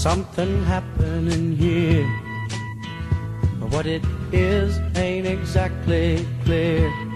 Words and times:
something 0.00 0.64
happening 0.64 1.54
here. 1.54 2.08
But 3.60 3.70
What 3.70 3.86
it 3.86 4.02
is 4.32 4.80
ain't 4.96 5.26
exactly 5.26 6.26
clear. 6.44 7.09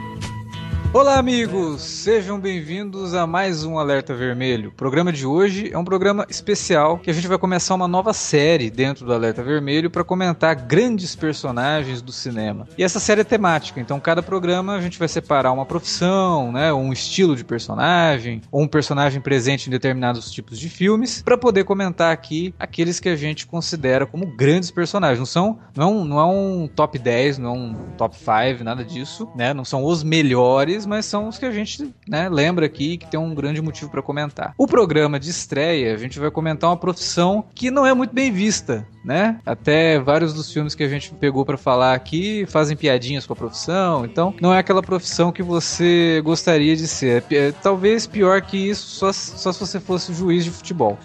Olá, 0.95 1.19
amigos! 1.19 1.83
Sejam 1.83 2.39
bem-vindos 2.39 3.15
a 3.15 3.27
mais 3.27 3.65
um 3.65 3.81
Alerta 3.81 4.15
Vermelho. 4.15 4.69
O 4.69 4.73
programa 4.73 5.13
de 5.13 5.27
hoje 5.27 5.69
é 5.73 5.77
um 5.77 5.85
programa 5.85 6.25
especial 6.31 6.99
que 6.99 7.11
a 7.11 7.13
gente 7.13 7.27
vai 7.27 7.37
começar 7.37 7.75
uma 7.75 7.89
nova 7.89 8.13
série 8.13 8.71
dentro 8.71 9.05
do 9.05 9.13
Alerta 9.13 9.43
Vermelho 9.43 9.91
para 9.91 10.05
comentar 10.05 10.55
grandes 10.55 11.17
personagens 11.17 12.01
do 12.01 12.13
cinema. 12.13 12.69
E 12.79 12.85
essa 12.85 13.01
série 13.01 13.23
é 13.23 13.25
temática, 13.25 13.81
então 13.81 13.99
cada 13.99 14.23
programa 14.23 14.77
a 14.77 14.81
gente 14.81 14.97
vai 14.97 15.09
separar 15.09 15.51
uma 15.51 15.67
profissão, 15.67 16.53
né, 16.53 16.73
um 16.73 16.93
estilo 16.93 17.35
de 17.35 17.45
personagem, 17.45 18.41
ou 18.53 18.63
um 18.63 18.69
personagem 18.69 19.21
presente 19.21 19.67
em 19.67 19.73
determinados 19.73 20.31
tipos 20.31 20.61
de 20.61 20.69
filmes, 20.69 21.23
para 21.23 21.37
poder 21.37 21.65
comentar 21.65 22.13
aqui 22.13 22.55
aqueles 22.57 23.01
que 23.01 23.09
a 23.09 23.17
gente 23.17 23.49
considera 23.49 24.07
como 24.07 24.27
grandes 24.27 24.71
personagens. 24.71 25.19
Não 25.19 25.27
são, 25.27 25.59
não 25.77 25.83
é 25.83 25.91
um, 25.91 26.05
não 26.05 26.21
é 26.21 26.25
um 26.25 26.69
top 26.69 27.01
10, 27.01 27.39
não 27.39 27.51
é 27.51 27.53
um 27.53 27.75
top 27.99 28.17
5, 28.17 28.63
nada 28.63 28.85
disso, 28.85 29.29
né? 29.35 29.53
Não 29.53 29.65
são 29.65 29.83
os 29.83 30.05
melhores 30.05 30.84
mas 30.87 31.07
são 31.07 31.29
os 31.29 31.39
que 31.39 31.47
a 31.47 31.51
gente 31.51 31.93
né, 32.09 32.29
lembra 32.29 32.67
aqui 32.67 32.97
que 32.97 33.07
tem 33.07 33.19
um 33.19 33.35
grande 33.35 33.61
motivo 33.61 33.91
para 33.91 34.03
comentar. 34.03 34.55
O 34.59 34.67
programa 34.67 35.19
de 35.19 35.31
estreia, 35.31 35.95
a 35.95 35.97
gente 35.97 36.19
vai 36.19 36.31
comentar 36.31 36.71
uma 36.71 36.77
profissão 36.77 37.45
que 37.55 37.71
não 37.71 37.87
é 37.87 37.95
muito 37.95 38.15
bem 38.15 38.31
vista, 38.31 38.87
né? 39.05 39.39
Até 39.45 39.99
vários 39.99 40.33
dos 40.33 40.53
filmes 40.53 40.75
que 40.75 40.83
a 40.83 40.89
gente 40.89 41.13
pegou 41.13 41.45
para 41.45 41.57
falar 41.57 41.95
aqui 41.95 42.47
fazem 42.47 42.77
piadinhas 42.77 43.27
com 43.27 43.33
a 43.33 43.37
profissão, 43.37 44.05
então 44.05 44.35
não 44.41 44.53
é 44.53 44.59
aquela 44.59 44.83
profissão 44.83 45.31
que 45.31 45.43
você 45.43 46.21
gostaria 46.25 46.75
de 46.75 46.87
ser. 46.87 47.25
É, 47.31 47.53
talvez 47.53 48.07
pior 48.07 48.41
que 48.43 48.57
isso, 48.57 48.87
só, 48.89 49.13
só 49.13 49.53
se 49.53 49.61
você 49.61 49.81
fosse 49.81 50.13
juiz 50.13 50.45
de 50.45 50.51
futebol. 50.51 50.99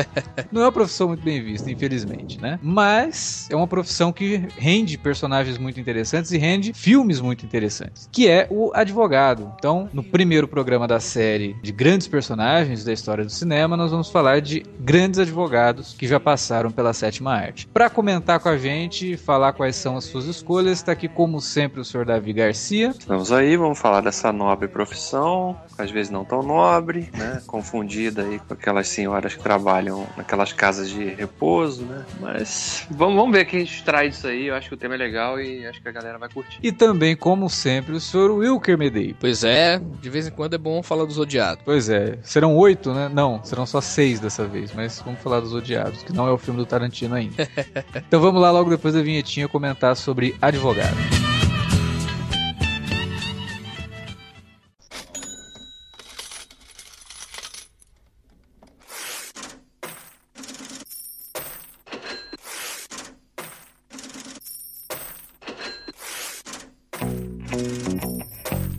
não 0.52 0.62
é 0.62 0.64
uma 0.66 0.72
profissão 0.72 1.08
muito 1.08 1.24
bem 1.24 1.42
vista, 1.42 1.70
infelizmente, 1.70 2.40
né? 2.40 2.58
Mas 2.62 3.48
é 3.50 3.56
uma 3.56 3.66
profissão 3.66 4.12
que 4.12 4.46
rende 4.56 4.98
personagens 4.98 5.58
muito 5.58 5.80
interessantes 5.80 6.32
e 6.32 6.38
rende 6.38 6.72
filmes 6.72 7.20
muito 7.20 7.44
interessantes, 7.44 8.08
que 8.12 8.28
é 8.28 8.46
o 8.50 8.70
advogado 8.74 9.25
então, 9.34 9.88
no 9.92 10.02
primeiro 10.02 10.46
programa 10.46 10.86
da 10.86 11.00
série 11.00 11.56
de 11.62 11.72
grandes 11.72 12.06
personagens 12.06 12.84
da 12.84 12.92
história 12.92 13.24
do 13.24 13.30
cinema, 13.30 13.76
nós 13.76 13.90
vamos 13.90 14.08
falar 14.08 14.40
de 14.40 14.64
grandes 14.78 15.18
advogados 15.18 15.94
que 15.94 16.06
já 16.06 16.20
passaram 16.20 16.70
pela 16.70 16.92
sétima 16.92 17.32
arte. 17.32 17.66
Para 17.66 17.90
comentar 17.90 18.38
com 18.40 18.48
a 18.48 18.56
gente, 18.56 19.16
falar 19.16 19.52
quais 19.52 19.76
são 19.76 19.96
as 19.96 20.04
suas 20.04 20.26
escolhas, 20.26 20.78
está 20.78 20.92
aqui 20.92 21.08
como 21.08 21.40
sempre 21.40 21.80
o 21.80 21.84
senhor 21.84 22.06
Davi 22.06 22.32
Garcia. 22.32 22.90
Estamos 22.90 23.32
aí, 23.32 23.56
vamos 23.56 23.78
falar 23.78 24.00
dessa 24.00 24.32
nobre 24.32 24.68
profissão, 24.68 25.56
às 25.76 25.90
vezes 25.90 26.10
não 26.10 26.24
tão 26.24 26.42
nobre, 26.42 27.10
né? 27.16 27.42
Confundida 27.46 28.22
aí 28.22 28.38
com 28.38 28.54
aquelas 28.54 28.88
senhoras 28.88 29.34
que 29.34 29.42
trabalham 29.42 30.06
naquelas 30.16 30.52
casas 30.52 30.88
de 30.88 31.04
repouso, 31.04 31.84
né? 31.84 32.04
Mas 32.20 32.86
vamos, 32.90 33.16
vamos 33.16 33.32
ver 33.32 33.44
o 33.44 33.46
que 33.46 33.56
a 33.56 33.60
gente 33.60 33.84
traz 33.84 34.14
disso 34.14 34.26
aí. 34.26 34.46
Eu 34.46 34.54
acho 34.54 34.68
que 34.68 34.74
o 34.74 34.78
tema 34.78 34.94
é 34.94 34.98
legal 34.98 35.40
e 35.40 35.66
acho 35.66 35.80
que 35.80 35.88
a 35.88 35.92
galera 35.92 36.18
vai 36.18 36.28
curtir. 36.28 36.58
E 36.62 36.72
também, 36.72 37.16
como 37.16 37.48
sempre, 37.48 37.94
o 37.94 38.00
senhor 38.00 38.30
Wilker 38.30 38.78
Medeiros. 38.78 39.05
Pois 39.18 39.44
é, 39.44 39.80
de 40.00 40.10
vez 40.10 40.26
em 40.26 40.30
quando 40.30 40.54
é 40.54 40.58
bom 40.58 40.82
falar 40.82 41.04
dos 41.04 41.18
odiados. 41.18 41.62
Pois 41.64 41.88
é, 41.88 42.18
serão 42.22 42.56
oito, 42.56 42.92
né? 42.92 43.08
Não, 43.12 43.42
serão 43.44 43.66
só 43.66 43.80
seis 43.80 44.20
dessa 44.20 44.46
vez, 44.46 44.72
mas 44.74 45.00
vamos 45.04 45.20
falar 45.20 45.40
dos 45.40 45.52
odiados, 45.52 46.02
que 46.02 46.12
não 46.12 46.26
é 46.26 46.32
o 46.32 46.38
filme 46.38 46.58
do 46.58 46.66
Tarantino 46.66 47.14
ainda. 47.14 47.48
então 47.94 48.20
vamos 48.20 48.40
lá 48.40 48.50
logo 48.50 48.70
depois 48.70 48.94
da 48.94 49.02
vinhetinha 49.02 49.48
comentar 49.48 49.96
sobre 49.96 50.34
Advogado. 50.40 51.35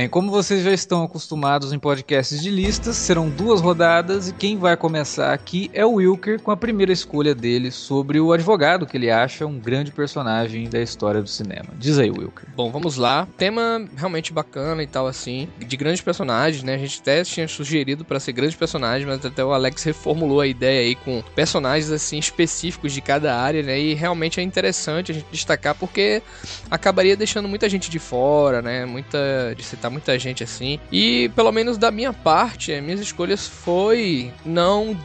Bem, 0.00 0.08
como 0.08 0.30
vocês 0.30 0.62
já 0.64 0.72
estão 0.72 1.04
acostumados 1.04 1.74
em 1.74 1.78
podcasts 1.78 2.40
de 2.40 2.48
listas, 2.48 2.96
serão 2.96 3.28
duas 3.28 3.60
rodadas 3.60 4.28
e 4.28 4.32
quem 4.32 4.56
vai 4.56 4.74
começar 4.74 5.34
aqui 5.34 5.70
é 5.74 5.84
o 5.84 5.96
Wilker 5.96 6.40
com 6.40 6.50
a 6.50 6.56
primeira 6.56 6.90
escolha 6.90 7.34
dele 7.34 7.70
sobre 7.70 8.18
o 8.18 8.32
advogado 8.32 8.86
que 8.86 8.96
ele 8.96 9.10
acha 9.10 9.44
um 9.44 9.58
grande 9.58 9.92
personagem 9.92 10.70
da 10.70 10.80
história 10.80 11.20
do 11.20 11.28
cinema. 11.28 11.66
Diz 11.78 11.98
aí, 11.98 12.10
Wilker. 12.10 12.48
Bom, 12.56 12.70
vamos 12.70 12.96
lá. 12.96 13.28
Tema 13.36 13.86
realmente 13.94 14.32
bacana 14.32 14.82
e 14.82 14.86
tal 14.86 15.06
assim, 15.06 15.48
de 15.58 15.76
grandes 15.76 16.00
personagens, 16.00 16.62
né? 16.62 16.76
A 16.76 16.78
gente 16.78 17.00
até 17.00 17.22
tinha 17.22 17.46
sugerido 17.46 18.02
para 18.02 18.18
ser 18.18 18.32
grandes 18.32 18.56
personagens, 18.56 19.06
mas 19.06 19.22
até 19.26 19.44
o 19.44 19.52
Alex 19.52 19.82
reformulou 19.82 20.40
a 20.40 20.46
ideia 20.46 20.80
aí 20.80 20.94
com 20.94 21.22
personagens 21.34 21.90
assim 21.90 22.18
específicos 22.18 22.94
de 22.94 23.02
cada 23.02 23.36
área, 23.36 23.62
né? 23.62 23.78
E 23.78 23.92
realmente 23.92 24.40
é 24.40 24.42
interessante 24.42 25.12
a 25.12 25.14
gente 25.14 25.26
destacar 25.30 25.74
porque 25.74 26.22
acabaria 26.70 27.16
deixando 27.18 27.46
muita 27.46 27.68
gente 27.68 27.90
de 27.90 27.98
fora, 27.98 28.62
né? 28.62 28.86
Muita 28.86 29.18
de 29.54 29.62
citar 29.62 29.89
muita 29.90 30.18
gente 30.18 30.42
assim. 30.42 30.78
E 30.90 31.30
pelo 31.34 31.52
menos 31.52 31.76
da 31.76 31.90
minha 31.90 32.12
parte, 32.12 32.72
as 32.72 32.82
minhas 32.82 33.00
escolhas 33.00 33.46
foi 33.46 34.32
não 34.44 34.96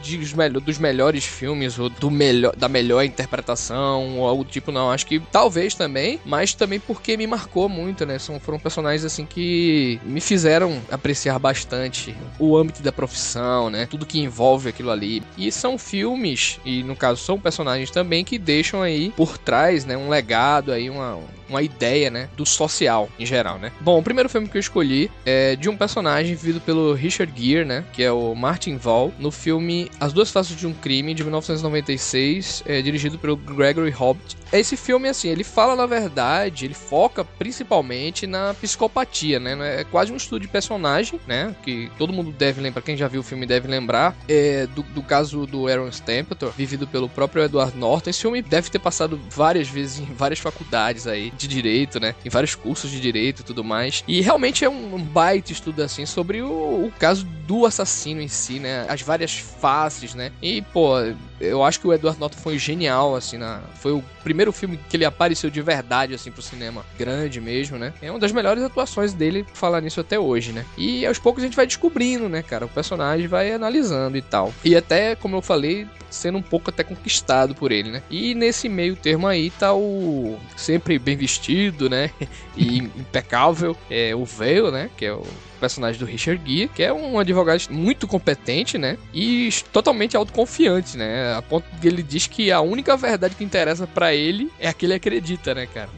dos 0.62 0.78
melhores 0.78 1.24
filmes 1.24 1.78
ou 1.78 1.88
do 1.88 2.10
melhor, 2.10 2.54
da 2.56 2.68
melhor 2.68 3.04
interpretação 3.04 4.18
ou 4.18 4.26
algo 4.26 4.44
do 4.44 4.50
tipo, 4.50 4.72
não. 4.72 4.90
Acho 4.90 5.06
que 5.06 5.20
talvez 5.20 5.74
também, 5.74 6.20
mas 6.24 6.54
também 6.54 6.80
porque 6.80 7.16
me 7.16 7.26
marcou 7.26 7.68
muito, 7.68 8.06
né? 8.06 8.18
São, 8.18 8.38
foram 8.40 8.58
personagens 8.58 9.04
assim 9.04 9.26
que 9.26 10.00
me 10.04 10.20
fizeram 10.20 10.80
apreciar 10.90 11.38
bastante 11.38 12.14
o 12.38 12.56
âmbito 12.56 12.82
da 12.82 12.92
profissão, 12.92 13.70
né? 13.70 13.86
Tudo 13.90 14.06
que 14.06 14.20
envolve 14.20 14.68
aquilo 14.68 14.90
ali. 14.90 15.22
E 15.36 15.50
são 15.50 15.78
filmes, 15.78 16.58
e 16.64 16.82
no 16.82 16.96
caso 16.96 17.22
são 17.22 17.38
personagens 17.38 17.90
também 17.90 18.24
que 18.24 18.38
deixam 18.38 18.82
aí 18.82 19.12
por 19.16 19.38
trás, 19.38 19.84
né? 19.84 19.96
Um 19.96 20.08
legado 20.08 20.72
aí, 20.72 20.88
uma, 20.88 21.18
uma 21.48 21.62
ideia, 21.62 22.10
né? 22.10 22.28
Do 22.36 22.46
social 22.46 23.08
em 23.18 23.26
geral, 23.26 23.58
né? 23.58 23.72
Bom, 23.80 23.98
o 23.98 24.02
primeiro 24.02 24.28
filme 24.28 24.48
que 24.48 24.56
eu 24.56 24.60
escolhi 24.60 25.10
é 25.24 25.56
de 25.56 25.68
um 25.68 25.76
personagem 25.76 26.34
vivido 26.34 26.60
pelo 26.60 26.94
Richard 26.94 27.32
Gere, 27.36 27.64
né? 27.64 27.84
Que 27.92 28.02
é 28.02 28.12
o 28.12 28.34
Martin 28.34 28.76
Val, 28.76 29.12
no 29.18 29.30
filme 29.30 29.90
As 30.00 30.12
Duas 30.12 30.30
Faces 30.30 30.56
de 30.56 30.66
um 30.66 30.72
Crime, 30.72 31.14
de 31.14 31.22
1996, 31.22 32.62
é, 32.66 32.82
dirigido 32.82 33.18
pelo 33.18 33.36
Gregory 33.36 33.90
Hobbit. 33.90 34.36
Esse 34.52 34.76
filme, 34.76 35.08
assim, 35.08 35.28
ele 35.28 35.44
fala, 35.44 35.74
na 35.74 35.86
verdade, 35.86 36.64
ele 36.64 36.74
foca 36.74 37.24
principalmente 37.24 38.26
na 38.26 38.54
psicopatia, 38.54 39.40
né? 39.40 39.80
É 39.80 39.84
quase 39.84 40.12
um 40.12 40.16
estudo 40.16 40.40
de 40.40 40.48
personagem, 40.48 41.20
né? 41.26 41.54
Que 41.62 41.90
todo 41.98 42.12
mundo 42.12 42.30
deve 42.30 42.60
lembrar, 42.60 42.82
quem 42.82 42.96
já 42.96 43.08
viu 43.08 43.20
o 43.20 43.24
filme 43.24 43.46
deve 43.46 43.68
lembrar, 43.68 44.16
é, 44.28 44.66
do, 44.68 44.82
do 44.82 45.02
caso 45.02 45.46
do 45.46 45.66
Aaron 45.66 45.90
Stempleton, 45.90 46.50
vivido 46.56 46.86
pelo 46.86 47.08
próprio 47.08 47.44
Edward 47.44 47.76
Norton. 47.76 48.10
Esse 48.10 48.22
filme 48.22 48.42
deve 48.42 48.70
ter 48.70 48.78
passado 48.78 49.20
várias 49.30 49.68
vezes 49.68 49.98
em 50.00 50.14
várias 50.14 50.38
faculdades 50.38 51.06
aí 51.06 51.32
de 51.36 51.48
direito, 51.48 52.00
né? 52.00 52.14
Em 52.24 52.28
vários 52.28 52.54
cursos 52.54 52.90
de 52.90 53.00
direito 53.00 53.40
e 53.40 53.44
tudo 53.44 53.62
mais. 53.62 54.02
E 54.06 54.20
realmente 54.20 54.64
é 54.64 54.68
um 54.68 54.98
baita 55.02 55.52
estudo 55.52 55.82
assim 55.82 56.06
sobre 56.06 56.42
o, 56.42 56.86
o 56.86 56.92
caso 56.98 57.24
do 57.46 57.64
assassino 57.64 58.20
em 58.20 58.28
si, 58.28 58.58
né? 58.58 58.86
As 58.88 59.02
várias 59.02 59.36
faces, 59.36 60.14
né? 60.14 60.32
E, 60.42 60.62
pô, 60.62 60.94
eu 61.40 61.62
acho 61.62 61.80
que 61.80 61.86
o 61.86 61.92
Edward 61.92 62.18
Norton 62.18 62.38
foi 62.38 62.58
genial, 62.58 63.14
assim, 63.14 63.36
na, 63.36 63.60
foi 63.76 63.92
o 63.92 64.02
primeiro 64.22 64.52
filme 64.52 64.78
que 64.88 64.96
ele 64.96 65.04
apareceu 65.04 65.50
de 65.50 65.60
verdade, 65.60 66.14
assim, 66.14 66.30
pro 66.30 66.42
cinema 66.42 66.84
grande 66.98 67.40
mesmo, 67.40 67.78
né? 67.78 67.92
É 68.00 68.10
uma 68.10 68.18
das 68.18 68.32
melhores 68.32 68.62
atuações 68.62 69.12
dele 69.12 69.46
falar 69.52 69.80
nisso 69.80 70.00
até 70.00 70.18
hoje, 70.18 70.52
né? 70.52 70.64
E 70.76 71.04
aos 71.06 71.18
poucos 71.18 71.42
a 71.42 71.46
gente 71.46 71.56
vai 71.56 71.66
descobrindo, 71.66 72.28
né, 72.28 72.42
cara? 72.42 72.66
O 72.66 72.68
personagem 72.68 73.26
vai 73.26 73.52
analisando 73.52 74.16
e 74.16 74.22
tal. 74.22 74.52
E 74.64 74.74
até, 74.74 75.14
como 75.14 75.36
eu 75.36 75.42
falei, 75.42 75.86
sendo 76.10 76.38
um 76.38 76.42
pouco 76.42 76.70
até 76.70 76.82
conquistado 76.82 77.54
por 77.54 77.70
ele, 77.70 77.90
né? 77.90 78.02
E 78.10 78.34
nesse 78.34 78.68
meio 78.68 78.96
termo 78.96 79.26
aí 79.26 79.50
tá 79.50 79.74
o 79.74 80.38
sempre 80.56 80.98
bem 80.98 81.16
vestido, 81.16 81.88
né? 81.88 82.10
E 82.56 82.78
impecável, 82.78 83.76
é 83.90 84.16
o 84.16 84.24
Veil, 84.24 84.70
né? 84.70 84.88
Que 84.96 85.04
é 85.04 85.12
o 85.12 85.22
personagem 85.56 85.98
do 85.98 86.06
Richard 86.06 86.42
Gere, 86.44 86.68
que 86.68 86.82
é 86.82 86.92
um 86.92 87.18
advogado 87.18 87.62
muito 87.70 88.06
competente, 88.06 88.78
né? 88.78 88.98
E 89.12 89.50
totalmente 89.72 90.16
autoconfiante, 90.16 90.96
né? 90.96 91.34
A 91.34 91.42
ponto 91.42 91.66
que 91.80 91.86
ele 91.86 92.02
diz 92.02 92.26
que 92.26 92.50
a 92.52 92.60
única 92.60 92.96
verdade 92.96 93.34
que 93.34 93.44
interessa 93.44 93.86
para 93.86 94.14
ele 94.14 94.50
é 94.58 94.68
a 94.68 94.72
que 94.72 94.86
ele 94.86 94.94
acredita, 94.94 95.54
né, 95.54 95.66
cara? 95.66 95.88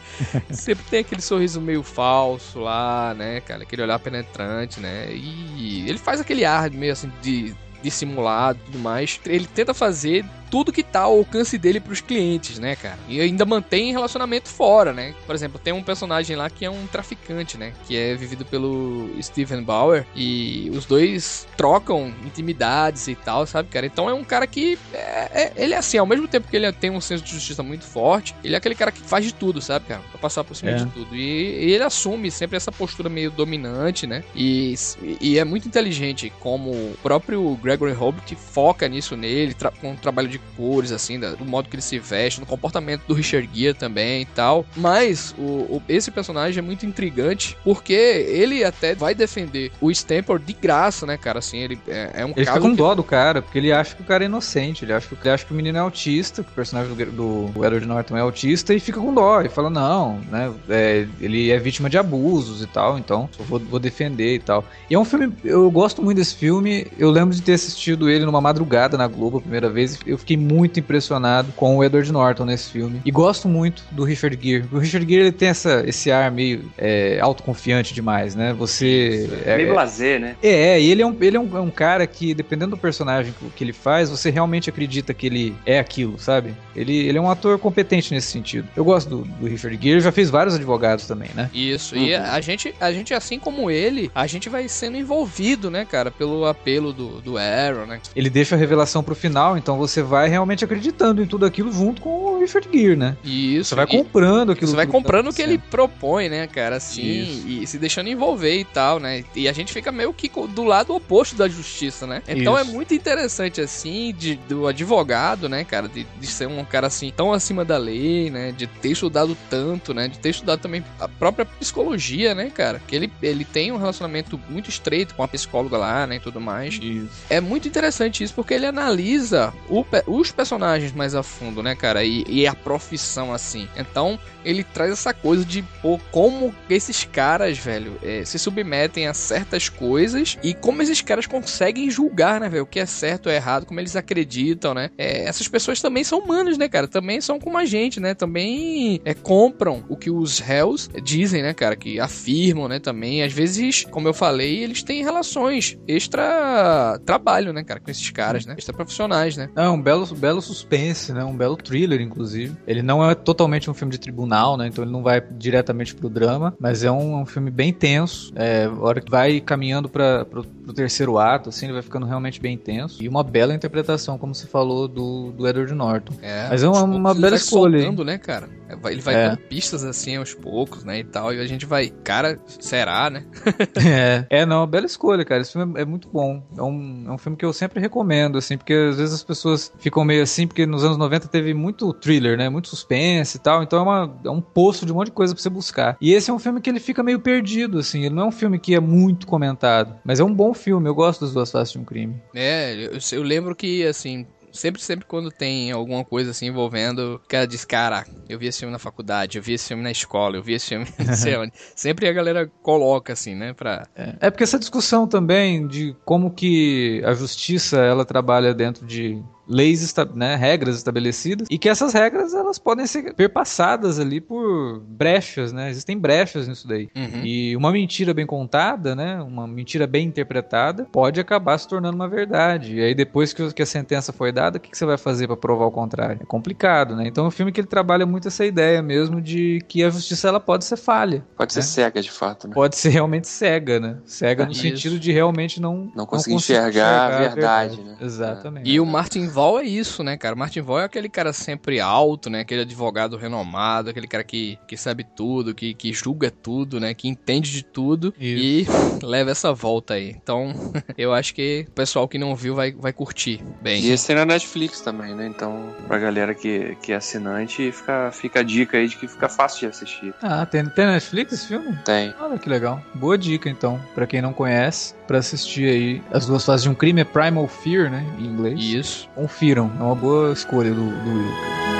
Sempre 0.50 0.84
tem 0.90 1.00
aquele 1.00 1.22
sorriso 1.22 1.60
meio 1.60 1.82
falso 1.82 2.60
lá, 2.60 3.14
né, 3.14 3.40
cara? 3.40 3.62
Aquele 3.62 3.82
olhar 3.82 3.98
penetrante, 3.98 4.80
né? 4.80 5.08
E 5.12 5.84
ele 5.88 5.98
faz 5.98 6.20
aquele 6.20 6.44
ar 6.44 6.70
meio 6.70 6.92
assim 6.92 7.10
de 7.22 7.54
dissimulado 7.82 8.58
e 8.60 8.66
tudo 8.66 8.78
mais. 8.78 9.20
Ele 9.26 9.46
tenta 9.46 9.72
fazer 9.72 10.24
tudo 10.50 10.72
que 10.72 10.82
tá 10.82 11.00
ao 11.00 11.18
alcance 11.18 11.58
dele 11.58 11.80
pros 11.80 12.00
clientes, 12.00 12.58
né, 12.58 12.76
cara? 12.76 12.98
E 13.08 13.20
ainda 13.20 13.44
mantém 13.44 13.92
relacionamento 13.92 14.48
fora, 14.48 14.92
né? 14.92 15.14
Por 15.26 15.34
exemplo, 15.34 15.60
tem 15.62 15.72
um 15.72 15.82
personagem 15.82 16.36
lá 16.36 16.48
que 16.50 16.64
é 16.64 16.70
um 16.70 16.86
traficante, 16.86 17.56
né? 17.56 17.72
Que 17.86 17.96
é 17.96 18.14
vivido 18.14 18.44
pelo 18.44 19.10
Steven 19.22 19.62
Bauer. 19.62 20.06
E 20.14 20.70
os 20.74 20.84
dois 20.84 21.46
trocam 21.56 22.12
intimidades 22.24 23.08
e 23.08 23.14
tal, 23.14 23.46
sabe, 23.46 23.68
cara? 23.68 23.86
Então 23.86 24.08
é 24.08 24.14
um 24.14 24.24
cara 24.24 24.46
que. 24.46 24.78
É, 24.92 24.98
é, 25.32 25.52
ele 25.56 25.74
é 25.74 25.76
assim, 25.76 25.98
ao 25.98 26.06
mesmo 26.06 26.26
tempo 26.26 26.48
que 26.48 26.56
ele 26.56 26.70
tem 26.72 26.90
um 26.90 27.00
senso 27.00 27.24
de 27.24 27.30
justiça 27.30 27.62
muito 27.62 27.84
forte, 27.84 28.34
ele 28.42 28.54
é 28.54 28.58
aquele 28.58 28.74
cara 28.74 28.90
que 28.92 29.00
faz 29.00 29.24
de 29.24 29.32
tudo, 29.32 29.60
sabe, 29.60 29.86
cara? 29.86 30.00
Pra 30.10 30.18
passar 30.18 30.44
por 30.44 30.54
cima 30.54 30.72
é. 30.72 30.74
de 30.74 30.86
tudo. 30.86 31.14
E, 31.14 31.20
e, 31.20 31.72
ele 31.72 31.84
assume 31.84 32.30
sempre 32.30 32.56
essa 32.56 32.72
postura 32.72 33.08
meio 33.08 33.30
dominante, 33.30 34.06
né? 34.06 34.24
E, 34.34 34.74
e 35.20 35.38
é 35.38 35.44
muito 35.44 35.68
inteligente 35.68 36.32
como 36.40 36.70
o 36.70 36.96
próprio 37.02 37.56
Gregory 37.56 37.92
Hobbit 37.92 38.34
foca 38.34 38.88
nisso 38.88 39.16
nele, 39.16 39.54
com 39.80 39.92
um 39.92 39.96
trabalho 39.96 40.28
de 40.28 40.37
de 40.38 40.56
cores, 40.56 40.92
assim, 40.92 41.18
do 41.18 41.44
modo 41.44 41.68
que 41.68 41.76
ele 41.76 41.82
se 41.82 41.98
veste, 41.98 42.40
no 42.40 42.46
comportamento 42.46 43.02
do 43.06 43.14
Richard 43.14 43.48
Gere 43.52 43.74
também 43.74 44.22
e 44.22 44.26
tal. 44.26 44.64
Mas 44.76 45.34
o, 45.38 45.42
o, 45.42 45.82
esse 45.88 46.10
personagem 46.10 46.58
é 46.58 46.62
muito 46.62 46.86
intrigante 46.86 47.56
porque 47.64 47.92
ele 47.92 48.64
até 48.64 48.94
vai 48.94 49.14
defender 49.14 49.70
o 49.80 49.90
Stampor 49.90 50.38
de 50.38 50.52
graça, 50.52 51.06
né, 51.06 51.16
cara? 51.16 51.38
Assim, 51.38 51.58
ele 51.58 51.78
é, 51.86 52.10
é 52.14 52.26
um 52.26 52.30
Ele 52.30 52.46
fica 52.46 52.60
com 52.60 52.74
dó 52.74 52.94
do 52.94 53.02
cara, 53.02 53.42
porque 53.42 53.58
ele 53.58 53.72
acha 53.72 53.94
que 53.94 54.02
o 54.02 54.04
cara 54.04 54.24
é 54.24 54.26
inocente, 54.26 54.84
ele 54.84 54.92
acha 54.92 55.06
que, 55.06 55.14
ele 55.20 55.30
acha 55.30 55.44
que 55.44 55.52
o 55.52 55.56
menino 55.56 55.78
é 55.78 55.80
autista, 55.80 56.42
que 56.42 56.50
o 56.50 56.54
personagem 56.54 56.94
do, 56.94 57.48
do 57.48 57.64
Edward 57.64 57.86
Norton 57.86 58.16
é 58.16 58.20
autista 58.20 58.74
e 58.74 58.80
fica 58.80 59.00
com 59.00 59.12
dó. 59.12 59.40
E 59.42 59.48
fala, 59.48 59.70
não, 59.70 60.20
né? 60.30 60.52
É, 60.68 61.06
ele 61.20 61.50
é 61.50 61.58
vítima 61.58 61.88
de 61.88 61.98
abusos 61.98 62.62
e 62.62 62.66
tal, 62.66 62.98
então 62.98 63.28
vou, 63.40 63.58
vou 63.58 63.78
defender 63.78 64.34
e 64.34 64.38
tal. 64.38 64.64
E 64.88 64.94
é 64.94 64.98
um 64.98 65.04
filme, 65.04 65.32
eu 65.44 65.70
gosto 65.70 66.02
muito 66.02 66.18
desse 66.18 66.34
filme, 66.34 66.86
eu 66.98 67.10
lembro 67.10 67.34
de 67.34 67.42
ter 67.42 67.54
assistido 67.54 68.08
ele 68.08 68.24
numa 68.24 68.40
madrugada 68.40 68.96
na 68.96 69.06
Globo 69.06 69.38
a 69.38 69.40
primeira 69.40 69.68
vez, 69.68 69.98
eu 70.06 70.18
fiquei 70.18 70.27
muito 70.36 70.80
impressionado 70.80 71.52
com 71.56 71.76
o 71.76 71.84
Edward 71.84 72.10
Norton 72.12 72.44
nesse 72.44 72.70
filme. 72.70 73.00
E 73.04 73.10
gosto 73.10 73.48
muito 73.48 73.82
do 73.90 74.04
Richard 74.04 74.38
Gere. 74.40 74.64
O 74.72 74.78
Richard 74.78 75.06
Gere 75.08 75.22
ele 75.22 75.32
tem 75.32 75.48
essa, 75.48 75.82
esse 75.86 76.10
ar 76.10 76.30
meio 76.30 76.70
é, 76.76 77.18
autoconfiante 77.20 77.94
demais, 77.94 78.34
né? 78.34 78.52
Você. 78.54 79.28
É, 79.44 79.56
meio 79.56 79.72
blazer, 79.72 80.20
né? 80.20 80.36
É, 80.42 80.80
e 80.80 80.90
ele 80.90 81.02
é, 81.02 81.06
um, 81.06 81.16
ele 81.20 81.36
é 81.36 81.40
um, 81.40 81.56
é 81.56 81.60
um 81.60 81.70
cara 81.70 82.06
que, 82.06 82.34
dependendo 82.34 82.72
do 82.72 82.76
personagem 82.76 83.34
que, 83.54 83.64
ele 83.64 83.72
faz, 83.72 84.10
você 84.10 84.30
realmente 84.30 84.70
acredita 84.70 85.12
que 85.12 85.26
ele 85.26 85.54
é 85.64 85.78
aquilo, 85.78 86.18
sabe? 86.18 86.54
Ele, 86.74 86.96
ele 86.96 87.18
é 87.18 87.20
um 87.20 87.30
ator 87.30 87.58
competente 87.58 88.12
nesse 88.12 88.28
sentido. 88.28 88.68
Eu 88.76 88.84
gosto 88.84 89.08
do, 89.08 89.24
do 89.24 89.46
Richard 89.46 89.78
Gere, 89.80 90.00
já 90.00 90.12
fez 90.12 90.30
vários 90.30 90.54
advogados 90.54 91.06
também, 91.06 91.30
né? 91.34 91.50
Isso, 91.52 91.94
uhum. 91.94 92.02
e 92.02 92.14
a 92.14 92.40
gente, 92.40 92.74
a 92.80 92.92
gente, 92.92 93.14
assim 93.14 93.38
como 93.38 93.70
ele, 93.70 94.10
a 94.14 94.26
gente 94.26 94.48
vai 94.48 94.68
sendo 94.68 94.96
envolvido, 94.96 95.70
né, 95.70 95.84
cara, 95.84 96.10
pelo 96.10 96.46
apelo 96.46 96.92
do, 96.92 97.20
do 97.20 97.36
Aaron, 97.36 97.86
né? 97.86 98.00
Ele 98.14 98.30
deixa 98.30 98.54
a 98.54 98.58
revelação 98.58 99.02
pro 99.02 99.14
final, 99.14 99.56
então 99.56 99.76
você 99.76 100.02
vai 100.02 100.17
vai 100.18 100.28
realmente 100.28 100.64
acreditando 100.64 101.22
em 101.22 101.26
tudo 101.26 101.46
aquilo 101.46 101.72
junto 101.72 102.02
com 102.02 102.10
o 102.10 102.40
Richard 102.40 102.68
Gere, 102.72 102.96
né? 102.96 103.16
Isso. 103.24 103.70
Você 103.70 103.74
vai 103.74 103.86
comprando 103.86 104.52
aquilo. 104.52 104.70
Você 104.70 104.76
vai 104.76 104.86
comprando 104.86 105.26
tá 105.26 105.30
o 105.30 105.34
que 105.34 105.42
ele 105.42 105.58
propõe, 105.58 106.28
né, 106.28 106.46
cara? 106.46 106.76
Assim, 106.76 107.22
Isso. 107.22 107.48
e 107.48 107.66
se 107.66 107.78
deixando 107.78 108.08
envolver 108.08 108.58
e 108.58 108.64
tal, 108.64 108.98
né? 108.98 109.24
E 109.34 109.48
a 109.48 109.52
gente 109.52 109.72
fica 109.72 109.92
meio 109.92 110.12
que 110.12 110.30
do 110.48 110.64
lado 110.64 110.94
oposto 110.94 111.36
da 111.36 111.48
justiça, 111.48 112.06
né? 112.06 112.22
Então 112.26 112.58
Isso. 112.58 112.68
é 112.68 112.72
muito 112.72 112.94
interessante, 112.94 113.60
assim, 113.60 114.12
de, 114.16 114.36
do 114.48 114.66
advogado, 114.66 115.48
né, 115.48 115.64
cara? 115.64 115.88
De, 115.88 116.06
de 116.18 116.26
ser 116.26 116.48
um 116.48 116.64
cara 116.64 116.88
assim, 116.88 117.12
tão 117.14 117.32
acima 117.32 117.64
da 117.64 117.76
lei, 117.76 118.30
né? 118.30 118.52
De 118.52 118.66
ter 118.66 118.90
estudado 118.90 119.36
tanto, 119.48 119.94
né? 119.94 120.08
De 120.08 120.18
ter 120.18 120.30
estudado 120.30 120.60
também 120.60 120.84
a 120.98 121.08
própria 121.08 121.44
psicologia, 121.44 122.34
né, 122.34 122.50
cara? 122.50 122.80
Que 122.86 122.96
ele, 122.96 123.12
ele 123.22 123.44
tem 123.44 123.70
um 123.70 123.76
relacionamento 123.76 124.40
muito 124.48 124.68
estreito 124.68 125.14
com 125.14 125.22
a 125.22 125.28
psicóloga 125.28 125.76
lá, 125.76 126.06
né? 126.06 126.16
E 126.16 126.20
tudo 126.20 126.40
mais. 126.40 126.74
Isso. 126.74 127.08
É 127.30 127.40
muito 127.40 127.68
interessante 127.68 128.24
isso 128.24 128.34
porque 128.34 128.54
ele 128.54 128.66
analisa 128.66 129.52
o, 129.68 129.84
os 130.08 130.32
personagens 130.32 130.92
mais 130.92 131.14
a 131.14 131.22
fundo, 131.22 131.62
né, 131.62 131.74
cara? 131.74 132.04
E, 132.04 132.24
e, 132.28 132.46
a 132.46 132.54
profissão, 132.54 133.32
assim. 133.32 133.68
Então, 133.76 134.18
ele 134.44 134.64
traz 134.64 134.92
essa 134.92 135.12
coisa 135.12 135.44
de, 135.44 135.62
pô, 135.82 136.00
como 136.10 136.54
esses 136.68 137.04
caras, 137.04 137.58
velho, 137.58 137.98
é, 138.02 138.24
se 138.24 138.38
submetem 138.38 139.06
a 139.06 139.14
certas 139.14 139.68
coisas 139.68 140.38
e 140.42 140.54
como 140.54 140.82
esses 140.82 141.00
caras 141.00 141.26
conseguem 141.26 141.90
julgar, 141.90 142.40
né, 142.40 142.48
velho, 142.48 142.62
o 142.62 142.66
que 142.66 142.80
é 142.80 142.86
certo 142.86 143.26
ou 143.26 143.32
errado, 143.32 143.66
como 143.66 143.80
eles 143.80 143.96
acreditam, 143.96 144.74
né? 144.74 144.90
É, 144.96 145.24
essas 145.24 145.48
pessoas 145.48 145.80
também 145.80 146.04
são 146.04 146.20
humanos, 146.20 146.56
né, 146.56 146.68
cara? 146.68 146.88
Também 146.88 147.20
são 147.20 147.38
como 147.38 147.58
a 147.58 147.64
gente, 147.64 148.00
né? 148.00 148.14
Também 148.14 149.00
é, 149.04 149.14
compram 149.14 149.84
o 149.88 149.96
que 149.96 150.10
os 150.10 150.38
réus 150.38 150.88
dizem, 151.02 151.42
né, 151.42 151.52
cara? 151.52 151.76
Que 151.76 152.00
afirmam, 152.00 152.68
né, 152.68 152.78
também. 152.78 153.22
Às 153.22 153.32
vezes, 153.32 153.84
como 153.90 154.08
eu 154.08 154.14
falei, 154.14 154.62
eles 154.62 154.82
têm 154.82 155.02
relações 155.02 155.78
extra 155.86 156.98
trabalho, 157.04 157.52
né, 157.52 157.62
cara, 157.64 157.80
com 157.80 157.90
esses 157.90 158.10
caras, 158.10 158.46
né? 158.46 158.54
Extra 158.56 158.74
profissionais, 158.74 159.36
né? 159.36 159.48
É 159.54 159.68
um 159.68 159.80
belo, 159.80 159.97
belo 160.06 160.40
suspense, 160.40 161.12
né? 161.12 161.24
Um 161.24 161.36
belo 161.36 161.56
thriller, 161.56 162.00
inclusive. 162.00 162.56
Ele 162.66 162.82
não 162.82 163.08
é 163.08 163.14
totalmente 163.14 163.70
um 163.70 163.74
filme 163.74 163.92
de 163.92 163.98
tribunal, 163.98 164.56
né? 164.56 164.66
Então 164.66 164.84
ele 164.84 164.92
não 164.92 165.02
vai 165.02 165.20
diretamente 165.20 165.94
pro 165.94 166.08
drama, 166.08 166.54
mas 166.58 166.84
é 166.84 166.90
um, 166.90 167.20
um 167.20 167.26
filme 167.26 167.50
bem 167.50 167.72
tenso. 167.72 168.32
É, 168.34 168.64
a 168.64 168.80
hora 168.80 169.00
que 169.00 169.10
vai 169.10 169.40
caminhando 169.40 169.88
para 169.88 170.24
pro, 170.24 170.44
pro, 170.44 170.72
terceiro 170.72 171.18
ato, 171.18 171.48
assim, 171.48 171.66
ele 171.66 171.72
vai 171.74 171.82
ficando 171.82 172.06
realmente 172.06 172.40
bem 172.40 172.56
tenso. 172.56 173.02
E 173.02 173.08
uma 173.08 173.22
bela 173.22 173.54
interpretação, 173.54 174.18
como 174.18 174.34
você 174.34 174.46
falou, 174.46 174.88
do, 174.88 175.32
do 175.32 175.46
Edward 175.46 175.72
Norton. 175.74 176.14
É, 176.22 176.48
mas 176.48 176.62
é 176.62 176.68
uma, 176.68 176.82
uma 176.82 177.14
bela 177.14 177.36
escolha. 177.36 177.78
Soltando, 177.78 178.04
né, 178.04 178.18
cara? 178.18 178.48
É, 178.68 178.92
ele 178.92 179.00
vai 179.00 179.14
é. 179.14 179.28
dando 179.28 179.38
pistas 179.38 179.82
assim 179.82 180.16
aos 180.16 180.34
poucos, 180.34 180.84
né? 180.84 180.98
E 180.98 181.04
tal. 181.04 181.32
E 181.32 181.40
a 181.40 181.46
gente 181.46 181.66
vai, 181.66 181.88
cara, 181.88 182.38
será, 182.60 183.08
né? 183.08 183.24
é. 183.84 184.26
É, 184.28 184.46
não, 184.46 184.66
bela 184.66 184.86
escolha, 184.86 185.24
cara. 185.24 185.40
Esse 185.40 185.52
filme 185.52 185.78
é, 185.78 185.82
é 185.82 185.84
muito 185.84 186.08
bom. 186.08 186.42
É 186.56 186.62
um, 186.62 187.04
é 187.06 187.10
um 187.10 187.18
filme 187.18 187.36
que 187.36 187.44
eu 187.44 187.52
sempre 187.52 187.80
recomendo, 187.80 188.36
assim, 188.38 188.56
porque 188.56 188.74
às 188.74 188.96
vezes 188.98 189.14
as 189.14 189.24
pessoas 189.24 189.72
ficam 189.88 190.04
meio 190.04 190.22
assim, 190.22 190.46
porque 190.46 190.66
nos 190.66 190.84
anos 190.84 190.96
90 190.96 191.28
teve 191.28 191.54
muito 191.54 191.92
thriller, 191.92 192.36
né? 192.36 192.48
Muito 192.48 192.68
suspense 192.68 193.36
e 193.36 193.40
tal. 193.40 193.62
Então 193.62 193.78
é, 193.78 193.82
uma, 193.82 194.20
é 194.24 194.30
um 194.30 194.40
poço 194.40 194.84
de 194.84 194.92
um 194.92 194.96
monte 194.96 195.06
de 195.06 195.12
coisa 195.12 195.34
pra 195.34 195.42
você 195.42 195.50
buscar. 195.50 195.96
E 196.00 196.12
esse 196.12 196.30
é 196.30 196.34
um 196.34 196.38
filme 196.38 196.60
que 196.60 196.68
ele 196.68 196.80
fica 196.80 197.02
meio 197.02 197.18
perdido, 197.18 197.78
assim. 197.78 198.04
Ele 198.04 198.14
não 198.14 198.24
é 198.24 198.26
um 198.26 198.32
filme 198.32 198.58
que 198.58 198.74
é 198.74 198.80
muito 198.80 199.26
comentado. 199.26 199.98
Mas 200.04 200.20
é 200.20 200.24
um 200.24 200.32
bom 200.32 200.52
filme. 200.52 200.88
Eu 200.88 200.94
gosto 200.94 201.22
das 201.22 201.32
duas 201.32 201.50
faces 201.50 201.72
de 201.72 201.78
um 201.78 201.84
crime. 201.84 202.16
É, 202.34 202.74
eu, 202.74 202.98
eu 203.12 203.22
lembro 203.22 203.56
que, 203.56 203.86
assim, 203.86 204.26
Sempre, 204.52 204.80
sempre 204.82 205.06
quando 205.06 205.30
tem 205.30 205.70
alguma 205.70 206.04
coisa 206.04 206.30
assim 206.30 206.46
envolvendo, 206.46 207.20
o 207.24 207.28
cara 207.28 207.46
diz, 207.46 207.64
cara, 207.64 208.04
eu 208.28 208.38
vi 208.38 208.46
esse 208.46 208.60
filme 208.60 208.72
na 208.72 208.78
faculdade, 208.78 209.38
eu 209.38 209.42
vi 209.42 209.52
esse 209.52 209.68
filme 209.68 209.82
na 209.82 209.90
escola, 209.90 210.36
eu 210.36 210.42
vi 210.42 210.54
esse 210.54 210.68
filme 210.68 210.86
não 210.98 211.14
sei 211.14 211.36
onde. 211.38 211.52
Sempre 211.76 212.08
a 212.08 212.12
galera 212.12 212.50
coloca 212.62 213.12
assim, 213.12 213.34
né, 213.34 213.52
pra... 213.52 213.86
É, 213.94 214.14
é 214.20 214.30
porque 214.30 214.44
essa 214.44 214.58
discussão 214.58 215.06
também 215.06 215.66
de 215.66 215.94
como 216.04 216.30
que 216.30 217.02
a 217.04 217.12
justiça, 217.12 217.78
ela 217.78 218.04
trabalha 218.04 218.54
dentro 218.54 218.86
de 218.86 219.22
leis, 219.48 219.94
né, 220.14 220.36
regras 220.36 220.76
estabelecidas 220.76 221.48
e 221.50 221.58
que 221.58 221.68
essas 221.68 221.92
regras 221.92 222.34
elas 222.34 222.58
podem 222.58 222.86
ser 222.86 223.14
perpassadas 223.14 223.98
ali 223.98 224.20
por 224.20 224.80
brechas, 224.80 225.52
né? 225.52 225.70
Existem 225.70 225.98
brechas 225.98 226.46
nisso 226.46 226.68
daí. 226.68 226.88
Uhum. 226.94 227.24
E 227.24 227.56
uma 227.56 227.72
mentira 227.72 228.12
bem 228.12 228.26
contada, 228.26 228.94
né, 228.94 229.20
uma 229.22 229.46
mentira 229.46 229.86
bem 229.86 230.06
interpretada, 230.06 230.86
pode 230.92 231.20
acabar 231.20 231.58
se 231.58 231.66
tornando 231.66 231.96
uma 231.96 232.08
verdade. 232.08 232.76
E 232.76 232.82
aí 232.82 232.94
depois 232.94 233.32
que 233.32 233.62
a 233.62 233.66
sentença 233.66 234.12
foi 234.12 234.32
dada, 234.32 234.58
o 234.58 234.60
que 234.60 234.76
você 234.76 234.84
vai 234.84 234.98
fazer 234.98 235.26
para 235.26 235.36
provar 235.36 235.66
o 235.66 235.70
contrário? 235.70 236.20
É 236.22 236.26
complicado, 236.26 236.94
né? 236.94 237.06
Então 237.06 237.24
é 237.24 237.28
um 237.28 237.30
filme 237.30 237.52
que 237.52 237.60
ele 237.60 237.68
trabalha 237.68 238.04
muito 238.04 238.28
essa 238.28 238.44
ideia 238.44 238.82
mesmo 238.82 239.20
de 239.20 239.62
que 239.68 239.82
a 239.82 239.90
justiça 239.90 240.28
ela 240.28 240.40
pode 240.40 240.64
ser 240.64 240.76
falha. 240.76 241.24
Pode 241.36 241.56
né? 241.56 241.62
ser 241.62 241.68
cega 241.68 242.02
de 242.02 242.10
fato, 242.10 242.48
né? 242.48 242.54
Pode 242.54 242.76
ser 242.76 242.90
realmente 242.90 243.28
cega, 243.28 243.80
né? 243.80 243.96
Cega 244.04 244.42
é 244.42 244.46
no 244.46 244.52
isso. 244.52 244.62
sentido 244.62 244.98
de 244.98 245.12
realmente 245.12 245.60
não 245.60 245.90
não 245.94 246.06
conseguir 246.06 246.36
enxergar, 246.36 246.68
enxergar, 246.68 247.04
a 247.04 247.18
verdade, 247.18 247.38
a 247.38 247.76
verdade. 247.76 247.82
né? 247.82 247.96
Exatamente. 248.00 248.70
E 248.70 248.80
o 248.80 248.86
Martin 248.86 249.26
Val 249.38 249.60
é 249.60 249.62
isso, 249.62 250.02
né, 250.02 250.16
cara? 250.16 250.34
Martin 250.34 250.62
Val 250.62 250.80
é 250.80 250.84
aquele 250.84 251.08
cara 251.08 251.32
sempre 251.32 251.78
alto, 251.78 252.28
né? 252.28 252.40
Aquele 252.40 252.62
advogado 252.62 253.16
renomado, 253.16 253.88
aquele 253.88 254.08
cara 254.08 254.24
que, 254.24 254.58
que 254.66 254.76
sabe 254.76 255.04
tudo, 255.04 255.54
que, 255.54 255.74
que 255.74 255.92
julga 255.92 256.28
tudo, 256.28 256.80
né? 256.80 256.92
Que 256.92 257.06
entende 257.06 257.52
de 257.52 257.62
tudo 257.62 258.12
isso. 258.18 258.66
e 258.66 258.66
leva 259.06 259.30
essa 259.30 259.52
volta 259.52 259.94
aí. 259.94 260.10
Então, 260.20 260.52
eu 260.98 261.14
acho 261.14 261.32
que 261.36 261.66
o 261.68 261.70
pessoal 261.70 262.08
que 262.08 262.18
não 262.18 262.34
viu 262.34 262.56
vai, 262.56 262.72
vai 262.72 262.92
curtir 262.92 263.40
bem. 263.62 263.80
E 263.80 263.92
esse 263.92 264.08
tem 264.08 264.16
na 264.16 264.26
Netflix 264.26 264.80
também, 264.80 265.14
né? 265.14 265.28
Então, 265.28 265.72
pra 265.86 266.00
galera 266.00 266.34
que, 266.34 266.76
que 266.82 266.90
é 266.90 266.96
assinante, 266.96 267.70
fica, 267.70 268.10
fica 268.10 268.40
a 268.40 268.42
dica 268.42 268.76
aí 268.76 268.88
de 268.88 268.96
que 268.96 269.06
fica 269.06 269.28
fácil 269.28 269.60
de 269.60 269.66
assistir. 269.66 270.12
Ah, 270.20 270.44
tem, 270.46 270.64
tem 270.66 270.84
na 270.84 270.94
Netflix 270.94 271.32
esse 271.32 271.46
filme? 271.46 271.78
Tem. 271.84 272.12
Olha 272.18 272.38
que 272.38 272.48
legal. 272.48 272.82
Boa 272.92 273.16
dica, 273.16 273.48
então, 273.48 273.80
pra 273.94 274.04
quem 274.04 274.20
não 274.20 274.32
conhece, 274.32 274.96
pra 275.06 275.18
assistir 275.18 275.68
aí 275.68 276.02
As 276.10 276.26
Duas 276.26 276.44
Fases 276.44 276.64
de 276.64 276.70
um 276.70 276.74
Crime 276.74 277.02
é 277.02 277.04
Primal 277.04 277.46
Fear, 277.46 277.88
né? 277.88 278.04
Em 278.18 278.24
inglês. 278.24 278.58
Isso. 278.58 279.08
Confiram, 279.28 279.70
é 279.78 279.82
uma 279.82 279.94
boa 279.94 280.32
escolha 280.32 280.70
do, 280.70 280.86
do 280.86 281.10
Will. 281.10 281.77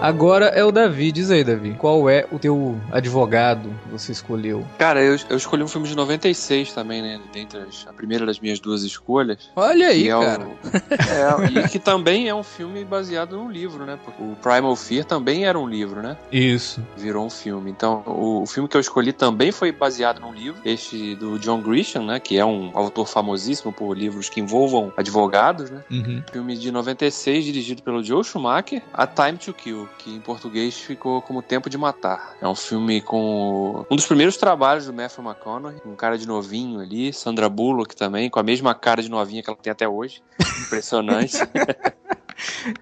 Agora 0.00 0.46
é 0.46 0.64
o 0.64 0.72
Davi. 0.72 1.12
Diz 1.12 1.30
aí, 1.30 1.44
Davi. 1.44 1.74
Qual 1.78 2.08
é 2.08 2.26
o 2.32 2.38
teu 2.38 2.80
advogado 2.90 3.68
que 3.84 3.90
você 3.90 4.12
escolheu? 4.12 4.66
Cara, 4.78 5.02
eu, 5.02 5.18
eu 5.28 5.36
escolhi 5.36 5.62
um 5.62 5.68
filme 5.68 5.86
de 5.86 5.94
96 5.94 6.72
também, 6.72 7.02
né? 7.02 7.20
Dentre 7.32 7.60
as, 7.60 7.86
a 7.86 7.92
primeira 7.92 8.24
das 8.24 8.40
minhas 8.40 8.58
duas 8.58 8.82
escolhas. 8.82 9.50
Olha 9.54 9.88
aí, 9.88 10.08
é 10.08 10.18
cara. 10.18 10.46
O, 10.46 11.42
é, 11.60 11.64
e 11.64 11.68
que 11.68 11.78
também 11.78 12.28
é 12.28 12.34
um 12.34 12.42
filme 12.42 12.82
baseado 12.82 13.36
num 13.36 13.50
livro, 13.50 13.84
né? 13.84 13.98
Porque 14.02 14.22
o 14.22 14.34
Primal 14.36 14.74
Fear 14.74 15.04
também 15.04 15.44
era 15.44 15.58
um 15.58 15.68
livro, 15.68 16.00
né? 16.00 16.16
Isso. 16.32 16.82
Virou 16.96 17.26
um 17.26 17.30
filme. 17.30 17.70
Então, 17.70 18.02
o, 18.06 18.42
o 18.42 18.46
filme 18.46 18.68
que 18.68 18.78
eu 18.78 18.80
escolhi 18.80 19.12
também 19.12 19.52
foi 19.52 19.70
baseado 19.70 20.18
num 20.18 20.32
livro. 20.32 20.62
Este 20.64 21.14
do 21.14 21.38
John 21.38 21.60
Grisham, 21.60 22.06
né? 22.06 22.18
Que 22.18 22.38
é 22.38 22.44
um 22.44 22.70
autor 22.72 23.06
famosíssimo 23.06 23.70
por 23.70 23.94
livros 23.94 24.30
que 24.30 24.40
envolvam 24.40 24.90
advogados, 24.96 25.70
né? 25.70 25.84
Uhum. 25.90 26.22
Filme 26.32 26.56
de 26.56 26.72
96, 26.72 27.44
dirigido 27.44 27.82
pelo 27.82 28.02
Joe 28.02 28.24
Schumacher. 28.24 28.82
A 28.94 29.06
Time 29.06 29.36
to 29.36 29.52
Kill 29.52 29.89
que 29.98 30.14
em 30.14 30.20
português 30.20 30.78
ficou 30.78 31.20
como 31.22 31.42
Tempo 31.42 31.68
de 31.68 31.76
Matar. 31.76 32.36
É 32.40 32.48
um 32.48 32.54
filme 32.54 33.00
com 33.00 33.84
um 33.90 33.96
dos 33.96 34.06
primeiros 34.06 34.36
trabalhos 34.36 34.86
do 34.86 34.92
Matthew 34.92 35.24
McConaughey, 35.24 35.80
um 35.84 35.94
cara 35.94 36.16
de 36.16 36.26
novinho 36.26 36.80
ali, 36.80 37.12
Sandra 37.12 37.48
Bullock 37.48 37.94
também, 37.94 38.30
com 38.30 38.40
a 38.40 38.42
mesma 38.42 38.74
cara 38.74 39.02
de 39.02 39.10
novinha 39.10 39.42
que 39.42 39.50
ela 39.50 39.58
tem 39.60 39.70
até 39.70 39.88
hoje. 39.88 40.22
Impressionante. 40.66 41.36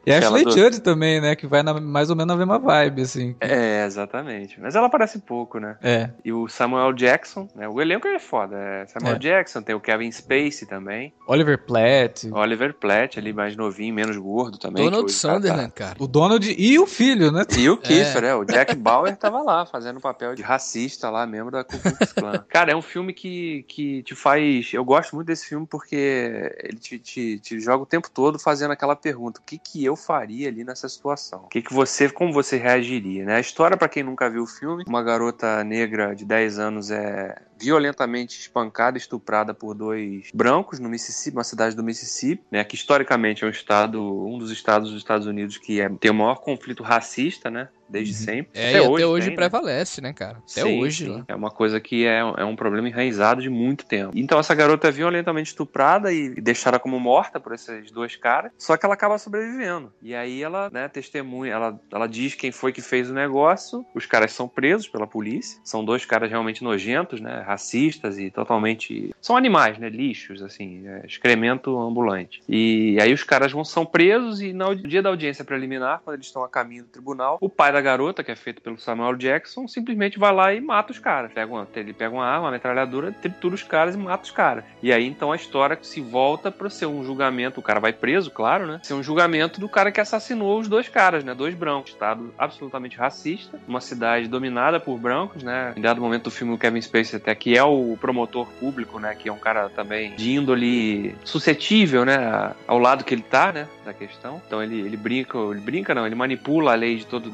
E 0.04 0.12
a 0.12 0.18
Ashley 0.18 0.44
do... 0.44 0.50
Judd 0.52 0.80
também, 0.80 1.20
né? 1.20 1.34
Que 1.34 1.46
vai 1.46 1.62
na, 1.62 1.80
mais 1.80 2.10
ou 2.10 2.16
menos 2.16 2.28
na 2.28 2.36
mesma 2.36 2.58
vibe, 2.58 3.02
assim. 3.02 3.36
É, 3.40 3.84
exatamente. 3.84 4.60
Mas 4.60 4.74
ela 4.74 4.86
aparece 4.86 5.18
pouco, 5.18 5.58
né? 5.58 5.76
É. 5.82 6.10
E 6.24 6.32
o 6.32 6.48
Samuel 6.48 6.92
Jackson, 6.92 7.48
né? 7.54 7.68
O 7.68 7.80
elenco 7.80 8.06
é 8.06 8.18
foda. 8.18 8.56
É 8.56 8.86
Samuel 8.86 9.16
é. 9.16 9.18
Jackson, 9.18 9.62
tem 9.62 9.74
o 9.74 9.80
Kevin 9.80 10.10
Spacey 10.10 10.66
também. 10.66 11.12
Oliver 11.26 11.58
Platt. 11.58 12.28
Oliver 12.32 12.74
Platt, 12.74 13.18
ali 13.18 13.32
mais 13.32 13.56
novinho, 13.56 13.94
menos 13.94 14.16
gordo 14.16 14.58
também. 14.58 14.84
Donald 14.84 15.10
Sunderland, 15.10 15.72
tá... 15.72 15.86
cara. 15.86 15.96
O 15.98 16.06
Donald 16.06 16.54
e 16.56 16.78
o 16.78 16.86
filho, 16.86 17.32
né? 17.32 17.44
E 17.56 17.68
o 17.68 17.76
Kiefer, 17.76 18.24
é. 18.24 18.28
é. 18.28 18.34
O 18.34 18.44
Jack 18.44 18.74
Bauer 18.76 19.16
tava 19.16 19.42
lá, 19.42 19.66
fazendo 19.66 19.98
o 19.98 20.00
papel 20.00 20.34
de 20.34 20.42
racista 20.42 21.10
lá, 21.10 21.26
membro 21.26 21.50
da 21.50 21.64
Ku 21.64 21.78
Klux 21.78 22.12
Klan. 22.12 22.44
cara, 22.48 22.72
é 22.72 22.76
um 22.76 22.82
filme 22.82 23.12
que, 23.12 23.64
que 23.68 24.02
te 24.02 24.14
faz... 24.14 24.72
Eu 24.72 24.84
gosto 24.84 25.14
muito 25.14 25.26
desse 25.26 25.46
filme 25.48 25.66
porque 25.66 26.52
ele 26.62 26.78
te, 26.78 26.98
te, 26.98 27.38
te 27.38 27.60
joga 27.60 27.82
o 27.82 27.86
tempo 27.86 28.10
todo 28.10 28.38
fazendo 28.38 28.72
aquela 28.72 28.96
pergunta 28.96 29.40
que, 29.48 29.58
que 29.58 29.84
eu 29.84 29.96
faria 29.96 30.48
ali 30.48 30.62
nessa 30.62 30.88
situação? 30.88 31.44
O 31.44 31.48
que, 31.48 31.62
que 31.62 31.72
você, 31.72 32.10
como 32.10 32.32
você 32.32 32.58
reagiria, 32.58 33.24
né? 33.24 33.36
A 33.36 33.40
história, 33.40 33.76
para 33.76 33.88
quem 33.88 34.02
nunca 34.02 34.28
viu 34.28 34.42
o 34.42 34.46
filme, 34.46 34.84
uma 34.86 35.02
garota 35.02 35.64
negra 35.64 36.14
de 36.14 36.26
10 36.26 36.58
anos 36.58 36.90
é 36.90 37.34
violentamente 37.60 38.38
espancada 38.38 38.96
e 38.96 39.00
estuprada 39.00 39.52
por 39.54 39.74
dois 39.74 40.30
brancos 40.32 40.78
no 40.78 40.88
Mississippi, 40.88 41.36
uma 41.36 41.44
cidade 41.44 41.74
do 41.74 41.82
Mississippi, 41.82 42.42
né, 42.50 42.64
que 42.64 42.74
historicamente 42.74 43.44
é 43.44 43.46
um 43.46 43.50
estado, 43.50 44.02
um 44.26 44.38
dos 44.38 44.50
estados 44.50 44.90
dos 44.90 44.98
Estados 44.98 45.26
Unidos 45.26 45.58
que 45.58 45.80
é, 45.80 45.88
tem 45.88 46.10
o 46.10 46.14
maior 46.14 46.36
conflito 46.36 46.82
racista, 46.82 47.50
né, 47.50 47.68
desde 47.88 48.12
uhum. 48.12 48.20
sempre. 48.20 48.50
É, 48.54 48.68
até, 48.70 48.78
e 48.78 48.80
hoje, 48.80 48.94
até 48.94 49.06
hoje 49.06 49.26
tem, 49.26 49.30
né? 49.30 49.36
prevalece, 49.36 50.00
né, 50.00 50.12
cara? 50.12 50.38
Até 50.38 50.62
sim, 50.62 50.80
hoje. 50.80 51.06
Sim. 51.06 51.24
É 51.26 51.34
uma 51.34 51.50
coisa 51.50 51.80
que 51.80 52.06
é, 52.06 52.18
é 52.18 52.44
um 52.44 52.54
problema 52.54 52.88
enraizado 52.88 53.40
de 53.40 53.48
muito 53.48 53.86
tempo. 53.86 54.12
Então 54.14 54.38
essa 54.38 54.54
garota 54.54 54.88
é 54.88 54.90
violentamente 54.90 55.48
estuprada 55.48 56.12
e 56.12 56.34
deixada 56.40 56.78
como 56.78 57.00
morta 57.00 57.40
por 57.40 57.54
esses 57.54 57.90
dois 57.90 58.16
caras, 58.16 58.52
só 58.58 58.76
que 58.76 58.84
ela 58.84 58.94
acaba 58.94 59.18
sobrevivendo. 59.18 59.92
E 60.02 60.14
aí 60.14 60.42
ela, 60.42 60.68
né, 60.70 60.88
testemunha, 60.88 61.52
ela, 61.52 61.80
ela 61.90 62.06
diz 62.06 62.34
quem 62.34 62.52
foi 62.52 62.72
que 62.72 62.82
fez 62.82 63.10
o 63.10 63.14
negócio, 63.14 63.84
os 63.94 64.06
caras 64.06 64.32
são 64.32 64.48
presos 64.48 64.88
pela 64.88 65.06
polícia, 65.06 65.60
são 65.64 65.84
dois 65.84 66.04
caras 66.04 66.30
realmente 66.30 66.62
nojentos, 66.62 67.20
né, 67.20 67.42
racistas 67.48 68.18
e 68.18 68.30
totalmente... 68.30 69.10
São 69.20 69.36
animais, 69.36 69.78
né, 69.78 69.88
lixos, 69.88 70.42
assim, 70.42 70.86
é 70.86 71.06
excremento 71.06 71.78
ambulante. 71.78 72.42
E 72.48 72.98
aí 73.00 73.12
os 73.12 73.24
caras 73.24 73.50
vão, 73.52 73.64
são 73.64 73.86
presos 73.86 74.40
e 74.40 74.52
no 74.52 74.74
dia 74.74 75.02
da 75.02 75.08
audiência 75.08 75.44
preliminar, 75.44 76.00
quando 76.04 76.16
eles 76.16 76.26
estão 76.26 76.44
a 76.44 76.48
caminho 76.48 76.84
do 76.84 76.90
tribunal, 76.90 77.38
o 77.40 77.48
pai 77.48 77.72
da 77.72 77.80
garota, 77.80 78.22
que 78.22 78.30
é 78.30 78.36
feito 78.36 78.60
pelo 78.60 78.78
Samuel 78.78 79.16
Jackson, 79.16 79.66
simplesmente 79.66 80.18
vai 80.18 80.32
lá 80.32 80.52
e 80.52 80.60
mata 80.60 80.92
os 80.92 80.98
caras. 80.98 81.32
Pega 81.32 81.50
uma, 81.50 81.66
ele 81.74 81.92
pega 81.92 82.14
uma 82.14 82.26
arma, 82.26 82.46
uma 82.46 82.50
metralhadora, 82.52 83.12
tritura 83.12 83.54
os 83.54 83.62
caras 83.62 83.94
e 83.94 83.98
mata 83.98 84.24
os 84.24 84.30
caras. 84.30 84.64
E 84.82 84.92
aí 84.92 85.06
então 85.06 85.32
a 85.32 85.36
história 85.36 85.78
se 85.80 86.00
volta 86.00 86.50
para 86.50 86.68
ser 86.68 86.86
um 86.86 87.02
julgamento, 87.04 87.60
o 87.60 87.62
cara 87.62 87.80
vai 87.80 87.92
preso, 87.92 88.30
claro, 88.30 88.66
né? 88.66 88.80
Ser 88.82 88.94
um 88.94 89.02
julgamento 89.02 89.60
do 89.60 89.68
cara 89.68 89.90
que 89.90 90.00
assassinou 90.00 90.58
os 90.58 90.68
dois 90.68 90.88
caras, 90.88 91.24
né? 91.24 91.34
Dois 91.34 91.54
brancos. 91.54 91.92
Estado 91.92 92.32
absolutamente 92.36 92.96
racista, 92.96 93.58
uma 93.66 93.80
cidade 93.80 94.28
dominada 94.28 94.78
por 94.78 94.98
brancos, 94.98 95.42
né? 95.42 95.72
Em 95.76 95.80
dado 95.80 96.00
momento 96.00 96.24
do 96.24 96.30
filme 96.30 96.54
o 96.54 96.58
Kevin 96.58 96.80
Spacey 96.80 97.16
até 97.16 97.34
que 97.38 97.56
é 97.56 97.62
o 97.62 97.96
promotor 98.00 98.46
público, 98.60 98.98
né? 98.98 99.14
Que 99.14 99.28
é 99.28 99.32
um 99.32 99.38
cara 99.38 99.68
também 99.68 100.14
de 100.14 100.32
índole 100.32 101.14
suscetível, 101.24 102.04
né? 102.04 102.54
Ao 102.66 102.78
lado 102.78 103.04
que 103.04 103.14
ele 103.14 103.22
tá, 103.22 103.52
né? 103.52 103.68
Da 103.84 103.92
questão. 103.92 104.40
Então 104.46 104.62
ele, 104.62 104.80
ele 104.80 104.96
brinca, 104.96 105.38
ele 105.38 105.60
brinca 105.60 105.94
não, 105.94 106.06
ele 106.06 106.14
manipula 106.14 106.72
a 106.72 106.74
lei 106.74 106.96
de 106.96 107.06
todo, 107.06 107.30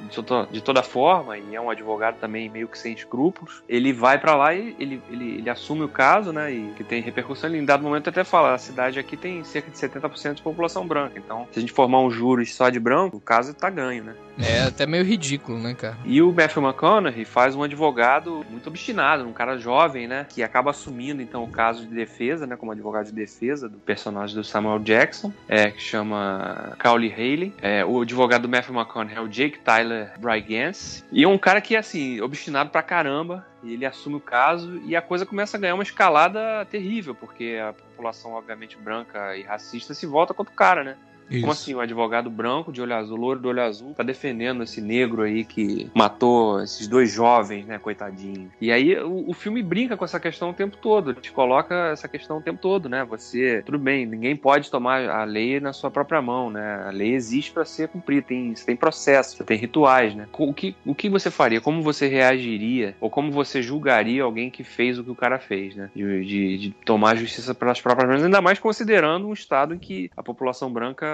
de 0.51 0.61
toda 0.61 0.83
forma, 0.83 1.39
e 1.39 1.55
é 1.55 1.61
um 1.61 1.71
advogado 1.71 2.17
também 2.19 2.49
meio 2.49 2.69
que 2.69 2.79
sem 2.79 2.93
escrúpulos, 2.93 3.63
ele 3.69 3.93
vai 3.93 4.19
para 4.19 4.35
lá 4.35 4.55
e 4.55 4.77
ele, 4.79 5.03
ele, 5.11 5.39
ele 5.39 5.51
assume 5.51 5.83
o 5.83 5.89
caso, 5.89 6.33
né? 6.33 6.53
E 6.53 6.73
que 6.77 6.85
tem 6.85 7.01
repercussão. 7.01 7.49
Ele, 7.49 7.59
em 7.59 7.65
dado 7.65 7.83
momento, 7.83 8.09
até 8.09 8.25
fala: 8.25 8.55
a 8.55 8.59
cidade 8.59 8.99
aqui 8.99 9.17
tem 9.17 9.43
cerca 9.45 9.71
de 9.71 9.77
70% 9.77 10.35
de 10.35 10.43
população 10.43 10.87
branca. 10.87 11.19
Então, 11.19 11.47
se 11.51 11.59
a 11.59 11.61
gente 11.61 11.73
formar 11.73 12.01
um 12.01 12.11
júri 12.11 12.47
só 12.47 12.69
de 12.69 12.79
branco, 12.79 13.17
o 13.17 13.21
caso 13.21 13.55
tá 13.55 13.71
ganho, 13.71 14.05
né? 14.05 14.15
É 14.39 14.63
até 14.63 14.87
meio 14.87 15.05
ridículo, 15.05 15.59
né, 15.59 15.75
cara? 15.75 15.97
E 16.05 16.21
o 16.21 16.33
Matthew 16.33 16.63
McConaughey 16.63 17.25
faz 17.25 17.55
um 17.55 17.63
advogado 17.63 18.45
muito 18.51 18.67
obstinado, 18.67 19.27
um 19.27 19.33
cara 19.33 19.57
jovem, 19.59 20.09
né? 20.09 20.27
Que 20.29 20.43
acaba 20.43 20.71
assumindo, 20.71 21.23
então, 21.23 21.45
o 21.45 21.49
caso 21.49 21.87
de 21.87 21.95
defesa, 21.95 22.47
né? 22.47 22.57
Como 22.57 22.73
advogado 22.73 23.07
de 23.07 23.13
defesa 23.13 23.69
do 23.69 23.79
personagem 23.79 24.35
do 24.35 24.43
Samuel 24.43 24.79
Jackson, 24.81 25.33
é, 25.49 25.71
que 25.71 25.81
chama 25.81 26.77
Cowley 26.83 27.13
Haley. 27.13 27.55
É, 27.63 27.85
o 27.85 28.01
advogado 28.01 28.43
do 28.43 28.49
Matthew 28.49 28.75
McConaughey 28.75 29.17
é 29.17 29.21
o 29.21 29.29
Jake 29.29 29.59
Tyler 29.61 30.13
Brygance. 30.19 31.05
E 31.13 31.23
é 31.23 31.29
um 31.29 31.39
cara 31.39 31.61
que 31.61 31.77
assim, 31.77 32.21
obstinado 32.21 32.71
pra 32.71 32.83
caramba. 32.83 33.47
Ele 33.63 33.87
assume 33.87 34.17
o 34.17 34.21
caso 34.21 34.79
e 34.85 34.95
a 34.95 35.01
coisa 35.01 35.25
começa 35.25 35.57
a 35.57 35.61
ganhar 35.61 35.73
uma 35.73 35.83
escalada 35.83 36.67
terrível, 36.67 37.15
porque 37.15 37.59
a 37.67 37.73
população, 37.73 38.33
obviamente, 38.33 38.77
branca 38.77 39.35
e 39.37 39.43
racista 39.43 39.95
se 39.95 40.05
volta 40.05 40.35
contra 40.35 40.53
o 40.53 40.57
cara, 40.57 40.85
né? 40.85 40.97
Isso. 41.31 41.41
Como 41.41 41.53
assim, 41.53 41.75
um 41.75 41.81
advogado 41.81 42.31
branco 42.31 42.73
de 42.73 42.81
olho 42.81 42.95
azul, 42.95 43.17
louro 43.17 43.41
de 43.41 43.47
olho 43.47 43.63
azul, 43.63 43.95
tá 43.95 44.03
defendendo 44.03 44.63
esse 44.63 44.81
negro 44.81 45.23
aí 45.23 45.45
que 45.45 45.91
matou 45.95 46.63
esses 46.63 46.87
dois 46.87 47.11
jovens, 47.11 47.67
né, 47.67 47.79
coitadinho. 47.79 48.51
E 48.61 48.71
aí 48.71 48.99
o, 48.99 49.31
o 49.31 49.35
filme 49.35 49.63
brinca 49.63 49.97
com 49.97 50.05
essa 50.05 50.21
questão 50.21 50.51
o 50.51 50.55
tempo 50.55 50.77
todo, 50.77 51.11
ele 51.11 51.21
te 51.21 51.33
coloca 51.33 51.91
essa 51.93 52.09
questão 52.09 52.39
o 52.39 52.43
tempo 52.43 52.61
todo, 52.61 52.89
né? 52.89 53.05
Você, 53.05 53.63
tudo 53.65 53.79
bem, 53.79 54.07
ninguém 54.07 54.37
pode 54.37 54.71
tomar 54.71 55.09
a 55.09 55.25
lei 55.25 55.61
na 55.61 55.73
sua 55.73 55.91
própria 55.91 56.21
mão, 56.21 56.51
né? 56.51 56.85
A 56.87 56.91
lei 56.91 57.15
existe 57.15 57.53
para 57.53 57.65
ser 57.65 57.89
cumprida, 57.89 58.27
tem, 58.27 58.55
você 58.55 58.65
tem 58.65 58.77
processo, 58.77 59.37
você 59.37 59.45
tem 59.45 59.59
rituais, 59.59 60.15
né? 60.15 60.27
O 60.33 60.53
que, 60.53 60.75
o 60.85 60.95
que 60.95 61.09
você 61.09 61.31
faria? 61.31 61.61
Como 61.61 61.83
você 61.83 62.07
reagiria? 62.07 62.95
Ou 63.01 63.11
como 63.11 63.31
você 63.31 63.63
julgaria 63.63 64.23
alguém 64.23 64.51
que 64.51 64.65
fez 64.65 64.99
o 64.99 65.05
que 65.05 65.11
o 65.11 65.15
cara 65.15 65.39
fez, 65.39 65.75
né? 65.75 65.91
De, 65.95 66.25
de, 66.25 66.59
de 66.59 66.71
tomar 66.85 67.13
a 67.13 67.17
justiça 67.17 67.55
pelas 67.55 67.81
próprias 67.81 68.09
mãos, 68.09 68.23
ainda 68.23 68.41
mais 68.41 68.59
considerando 68.59 69.27
um 69.27 69.33
estado 69.33 69.75
em 69.75 69.79
que 69.79 70.11
a 70.17 70.23
população 70.23 70.71
branca 70.73 71.14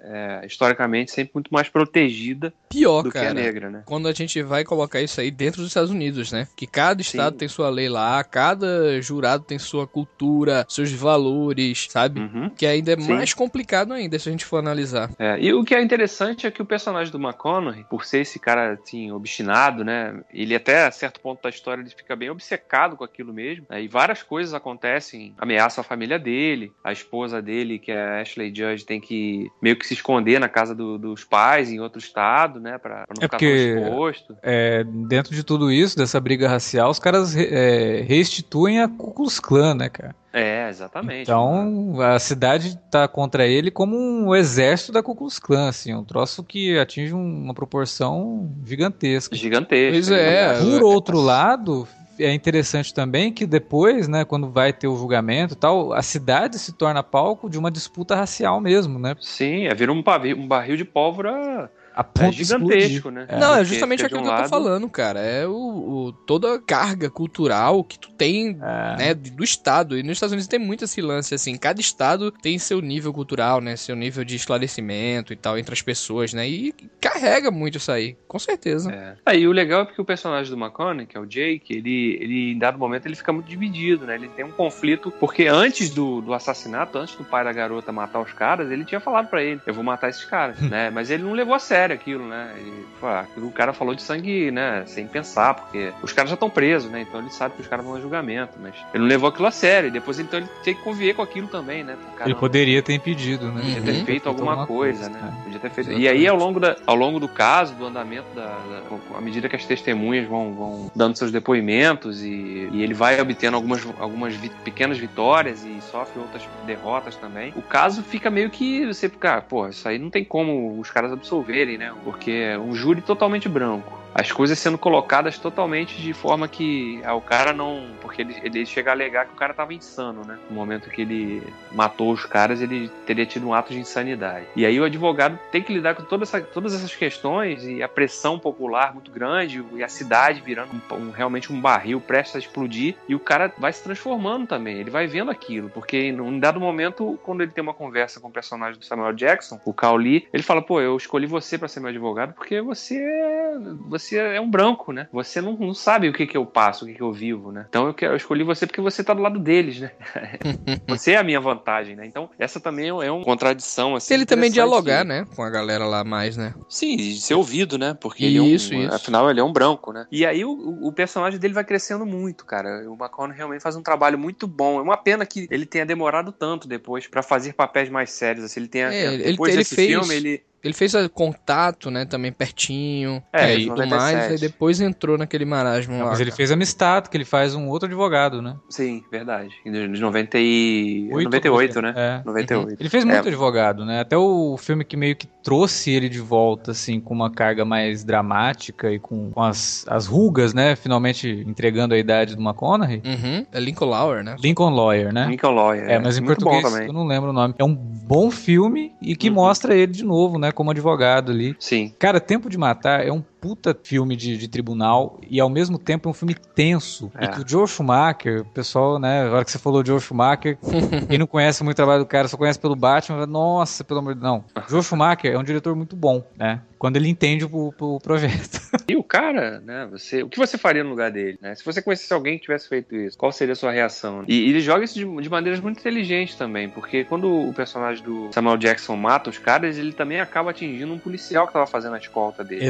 é, 0.00 0.46
historicamente 0.46 1.10
sempre 1.10 1.32
muito 1.34 1.52
mais 1.52 1.68
protegida 1.68 2.52
Pior, 2.68 3.02
do 3.02 3.10
cara, 3.10 3.26
que 3.26 3.30
a 3.30 3.34
negra, 3.34 3.70
né? 3.70 3.82
Quando 3.86 4.08
a 4.08 4.12
gente 4.12 4.42
vai 4.42 4.64
colocar 4.64 5.00
isso 5.00 5.20
aí 5.20 5.30
dentro 5.30 5.60
dos 5.60 5.70
Estados 5.70 5.90
Unidos, 5.90 6.32
né? 6.32 6.46
Que 6.56 6.66
cada 6.66 7.00
estado 7.00 7.34
Sim. 7.34 7.38
tem 7.38 7.48
sua 7.48 7.68
lei 7.68 7.88
lá, 7.88 8.22
cada 8.24 9.00
jurado 9.00 9.44
tem 9.44 9.58
sua 9.58 9.86
cultura, 9.86 10.66
seus 10.68 10.92
valores, 10.92 11.86
sabe? 11.90 12.20
Uhum. 12.20 12.50
Que 12.50 12.66
ainda 12.66 12.92
é 12.92 13.00
Sim. 13.00 13.12
mais 13.12 13.34
complicado 13.34 13.92
ainda 13.92 14.18
se 14.18 14.28
a 14.28 14.32
gente 14.32 14.44
for 14.44 14.58
analisar. 14.58 15.10
É, 15.18 15.38
e 15.40 15.52
o 15.52 15.64
que 15.64 15.74
é 15.74 15.82
interessante 15.82 16.46
é 16.46 16.50
que 16.50 16.62
o 16.62 16.66
personagem 16.66 17.12
do 17.12 17.18
McConaughey, 17.18 17.84
por 17.84 18.04
ser 18.04 18.20
esse 18.20 18.38
cara 18.38 18.72
assim, 18.72 19.10
obstinado, 19.12 19.84
né? 19.84 20.20
Ele 20.32 20.54
até 20.54 20.86
a 20.86 20.90
certo 20.90 21.20
ponto 21.20 21.42
da 21.42 21.48
história 21.48 21.80
ele 21.80 21.90
fica 21.90 22.16
bem 22.16 22.30
obcecado 22.30 22.96
com 22.96 23.04
aquilo 23.04 23.32
mesmo. 23.32 23.66
Né? 23.68 23.82
E 23.82 23.88
várias 23.88 24.22
coisas 24.22 24.54
acontecem, 24.54 25.34
ameaça 25.38 25.80
a 25.80 25.84
família 25.84 26.18
dele, 26.18 26.72
a 26.82 26.92
esposa 26.92 27.40
dele, 27.40 27.78
que 27.78 27.92
é 27.92 28.00
a 28.00 28.20
Ashley 28.20 28.52
Judge, 28.54 28.84
tem 28.84 29.00
que 29.00 29.27
meio 29.62 29.76
que 29.76 29.86
se 29.86 29.94
esconder 29.94 30.38
na 30.38 30.48
casa 30.48 30.74
do, 30.74 30.98
dos 30.98 31.24
pais 31.24 31.70
em 31.70 31.80
outro 31.80 31.98
estado, 31.98 32.60
né? 32.60 32.78
Pra, 32.78 33.06
pra 33.06 33.14
não 33.16 33.20
É 33.20 33.22
ficar 33.22 33.36
porque- 33.38 33.74
tão 33.74 33.84
exposto. 33.88 34.36
É, 34.42 34.84
dentro 34.84 35.34
de 35.34 35.42
tudo 35.42 35.70
isso, 35.72 35.96
dessa 35.96 36.20
briga 36.20 36.48
racial, 36.48 36.90
os 36.90 36.98
caras 36.98 37.34
é, 37.36 38.04
restituem 38.06 38.80
a 38.80 38.88
Ku 38.88 39.12
Klux 39.12 39.40
Klan, 39.40 39.74
né, 39.74 39.88
cara? 39.88 40.14
É, 40.32 40.68
exatamente. 40.68 41.22
Então, 41.22 42.00
a 42.00 42.18
cidade 42.18 42.78
tá 42.90 43.08
contra 43.08 43.46
ele 43.46 43.70
como 43.70 43.96
um 43.96 44.34
exército 44.36 44.92
da 44.92 45.02
Ku 45.02 45.14
Klux 45.16 45.38
Klan, 45.38 45.68
assim, 45.68 45.94
um 45.94 46.04
troço 46.04 46.44
que 46.44 46.78
atinge 46.78 47.12
um- 47.14 47.44
uma 47.44 47.54
proporção 47.54 48.50
gigantesca. 48.64 49.34
Gigantesco. 49.34 49.92
Pois 49.92 50.10
é. 50.10 50.58
Por 50.60 50.82
outro 50.82 51.18
lado, 51.20 51.88
é 52.18 52.32
interessante 52.32 52.92
também 52.92 53.32
que 53.32 53.46
depois, 53.46 54.08
né, 54.08 54.24
quando 54.24 54.50
vai 54.50 54.72
ter 54.72 54.88
o 54.88 54.96
julgamento 54.96 55.54
e 55.54 55.56
tal, 55.56 55.92
a 55.92 56.02
cidade 56.02 56.58
se 56.58 56.72
torna 56.72 57.02
palco 57.02 57.48
de 57.48 57.58
uma 57.58 57.70
disputa 57.70 58.14
racial 58.14 58.60
mesmo, 58.60 58.98
né? 58.98 59.14
Sim, 59.20 59.66
é, 59.66 59.74
vira 59.74 59.92
um, 59.92 60.02
um 60.36 60.48
barril 60.48 60.76
de 60.76 60.84
pólvora 60.84 61.70
A 61.98 62.02
é, 62.02 62.04
ponto 62.04 62.36
de 62.36 62.42
explodir. 62.42 62.80
gigantesco, 62.82 63.10
né? 63.10 63.26
Não, 63.40 63.56
é 63.56 63.64
justamente 63.64 64.06
aquilo 64.06 64.20
um 64.20 64.22
que 64.22 64.28
eu 64.28 64.34
tô 64.34 64.40
lado- 64.42 64.48
falando, 64.48 64.88
cara. 64.88 65.18
É 65.18 65.44
o, 65.48 65.50
o- 65.52 66.12
toda 66.12 66.54
a 66.54 66.60
carga 66.60 67.10
cultural 67.10 67.82
que 67.82 67.98
tu 67.98 68.08
tem, 68.12 68.56
É. 68.62 68.96
né, 68.96 69.14
do 69.14 69.42
estado. 69.42 69.98
E 69.98 70.02
nos 70.04 70.12
Estados 70.12 70.32
Unidos 70.32 70.46
tem 70.46 70.60
muito 70.60 70.84
esse 70.84 71.00
lance, 71.00 71.34
assim. 71.34 71.56
Cada 71.56 71.80
estado 71.80 72.30
tem 72.30 72.56
seu 72.56 72.80
nível 72.80 73.12
cultural, 73.12 73.60
né? 73.60 73.74
Seu 73.74 73.96
nível 73.96 74.22
de 74.24 74.36
esclarecimento 74.36 75.32
e 75.32 75.36
tal 75.36 75.58
entre 75.58 75.72
as 75.74 75.82
pessoas, 75.82 76.32
né? 76.32 76.48
E 76.48 76.72
carrega 77.00 77.50
muito 77.50 77.78
isso 77.78 77.90
aí, 77.90 78.16
com 78.28 78.38
certeza. 78.38 78.92
É. 78.92 79.14
Aí 79.26 79.48
o 79.48 79.52
legal 79.52 79.80
é 79.82 79.84
porque 79.84 80.00
o 80.00 80.04
personagem 80.04 80.54
do 80.54 80.56
McConaughey, 80.62 81.04
que 81.06 81.16
é 81.16 81.20
o 81.20 81.26
Jake, 81.26 81.74
ele, 81.74 82.16
ele 82.20 82.52
em 82.52 82.58
dado 82.58 82.78
momento 82.78 83.06
ele 83.06 83.16
fica 83.16 83.32
muito 83.32 83.46
dividido, 83.48 84.06
né? 84.06 84.14
Ele 84.14 84.28
tem 84.28 84.44
um 84.44 84.52
conflito, 84.52 85.10
porque 85.18 85.46
antes 85.48 85.90
do, 85.90 86.20
do 86.20 86.32
assassinato, 86.32 86.96
antes 86.96 87.16
do 87.16 87.24
pai 87.24 87.42
da 87.42 87.52
garota 87.52 87.90
matar 87.90 88.20
os 88.20 88.32
caras, 88.32 88.70
ele 88.70 88.84
tinha 88.84 89.00
falado 89.00 89.28
pra 89.28 89.42
ele, 89.42 89.60
eu 89.66 89.74
vou 89.74 89.82
matar 89.82 90.08
esses 90.10 90.24
caras, 90.24 90.58
né? 90.62 90.90
Mas 90.90 91.10
ele 91.10 91.22
não 91.24 91.32
levou 91.32 91.54
a 91.54 91.58
sério 91.58 91.87
aquilo, 91.92 92.26
né? 92.26 92.54
Ele, 92.58 92.86
pô, 93.00 93.06
o 93.46 93.52
cara 93.52 93.72
falou 93.72 93.94
de 93.94 94.02
sangue, 94.02 94.50
né? 94.50 94.84
Sem 94.86 95.06
pensar, 95.06 95.54
porque 95.54 95.92
os 96.02 96.12
caras 96.12 96.30
já 96.30 96.34
estão 96.34 96.50
presos, 96.50 96.90
né? 96.90 97.02
Então 97.02 97.20
ele 97.20 97.30
sabe 97.30 97.54
que 97.54 97.60
os 97.62 97.66
caras 97.66 97.84
vão 97.84 97.94
a 97.94 98.00
julgamento, 98.00 98.52
mas 98.60 98.74
ele 98.92 99.02
não 99.02 99.08
levou 99.08 99.28
aquilo 99.28 99.46
a 99.46 99.50
sério. 99.50 99.88
E 99.88 99.90
depois 99.92 100.18
então 100.18 100.38
ele 100.38 100.48
tem 100.64 100.74
que 100.74 100.82
conviver 100.82 101.14
com 101.14 101.22
aquilo 101.22 101.48
também, 101.48 101.82
né? 101.84 101.96
Cara 102.16 102.28
Ele 102.28 102.34
não- 102.34 102.40
poderia 102.40 102.82
ter 102.82 102.94
impedido, 102.94 103.50
né? 103.52 103.60
Podia 103.62 103.82
ter 103.82 103.98
Uhum. 103.98 104.04
feito 104.04 104.28
alguma 104.28 104.66
coisa, 104.66 105.08
né? 105.08 105.34
é. 105.38 105.42
Podia 105.44 105.60
ter 105.60 105.70
feito. 105.70 105.90
Exatamente. 105.90 106.04
E 106.04 106.08
aí, 106.08 106.26
ao 106.26 106.36
longo, 106.36 106.60
da, 106.60 106.76
ao 106.86 106.94
longo 106.96 107.18
do 107.20 107.28
caso, 107.28 107.74
do 107.74 107.86
andamento, 107.86 108.26
da, 108.34 108.46
da- 108.46 108.82
à 109.16 109.20
medida 109.20 109.48
que 109.48 109.56
as 109.56 109.64
testemunhas 109.64 110.26
vão, 110.28 110.52
vão 110.54 110.90
dando 110.94 111.16
seus 111.16 111.30
depoimentos 111.30 112.22
e, 112.22 112.68
e 112.72 112.82
ele 112.82 112.94
vai 112.94 113.20
obtendo 113.20 113.56
algumas, 113.56 113.86
algumas 113.98 114.34
vi- 114.34 114.50
pequenas 114.64 114.98
vitórias 114.98 115.64
e 115.64 115.80
sofre 115.80 116.18
outras 116.18 116.42
derrotas 116.66 117.16
também, 117.16 117.52
o 117.56 117.62
caso 117.62 118.02
fica 118.02 118.30
meio 118.30 118.50
que 118.50 118.86
você 118.86 119.08
fica, 119.08 119.40
pô, 119.40 119.68
isso 119.68 119.88
aí 119.88 119.98
não 119.98 120.10
tem 120.10 120.24
como 120.24 120.78
os 120.78 120.90
caras 120.90 121.12
absolverem, 121.12 121.77
né? 121.78 121.94
Porque 122.04 122.30
é 122.30 122.58
um 122.58 122.74
júri 122.74 123.00
totalmente 123.00 123.48
branco. 123.48 123.96
As 124.14 124.32
coisas 124.32 124.58
sendo 124.58 124.76
colocadas 124.76 125.38
totalmente 125.38 126.00
de 126.02 126.12
forma 126.12 126.48
que 126.48 127.00
ah, 127.04 127.14
o 127.14 127.20
cara 127.20 127.52
não. 127.52 127.86
Porque 128.00 128.22
ele, 128.22 128.36
ele 128.42 128.66
chega 128.66 128.90
a 128.90 128.94
alegar 128.94 129.26
que 129.26 129.32
o 129.32 129.36
cara 129.36 129.54
tava 129.54 129.72
insano, 129.72 130.22
né? 130.26 130.36
No 130.50 130.56
momento 130.56 130.90
que 130.90 131.02
ele 131.02 131.42
matou 131.70 132.10
os 132.10 132.24
caras, 132.24 132.60
ele 132.60 132.90
teria 133.06 133.24
tido 133.26 133.46
um 133.46 133.54
ato 133.54 133.72
de 133.72 133.78
insanidade. 133.78 134.46
E 134.56 134.66
aí 134.66 134.80
o 134.80 134.84
advogado 134.84 135.38
tem 135.52 135.62
que 135.62 135.72
lidar 135.72 135.94
com 135.94 136.02
toda 136.02 136.24
essa- 136.24 136.40
todas 136.40 136.74
essas 136.74 136.92
questões 136.96 137.64
e 137.64 137.80
a 137.80 137.88
pressão 137.88 138.38
popular 138.40 138.92
muito 138.92 139.12
grande 139.12 139.62
e 139.76 139.84
a 139.84 139.88
cidade 139.88 140.42
virando 140.44 140.70
um- 140.90 140.94
um- 140.96 141.10
realmente 141.10 141.52
um 141.52 141.60
barril 141.60 142.00
prestes 142.00 142.34
a 142.34 142.38
explodir. 142.40 142.96
E 143.08 143.14
o 143.14 143.20
cara 143.20 143.52
vai 143.58 143.72
se 143.72 143.84
transformando 143.84 144.48
também, 144.48 144.78
ele 144.78 144.90
vai 144.90 145.06
vendo 145.06 145.30
aquilo. 145.30 145.68
Porque 145.68 145.96
em 146.08 146.40
dado 146.40 146.58
momento, 146.58 147.20
quando 147.22 147.42
ele 147.42 147.52
tem 147.52 147.62
uma 147.62 147.74
conversa 147.74 148.18
com 148.18 148.28
o 148.28 148.32
personagem 148.32 148.80
do 148.80 148.84
Samuel 148.84 149.12
Jackson, 149.12 149.60
o 149.64 149.72
Cao 149.72 149.96
Lee, 149.96 150.26
ele 150.32 150.42
fala: 150.42 150.62
pô, 150.62 150.80
eu 150.80 150.96
escolhi 150.96 151.26
você 151.26 151.56
pra 151.68 151.74
ser 151.74 151.80
meu 151.80 151.90
advogado 151.90 152.32
porque 152.34 152.60
você 152.60 152.96
é, 152.96 153.58
você 153.88 154.16
é 154.16 154.40
um 154.40 154.50
branco, 154.50 154.92
né? 154.92 155.06
Você 155.12 155.40
não, 155.40 155.52
não 155.56 155.74
sabe 155.74 156.08
o 156.08 156.12
que, 156.12 156.26
que 156.26 156.36
eu 156.36 156.46
passo, 156.46 156.84
o 156.84 156.88
que, 156.88 156.94
que 156.94 157.02
eu 157.02 157.12
vivo, 157.12 157.52
né? 157.52 157.66
Então 157.68 157.86
eu, 157.86 157.94
que- 157.94 158.06
eu 158.06 158.16
escolhi 158.16 158.42
você 158.42 158.66
porque 158.66 158.80
você 158.80 159.04
tá 159.04 159.12
do 159.14 159.22
lado 159.22 159.38
deles, 159.38 159.80
né? 159.80 159.92
você 160.88 161.12
é 161.12 161.16
a 161.18 161.22
minha 161.24 161.40
vantagem, 161.40 161.94
né? 161.94 162.06
Então 162.06 162.30
essa 162.38 162.58
também 162.58 162.88
é 162.88 162.92
uma 163.10 163.24
contradição, 163.24 163.94
assim. 163.94 164.14
ele 164.14 164.24
também 164.26 164.50
dialogar, 164.50 165.04
né? 165.04 165.26
Com 165.36 165.42
a 165.42 165.50
galera 165.50 165.84
lá 165.86 166.02
mais, 166.02 166.36
né? 166.36 166.54
Sim, 166.68 166.96
de 166.96 167.20
ser 167.20 167.34
ouvido, 167.34 167.76
né? 167.78 167.94
Porque 168.00 168.24
Isso, 168.26 168.72
ele 168.72 168.82
é 168.82 168.86
um, 168.86 168.86
isso. 168.86 168.94
afinal 168.94 169.30
ele 169.30 169.40
é 169.40 169.44
um 169.44 169.52
branco, 169.52 169.92
né? 169.92 170.06
E 170.10 170.24
aí 170.24 170.44
o, 170.44 170.50
o- 170.50 170.92
personagem 170.92 171.38
dele 171.38 171.54
vai 171.54 171.64
crescendo 171.64 172.04
muito, 172.04 172.44
cara. 172.44 172.82
O 172.90 172.94
McConaughey 172.94 173.36
realmente 173.36 173.60
faz 173.62 173.76
um 173.76 173.82
trabalho 173.82 174.18
muito 174.18 174.46
bom. 174.48 174.78
É 174.78 174.82
uma 174.82 174.96
pena 174.96 175.24
que 175.26 175.46
ele 175.50 175.64
tenha 175.66 175.86
demorado 175.86 176.32
tanto 176.32 176.66
depois 176.66 177.06
pra 177.06 177.22
fazer 177.22 177.52
papéis 177.52 177.88
mais 177.88 178.10
sérios. 178.10 178.44
Assim, 178.44 178.60
ele 178.60 178.68
tenha 178.68 178.92
É, 178.92 179.14
ele- 179.14 179.24
depois 179.24 179.52
ele 179.52 179.60
desse 179.60 179.76
fez- 179.76 179.88
filme 179.88 180.14
ele 180.14 180.42
Ele 180.62 180.74
fez 180.74 180.92
contato, 181.14 181.90
né? 181.90 182.04
Também 182.04 182.32
pertinho. 182.32 183.22
É, 183.32 183.54
e 183.56 183.64
em 183.64 183.68
tudo 183.68 183.84
97. 183.86 183.88
mais. 184.16 184.30
Aí 184.32 184.38
depois 184.38 184.80
entrou 184.80 185.16
naquele 185.18 185.44
marasmo 185.44 185.98
lá. 185.98 186.06
Mas 186.06 186.20
ele 186.20 186.30
cara. 186.30 186.36
fez 186.36 186.50
amistade, 186.50 187.08
que 187.10 187.16
ele 187.16 187.24
faz 187.24 187.54
um 187.54 187.68
outro 187.68 187.86
advogado, 187.86 188.42
né? 188.42 188.56
sim, 188.68 189.02
verdade. 189.10 189.50
De 189.64 190.00
90 190.00 190.38
e... 190.38 191.08
Oito, 191.12 191.24
98, 191.26 191.82
né? 191.82 191.94
É. 191.96 192.22
98. 192.24 192.76
Ele 192.80 192.88
fez 192.88 193.04
muito 193.04 193.24
É. 193.24 193.28
advogado, 193.28 193.84
né? 193.84 194.00
Até 194.00 194.16
o 194.16 194.56
filme 194.58 194.84
que 194.84 194.96
meio 194.96 195.16
que 195.16 195.26
trouxe 195.42 195.90
ele 195.90 196.08
de 196.08 196.20
volta, 196.20 196.72
assim, 196.72 197.00
com 197.00 197.14
uma 197.14 197.30
carga 197.30 197.64
mais 197.64 198.04
dramática 198.04 198.90
e 198.92 198.98
com, 198.98 199.30
com 199.30 199.42
as, 199.42 199.84
as 199.88 200.06
rugas, 200.06 200.52
né? 200.54 200.76
Finalmente 200.76 201.44
entregando 201.46 201.94
a 201.94 201.98
idade 201.98 202.34
do 202.36 202.42
McConaughey. 202.42 203.02
Uhum. 203.04 203.46
É 203.52 203.60
Lincoln 203.60 203.86
Lauer, 203.86 204.22
né? 204.24 204.36
Lincoln 204.38 204.70
Lawyer, 204.70 205.12
né? 205.12 205.26
Lincoln 205.28 205.54
Lawyer. 205.54 205.88
É, 205.88 205.98
mas 205.98 206.18
em 206.18 206.20
muito 206.22 206.44
português 206.44 206.86
eu 206.86 206.92
não 206.92 207.06
lembro 207.06 207.30
o 207.30 207.32
nome. 207.32 207.54
É 207.58 207.64
um 207.64 207.74
bom 207.74 208.30
filme 208.30 208.92
e 209.00 209.14
que 209.16 209.28
Uhum. 209.28 209.34
mostra 209.34 209.74
ele 209.74 209.92
de 209.92 210.04
novo, 210.04 210.38
né? 210.38 210.47
Como 210.52 210.70
advogado 210.70 211.32
ali. 211.32 211.56
Sim. 211.58 211.92
Cara, 211.98 212.20
Tempo 212.20 212.48
de 212.48 212.58
Matar 212.58 213.06
é 213.06 213.12
um 213.12 213.22
puta 213.40 213.76
filme 213.82 214.16
de, 214.16 214.36
de 214.36 214.48
tribunal 214.48 215.20
e 215.28 215.40
ao 215.40 215.48
mesmo 215.48 215.78
tempo 215.78 216.08
é 216.08 216.10
um 216.10 216.14
filme 216.14 216.34
tenso. 216.34 217.10
É. 217.16 217.24
E 217.24 217.28
que 217.28 217.40
o 217.40 217.44
Joe 217.48 217.66
Schumacher, 217.66 218.42
o 218.42 218.44
pessoal, 218.46 218.98
né, 218.98 219.24
na 219.24 219.36
hora 219.36 219.44
que 219.44 219.50
você 219.50 219.58
falou 219.58 219.84
Joe 219.84 220.00
Schumacher, 220.00 220.58
quem 221.08 221.18
não 221.18 221.26
conhece 221.26 221.62
muito 221.62 221.74
o 221.74 221.76
trabalho 221.76 222.00
do 222.00 222.06
cara, 222.06 222.28
só 222.28 222.36
conhece 222.36 222.58
pelo 222.58 222.76
Batman, 222.76 223.26
nossa, 223.26 223.84
pelo 223.84 224.00
amor 224.00 224.14
de 224.14 224.20
Deus. 224.20 224.32
Não. 224.32 224.44
Joe 224.68 224.82
Schumacher 224.82 225.32
é 225.32 225.38
um 225.38 225.44
diretor 225.44 225.74
muito 225.74 225.96
bom, 225.96 226.24
né? 226.36 226.60
Quando 226.78 226.96
ele 226.96 227.08
entende 227.08 227.44
o, 227.44 227.74
o 227.78 228.00
projeto. 228.00 228.60
E 228.88 228.96
o 228.96 229.02
cara, 229.02 229.60
né? 229.60 229.86
Você, 229.90 230.22
o 230.22 230.30
que 230.30 230.38
você 230.38 230.56
faria 230.56 230.82
no 230.82 230.88
lugar 230.88 231.10
dele? 231.10 231.38
Né? 231.42 231.54
Se 231.54 231.62
você 231.62 231.82
conhecesse 231.82 232.10
alguém 232.10 232.38
que 232.38 232.44
tivesse 232.44 232.66
feito 232.66 232.96
isso, 232.96 233.18
qual 233.18 233.30
seria 233.30 233.52
a 233.52 233.56
sua 233.56 233.70
reação? 233.70 234.24
E, 234.26 234.34
e 234.34 234.48
ele 234.48 234.60
joga 234.60 234.82
isso 234.82 234.94
de, 234.94 235.04
de 235.22 235.28
maneiras 235.28 235.60
muito 235.60 235.78
inteligentes 235.78 236.36
também, 236.36 236.70
porque 236.70 237.04
quando 237.04 237.30
o 237.30 237.52
personagem 237.52 238.02
do 238.02 238.30
Samuel 238.32 238.56
Jackson 238.56 238.96
mata 238.96 239.28
os 239.28 239.36
caras, 239.36 239.76
ele 239.76 239.92
também 239.92 240.20
acaba 240.20 240.52
atingindo 240.52 240.90
um 240.94 240.98
policial 240.98 241.46
que 241.46 241.52
tava 241.52 241.66
fazendo 241.66 241.96
a 241.96 241.98
escolta 241.98 242.42
dele. 242.42 242.64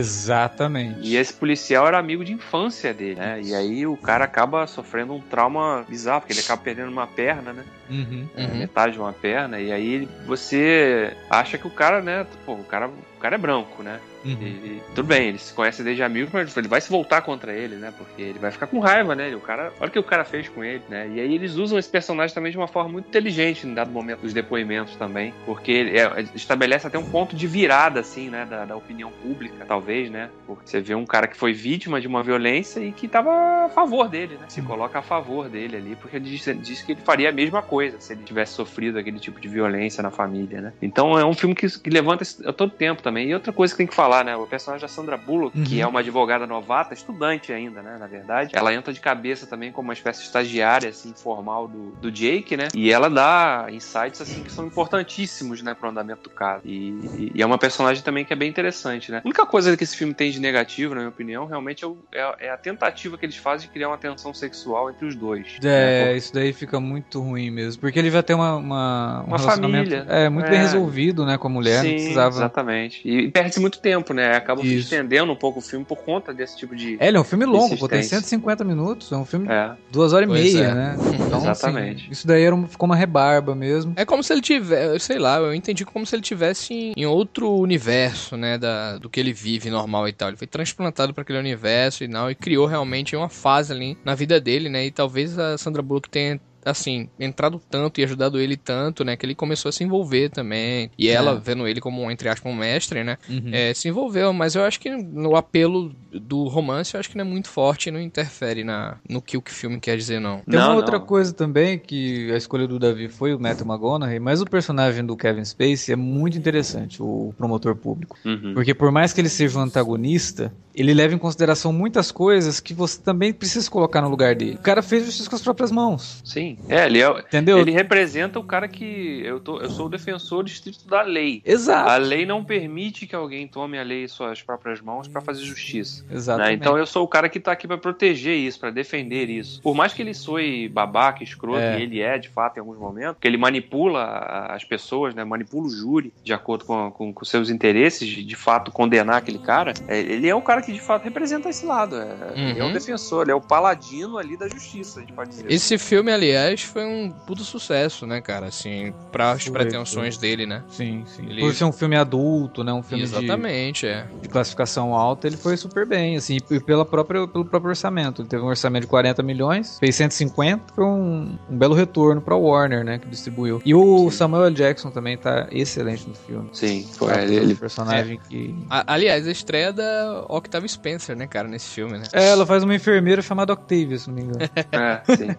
Exatamente. 0.58 0.98
E 1.08 1.16
esse 1.16 1.32
policial 1.32 1.86
era 1.86 1.98
amigo 1.98 2.24
de 2.24 2.32
infância 2.32 2.92
dele, 2.92 3.14
né? 3.20 3.40
E 3.40 3.54
aí 3.54 3.86
o 3.86 3.96
cara 3.96 4.24
acaba 4.24 4.66
sofrendo 4.66 5.14
um 5.14 5.20
trauma 5.20 5.84
bizarro, 5.88 6.20
porque 6.22 6.32
ele 6.32 6.40
acaba 6.40 6.60
perdendo 6.62 6.90
uma 6.90 7.06
perna, 7.06 7.52
né? 7.52 7.64
Uhum. 7.88 8.28
É, 8.36 8.44
Uhum. 8.44 8.56
metade 8.58 8.92
de 8.94 8.98
uma 8.98 9.12
perna, 9.12 9.60
e 9.60 9.72
aí 9.72 10.08
você 10.26 11.16
acha 11.30 11.56
que 11.56 11.66
o 11.66 11.70
cara, 11.70 12.02
né? 12.02 12.26
Pô, 12.44 12.54
o 12.54 12.64
cara, 12.64 12.90
o 13.18 13.20
cara 13.20 13.34
é 13.34 13.38
branco, 13.38 13.82
né? 13.82 13.98
Uhum. 14.24 14.36
Ele- 14.40 14.82
tudo 14.94 15.06
bem, 15.06 15.28
ele 15.28 15.38
se 15.38 15.52
conhece 15.52 15.82
desde 15.82 16.02
amigo, 16.02 16.30
mas 16.32 16.56
ele 16.56 16.68
vai 16.68 16.80
se 16.80 16.88
voltar 16.90 17.20
contra 17.22 17.52
ele, 17.52 17.76
né? 17.76 17.92
Porque 17.96 18.22
ele 18.22 18.38
vai 18.38 18.50
ficar 18.50 18.66
com 18.68 18.78
raiva, 18.78 19.14
né? 19.14 19.34
O 19.34 19.40
cara, 19.40 19.72
olha 19.80 19.88
o 19.88 19.92
que 19.92 19.98
o 19.98 20.02
cara 20.04 20.24
fez 20.24 20.48
com 20.48 20.62
ele, 20.64 20.82
né? 20.88 21.08
E 21.08 21.20
aí 21.20 21.34
eles 21.34 21.54
usam 21.56 21.78
esse 21.78 21.88
personagem 21.88 22.34
também 22.34 22.50
de 22.52 22.58
uma 22.58 22.68
forma 22.68 22.90
muito 22.90 23.06
inteligente 23.08 23.66
em 23.66 23.74
dado 23.74 23.90
momento 23.90 24.20
dos 24.20 24.32
depoimentos 24.32 24.94
também, 24.96 25.32
porque 25.44 25.70
ele 25.72 25.98
é- 25.98 26.24
estabelece 26.34 26.86
até 26.86 26.98
um 26.98 27.04
ponto 27.10 27.34
de 27.36 27.46
virada, 27.46 28.00
assim, 28.00 28.28
né? 28.28 28.44
Da, 28.44 28.64
da 28.64 28.76
opinião 28.76 29.10
pública, 29.22 29.64
talvez, 29.66 30.10
né? 30.10 30.30
Porque 30.46 30.68
você 30.68 30.80
vê 30.80 30.94
um 30.94 31.06
cara 31.06 31.26
que 31.26 31.36
foi 31.36 31.52
vítima 31.52 32.00
de 32.00 32.06
uma 32.06 32.22
violência 32.22 32.80
e 32.80 32.92
que 32.92 33.06
estava 33.06 33.66
a 33.66 33.68
favor 33.68 34.08
dele, 34.08 34.34
né? 34.34 34.46
Se 34.48 34.62
coloca 34.62 34.98
a 34.98 35.02
favor 35.02 35.48
dele 35.48 35.76
ali, 35.76 35.96
porque 35.96 36.16
ele 36.16 36.28
diz, 36.30 36.44
diz 36.60 36.82
que 36.82 36.92
ele 36.92 37.00
faria 37.00 37.28
a 37.30 37.32
mesma 37.32 37.62
coisa 37.62 38.00
se 38.00 38.12
ele 38.12 38.22
tivesse 38.24 38.52
sofrido 38.54 38.98
aquele 38.98 39.18
tipo 39.18 39.40
de 39.40 39.48
violência 39.48 40.02
na 40.02 40.10
família, 40.10 40.60
né? 40.60 40.72
Então 40.82 41.18
é 41.18 41.24
um 41.24 41.34
filme 41.34 41.54
que, 41.54 41.66
que 41.80 41.90
levanta 41.90 42.22
esse- 42.22 42.46
a 42.46 42.52
todo 42.52 42.70
tempo 42.70 43.02
também. 43.08 43.28
E 43.28 43.34
outra 43.34 43.52
coisa 43.52 43.72
que 43.72 43.78
tem 43.78 43.86
que 43.86 43.94
falar, 43.94 44.24
né? 44.24 44.36
O 44.36 44.46
personagem 44.46 44.82
da 44.82 44.88
Sandra 44.88 45.16
Bullock, 45.16 45.56
Uhum. 45.58 45.64
que 45.64 45.80
é 45.80 45.86
uma 45.86 46.00
advogada 46.00 46.46
novata, 46.46 46.92
estudante 46.94 47.52
ainda, 47.52 47.82
né? 47.82 47.96
Na 47.98 48.06
verdade, 48.06 48.50
ela 48.54 48.72
entra 48.74 48.92
de 48.92 49.00
cabeça 49.00 49.46
também 49.46 49.72
como 49.72 49.88
uma 49.88 49.94
espécie 49.94 50.20
de 50.20 50.26
estagiária, 50.26 50.90
assim, 50.90 51.12
formal 51.14 51.66
do, 51.66 51.92
do 52.00 52.10
Jake, 52.12 52.56
né? 52.56 52.68
E 52.74 52.90
ela 52.92 53.08
dá 53.08 53.66
insights, 53.70 54.20
assim, 54.20 54.42
que 54.42 54.52
são 54.52 54.66
importantíssimos, 54.66 55.62
né? 55.62 55.74
Pro 55.74 55.88
andamento 55.88 56.24
do 56.24 56.30
caso. 56.30 56.62
E, 56.64 56.88
e- 57.14 57.32
e 57.36 57.42
é 57.42 57.46
uma 57.46 57.58
personagem 57.58 58.02
também 58.02 58.24
que 58.24 58.32
é 58.32 58.36
bem 58.36 58.48
interessante, 58.48 59.10
né? 59.10 59.18
A 59.24 59.26
única 59.26 59.46
coisa 59.46 59.76
que 59.76 59.84
esse 59.84 59.96
filme 59.96 60.12
tem 60.14 60.30
de 60.30 60.40
negativo, 60.40 60.94
na 60.94 61.00
minha 61.00 61.08
opinião, 61.10 61.46
realmente 61.46 61.84
é, 61.84 61.86
o- 61.86 61.98
é- 62.12 62.46
é 62.46 62.50
a 62.50 62.56
tentativa 62.56 63.16
que 63.16 63.24
eles 63.24 63.36
fazem 63.36 63.66
de 63.66 63.72
criar 63.72 63.88
uma 63.88 63.98
tensão 63.98 64.34
sexual 64.34 64.90
entre 64.90 65.06
os 65.06 65.14
dois. 65.16 65.56
É, 65.62 66.04
né? 66.12 66.16
isso 66.16 66.32
daí 66.32 66.52
fica 66.52 66.78
muito 66.80 67.20
ruim 67.20 67.50
mesmo. 67.50 67.80
Porque 67.80 67.98
ele 67.98 68.10
já 68.10 68.22
tem 68.22 68.34
uma, 68.36 68.56
uma, 68.56 69.22
um 69.22 69.28
Uma 69.28 69.38
família. 69.38 70.04
é, 70.08 70.28
muito 70.28 70.48
bem 70.48 70.58
É. 70.58 70.62
resolvido, 70.62 71.24
né, 71.24 71.38
com 71.38 71.46
a 71.48 71.50
mulher. 71.50 71.80
Sim, 71.82 71.88
não 71.88 71.94
precisava. 71.94 72.34
exatamente. 72.36 72.97
Exatamente. 73.04 73.26
E 73.26 73.30
perde-se 73.30 73.60
muito 73.60 73.78
tempo, 73.78 74.12
né? 74.12 74.36
Acaba 74.36 74.62
estendendo 74.64 75.32
um 75.32 75.36
pouco 75.36 75.58
o 75.58 75.62
filme 75.62 75.84
por 75.84 75.98
conta 75.98 76.32
desse 76.32 76.56
tipo 76.56 76.74
de. 76.74 76.96
É, 77.00 77.08
ele 77.08 77.16
é 77.16 77.20
um 77.20 77.24
filme 77.24 77.44
longo, 77.44 77.76
pô, 77.76 77.88
tem 77.88 78.02
150 78.02 78.64
minutos, 78.64 79.12
é 79.12 79.16
um 79.16 79.24
filme 79.24 79.48
é. 79.48 79.72
duas 79.90 80.12
horas 80.12 80.28
pois 80.28 80.40
e 80.40 80.54
meia, 80.54 80.64
é. 80.64 80.74
né? 80.74 80.96
Então, 81.28 81.38
assim, 81.38 81.50
exatamente. 81.50 82.02
Assim, 82.04 82.12
isso 82.12 82.26
daí 82.26 82.42
era, 82.42 82.56
ficou 82.66 82.86
uma 82.86 82.96
rebarba 82.96 83.54
mesmo. 83.54 83.92
É 83.96 84.04
como 84.04 84.22
se 84.22 84.32
ele 84.32 84.40
tivesse, 84.40 85.00
sei 85.00 85.18
lá, 85.18 85.38
eu 85.38 85.52
entendi 85.52 85.84
como 85.84 86.06
se 86.06 86.14
ele 86.14 86.22
tivesse 86.22 86.72
em, 86.72 86.92
em 86.96 87.06
outro 87.06 87.50
universo, 87.50 88.36
né, 88.36 88.56
da, 88.56 88.96
do 88.96 89.10
que 89.10 89.20
ele 89.20 89.32
vive 89.32 89.68
normal 89.68 90.08
e 90.08 90.12
tal. 90.12 90.28
Ele 90.28 90.36
foi 90.36 90.46
transplantado 90.46 91.12
para 91.12 91.22
aquele 91.22 91.38
universo 91.38 92.04
e 92.04 92.08
tal, 92.08 92.30
e 92.30 92.34
criou 92.34 92.66
realmente 92.66 93.14
uma 93.14 93.28
fase 93.28 93.72
ali 93.72 93.98
na 94.04 94.14
vida 94.14 94.40
dele, 94.40 94.68
né? 94.68 94.86
E 94.86 94.90
talvez 94.90 95.38
a 95.38 95.58
Sandra 95.58 95.82
Bullock 95.82 96.08
tenha 96.08 96.40
assim, 96.70 97.08
entrado 97.18 97.60
tanto 97.70 98.00
e 98.00 98.04
ajudado 98.04 98.38
ele 98.38 98.56
tanto, 98.56 99.04
né? 99.04 99.16
Que 99.16 99.26
ele 99.26 99.34
começou 99.34 99.68
a 99.68 99.72
se 99.72 99.84
envolver 99.84 100.30
também. 100.30 100.90
E 100.98 101.08
ela, 101.08 101.32
é. 101.32 101.40
vendo 101.40 101.66
ele 101.66 101.80
como, 101.80 102.10
entre 102.10 102.28
aspas, 102.28 102.52
um 102.52 102.56
mestre, 102.56 103.04
né? 103.04 103.18
Uhum. 103.28 103.50
É, 103.52 103.74
se 103.74 103.88
envolveu. 103.88 104.32
Mas 104.32 104.54
eu 104.54 104.62
acho 104.62 104.80
que 104.80 104.90
no 104.90 105.36
apelo 105.36 105.92
do 106.12 106.44
romance, 106.44 106.94
eu 106.94 107.00
acho 107.00 107.10
que 107.10 107.16
não 107.16 107.24
é 107.24 107.28
muito 107.28 107.48
forte 107.48 107.88
e 107.88 107.92
não 107.92 108.00
interfere 108.00 108.64
na, 108.64 108.96
no 109.08 109.20
que 109.20 109.36
o 109.36 109.42
filme 109.46 109.80
quer 109.80 109.96
dizer, 109.96 110.20
não. 110.20 110.38
Tem 110.40 110.58
não, 110.58 110.68
uma 110.70 110.76
outra 110.76 111.00
coisa 111.00 111.32
também, 111.32 111.78
que 111.78 112.30
a 112.32 112.36
escolha 112.36 112.66
do 112.66 112.78
Davi 112.78 113.08
foi 113.08 113.34
o 113.34 113.40
Matthew 113.40 113.66
McConaughey, 113.66 114.18
mas 114.18 114.40
o 114.40 114.44
personagem 114.44 115.04
do 115.04 115.16
Kevin 115.16 115.44
Spacey 115.44 115.92
é 115.92 115.96
muito 115.96 116.38
interessante, 116.38 117.02
o 117.02 117.34
promotor 117.36 117.76
público. 117.76 118.16
Uhum. 118.24 118.54
Porque 118.54 118.74
por 118.74 118.90
mais 118.90 119.12
que 119.12 119.20
ele 119.20 119.28
seja 119.28 119.58
um 119.58 119.62
antagonista, 119.62 120.52
ele 120.80 120.94
leva 120.94 121.14
em 121.14 121.18
consideração 121.18 121.72
muitas 121.72 122.10
coisas 122.10 122.60
que 122.60 122.74
você 122.74 123.00
também 123.00 123.32
precisa 123.32 123.70
colocar 123.70 124.00
no 124.00 124.08
lugar 124.08 124.34
dele. 124.34 124.56
O 124.56 124.62
cara 124.62 124.82
fez 124.82 125.04
justiça 125.04 125.28
com 125.28 125.36
as 125.36 125.42
próprias 125.42 125.70
mãos. 125.70 126.20
Sim. 126.24 126.58
É, 126.68 126.86
ele 126.86 127.02
é, 127.02 127.08
Entendeu? 127.20 127.58
Ele 127.58 127.70
representa 127.70 128.38
o 128.38 128.44
cara 128.44 128.68
que 128.68 129.22
eu, 129.24 129.40
tô, 129.40 129.60
eu 129.60 129.70
sou 129.70 129.86
o 129.86 129.88
defensor 129.88 130.46
estrito 130.46 130.86
da 130.86 131.02
lei. 131.02 131.42
Exato. 131.44 131.90
A 131.90 131.96
lei 131.96 132.24
não 132.24 132.44
permite 132.44 133.06
que 133.06 133.14
alguém 133.14 133.46
tome 133.46 133.78
a 133.78 133.82
lei 133.82 134.04
em 134.04 134.08
suas 134.08 134.42
próprias 134.42 134.80
mãos 134.80 135.08
para 135.08 135.20
fazer 135.20 135.42
justiça. 135.42 136.04
Exatamente. 136.10 136.48
Né? 136.48 136.54
Então 136.54 136.78
eu 136.78 136.86
sou 136.86 137.04
o 137.04 137.08
cara 137.08 137.28
que 137.28 137.40
tá 137.40 137.52
aqui 137.52 137.66
para 137.66 137.78
proteger 137.78 138.36
isso, 138.36 138.58
para 138.58 138.70
defender 138.70 139.28
isso. 139.28 139.60
Por 139.62 139.74
mais 139.74 139.92
que 139.92 140.02
ele 140.02 140.14
soe 140.14 140.68
babaca, 140.68 141.22
escroto, 141.22 141.60
é. 141.60 141.78
e 141.78 141.82
ele 141.82 142.00
é 142.00 142.18
de 142.18 142.28
fato 142.28 142.56
em 142.56 142.60
alguns 142.60 142.78
momentos, 142.78 143.16
que 143.20 143.26
ele 143.26 143.36
manipula 143.36 144.04
as 144.50 144.64
pessoas, 144.64 145.14
né? 145.14 145.24
Manipula 145.24 145.66
o 145.66 145.70
júri 145.70 146.12
de 146.22 146.32
acordo 146.32 146.64
com, 146.64 146.90
com, 146.90 147.12
com 147.12 147.24
seus 147.24 147.50
interesses, 147.50 148.08
de, 148.08 148.24
de, 148.24 148.36
fato 148.36 148.70
condenar 148.70 149.16
aquele 149.16 149.38
cara. 149.38 149.72
É, 149.86 149.98
ele 149.98 150.28
é 150.28 150.34
um 150.34 150.40
cara 150.40 150.62
que 150.62 150.67
de 150.72 150.80
fato 150.80 151.04
representa 151.04 151.48
esse 151.48 151.64
lado. 151.64 151.96
É, 151.96 152.32
uhum. 152.36 152.48
Ele 152.50 152.60
é 152.60 152.64
o 152.64 152.72
defensor, 152.72 153.22
ele 153.22 153.32
é 153.32 153.34
o 153.34 153.40
paladino 153.40 154.18
ali 154.18 154.36
da 154.36 154.48
justiça, 154.48 155.00
a 155.00 155.02
gente 155.02 155.12
pode 155.12 155.30
dizer. 155.30 155.50
Esse 155.50 155.78
filme, 155.78 156.12
aliás, 156.12 156.62
foi 156.62 156.84
um 156.84 157.10
puto 157.10 157.44
sucesso, 157.44 158.06
né, 158.06 158.20
cara? 158.20 158.46
Assim, 158.46 158.92
para 159.10 159.32
as 159.32 159.48
pretensões 159.48 160.16
foi. 160.16 160.22
dele, 160.22 160.46
né? 160.46 160.62
Sim, 160.68 161.04
sim. 161.06 161.26
Ele... 161.26 161.40
Por 161.40 161.54
ser 161.54 161.64
um 161.64 161.72
filme 161.72 161.96
adulto, 161.96 162.62
né? 162.62 162.72
Um 162.72 162.82
filme 162.82 163.04
Exatamente, 163.04 163.86
de, 163.86 163.92
é. 163.92 164.06
de 164.22 164.28
classificação 164.28 164.94
alta, 164.94 165.26
ele 165.26 165.36
foi 165.36 165.56
super 165.56 165.86
bem, 165.86 166.16
assim, 166.16 166.38
e 166.50 166.60
pela 166.60 166.84
própria, 166.84 167.26
pelo 167.26 167.44
próprio 167.44 167.70
orçamento. 167.70 168.22
Ele 168.22 168.28
teve 168.28 168.42
um 168.42 168.46
orçamento 168.46 168.82
de 168.82 168.88
40 168.88 169.22
milhões, 169.22 169.78
fez 169.78 169.96
150, 169.96 170.74
foi 170.74 170.84
um, 170.84 171.38
um 171.50 171.56
belo 171.56 171.74
retorno 171.74 172.20
pra 172.20 172.36
Warner, 172.36 172.84
né? 172.84 172.98
Que 172.98 173.08
distribuiu. 173.08 173.60
E 173.64 173.74
o 173.74 174.10
sim. 174.10 174.16
Samuel 174.16 174.46
L. 174.46 174.54
Jackson 174.54 174.90
também 174.90 175.16
tá 175.16 175.48
excelente 175.50 176.08
no 176.08 176.14
filme. 176.14 176.48
Sim, 176.52 176.86
foi 176.92 177.12
tá, 177.12 177.22
ele. 177.22 177.54
personagem 177.54 178.20
é. 178.24 178.28
que. 178.28 178.54
A, 178.68 178.94
aliás, 178.94 179.26
a 179.26 179.30
estreia 179.30 179.72
da 179.72 180.24
Octavia 180.48 180.68
Spencer, 180.68 181.16
né, 181.16 181.26
cara, 181.26 181.46
nesse 181.46 181.68
filme, 181.68 181.98
né? 181.98 182.04
É, 182.12 182.30
ela 182.30 182.46
faz 182.46 182.64
uma 182.64 182.74
enfermeira 182.74 183.20
chamada 183.20 183.52
Octavia, 183.52 183.98
se 183.98 184.08
não 184.08 184.14
me 184.14 184.22
engano. 184.22 184.38
é, 184.72 185.16
sim. 185.16 185.28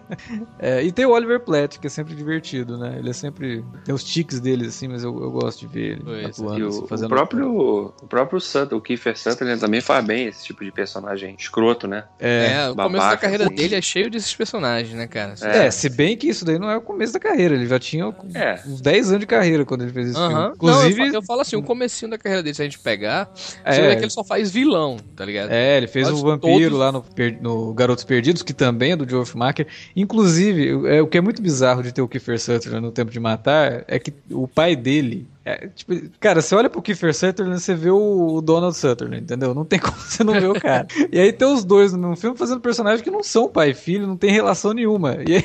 É, 0.58 0.82
e 0.82 0.92
tem 0.92 1.06
o 1.06 1.10
Oliver 1.10 1.40
Platt, 1.40 1.78
que 1.78 1.86
é 1.86 1.90
sempre 1.90 2.14
divertido, 2.14 2.76
né? 2.76 2.96
Ele 2.98 3.10
é 3.10 3.12
sempre. 3.12 3.64
Tem 3.84 3.94
os 3.94 4.04
tiques 4.04 4.38
dele, 4.40 4.66
assim, 4.66 4.88
mas 4.88 5.02
eu, 5.02 5.10
eu 5.22 5.30
gosto 5.30 5.60
de 5.60 5.66
ver 5.66 5.92
ele 5.92 6.02
pois, 6.04 6.26
atuando, 6.26 6.64
o, 6.64 6.68
assim, 6.68 6.86
fazendo. 6.86 7.06
O 7.06 7.08
próprio, 7.08 7.94
o 8.02 8.06
próprio 8.06 8.40
Santa, 8.40 8.76
o 8.76 8.80
Kiefer 8.80 9.16
Sutherland 9.16 9.60
também 9.60 9.80
faz 9.80 10.04
bem 10.04 10.26
esse 10.26 10.44
tipo 10.44 10.64
de 10.64 10.70
personagem 10.70 11.34
escroto, 11.38 11.88
né? 11.88 12.04
É, 12.18 12.52
é 12.52 12.70
o 12.70 12.76
começo 12.76 13.08
da 13.08 13.16
carreira 13.16 13.44
assim. 13.44 13.54
dele 13.54 13.74
é 13.74 13.82
cheio 13.82 14.10
desses 14.10 14.34
personagens, 14.34 14.94
né, 14.94 15.06
cara? 15.06 15.34
É. 15.42 15.66
é. 15.66 15.70
se 15.70 15.88
bem 15.88 16.16
que 16.16 16.28
isso 16.28 16.44
daí 16.44 16.58
não 16.58 16.70
é 16.70 16.76
o 16.76 16.82
começo 16.82 17.12
da 17.12 17.20
carreira, 17.20 17.54
ele 17.54 17.66
já 17.66 17.78
tinha 17.78 18.04
é. 18.34 18.60
uns 18.66 18.80
10 18.80 19.08
anos 19.08 19.20
de 19.20 19.26
carreira 19.26 19.64
quando 19.64 19.82
ele 19.82 19.92
fez 19.92 20.10
esse 20.10 20.18
uh 20.18 20.22
-huh. 20.22 20.28
filme. 20.28 20.54
Inclusive. 20.54 20.98
Não, 20.98 21.06
eu, 21.06 21.12
falo, 21.12 21.16
eu, 21.16 21.22
falo, 21.22 21.40
assim, 21.40 21.56
o 21.56 21.62
comecinho 21.62 22.10
da 22.10 22.18
carreira 22.18 22.42
dele, 22.42 22.54
se 22.54 22.62
a 22.62 22.64
gente 22.64 22.78
pegar, 22.78 23.30
é. 23.64 23.72
você 23.72 23.82
vê 23.82 23.96
que 23.96 24.02
ele 24.02 24.10
só 24.10 24.22
faz 24.22 24.50
vilão, 24.50 24.96
tá 25.16 25.24
ligado? 25.24 25.50
É, 25.50 25.76
ele 25.76 25.86
fez 25.86 26.08
Mas 26.08 26.18
o 26.18 26.22
vampiro 26.22 26.70
todos... 26.70 26.78
lá 26.78 26.92
no, 26.92 27.04
no 27.40 27.74
Garotos 27.74 28.04
Perdidos, 28.04 28.42
que 28.42 28.52
também 28.52 28.92
é 28.92 28.96
do 28.96 29.08
Joe 29.08 29.24
Schumacher. 29.24 29.66
Inclusive, 29.94 30.88
é, 30.88 31.02
o 31.02 31.06
que 31.06 31.18
é 31.18 31.20
muito 31.20 31.42
bizarro 31.42 31.82
de 31.82 31.92
ter 31.92 32.02
o 32.02 32.08
Kiefer 32.08 32.38
Sutherland 32.40 32.84
no 32.84 32.92
Tempo 32.92 33.10
de 33.10 33.20
Matar 33.20 33.84
é 33.86 33.98
que 33.98 34.12
o 34.30 34.46
pai 34.46 34.76
dele 34.76 35.26
é, 35.50 35.68
tipo, 35.74 35.92
cara, 36.20 36.40
você 36.40 36.54
olha 36.54 36.70
pro 36.70 36.80
Kiefer 36.80 37.12
Sutherland, 37.14 37.60
você 37.60 37.74
vê 37.74 37.90
o 37.90 38.40
Donald 38.40 38.76
Sutherland, 38.76 39.22
entendeu? 39.22 39.54
Não 39.54 39.64
tem 39.64 39.78
como 39.80 39.96
você 39.96 40.22
não 40.22 40.34
ver 40.34 40.48
o 40.48 40.54
cara. 40.54 40.86
e 41.10 41.18
aí 41.18 41.32
tem 41.32 41.48
os 41.48 41.64
dois 41.64 41.92
no 41.92 41.98
mesmo 41.98 42.16
filme 42.16 42.36
fazendo 42.36 42.60
personagens 42.60 43.02
que 43.02 43.10
não 43.10 43.22
são 43.22 43.48
pai 43.48 43.70
e 43.70 43.74
filho, 43.74 44.06
não 44.06 44.16
tem 44.16 44.30
relação 44.30 44.72
nenhuma. 44.72 45.16
E 45.26 45.36
aí, 45.36 45.44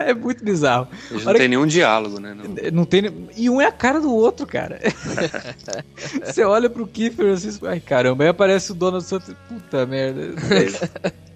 é. 0.00 0.08
é 0.10 0.14
muito 0.14 0.42
bizarro. 0.42 0.88
Eles 1.10 1.24
não 1.24 1.32
tem 1.32 1.42
que... 1.42 1.48
nenhum 1.48 1.66
diálogo, 1.66 2.18
né? 2.18 2.34
Não... 2.34 2.70
não 2.72 2.84
tem 2.84 3.28
E 3.36 3.50
um 3.50 3.60
é 3.60 3.66
a 3.66 3.72
cara 3.72 4.00
do 4.00 4.12
outro, 4.14 4.46
cara. 4.46 4.80
você 6.24 6.42
olha 6.42 6.70
pro 6.70 6.86
Kiefer 6.86 7.32
assim, 7.32 7.50
ai 7.66 7.80
caramba, 7.80 8.24
aí 8.24 8.30
aparece 8.30 8.72
o 8.72 8.74
Donald 8.74 9.04
Sutherland, 9.04 9.38
puta 9.48 9.84
merda. 9.84 10.34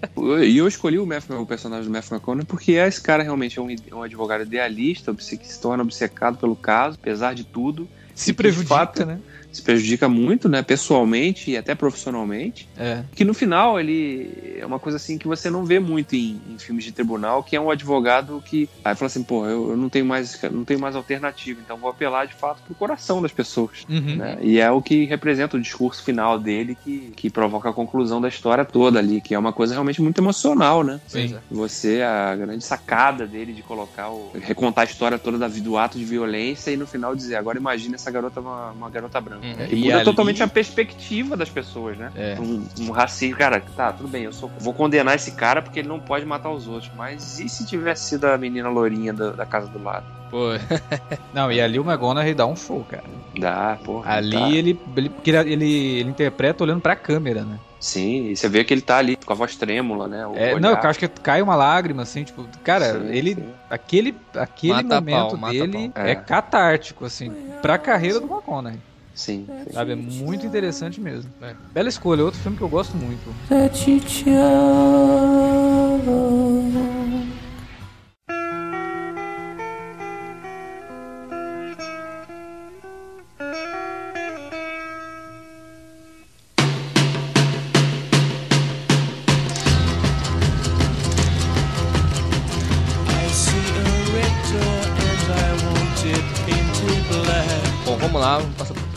E 0.43 0.57
eu 0.57 0.67
escolhi 0.67 0.99
o, 0.99 1.05
Matthew, 1.05 1.39
o 1.39 1.45
personagem 1.45 1.85
do 1.85 1.91
Matthew 1.91 2.17
McConaughey 2.17 2.45
porque 2.45 2.73
esse 2.73 3.01
cara 3.01 3.23
realmente 3.23 3.59
é 3.59 3.61
um, 3.61 3.67
um 3.93 4.03
advogado 4.03 4.43
idealista, 4.43 5.13
que 5.13 5.47
se 5.47 5.61
torna 5.61 5.83
obcecado 5.83 6.37
pelo 6.37 6.55
caso, 6.55 6.97
apesar 6.99 7.33
de 7.33 7.43
tudo. 7.43 7.87
Se 8.13 8.33
prejudica, 8.33 8.75
fato, 8.75 9.05
né? 9.05 9.19
Se 9.53 9.61
prejudica 9.61 10.09
muito, 10.09 10.49
né, 10.49 10.63
pessoalmente 10.63 11.51
e 11.51 11.57
até 11.57 11.75
profissionalmente. 11.75 12.67
É. 12.77 13.03
Que 13.15 13.23
no 13.23 13.33
final 13.33 13.79
ele 13.79 14.57
é 14.57 14.65
uma 14.65 14.79
coisa 14.79 14.97
assim 14.97 15.17
que 15.17 15.27
você 15.27 15.49
não 15.49 15.63
vê 15.63 15.79
muito 15.79 16.15
em, 16.15 16.41
em 16.49 16.57
filmes 16.57 16.83
de 16.83 16.91
tribunal, 16.91 17.43
que 17.43 17.55
é 17.55 17.61
um 17.61 17.69
advogado 17.69 18.43
que 18.45 18.67
aí 18.83 18.95
fala 18.95 19.07
assim, 19.07 19.23
pô, 19.23 19.45
eu, 19.45 19.71
eu, 19.71 19.77
não 19.77 19.89
tenho 19.89 20.05
mais 20.05 20.41
não 20.51 20.65
tenho 20.65 20.79
mais 20.79 20.95
alternativa, 20.95 21.61
então 21.63 21.77
vou 21.77 21.89
apelar 21.89 22.25
de 22.25 22.33
fato 22.33 22.61
pro 22.63 22.73
coração 22.73 23.21
das 23.21 23.31
pessoas, 23.31 23.85
uhum. 23.87 24.15
né? 24.15 24.37
E 24.41 24.59
é 24.59 24.71
o 24.71 24.81
que 24.81 25.05
representa 25.05 25.55
o 25.55 25.61
discurso 25.61 26.03
final 26.03 26.39
dele 26.39 26.75
que, 26.83 27.13
que 27.15 27.29
provoca 27.29 27.69
a 27.69 27.73
conclusão 27.73 28.19
da 28.19 28.27
história 28.27 28.65
toda 28.65 28.97
ali, 28.97 29.21
que 29.21 29.35
é 29.35 29.39
uma 29.39 29.53
coisa 29.53 29.73
realmente 29.73 30.01
muito 30.01 30.19
emocional, 30.19 30.83
né? 30.83 30.99
Sim. 31.07 31.35
Você 31.51 32.01
a 32.01 32.35
grande 32.35 32.63
sacada 32.63 33.27
dele 33.27 33.53
de 33.53 33.61
colocar 33.61 34.09
o 34.09 34.31
recontar 34.41 34.83
a 34.83 34.89
história 34.89 35.19
toda 35.19 35.37
da, 35.37 35.47
do 35.47 35.77
ato 35.77 35.99
de 35.99 36.05
violência 36.05 36.71
e 36.71 36.77
no 36.77 36.87
final 36.87 37.15
dizer, 37.15 37.35
agora 37.35 37.57
imagina 37.57 37.95
essa 37.95 38.09
garota 38.09 38.39
uma, 38.39 38.71
uma 38.71 38.89
garota 38.89 39.21
branca. 39.21 39.42
Uhum. 39.43 39.65
E, 39.69 39.75
e 39.75 39.83
muda 39.83 39.95
ali... 39.97 40.05
totalmente 40.05 40.41
a 40.41 40.47
perspectiva 40.47 41.35
das 41.35 41.49
pessoas, 41.49 41.97
né? 41.97 42.11
É. 42.15 42.37
Um, 42.39 42.65
um 42.79 42.91
racismo, 42.91 43.37
cara, 43.37 43.61
tá, 43.75 43.91
tudo 43.91 44.07
bem, 44.07 44.23
eu 44.23 44.31
sou, 44.31 44.49
vou 44.57 44.73
condenar 44.73 45.15
esse 45.15 45.31
cara 45.31 45.61
porque 45.61 45.79
ele 45.79 45.89
não 45.89 45.99
pode 45.99 46.25
matar 46.25 46.49
os 46.49 46.67
outros. 46.67 46.89
Mas 46.95 47.39
e 47.39 47.49
se 47.49 47.65
tivesse 47.65 48.09
sido 48.09 48.25
a 48.25 48.37
menina 48.37 48.69
lourinha 48.69 49.11
da, 49.11 49.31
da 49.31 49.45
casa 49.45 49.67
do 49.67 49.83
lado? 49.83 50.05
Pô. 50.31 50.47
não, 51.33 51.51
e 51.51 51.59
ali 51.59 51.77
o 51.77 51.83
McGonagall 51.83 52.33
dá 52.33 52.45
um 52.47 52.55
show, 52.55 52.83
cara. 52.89 53.03
Dá, 53.37 53.77
porra. 53.83 54.13
Ali 54.15 54.31
tá. 54.31 54.49
ele, 54.49 54.79
ele, 54.95 55.11
ele, 55.25 55.99
ele, 55.99 56.09
interpreta 56.09 56.63
olhando 56.63 56.81
pra 56.81 56.95
câmera, 56.95 57.43
né? 57.43 57.59
Sim, 57.79 58.29
e 58.29 58.35
você 58.35 58.47
vê 58.47 58.63
que 58.63 58.73
ele 58.73 58.81
tá 58.81 58.97
ali 58.97 59.17
com 59.17 59.33
a 59.33 59.35
voz 59.35 59.57
trêmula, 59.57 60.07
né? 60.07 60.25
É, 60.35 60.57
não, 60.57 60.69
eu 60.69 60.77
acho 60.77 60.99
que 60.99 61.07
cai 61.07 61.41
uma 61.41 61.55
lágrima, 61.55 62.03
assim, 62.03 62.23
tipo, 62.23 62.47
cara, 62.63 62.93
sim, 62.93 63.07
ele. 63.09 63.35
Sim. 63.35 63.53
Aquele, 63.69 64.15
aquele 64.35 64.73
mata 64.73 64.95
momento 64.95 65.37
pau, 65.37 65.49
dele 65.51 65.91
é. 65.93 66.11
é 66.11 66.15
catártico, 66.15 67.03
assim, 67.05 67.29
pra 67.61 67.77
carreira 67.77 68.19
do 68.21 68.25
McConaughey. 68.25 68.79
Sim. 69.13 69.47
Sabe? 69.71 69.91
É 69.91 69.95
muito 69.95 70.45
interessante 70.45 70.99
mesmo. 70.99 71.29
É. 71.41 71.55
Bela 71.73 71.89
escolha, 71.89 72.23
outro 72.23 72.39
filme 72.39 72.57
que 72.57 72.63
eu 72.63 72.69
gosto 72.69 72.97
muito. 72.97 73.33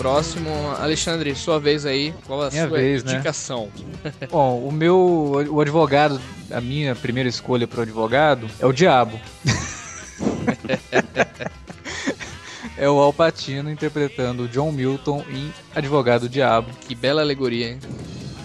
Próximo. 0.06 0.50
Alexandre, 0.78 1.34
sua 1.34 1.58
vez 1.58 1.84
aí. 1.84 2.14
Qual 2.26 2.40
a 2.40 2.48
minha 2.48 2.68
sua 2.68 2.78
vez, 2.78 3.02
né? 3.02 3.14
indicação? 3.14 3.68
Né? 4.04 4.12
Bom, 4.30 4.60
o 4.60 4.70
meu. 4.70 5.44
O 5.50 5.60
advogado, 5.60 6.20
a 6.48 6.60
minha 6.60 6.94
primeira 6.94 7.28
escolha 7.28 7.66
para 7.66 7.80
o 7.80 7.82
advogado 7.82 8.46
é 8.60 8.66
o 8.66 8.72
Diabo. 8.72 9.18
é 12.78 12.88
o 12.88 13.00
Alpatino 13.00 13.68
interpretando 13.68 14.44
o 14.44 14.48
John 14.48 14.70
Milton 14.70 15.24
em 15.28 15.52
Advogado 15.74 16.28
Diabo. 16.28 16.70
Que 16.86 16.94
bela 16.94 17.20
alegoria, 17.20 17.70
hein? 17.70 17.80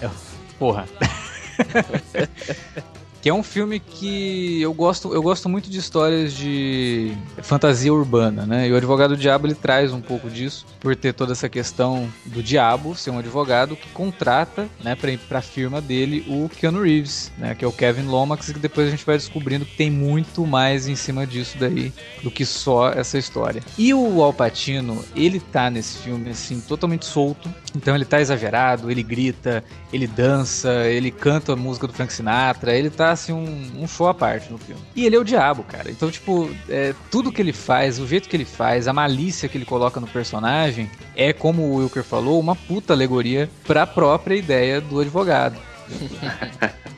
É, 0.02 0.10
porra. 0.58 0.88
que 3.22 3.30
é 3.30 3.34
um 3.34 3.44
filme 3.44 3.80
que 3.80 4.62
eu 4.62 4.74
gosto, 4.74 5.14
eu 5.14 5.22
gosto 5.22 5.48
muito 5.48 5.70
de 5.70 5.78
histórias 5.78 6.34
de 6.34 7.16
fantasia 7.42 7.94
urbana, 7.94 8.46
né? 8.46 8.68
E 8.68 8.72
o 8.72 8.76
Advogado 8.76 9.16
do 9.16 9.18
Diabo 9.18 9.48
ele 9.48 9.56
traz 9.56 9.94
um 9.94 10.02
pouco 10.02 10.30
disso, 10.30 10.66
por 10.80 10.96
ter 10.96 11.14
toda 11.14 11.34
essa 11.34 11.48
questão 11.48 12.10
do 12.26 12.42
diabo 12.42 12.96
ser 12.96 13.12
um 13.12 13.20
advogado 13.20 13.76
que 13.76 13.90
contrata, 13.90 14.68
né, 14.84 14.96
para 14.96 15.40
a 15.40 15.42
firma 15.42 15.80
dele 15.80 16.26
o 16.28 16.50
Keanu 16.50 16.82
Reeves, 16.82 17.32
né, 17.38 17.54
que 17.54 17.64
é 17.64 17.68
o 17.68 17.72
Kevin 17.72 18.08
Lomax, 18.08 18.50
e 18.50 18.54
que 18.54 18.60
depois 18.60 18.88
a 18.88 18.92
gente 18.92 19.06
vai 19.06 19.18
descobrindo 19.18 19.66
que 19.66 19.76
tem 19.76 19.92
muito 19.92 20.46
mais 20.46 20.88
em 20.88 20.96
cima 20.96 21.28
disso 21.28 21.58
daí 21.60 21.94
do 22.24 22.32
que 22.32 22.46
só 22.46 22.90
essa 22.90 23.18
história. 23.18 23.62
E 23.78 23.94
o 23.94 24.22
Al 24.24 24.34
Pacino, 24.34 25.04
ele 25.16 25.40
tá 25.40 25.70
nesse 25.70 26.00
filme 26.00 26.30
assim 26.30 26.60
totalmente 26.62 27.06
solto, 27.06 27.54
então 27.76 27.96
ele 27.96 28.06
tá 28.06 28.20
exagerado, 28.20 28.90
ele 28.90 29.04
grita, 29.04 29.64
ele 29.94 30.08
dança, 30.08 30.88
ele 30.88 31.12
canta 31.12 31.54
a 31.54 31.56
música 31.56 31.88
do 31.88 31.94
Frank 31.94 32.12
Sinatra, 32.12 32.76
ele 32.76 32.90
tá 32.90 33.11
assim 33.12 33.34
um, 33.34 33.84
um 33.84 33.88
show 33.88 34.08
à 34.08 34.14
parte 34.14 34.52
no 34.52 34.58
filme. 34.58 34.82
E 34.96 35.06
ele 35.06 35.16
é 35.16 35.20
o 35.20 35.24
diabo, 35.24 35.64
cara. 35.64 35.90
Então, 35.92 36.10
tipo, 36.10 36.50
é, 36.70 36.94
tudo 37.10 37.32
que 37.32 37.42
ele 37.42 37.54
faz, 37.54 38.00
o 38.00 38.08
jeito 38.08 38.28
que 38.28 38.36
ele 38.36 38.46
faz, 38.46 38.88
a 38.88 38.94
malícia 38.94 39.48
que 39.48 39.58
ele 39.58 39.66
coloca 39.66 40.00
no 40.00 40.08
personagem, 40.08 40.90
é, 41.16 41.34
como 41.34 41.64
o 41.64 41.76
Wilker 41.78 42.04
falou, 42.04 42.40
uma 42.40 42.56
puta 42.56 42.94
alegoria 42.94 43.50
pra 43.66 43.86
própria 43.86 44.36
ideia 44.36 44.82
do 44.82 45.00
advogado. 45.00 45.60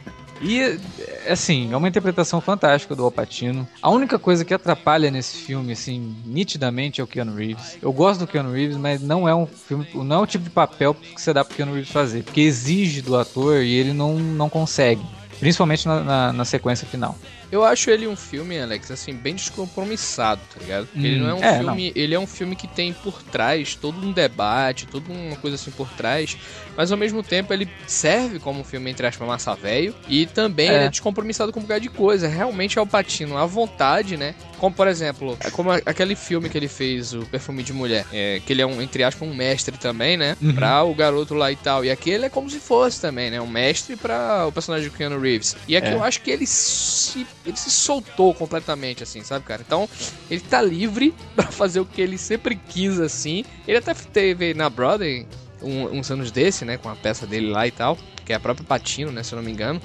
E, 0.44 0.78
assim, 1.30 1.72
é 1.72 1.78
uma 1.78 1.88
interpretação 1.88 2.42
fantástica 2.42 2.94
do 2.94 3.04
Alpatino. 3.06 3.66
A 3.82 3.90
única 3.90 4.20
coisa 4.20 4.44
que 4.44 4.54
atrapalha 4.54 5.10
nesse 5.10 5.38
filme, 5.38 5.72
assim, 5.72 6.16
nitidamente 6.26 7.00
é 7.00 7.04
o 7.04 7.08
Keanu 7.08 7.34
Reeves. 7.34 7.78
Eu 7.82 7.94
gosto 7.94 8.20
do 8.20 8.28
Keanu 8.28 8.52
Reeves, 8.52 8.76
mas 8.76 9.02
não 9.02 9.28
é 9.28 9.34
um 9.34 9.46
filme, 9.46 9.88
não 9.94 10.18
é 10.18 10.20
o 10.20 10.28
tipo 10.28 10.44
de 10.44 10.50
papel 10.50 10.94
que 10.94 11.20
você 11.20 11.32
dá 11.34 11.46
pro 11.46 11.56
Keanu 11.56 11.74
Reeves 11.74 11.92
fazer, 11.92 12.24
porque 12.24 12.42
exige 12.42 13.02
do 13.02 13.16
ator 13.16 13.64
e 13.64 13.74
ele 13.74 13.94
não, 13.94 14.16
não 14.20 14.50
consegue. 14.50 15.02
Principalmente 15.44 15.86
na, 15.86 16.00
na, 16.00 16.34
na 16.34 16.46
sequência 16.46 16.88
final. 16.88 17.18
Eu 17.54 17.64
acho 17.64 17.92
ele 17.92 18.08
um 18.08 18.16
filme, 18.16 18.60
Alex, 18.60 18.90
assim, 18.90 19.14
bem 19.14 19.36
descompromissado, 19.36 20.42
tá 20.52 20.60
ligado? 20.60 20.88
Hum, 20.96 21.06
ele 21.06 21.20
não 21.20 21.30
é 21.30 21.34
um 21.36 21.44
é, 21.44 21.60
filme. 21.60 21.94
Não. 21.94 22.02
Ele 22.02 22.16
é 22.16 22.20
um 22.20 22.26
filme 22.26 22.56
que 22.56 22.68
tem 22.68 22.92
por 22.92 23.22
trás 23.22 23.76
todo 23.76 24.04
um 24.04 24.12
debate, 24.12 24.88
toda 24.88 25.14
uma 25.14 25.36
coisa 25.36 25.54
assim 25.54 25.70
por 25.70 25.88
trás. 25.90 26.36
Mas 26.76 26.92
ao 26.92 26.98
mesmo 26.98 27.22
tempo 27.22 27.54
ele 27.54 27.70
serve 27.86 28.40
como 28.40 28.62
um 28.62 28.64
filme, 28.64 28.90
entre 28.90 29.06
aspas, 29.06 29.28
massa 29.28 29.54
velho. 29.54 29.94
E 30.10 30.26
também 30.26 30.68
é. 30.68 30.74
ele 30.74 30.84
é 30.86 30.90
descompromissado 30.90 31.54
com 31.54 31.60
um 31.60 31.62
bocado 31.62 31.82
de 31.82 31.90
coisa. 31.90 32.28
Realmente 32.28 32.80
é 32.80 32.82
o 32.82 32.88
Patino 32.88 33.38
à 33.38 33.46
vontade, 33.46 34.18
né? 34.18 34.34
Como, 34.58 34.74
por 34.74 34.88
exemplo, 34.88 35.38
é 35.40 35.52
como 35.52 35.72
aquele 35.72 36.16
filme 36.16 36.50
que 36.50 36.58
ele 36.58 36.68
fez, 36.68 37.14
o 37.14 37.24
Perfume 37.26 37.62
de 37.62 37.74
Mulher. 37.74 38.06
É, 38.12 38.42
que 38.44 38.52
ele 38.52 38.64
é 38.64 38.66
um, 38.66 38.82
entre 38.82 39.04
aspas, 39.04 39.28
um 39.28 39.36
mestre 39.36 39.78
também, 39.78 40.18
né? 40.18 40.36
Uhum. 40.42 40.54
Pra 40.54 40.84
o 40.84 40.96
garoto 40.96 41.36
lá 41.36 41.52
e 41.52 41.56
tal. 41.56 41.86
E 41.86 41.92
aqui 41.92 42.10
ele 42.10 42.26
é 42.26 42.30
como 42.30 42.50
se 42.50 42.60
fosse 42.60 43.00
também, 43.00 43.30
né? 43.30 43.40
Um 43.40 43.48
mestre 43.48 43.96
pra 43.96 44.48
o 44.48 44.52
personagem 44.52 44.90
do 44.90 44.96
Keanu 44.96 45.20
Reeves. 45.20 45.56
E 45.68 45.78
aqui 45.78 45.90
é. 45.90 45.94
eu 45.94 46.04
acho 46.04 46.22
que 46.22 46.32
ele 46.32 46.48
se 46.48 47.28
ele 47.46 47.58
se 47.58 47.70
soltou 47.70 48.34
completamente, 48.34 49.04
assim, 49.04 49.24
sabe, 49.24 49.46
cara? 49.46 49.62
Então, 49.66 49.88
ele 50.30 50.42
tá 50.42 50.62
livre 50.62 51.14
para 51.36 51.52
fazer 51.52 51.80
o 51.80 51.86
que 51.86 52.02
ele 52.02 52.18
sempre 52.18 52.56
quis, 52.56 53.00
assim. 53.00 53.44
Ele 53.68 53.78
até 53.78 53.94
teve 53.94 54.54
na 54.54 54.70
Broadway 54.70 55.28
um, 55.62 55.98
uns 55.98 56.10
anos 56.12 56.32
desse, 56.32 56.66
né, 56.66 56.78
com 56.78 56.90
a 56.90 56.96
peça 56.96 57.26
dele 57.26 57.50
lá 57.50 57.68
e 57.68 57.72
tal, 57.72 57.98
que 58.26 58.34
é 58.34 58.36
a 58.36 58.40
própria 58.40 58.66
Patino, 58.66 59.12
né, 59.12 59.24
se 59.24 59.34
eu 59.34 59.38
não 59.38 59.44
me 59.44 59.52
engano. 59.52 59.82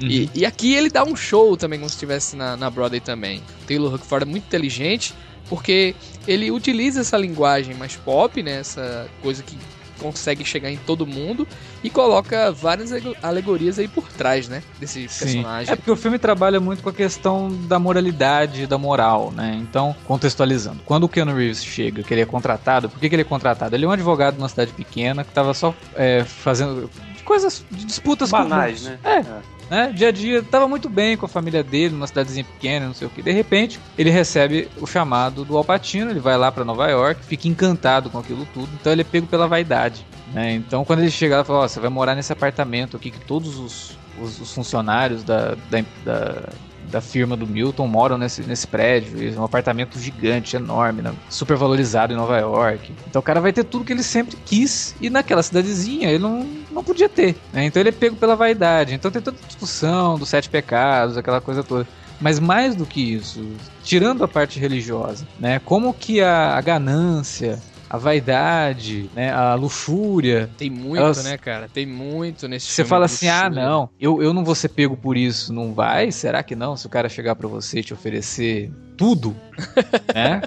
Uhum. 0.00 0.08
E, 0.08 0.30
e, 0.34 0.46
aqui 0.46 0.74
ele 0.74 0.88
dá 0.88 1.04
um 1.04 1.14
show 1.14 1.56
também, 1.56 1.78
como 1.78 1.88
se 1.88 1.96
estivesse 1.96 2.36
na, 2.36 2.56
na 2.56 2.70
Broadway 2.70 3.00
também. 3.00 3.42
O 3.62 3.66
Taylor 3.66 3.94
Huckford 3.94 4.28
é 4.28 4.30
muito 4.30 4.44
inteligente, 4.44 5.14
porque 5.48 5.94
ele 6.26 6.50
utiliza 6.50 7.00
essa 7.00 7.16
linguagem 7.16 7.74
mais 7.74 7.96
pop, 7.96 8.42
né, 8.42 8.60
essa 8.60 9.08
coisa 9.20 9.42
que 9.42 9.56
consegue 10.02 10.44
chegar 10.44 10.70
em 10.70 10.76
todo 10.76 11.06
mundo 11.06 11.46
e 11.82 11.88
coloca 11.88 12.50
várias 12.50 12.90
alegorias 13.22 13.78
aí 13.78 13.86
por 13.86 14.08
trás, 14.08 14.48
né? 14.48 14.62
Desse 14.80 15.08
Sim. 15.08 15.24
personagem. 15.24 15.72
É 15.72 15.76
porque 15.76 15.90
o 15.90 15.96
filme 15.96 16.18
trabalha 16.18 16.58
muito 16.58 16.82
com 16.82 16.88
a 16.88 16.92
questão 16.92 17.48
da 17.66 17.78
moralidade, 17.78 18.66
da 18.66 18.76
moral, 18.76 19.30
né? 19.30 19.58
Então, 19.62 19.94
contextualizando. 20.06 20.80
Quando 20.84 21.04
o 21.04 21.08
Keanu 21.08 21.34
Reeves 21.34 21.64
chega, 21.64 22.02
que 22.02 22.12
ele 22.12 22.22
é 22.22 22.26
contratado, 22.26 22.88
por 22.88 22.98
que, 22.98 23.08
que 23.08 23.14
ele 23.14 23.22
é 23.22 23.24
contratado? 23.24 23.74
Ele 23.76 23.84
é 23.84 23.88
um 23.88 23.92
advogado 23.92 24.36
numa 24.36 24.48
cidade 24.48 24.72
pequena 24.72 25.22
que 25.22 25.30
estava 25.30 25.54
só 25.54 25.74
é, 25.94 26.24
fazendo 26.24 26.90
coisas, 27.24 27.64
disputas 27.70 28.30
Banais, 28.30 28.82
com... 28.82 28.88
né? 28.88 28.98
É. 29.04 29.18
é 29.18 29.61
né? 29.72 29.90
Dia 29.90 30.08
a 30.08 30.12
dia, 30.12 30.42
tava 30.42 30.68
muito 30.68 30.86
bem 30.90 31.16
com 31.16 31.24
a 31.24 31.28
família 31.28 31.62
dele, 31.64 31.94
numa 31.94 32.06
cidadezinha 32.06 32.44
pequena, 32.44 32.86
não 32.86 32.92
sei 32.92 33.06
o 33.06 33.10
que. 33.10 33.22
De 33.22 33.32
repente, 33.32 33.80
ele 33.96 34.10
recebe 34.10 34.68
o 34.78 34.86
chamado 34.86 35.46
do 35.46 35.56
Alpatino, 35.56 36.10
ele 36.10 36.20
vai 36.20 36.36
lá 36.36 36.52
para 36.52 36.62
Nova 36.62 36.86
York, 36.90 37.24
fica 37.24 37.48
encantado 37.48 38.10
com 38.10 38.18
aquilo 38.18 38.46
tudo, 38.52 38.68
então 38.78 38.92
ele 38.92 39.00
é 39.00 39.04
pego 39.04 39.26
pela 39.26 39.48
vaidade. 39.48 40.04
Né? 40.34 40.52
Então, 40.52 40.84
quando 40.84 40.98
ele 40.98 41.10
chega 41.10 41.38
lá, 41.38 41.44
fala: 41.44 41.64
oh, 41.64 41.68
você 41.68 41.80
vai 41.80 41.88
morar 41.88 42.14
nesse 42.14 42.30
apartamento 42.30 42.98
aqui 42.98 43.10
que 43.10 43.20
todos 43.20 43.58
os, 43.58 43.98
os, 44.20 44.40
os 44.42 44.52
funcionários 44.52 45.24
da, 45.24 45.54
da, 45.70 45.82
da 46.04 46.48
da 46.92 47.00
firma 47.00 47.34
do 47.34 47.46
Milton 47.46 47.86
moram 47.88 48.18
nesse, 48.18 48.42
nesse 48.42 48.66
prédio. 48.66 49.34
É 49.34 49.40
um 49.40 49.44
apartamento 49.44 49.98
gigante, 49.98 50.54
enorme, 50.54 51.00
né? 51.00 51.12
super 51.28 51.56
valorizado 51.56 52.12
em 52.12 52.16
Nova 52.16 52.38
York. 52.38 52.94
Então 53.08 53.18
o 53.18 53.22
cara 53.22 53.40
vai 53.40 53.52
ter 53.52 53.64
tudo 53.64 53.84
que 53.84 53.92
ele 53.92 54.02
sempre 54.02 54.36
quis 54.44 54.94
e 55.00 55.08
naquela 55.08 55.42
cidadezinha 55.42 56.10
ele 56.10 56.18
não, 56.18 56.46
não 56.70 56.84
podia 56.84 57.08
ter. 57.08 57.34
Né? 57.52 57.64
Então 57.64 57.80
ele 57.80 57.88
é 57.88 57.92
pego 57.92 58.14
pela 58.14 58.36
vaidade. 58.36 58.94
Então 58.94 59.10
tem 59.10 59.22
toda 59.22 59.38
a 59.42 59.46
discussão 59.46 60.18
dos 60.18 60.28
sete 60.28 60.50
pecados, 60.50 61.16
aquela 61.16 61.40
coisa 61.40 61.64
toda. 61.64 61.88
Mas 62.20 62.38
mais 62.38 62.76
do 62.76 62.86
que 62.86 63.00
isso, 63.00 63.44
tirando 63.82 64.22
a 64.22 64.28
parte 64.28 64.60
religiosa, 64.60 65.26
né? 65.40 65.58
Como 65.64 65.92
que 65.92 66.20
a, 66.20 66.56
a 66.56 66.60
ganância, 66.60 67.58
a 67.92 67.98
vaidade, 67.98 69.10
né, 69.14 69.30
a 69.30 69.54
luxúria. 69.54 70.48
Tem 70.56 70.70
muito, 70.70 70.96
elas... 70.96 71.22
né, 71.22 71.36
cara? 71.36 71.68
Tem 71.68 71.84
muito 71.84 72.48
nesse 72.48 72.72
Você 72.72 72.86
fala 72.86 73.04
assim, 73.04 73.28
ah, 73.28 73.50
não, 73.50 73.90
eu, 74.00 74.22
eu 74.22 74.32
não 74.32 74.42
vou 74.42 74.54
ser 74.54 74.70
pego 74.70 74.96
por 74.96 75.14
isso, 75.14 75.52
não 75.52 75.74
vai? 75.74 76.10
Será 76.10 76.42
que 76.42 76.56
não? 76.56 76.74
Se 76.74 76.86
o 76.86 76.88
cara 76.88 77.10
chegar 77.10 77.36
para 77.36 77.46
você 77.46 77.80
e 77.80 77.84
te 77.84 77.92
oferecer 77.92 78.72
tudo, 78.96 79.36
né? 80.14 80.40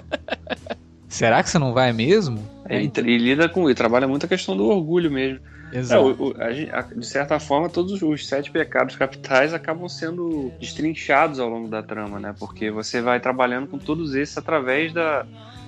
Será 1.08 1.40
que 1.40 1.48
você 1.48 1.56
não 1.56 1.72
vai 1.72 1.92
mesmo? 1.92 2.44
É, 2.68 2.82
e, 2.82 2.90
e 2.96 3.16
lida 3.16 3.48
com, 3.48 3.70
e 3.70 3.74
trabalha 3.76 4.08
muito 4.08 4.26
a 4.26 4.28
questão 4.28 4.56
do 4.56 4.64
orgulho 4.64 5.08
mesmo. 5.08 5.38
Exato. 5.72 6.02
É, 6.02 6.04
o, 6.04 6.28
o, 6.30 6.34
a, 6.40 6.80
a, 6.80 6.82
de 6.82 7.06
certa 7.06 7.38
forma, 7.38 7.68
todos 7.68 8.02
os 8.02 8.26
sete 8.26 8.50
pecados 8.50 8.96
capitais 8.96 9.54
acabam 9.54 9.88
sendo 9.88 10.52
destrinchados 10.58 11.38
ao 11.38 11.48
longo 11.48 11.68
da 11.68 11.80
trama, 11.80 12.18
né? 12.18 12.34
Porque 12.36 12.72
você 12.72 13.00
vai 13.00 13.20
trabalhando 13.20 13.68
com 13.68 13.78
todos 13.78 14.16
esses 14.16 14.36
através 14.36 14.92
da, 14.92 15.24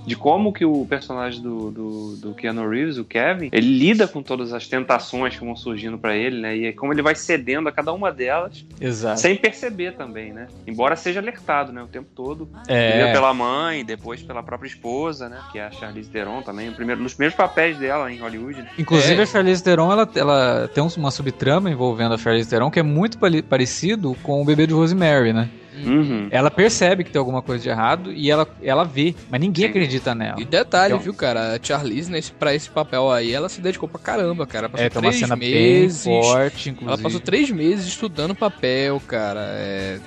de 0.09 0.17
como 0.17 0.53
que 0.53 0.65
o 0.65 0.87
personagem 0.87 1.43
do, 1.43 1.71
do, 1.71 2.17
do, 2.17 2.35
Keanu 2.35 2.69
Reeves, 2.69 2.97
o 2.97 3.05
Kevin, 3.05 3.51
ele 3.53 3.79
lida 3.79 4.09
com 4.09 4.23
todas 4.23 4.53
as 4.53 4.67
tentações 4.67 5.37
que 5.37 5.45
vão 5.45 5.55
surgindo 5.55 5.99
para 5.99 6.17
ele, 6.17 6.41
né? 6.41 6.57
E 6.57 6.67
é 6.67 6.73
como 6.73 6.93
ele 6.93 7.03
vai 7.03 7.15
cedendo 7.15 7.69
a 7.69 7.73
cada 7.73 7.93
uma 7.93 8.11
delas, 8.11 8.65
Exato. 8.81 9.21
sem 9.21 9.37
perceber 9.37 9.93
também, 9.93 10.33
né? 10.33 10.49
Embora 10.67 10.97
seja 10.97 11.21
alertado, 11.21 11.73
né? 11.73 11.83
O 11.83 11.87
tempo 11.87 12.09
todo, 12.15 12.49
é. 12.67 13.13
pela 13.13 13.35
mãe, 13.35 13.85
depois 13.85 14.23
pela 14.23 14.43
própria 14.43 14.69
esposa, 14.69 15.29
né? 15.29 15.39
Que 15.53 15.59
é 15.59 15.67
a 15.67 15.71
Charlize 15.71 16.11
Theron 16.11 16.41
também, 16.41 16.73
primeiro, 16.73 17.03
nos 17.03 17.13
primeiros 17.13 17.37
papéis 17.37 17.77
dela 17.77 18.11
em 18.11 18.19
Hollywood. 18.19 18.63
Né? 18.63 18.69
Inclusive 18.79 19.21
é. 19.21 19.23
a 19.23 19.27
Charlize 19.27 19.63
Theron, 19.63 19.93
ela, 19.93 20.09
ela 20.15 20.71
tem 20.73 20.83
uma 20.97 21.11
subtrama 21.11 21.71
envolvendo 21.71 22.15
a 22.15 22.19
Charlize 22.19 22.49
Theron 22.49 22.71
que 22.71 22.81
é 22.81 22.83
muito 22.83 23.19
parecido 23.49 24.17
com 24.23 24.41
o 24.41 24.45
bebê 24.45 24.67
de 24.67 24.73
Rosemary, 24.73 25.35
né? 25.35 25.51
Uhum. 25.85 26.29
Ela 26.31 26.51
percebe 26.51 27.05
que 27.05 27.11
tem 27.11 27.19
alguma 27.19 27.43
coisa 27.43 27.63
de 27.63 27.69
errado 27.69 28.13
e 28.13 28.31
ela, 28.31 28.47
ela 28.63 28.85
vê, 28.85 29.15
mas 29.31 29.41
ninguém 29.41 29.65
Sim. 29.65 29.71
acredita 29.71 30.15
nela. 30.15 30.41
E 30.41 30.45
detalhe, 30.45 30.95
então, 30.95 31.03
viu, 31.03 31.15
cara? 31.15 31.55
A 31.55 31.59
Charlize, 31.63 32.11
nesse, 32.11 32.33
pra 32.33 32.55
esse 32.55 32.69
papel 32.69 33.11
aí, 33.11 33.33
ela 33.33 33.49
se 33.49 33.61
dedicou 33.61 33.89
pra 33.89 34.01
caramba, 34.01 34.47
cara. 34.47 34.69
Passou 34.69 34.87
é, 34.87 34.91
tem 34.91 35.03
uma 35.03 35.13
cena 35.13 35.37
meses, 35.37 36.05
bem 36.05 36.23
forte, 36.23 36.71
inclusive. 36.71 36.93
Ela 36.95 37.03
passou 37.03 37.21
três 37.21 37.51
meses 37.51 37.87
estudando 37.87 38.35
papel, 38.35 39.01
cara. 39.07 39.41
É 39.41 39.99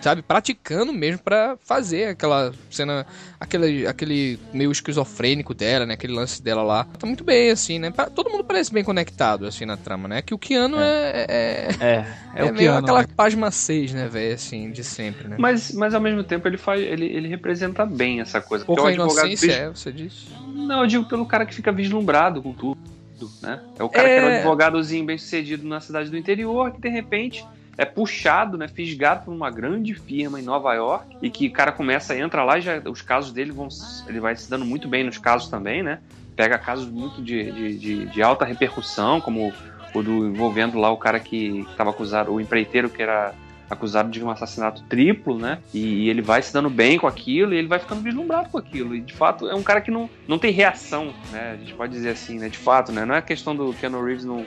sabe, 0.00 0.22
praticando 0.22 0.92
mesmo 0.92 1.20
para 1.22 1.56
fazer 1.62 2.08
aquela 2.08 2.52
cena, 2.70 3.06
aquele, 3.38 3.86
aquele 3.86 4.38
meio 4.52 4.70
esquizofrênico 4.70 5.54
dela, 5.54 5.86
né? 5.86 5.94
Aquele 5.94 6.12
lance 6.12 6.42
dela 6.42 6.62
lá. 6.62 6.84
Tá 6.98 7.06
muito 7.06 7.24
bem, 7.24 7.50
assim, 7.50 7.78
né? 7.78 7.92
Todo 8.14 8.30
mundo 8.30 8.44
parece 8.44 8.72
bem 8.72 8.84
conectado, 8.84 9.46
assim, 9.46 9.64
na 9.64 9.76
trama, 9.76 10.08
né? 10.08 10.22
Que 10.22 10.34
o 10.34 10.38
Keanu 10.38 10.78
é. 10.78 11.26
É, 11.28 11.68
é, 11.80 11.86
é, 11.86 12.06
é 12.34 12.44
o 12.44 12.46
meio 12.46 12.56
Keanu, 12.70 12.78
aquela 12.78 13.02
né? 13.02 13.08
página 13.16 13.50
6, 13.50 13.94
né, 13.94 14.08
velho, 14.08 14.34
assim, 14.34 14.70
de 14.70 14.82
sempre, 14.82 15.28
né? 15.28 15.36
Mas, 15.38 15.72
mas 15.72 15.94
ao 15.94 16.00
mesmo 16.00 16.24
tempo 16.24 16.46
ele 16.48 16.58
faz. 16.58 16.80
Ele, 16.80 17.06
ele 17.06 17.28
representa 17.28 17.86
bem 17.86 18.20
essa 18.20 18.40
coisa. 18.40 18.64
Pouco 18.64 18.84
a 18.84 18.92
inocência, 18.92 19.48
vis... 19.48 19.56
é, 19.56 19.68
você 19.68 19.92
disse? 19.92 20.26
Não, 20.54 20.82
eu 20.82 20.86
digo 20.86 21.04
pelo 21.04 21.26
cara 21.26 21.46
que 21.46 21.54
fica 21.54 21.72
vislumbrado 21.72 22.42
com 22.42 22.52
tudo. 22.52 22.78
Né? 23.40 23.60
É 23.78 23.82
o 23.82 23.88
cara 23.88 24.08
é... 24.08 24.10
que 24.10 24.24
era 24.24 24.26
um 24.26 24.36
advogadozinho 24.36 25.04
bem 25.04 25.16
sucedido 25.16 25.66
na 25.66 25.80
cidade 25.80 26.10
do 26.10 26.16
interior 26.16 26.72
que 26.72 26.80
de 26.80 26.88
repente 26.88 27.44
é 27.76 27.84
puxado, 27.84 28.56
né, 28.56 28.68
fisgado 28.68 29.24
por 29.24 29.34
uma 29.34 29.50
grande 29.50 29.94
firma 29.94 30.40
em 30.40 30.42
Nova 30.42 30.72
York 30.74 31.16
e 31.20 31.30
que 31.30 31.48
o 31.48 31.52
cara 31.52 31.72
começa, 31.72 32.16
entra 32.16 32.44
lá 32.44 32.58
e 32.58 32.62
já, 32.62 32.78
os 32.86 33.02
casos 33.02 33.32
dele 33.32 33.52
vão, 33.52 33.68
ele 34.06 34.20
vai 34.20 34.36
se 34.36 34.48
dando 34.48 34.64
muito 34.64 34.88
bem 34.88 35.04
nos 35.04 35.18
casos 35.18 35.48
também, 35.48 35.82
né? 35.82 36.00
Pega 36.36 36.58
casos 36.58 36.88
muito 36.88 37.22
de, 37.22 37.50
de, 37.50 37.78
de, 37.78 38.06
de 38.06 38.22
alta 38.22 38.44
repercussão, 38.44 39.20
como 39.20 39.52
o 39.94 40.02
do 40.02 40.26
envolvendo 40.26 40.78
lá 40.78 40.90
o 40.90 40.96
cara 40.96 41.20
que 41.20 41.64
estava 41.70 41.90
acusado, 41.90 42.32
o 42.32 42.40
empreiteiro 42.40 42.90
que 42.90 43.00
era 43.00 43.32
acusado 43.70 44.10
de 44.10 44.22
um 44.22 44.30
assassinato 44.30 44.82
triplo, 44.84 45.38
né? 45.38 45.58
E, 45.72 46.08
ele 46.08 46.22
vai 46.22 46.42
se 46.42 46.52
dando 46.52 46.68
bem 46.68 46.98
com 46.98 47.06
aquilo 47.06 47.54
e 47.54 47.56
ele 47.56 47.68
vai 47.68 47.78
ficando 47.78 48.02
vislumbrado 48.02 48.50
com 48.50 48.58
aquilo. 48.58 48.94
E 48.94 49.00
de 49.00 49.12
fato 49.12 49.48
é 49.48 49.54
um 49.54 49.62
cara 49.62 49.80
que 49.80 49.90
não, 49.90 50.08
não 50.26 50.38
tem 50.38 50.50
reação, 50.50 51.14
né? 51.32 51.52
A 51.52 51.56
gente 51.56 51.74
pode 51.74 51.92
dizer 51.92 52.10
assim, 52.10 52.38
né? 52.38 52.48
De 52.48 52.58
fato, 52.58 52.92
né? 52.92 53.04
Não 53.04 53.14
é 53.14 53.22
questão 53.22 53.54
do 53.54 53.72
Keanu 53.74 54.04
Reeves 54.04 54.24
não, 54.24 54.44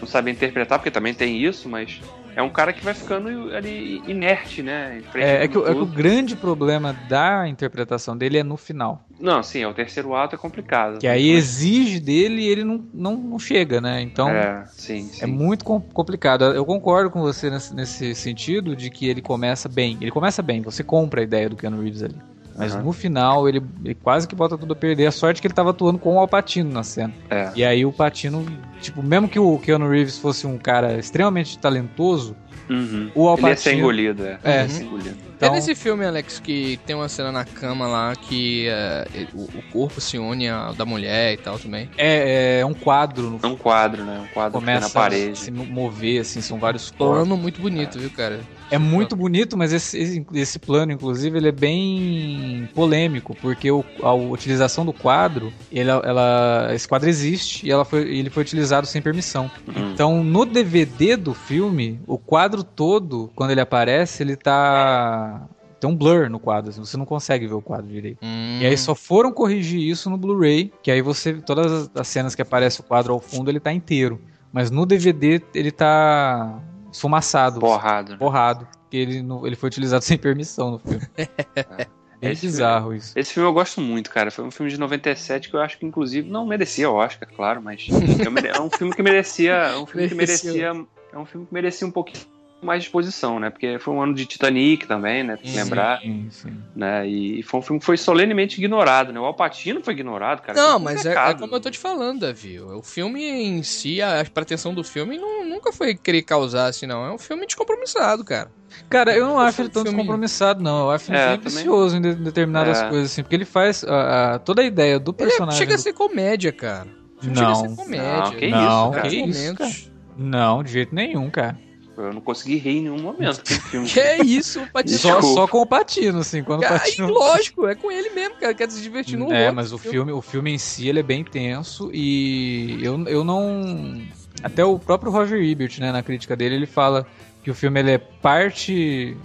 não 0.00 0.06
saber 0.06 0.30
interpretar, 0.30 0.78
porque 0.78 0.90
também 0.90 1.14
tem 1.14 1.42
isso, 1.42 1.68
mas 1.68 2.00
é 2.36 2.42
um 2.42 2.50
cara 2.50 2.70
que 2.70 2.84
vai 2.84 2.92
ficando 2.92 3.56
ali 3.56 4.02
inerte, 4.06 4.62
né? 4.62 5.02
É, 5.14 5.44
é, 5.44 5.48
que, 5.48 5.56
é, 5.56 5.62
que, 5.62 5.70
o 5.70 5.86
grande 5.86 6.36
problema 6.36 6.92
da 7.08 7.48
interpretação 7.48 8.14
dele 8.14 8.36
é 8.36 8.44
no 8.44 8.58
final. 8.58 9.00
Não, 9.18 9.42
sim, 9.42 9.62
é 9.62 9.66
o 9.66 9.72
terceiro 9.72 10.14
ato 10.14 10.34
é 10.34 10.38
complicado. 10.38 10.98
Que 10.98 11.08
aí 11.08 11.30
exige 11.30 11.98
dele 11.98 12.42
e 12.42 12.46
ele 12.46 12.62
não, 12.62 12.84
não, 12.92 13.16
não 13.16 13.38
chega, 13.38 13.80
né? 13.80 14.02
Então 14.02 14.28
é, 14.28 14.66
sim, 14.66 15.04
sim. 15.04 15.24
é 15.24 15.26
muito 15.26 15.64
complicado. 15.64 16.44
Eu 16.44 16.66
concordo 16.66 17.08
com 17.08 17.22
você 17.22 17.48
nesse, 17.48 17.74
nesse 17.74 18.14
sentido 18.14 18.76
de 18.76 18.90
que 18.90 19.08
ele 19.08 19.22
começa 19.22 19.66
bem. 19.66 19.96
Ele 19.98 20.10
começa 20.10 20.42
bem, 20.42 20.60
você 20.60 20.84
compra 20.84 21.22
a 21.22 21.24
ideia 21.24 21.48
do 21.48 21.56
Keanu 21.56 21.80
Reeves 21.80 22.02
ali. 22.02 22.16
Mas 22.56 22.74
uhum. 22.74 22.82
no 22.82 22.92
final 22.92 23.48
ele, 23.48 23.62
ele, 23.84 23.94
quase 23.94 24.26
que 24.26 24.34
bota 24.34 24.56
tudo 24.56 24.72
a 24.72 24.76
perder. 24.76 25.06
A 25.06 25.12
sorte 25.12 25.38
é 25.38 25.40
que 25.40 25.46
ele 25.46 25.54
tava 25.54 25.70
atuando 25.70 25.98
com 25.98 26.16
o 26.16 26.18
Alpatino 26.18 26.70
na 26.72 26.82
cena. 26.82 27.12
É. 27.30 27.50
E 27.54 27.64
aí 27.64 27.84
o 27.84 27.92
Patino, 27.92 28.46
tipo, 28.80 29.02
mesmo 29.02 29.28
que 29.28 29.38
o 29.38 29.58
Keanu 29.58 29.88
Reeves 29.88 30.18
fosse 30.18 30.46
um 30.46 30.58
cara 30.58 30.98
extremamente 30.98 31.58
talentoso, 31.58 32.36
Uhum. 32.68 33.10
O 33.14 33.28
Alpatino... 33.28 33.48
Ele 33.48 33.52
ia 33.52 33.56
ser 33.56 33.74
engolido, 33.74 34.26
é. 34.26 34.38
É, 34.42 34.62
uhum. 34.62 34.68
ser 34.68 34.84
engolido. 34.84 35.16
Então... 35.36 35.48
É 35.48 35.52
nesse 35.52 35.74
filme, 35.74 36.04
Alex, 36.04 36.40
que 36.40 36.78
tem 36.86 36.96
uma 36.96 37.08
cena 37.08 37.30
na 37.30 37.44
cama 37.44 37.86
lá 37.86 38.14
que 38.16 38.68
uh, 38.68 39.38
o, 39.38 39.44
o, 39.58 39.62
corpo 39.70 40.00
se 40.00 40.18
une 40.18 40.48
ao 40.48 40.74
da 40.74 40.84
mulher 40.84 41.34
e 41.34 41.36
tal 41.36 41.58
também. 41.58 41.88
É, 41.96 42.60
é 42.60 42.66
um 42.66 42.74
quadro. 42.74 43.30
No... 43.30 43.40
É 43.42 43.46
um 43.46 43.56
quadro, 43.56 44.04
né? 44.04 44.24
Um 44.24 44.34
quadro 44.34 44.52
Começa 44.58 44.86
na 44.86 44.90
parede. 44.90 45.32
A 45.32 45.36
se 45.36 45.50
mover, 45.50 46.22
assim, 46.22 46.40
são 46.40 46.58
vários 46.58 46.90
Plano 46.90 47.36
muito 47.36 47.60
bonito, 47.60 47.98
é. 47.98 48.00
viu, 48.00 48.10
cara? 48.10 48.40
É 48.70 48.78
muito 48.78 49.14
bonito, 49.14 49.56
mas 49.56 49.72
esse, 49.72 50.24
esse, 50.34 50.58
plano, 50.58 50.92
inclusive, 50.92 51.38
ele 51.38 51.48
é 51.48 51.52
bem 51.52 52.68
polêmico, 52.74 53.34
porque 53.40 53.70
o, 53.70 53.84
a 54.02 54.12
utilização 54.12 54.84
do 54.84 54.92
quadro, 54.92 55.52
ela, 55.72 56.02
ela, 56.04 56.68
esse 56.74 56.86
quadro 56.86 57.08
existe 57.08 57.66
e 57.66 57.70
ela 57.70 57.84
foi, 57.84 58.00
ele 58.02 58.30
foi 58.30 58.42
utilizado 58.42 58.86
sem 58.86 59.00
permissão. 59.00 59.50
Uhum. 59.66 59.92
Então, 59.92 60.24
no 60.24 60.44
DVD 60.44 61.16
do 61.16 61.32
filme, 61.32 62.00
o 62.06 62.18
quadro 62.18 62.64
todo, 62.64 63.30
quando 63.34 63.50
ele 63.50 63.60
aparece, 63.60 64.22
ele 64.22 64.36
tá 64.36 65.48
tem 65.78 65.90
um 65.90 65.94
blur 65.94 66.30
no 66.30 66.38
quadro, 66.38 66.70
assim, 66.70 66.80
você 66.80 66.96
não 66.96 67.04
consegue 67.04 67.46
ver 67.46 67.54
o 67.54 67.60
quadro 67.60 67.86
direito. 67.86 68.18
Hum. 68.22 68.58
E 68.60 68.66
aí 68.66 68.76
só 68.78 68.94
foram 68.94 69.30
corrigir 69.30 69.80
isso 69.80 70.08
no 70.08 70.16
Blu-ray, 70.16 70.72
que 70.82 70.90
aí 70.90 71.02
você 71.02 71.34
todas 71.34 71.90
as 71.94 72.08
cenas 72.08 72.34
que 72.34 72.42
aparece 72.42 72.80
o 72.80 72.82
quadro 72.82 73.12
ao 73.12 73.20
fundo, 73.20 73.50
ele 73.50 73.60
tá 73.60 73.72
inteiro. 73.72 74.20
Mas 74.52 74.70
no 74.70 74.86
DVD 74.86 75.42
ele 75.54 75.70
tá 75.70 76.62
esfumaçado. 76.96 77.60
Borrado. 77.60 78.12
Né? 78.12 78.18
Borrado. 78.18 78.68
Porque 78.82 78.96
ele, 78.96 79.24
ele 79.44 79.56
foi 79.56 79.68
utilizado 79.68 80.02
sem 80.04 80.18
permissão 80.18 80.72
no 80.72 80.78
filme. 80.78 81.06
É 82.18 82.32
esse 82.32 82.46
bizarro 82.46 82.84
filme, 82.84 82.98
isso. 82.98 83.12
Esse 83.14 83.34
filme 83.34 83.46
eu 83.46 83.52
gosto 83.52 83.78
muito, 83.78 84.08
cara. 84.08 84.30
Foi 84.30 84.42
um 84.42 84.50
filme 84.50 84.72
de 84.72 84.80
97 84.80 85.50
que 85.50 85.54
eu 85.54 85.60
acho 85.60 85.78
que, 85.78 85.84
inclusive, 85.84 86.26
não 86.26 86.46
merecia 86.46 86.90
o 86.90 86.94
Oscar, 86.94 87.28
claro, 87.30 87.60
mas 87.60 87.86
é 87.92 88.60
um 88.60 88.70
filme 88.70 88.96
que 88.96 89.02
merecia. 89.02 89.52
É 89.52 89.76
um 89.76 89.84
filme 89.84 90.08
que 90.08 90.14
merecia. 90.14 90.72
É 91.12 91.18
um 91.18 91.26
filme 91.26 91.46
que 91.46 91.52
merecia 91.52 91.86
um 91.86 91.90
pouquinho 91.90 92.24
mais 92.62 92.82
disposição, 92.82 93.38
né? 93.38 93.50
Porque 93.50 93.78
foi 93.78 93.94
um 93.94 94.02
ano 94.02 94.14
de 94.14 94.26
Titanic 94.26 94.86
também, 94.86 95.22
né? 95.22 95.36
Tem 95.36 95.52
que 95.52 95.56
lembrar. 95.56 96.00
Sim, 96.00 96.28
sim. 96.30 96.56
Né? 96.74 97.06
E 97.06 97.42
foi 97.42 97.60
um 97.60 97.62
filme 97.62 97.80
que 97.80 97.86
foi 97.86 97.96
solenemente 97.96 98.58
ignorado, 98.58 99.12
né? 99.12 99.20
O 99.20 99.24
Alpatino 99.24 99.82
foi 99.82 99.94
ignorado, 99.94 100.42
cara. 100.42 100.60
Não, 100.60 100.78
mas 100.78 101.04
é, 101.04 101.12
é, 101.12 101.34
como 101.34 101.54
eu 101.54 101.60
tô 101.60 101.70
te 101.70 101.78
falando, 101.78 102.20
Davi. 102.20 102.58
O 102.60 102.82
filme 102.82 103.22
em 103.24 103.62
si, 103.62 104.00
a 104.00 104.24
pretensão 104.32 104.74
do 104.74 104.82
filme 104.82 105.18
não, 105.18 105.44
nunca 105.44 105.72
foi 105.72 105.94
querer 105.94 106.22
causar 106.22 106.66
assim, 106.66 106.86
não. 106.86 107.04
É 107.04 107.12
um 107.12 107.18
filme 107.18 107.46
descompromissado, 107.46 108.24
cara. 108.24 108.50
Cara, 108.88 109.16
eu 109.16 109.26
não 109.26 109.38
acho 109.38 109.62
ele 109.62 109.68
tão 109.68 109.82
filme... 109.82 109.98
descompromissado, 109.98 110.62
não. 110.62 110.86
Eu 110.86 110.90
acho 110.90 111.10
ele 111.10 111.18
é, 111.18 111.34
ambicioso 111.34 111.96
em 111.96 112.00
determinadas 112.00 112.80
é. 112.80 112.88
coisas, 112.88 113.12
assim. 113.12 113.22
Porque 113.22 113.36
ele 113.36 113.44
faz 113.44 113.82
uh, 113.82 114.38
toda 114.44 114.62
a 114.62 114.64
ideia 114.64 114.98
do 114.98 115.12
personagem. 115.12 115.48
Ele 115.48 115.58
chega 115.58 115.76
do... 115.76 115.80
a 115.80 115.82
ser 115.82 115.92
comédia, 115.92 116.52
cara. 116.52 116.88
Não, 117.22 117.34
chega 117.34 117.50
a 117.50 117.54
ser 117.54 117.76
comédia. 117.76 118.18
Não, 118.18 118.30
que 118.32 118.48
não, 118.48 118.60
isso, 118.60 118.90
cara. 118.92 119.08
Que 119.08 119.16
isso, 119.16 119.54
cara. 119.54 119.70
Não, 120.18 120.62
de 120.62 120.72
jeito 120.72 120.94
nenhum, 120.94 121.30
cara. 121.30 121.65
Eu 121.96 122.12
não 122.12 122.20
consegui 122.20 122.56
rir 122.56 122.78
em 122.78 122.82
nenhum 122.82 123.00
momento 123.00 123.42
filme. 123.70 123.88
que 123.88 123.98
é 123.98 124.22
isso, 124.22 124.60
o 124.62 124.70
Patino? 124.70 124.98
Só, 124.98 125.22
só 125.22 125.46
com 125.46 125.62
o 125.62 125.66
Patino, 125.66 126.18
assim. 126.18 126.42
Quando 126.42 126.60
cara, 126.60 126.76
o 126.76 126.78
Patino... 126.78 127.08
lógico, 127.08 127.66
é 127.66 127.74
com 127.74 127.90
ele 127.90 128.10
mesmo, 128.10 128.36
cara. 128.36 128.54
Quer 128.54 128.70
se 128.70 128.82
divertir 128.82 129.18
no 129.18 129.32
É, 129.32 129.50
mas 129.50 129.72
o 129.72 129.78
filme, 129.78 130.12
o 130.12 130.20
filme 130.20 130.52
em 130.52 130.58
si, 130.58 130.88
ele 130.88 131.00
é 131.00 131.02
bem 131.02 131.24
tenso 131.24 131.90
e 131.92 132.78
eu, 132.82 133.02
eu 133.06 133.24
não... 133.24 134.00
Até 134.42 134.64
o 134.64 134.78
próprio 134.78 135.10
Roger 135.10 135.42
Ebert, 135.42 135.80
né, 135.80 135.90
na 135.90 136.02
crítica 136.02 136.36
dele, 136.36 136.56
ele 136.56 136.66
fala 136.66 137.06
que 137.42 137.50
o 137.50 137.54
filme 137.54 137.80
ele 137.80 137.92
é 137.92 137.98
parte 137.98 139.16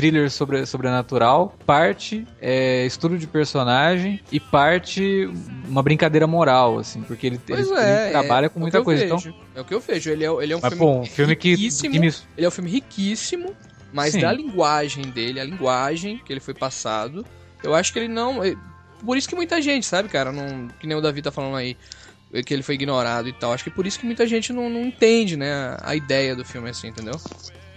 thriller 0.00 0.30
sobre, 0.30 0.64
sobrenatural, 0.64 1.54
parte 1.66 2.26
é, 2.40 2.86
estudo 2.86 3.18
de 3.18 3.26
personagem 3.26 4.18
e 4.32 4.40
parte 4.40 5.30
uma 5.68 5.82
brincadeira 5.82 6.26
moral, 6.26 6.78
assim, 6.78 7.02
porque 7.02 7.26
ele, 7.26 7.40
ele, 7.48 7.62
é, 7.74 8.04
ele 8.04 8.10
trabalha 8.10 8.46
é, 8.46 8.48
com 8.48 8.58
muita 8.58 8.82
coisa. 8.82 9.04
Então... 9.04 9.18
É 9.54 9.60
o 9.60 9.64
que 9.64 9.74
eu 9.74 9.80
vejo. 9.80 10.10
Ele 10.10 10.24
é, 10.24 10.28
ele 10.42 10.52
é 10.54 10.56
um 10.56 10.60
Mas, 10.62 10.72
filme, 10.72 10.98
um 11.00 11.04
filme 11.04 11.32
riquíssimo. 11.32 11.92
Que, 11.92 11.98
que 11.98 12.06
me... 12.06 12.14
Ele 12.36 12.46
é 12.46 12.48
um 12.48 12.50
filme 12.50 12.70
riquíssimo, 12.70 13.54
mas 13.92 14.12
Sim. 14.12 14.20
da 14.20 14.32
linguagem 14.32 15.04
dele, 15.04 15.38
a 15.38 15.44
linguagem 15.44 16.18
que 16.24 16.32
ele 16.32 16.40
foi 16.40 16.54
passado, 16.54 17.26
eu 17.62 17.74
acho 17.74 17.92
que 17.92 17.98
ele 17.98 18.08
não. 18.08 18.42
É, 18.42 18.56
por 19.04 19.18
isso 19.18 19.28
que 19.28 19.34
muita 19.34 19.60
gente, 19.60 19.84
sabe, 19.84 20.08
cara, 20.08 20.32
não, 20.32 20.68
que 20.80 20.86
nem 20.86 20.96
o 20.96 21.00
Davi 21.02 21.20
tá 21.20 21.30
falando 21.30 21.56
aí 21.56 21.76
que 22.44 22.54
ele 22.54 22.62
foi 22.62 22.76
ignorado 22.76 23.28
e 23.28 23.32
tal. 23.32 23.52
Acho 23.52 23.64
que 23.64 23.70
por 23.70 23.86
isso 23.86 23.98
que 23.98 24.06
muita 24.06 24.26
gente 24.26 24.52
não, 24.52 24.70
não 24.70 24.82
entende, 24.82 25.36
né, 25.36 25.76
a 25.82 25.94
ideia 25.94 26.36
do 26.36 26.44
filme 26.44 26.70
assim, 26.70 26.88
entendeu? 26.88 27.20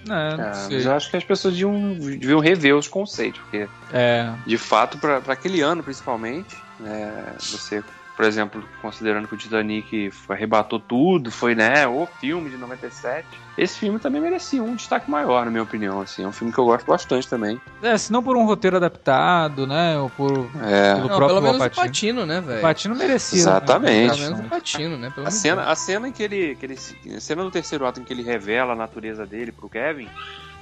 É, 0.06 0.38
não 0.38 0.44
é, 0.44 0.68
mas 0.70 0.86
eu 0.86 0.92
acho 0.92 1.10
que 1.10 1.18
as 1.18 1.24
pessoas 1.24 1.54
deviam, 1.54 1.94
deviam 1.94 2.40
rever 2.40 2.76
os 2.76 2.88
conceitos, 2.88 3.40
porque 3.42 3.68
é. 3.94 4.34
de 4.46 4.58
fato, 4.58 4.98
para 4.98 5.18
aquele 5.28 5.62
ano 5.62 5.82
principalmente, 5.82 6.56
é, 6.86 7.34
você 7.40 7.84
por 8.16 8.26
exemplo, 8.26 8.64
considerando 8.82 9.28
que 9.28 9.34
o 9.34 9.38
Titanic 9.38 10.12
arrebatou 10.30 10.80
tudo, 10.80 11.32
foi, 11.32 11.56
né, 11.56 11.88
o 11.88 12.08
filme 12.20 12.50
de 12.50 12.58
97. 12.58 13.26
Esse 13.58 13.80
filme 13.80 14.00
também 14.00 14.22
merecia 14.22 14.62
um 14.62 14.76
destaque 14.76 15.10
maior, 15.10 15.46
na 15.46 15.52
minha 15.52 15.64
opinião, 15.64 16.02
assim. 16.02 16.24
É 16.24 16.28
um 16.28 16.32
filme 16.32 16.54
que 16.54 16.60
eu 16.60 16.66
gosto 16.66 16.86
bastante 16.86 17.28
também. 17.28 17.60
É, 17.82 17.98
se 17.98 18.12
não 18.12 18.22
por 18.22 18.38
um 18.38 18.46
roteiro 18.46 18.78
adaptado, 18.78 19.66
né, 19.66 19.98
ou 19.98 20.10
por 20.10 20.50
é. 20.62 20.96
pelo 20.96 21.08
não, 21.08 21.16
próprio 21.16 21.28
pelo 21.28 21.42
menos 21.42 21.58
Patino. 21.58 21.82
o 21.82 21.86
Patino, 21.86 22.26
né, 22.26 22.42
velho? 22.42 22.60
O 22.60 22.62
Patino 22.62 22.96
merecia. 22.96 23.40
Exatamente. 23.40 24.12
Né? 24.12 24.16
Pelo 24.16 24.36
menos 24.36 24.40
o 24.40 24.50
Patino, 24.50 24.98
né? 24.98 25.12
Pelo 25.14 25.28
a 25.28 25.32
cena, 25.32 25.64
a 25.64 25.76
cena 25.76 26.08
em 26.08 26.12
que 26.12 26.24
ele, 26.24 26.56
que 26.56 26.66
ele, 26.66 26.78
a 27.16 27.20
cena 27.20 27.44
do 27.44 27.52
terceiro 27.52 27.86
ato 27.86 28.00
em 28.00 28.04
que 28.04 28.14
ele 28.14 28.24
revela 28.24 28.74
a 28.74 28.76
natureza 28.76 29.26
dele 29.26 29.52
pro 29.52 29.70
Kevin, 29.70 30.08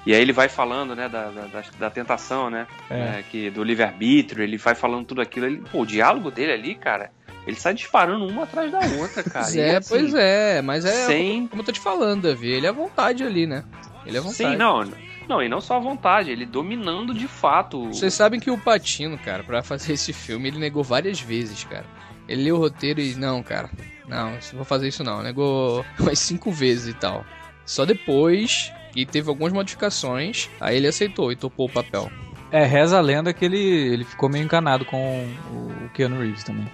e 0.05 0.13
aí 0.13 0.21
ele 0.21 0.33
vai 0.33 0.49
falando, 0.49 0.95
né, 0.95 1.07
da, 1.07 1.29
da, 1.29 1.63
da 1.77 1.89
tentação, 1.89 2.49
né? 2.49 2.65
É. 2.89 2.95
É, 2.95 3.23
que, 3.29 3.49
do 3.51 3.63
livre-arbítrio, 3.63 4.43
ele 4.43 4.57
vai 4.57 4.73
falando 4.73 5.05
tudo 5.05 5.21
aquilo. 5.21 5.45
Ele, 5.45 5.63
pô, 5.71 5.81
o 5.81 5.85
diálogo 5.85 6.31
dele 6.31 6.51
ali, 6.51 6.75
cara, 6.75 7.11
ele 7.45 7.55
sai 7.55 7.73
disparando 7.73 8.25
uma 8.27 8.43
atrás 8.43 8.71
da 8.71 8.79
outra, 8.79 9.23
cara. 9.23 9.45
Pois 9.45 9.55
é, 9.55 9.77
assim, 9.77 9.89
pois 9.89 10.13
é, 10.13 10.61
mas 10.61 10.85
é 10.85 11.05
sem... 11.07 11.47
como 11.47 11.61
eu 11.61 11.65
tô 11.65 11.71
te 11.71 11.79
falando, 11.79 12.23
Davi, 12.23 12.49
ele 12.49 12.65
é 12.65 12.69
à 12.69 12.73
vontade 12.73 13.23
ali, 13.23 13.47
né? 13.47 13.63
Ele 14.05 14.17
é 14.17 14.19
à 14.19 14.23
vontade. 14.23 14.51
Sim, 14.51 14.55
não, 14.55 14.83
não, 15.27 15.41
e 15.41 15.49
não 15.49 15.61
só 15.61 15.77
à 15.77 15.79
vontade, 15.79 16.29
ele 16.29 16.45
dominando 16.45 17.13
de 17.13 17.27
fato. 17.27 17.87
Vocês 17.87 18.13
sabem 18.13 18.39
que 18.39 18.51
o 18.51 18.57
Patino, 18.57 19.17
cara, 19.17 19.43
para 19.43 19.63
fazer 19.63 19.93
esse 19.93 20.13
filme, 20.13 20.49
ele 20.49 20.59
negou 20.59 20.83
várias 20.83 21.19
vezes, 21.19 21.63
cara. 21.63 21.85
Ele 22.27 22.43
leu 22.43 22.55
o 22.55 22.59
roteiro 22.59 23.01
e, 23.01 23.15
não, 23.15 23.41
cara, 23.41 23.69
não, 24.07 24.31
não 24.31 24.39
vou 24.53 24.65
fazer 24.65 24.87
isso 24.87 25.03
não. 25.03 25.23
Negou 25.23 25.85
umas 25.99 26.19
cinco 26.19 26.51
vezes 26.51 26.89
e 26.89 26.93
tal. 26.93 27.25
Só 27.65 27.85
depois 27.85 28.71
que 28.91 29.05
teve 29.05 29.29
algumas 29.29 29.53
modificações, 29.53 30.49
aí 30.59 30.77
ele 30.77 30.87
aceitou 30.87 31.31
e 31.31 31.35
topou 31.35 31.67
o 31.67 31.71
papel. 31.71 32.11
É, 32.51 32.65
reza 32.65 32.97
a 32.97 33.01
lenda 33.01 33.33
que 33.33 33.45
ele, 33.45 33.57
ele 33.57 34.03
ficou 34.03 34.27
meio 34.27 34.43
encanado 34.43 34.83
com 34.83 35.25
o 35.53 35.89
Keanu 35.93 36.19
Reeves 36.19 36.43
também. 36.43 36.67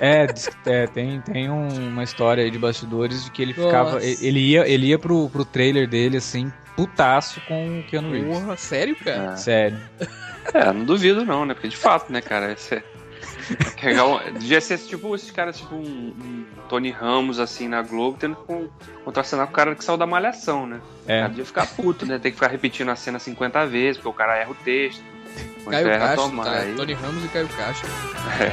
É, 0.00 0.26
é, 0.66 0.86
tem, 0.86 1.20
tem 1.20 1.50
uma 1.50 2.02
história 2.02 2.44
aí 2.44 2.50
de 2.50 2.58
bastidores 2.58 3.24
de 3.24 3.30
que 3.30 3.42
ele 3.42 3.54
ficava. 3.54 3.92
Nossa. 3.92 4.06
Ele 4.06 4.40
ia, 4.40 4.68
ele 4.68 4.86
ia 4.88 4.98
pro, 4.98 5.28
pro 5.30 5.44
trailer 5.44 5.88
dele, 5.88 6.16
assim, 6.16 6.52
putaço 6.76 7.40
com 7.46 7.80
o 7.80 7.82
Keanu 7.84 8.12
Reeves. 8.12 8.38
Porra, 8.38 8.56
sério, 8.56 8.96
cara? 8.96 9.32
É. 9.32 9.36
Sério. 9.36 9.78
É, 10.52 10.72
não 10.72 10.84
duvido 10.84 11.24
não, 11.24 11.46
né? 11.46 11.54
Porque 11.54 11.68
de 11.68 11.76
fato, 11.76 12.12
né, 12.12 12.20
cara, 12.20 12.52
esse 12.52 12.74
é... 12.74 12.82
Devia 14.38 14.60
ser 14.60 14.78
tipo 14.78 15.14
esses 15.14 15.30
caras, 15.30 15.58
tipo 15.58 15.74
um, 15.74 15.80
um, 15.80 16.44
Tony 16.68 16.90
Ramos, 16.90 17.38
assim, 17.38 17.68
na 17.68 17.82
Globo, 17.82 18.16
tendo 18.18 18.36
que 18.36 18.70
contracenar 19.04 19.46
com 19.46 19.52
o 19.52 19.54
cara 19.54 19.74
que 19.74 19.84
saiu 19.84 19.98
da 19.98 20.06
malhação, 20.06 20.66
né? 20.66 20.80
É. 21.06 21.16
O 21.16 21.20
cara 21.20 21.28
devia 21.28 21.44
ficar 21.44 21.66
puto, 21.66 22.06
né? 22.06 22.18
Tem 22.18 22.30
que 22.30 22.36
ficar 22.36 22.48
repetindo 22.48 22.88
a 22.90 22.96
cena 22.96 23.18
50 23.18 23.66
vezes, 23.66 23.96
porque 23.96 24.08
o 24.08 24.12
cara 24.12 24.36
erra 24.36 24.50
o 24.50 24.54
texto. 24.54 25.02
Caio 25.70 25.86
Castro, 25.86 26.28
tomar, 26.28 26.44
tá? 26.44 26.58
Aí... 26.60 26.74
Tony 26.74 26.92
Ramos 26.92 27.24
e 27.24 27.28
Caio 27.28 27.48
Castro. 27.48 27.88
É. 28.40 28.52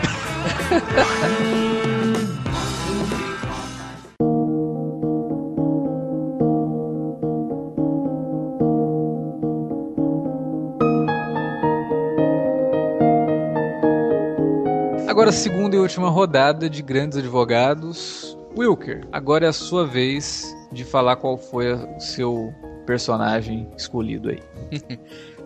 Agora, 15.10 15.32
segunda 15.32 15.76
e 15.76 15.80
última 15.80 16.10
rodada 16.10 16.70
de 16.70 16.82
grandes 16.82 17.17
advogados. 17.17 18.38
Wilker, 18.58 19.08
agora 19.12 19.46
é 19.46 19.50
a 19.50 19.54
sua 19.54 19.86
vez 19.86 20.56
de 20.72 20.84
falar 20.84 21.17
qual 21.17 21.38
foi 21.38 21.74
o 21.74 22.00
seu 22.00 22.54
personagem 22.86 23.70
escolhido 23.78 24.30
aí. 24.30 24.41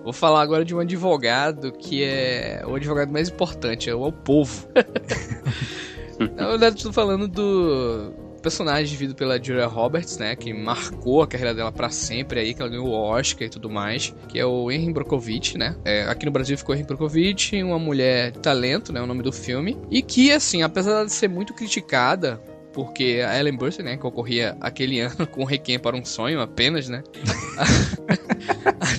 Vou 0.06 0.14
falar 0.14 0.44
agora 0.44 0.64
de 0.64 0.76
um 0.76 0.80
advogado 0.80 1.72
que 1.72 2.04
é 2.04 2.64
o 2.64 2.76
advogado 2.76 3.12
mais 3.12 3.28
importante, 3.28 3.90
é 3.90 3.96
o 3.96 4.12
povo. 4.12 4.70
Na 6.38 6.48
verdade, 6.50 6.78
estou 6.78 6.94
falando 6.94 7.28
do 7.28 8.14
personagem 8.40 8.86
vivido 8.86 9.16
pela 9.16 9.44
Julia 9.44 9.66
Roberts, 9.66 10.20
né, 10.20 10.36
que 10.36 10.54
marcou 10.54 11.24
a 11.24 11.28
carreira 11.28 11.56
dela 11.56 11.72
para 11.72 11.90
sempre 11.90 12.40
aí, 12.40 12.54
que 12.54 12.62
ela 12.62 12.70
ganhou 12.70 12.86
o 12.86 12.94
Oscar 12.94 13.48
e 13.48 13.50
tudo 13.50 13.68
mais, 13.68 14.14
que 14.30 14.38
é 14.38 14.46
o 14.46 14.72
Henry 14.72 14.94
Brockovich, 14.94 15.58
né? 15.58 15.76
É, 15.84 16.04
aqui 16.04 16.24
no 16.24 16.32
Brasil 16.32 16.56
ficou 16.56 16.76
Henry 16.76 16.86
Brockovich, 16.86 17.64
uma 17.64 17.80
mulher 17.80 18.30
de 18.30 18.38
talento, 18.38 18.94
né, 18.94 19.02
o 19.02 19.08
nome 19.08 19.24
do 19.24 19.32
filme, 19.32 19.76
e 19.90 20.04
que 20.04 20.32
assim, 20.32 20.62
apesar 20.62 21.04
de 21.04 21.12
ser 21.12 21.28
muito 21.28 21.52
criticada 21.52 22.40
porque 22.76 23.24
a 23.26 23.40
Ellen 23.40 23.56
Burstyn, 23.56 23.86
né, 23.86 23.98
que 23.98 24.06
ocorria 24.06 24.58
aquele 24.60 25.00
ano 25.02 25.26
com 25.26 25.46
Requiem 25.46 25.80
para 25.80 25.96
um 25.96 26.04
Sonho 26.04 26.42
apenas, 26.42 26.90
né? 26.90 27.02
a, 27.58 27.64
a 28.86 28.98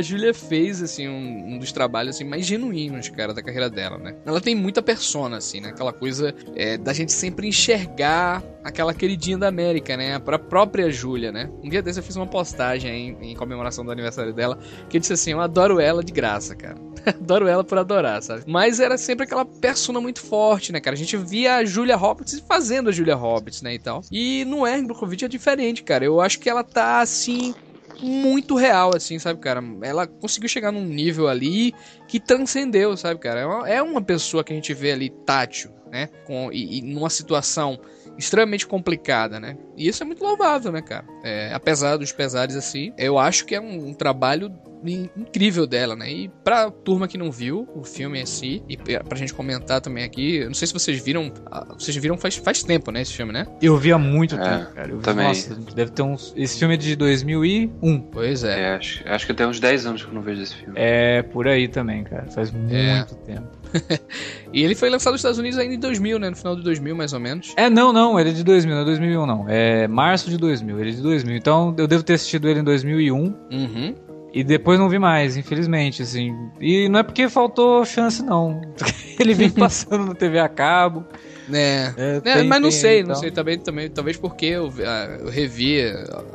Julia 0.00 0.32
fez, 0.32 0.82
assim, 0.82 1.08
um, 1.08 1.54
um, 1.54 1.58
dos 1.58 1.72
trabalhos, 1.72 2.16
assim, 2.16 2.24
mais 2.24 2.46
genuínos, 2.46 3.08
cara, 3.08 3.34
da 3.34 3.42
carreira 3.42 3.68
dela, 3.68 3.98
né? 3.98 4.16
Ela 4.24 4.40
tem 4.40 4.54
muita 4.54 4.82
persona, 4.82 5.36
assim, 5.36 5.60
né? 5.60 5.68
Aquela 5.68 5.92
coisa 5.92 6.34
é, 6.54 6.76
da 6.78 6.92
gente 6.92 7.12
sempre 7.12 7.46
enxergar 7.48 8.42
aquela 8.62 8.94
queridinha 8.94 9.36
da 9.36 9.48
América, 9.48 9.96
né? 9.96 10.18
Pra 10.18 10.38
própria 10.38 10.90
Julia, 10.90 11.30
né? 11.30 11.50
Um 11.62 11.68
dia 11.68 11.82
desse 11.82 12.00
eu 12.00 12.02
fiz 12.02 12.16
uma 12.16 12.26
postagem 12.26 13.16
em, 13.20 13.32
em 13.32 13.36
comemoração 13.36 13.84
do 13.84 13.92
aniversário 13.92 14.32
dela, 14.32 14.58
que 14.88 14.96
eu 14.96 15.00
disse 15.00 15.12
assim, 15.12 15.32
eu 15.32 15.40
adoro 15.40 15.78
ela 15.78 16.02
de 16.02 16.12
graça, 16.12 16.54
cara. 16.54 16.76
adoro 17.06 17.46
ela 17.46 17.62
por 17.62 17.78
adorar, 17.78 18.22
sabe? 18.22 18.44
Mas 18.46 18.80
era 18.80 18.96
sempre 18.96 19.24
aquela 19.24 19.44
persona 19.44 20.00
muito 20.00 20.20
forte, 20.20 20.72
né, 20.72 20.80
cara? 20.80 20.94
A 20.94 20.98
gente 20.98 21.16
via 21.16 21.56
a 21.56 21.64
Julia 21.64 21.96
Roberts 21.96 22.42
fazendo 22.48 22.88
a 22.88 22.92
Julia 22.92 23.14
Roberts, 23.14 23.62
né, 23.62 23.74
e 23.74 23.78
tal. 23.78 24.02
E 24.10 24.44
no. 24.44 24.64
Brockovich 24.86 25.24
é 25.24 25.28
diferente, 25.28 25.82
cara. 25.82 26.04
Eu 26.04 26.20
acho 26.20 26.38
que 26.40 26.48
ela 26.48 26.64
tá, 26.64 27.00
assim, 27.00 27.54
muito 28.00 28.56
real, 28.56 28.94
assim, 28.94 29.18
sabe, 29.18 29.40
cara? 29.40 29.62
Ela 29.82 30.06
conseguiu 30.06 30.48
chegar 30.48 30.72
num 30.72 30.84
nível 30.84 31.28
ali 31.28 31.74
que 32.08 32.20
transcendeu, 32.20 32.96
sabe, 32.96 33.20
cara? 33.20 33.40
É 33.40 33.46
uma, 33.46 33.68
é 33.68 33.82
uma 33.82 34.02
pessoa 34.02 34.44
que 34.44 34.52
a 34.52 34.56
gente 34.56 34.72
vê 34.74 34.92
ali 34.92 35.10
tátil, 35.10 35.70
né? 35.90 36.08
Com, 36.26 36.50
e, 36.52 36.78
e 36.78 36.82
numa 36.82 37.10
situação 37.10 37.78
extremamente 38.16 38.66
complicada, 38.66 39.40
né? 39.40 39.56
E 39.76 39.88
isso 39.88 40.02
é 40.02 40.06
muito 40.06 40.22
louvável, 40.22 40.70
né, 40.70 40.82
cara? 40.82 41.04
É, 41.22 41.52
apesar 41.52 41.96
dos 41.96 42.12
pesares 42.12 42.56
assim, 42.56 42.92
eu 42.96 43.18
acho 43.18 43.44
que 43.44 43.54
é 43.54 43.60
um, 43.60 43.88
um 43.88 43.94
trabalho 43.94 44.52
incrível 44.92 45.66
dela, 45.66 45.96
né? 45.96 46.10
E 46.10 46.28
pra 46.42 46.70
turma 46.70 47.08
que 47.08 47.16
não 47.16 47.30
viu 47.30 47.68
o 47.74 47.84
filme 47.84 48.20
em 48.20 48.26
si, 48.26 48.62
e 48.68 48.76
pra 48.76 49.16
gente 49.16 49.32
comentar 49.32 49.80
também 49.80 50.04
aqui, 50.04 50.44
não 50.44 50.54
sei 50.54 50.66
se 50.66 50.72
vocês 50.72 51.02
viram, 51.02 51.32
ah, 51.50 51.74
vocês 51.78 51.96
viram 51.96 52.16
faz, 52.16 52.36
faz 52.36 52.62
tempo, 52.62 52.90
né, 52.90 53.02
esse 53.02 53.12
filme, 53.12 53.32
né? 53.32 53.46
Eu 53.60 53.76
vi 53.76 53.92
há 53.92 53.98
muito 53.98 54.36
é, 54.36 54.38
tempo, 54.38 54.72
cara. 54.72 54.90
Eu 54.90 54.98
vi, 54.98 55.02
também. 55.02 55.28
Nossa, 55.28 55.54
deve 55.54 55.90
ter 55.90 56.02
uns... 56.02 56.32
Esse 56.36 56.58
filme 56.58 56.74
é 56.74 56.76
de 56.76 56.96
2001. 56.96 58.00
Pois 58.12 58.44
é. 58.44 58.62
é 58.62 58.74
acho, 58.74 59.02
acho 59.06 59.26
que 59.26 59.34
tem 59.34 59.46
uns 59.46 59.60
10 59.60 59.86
anos 59.86 60.02
que 60.02 60.08
eu 60.08 60.14
não 60.14 60.22
vejo 60.22 60.42
esse 60.42 60.54
filme. 60.54 60.74
É, 60.76 61.22
por 61.22 61.48
aí 61.48 61.68
também, 61.68 62.04
cara. 62.04 62.26
Faz 62.30 62.52
é. 62.70 62.96
muito 62.96 63.14
tempo. 63.16 63.64
e 64.52 64.62
ele 64.62 64.74
foi 64.74 64.88
lançado 64.88 65.12
nos 65.12 65.20
Estados 65.20 65.38
Unidos 65.38 65.58
ainda 65.58 65.74
em 65.74 65.78
2000, 65.78 66.18
né? 66.18 66.30
No 66.30 66.36
final 66.36 66.56
de 66.56 66.62
2000, 66.62 66.96
mais 66.96 67.12
ou 67.12 67.20
menos. 67.20 67.52
É, 67.56 67.68
não, 67.68 67.92
não. 67.92 68.18
Ele 68.18 68.30
é 68.30 68.32
de 68.32 68.44
2000, 68.44 68.74
não 68.74 68.82
é 68.82 68.84
2001, 68.84 69.26
não. 69.26 69.48
É 69.48 69.88
março 69.88 70.30
de 70.30 70.36
2000. 70.38 70.80
Ele 70.80 70.90
é 70.90 70.92
de 70.92 71.02
2000. 71.02 71.36
Então, 71.36 71.74
eu 71.76 71.86
devo 71.86 72.02
ter 72.02 72.14
assistido 72.14 72.48
ele 72.48 72.60
em 72.60 72.64
2001. 72.64 73.16
Uhum. 73.16 73.94
E 74.34 74.42
depois 74.42 74.80
não 74.80 74.88
vi 74.88 74.98
mais, 74.98 75.36
infelizmente, 75.36 76.02
assim. 76.02 76.36
E 76.60 76.88
não 76.88 76.98
é 76.98 77.02
porque 77.04 77.28
faltou 77.28 77.84
chance, 77.84 78.20
não. 78.20 78.60
Ele 79.18 79.32
vem 79.32 79.48
passando 79.48 80.06
na 80.06 80.14
TV 80.14 80.40
a 80.40 80.48
cabo. 80.48 81.06
É, 81.52 81.92
é, 81.96 82.16
é 82.16 82.20
tem, 82.20 82.44
mas 82.44 82.60
não 82.60 82.70
tem, 82.70 82.78
sei, 82.78 83.00
então. 83.00 83.12
não 83.12 83.20
sei 83.20 83.30
também, 83.30 83.58
também, 83.58 83.90
talvez 83.90 84.16
porque 84.16 84.46
eu, 84.46 84.72
ah, 84.84 85.18
eu 85.20 85.28
revi 85.28 85.82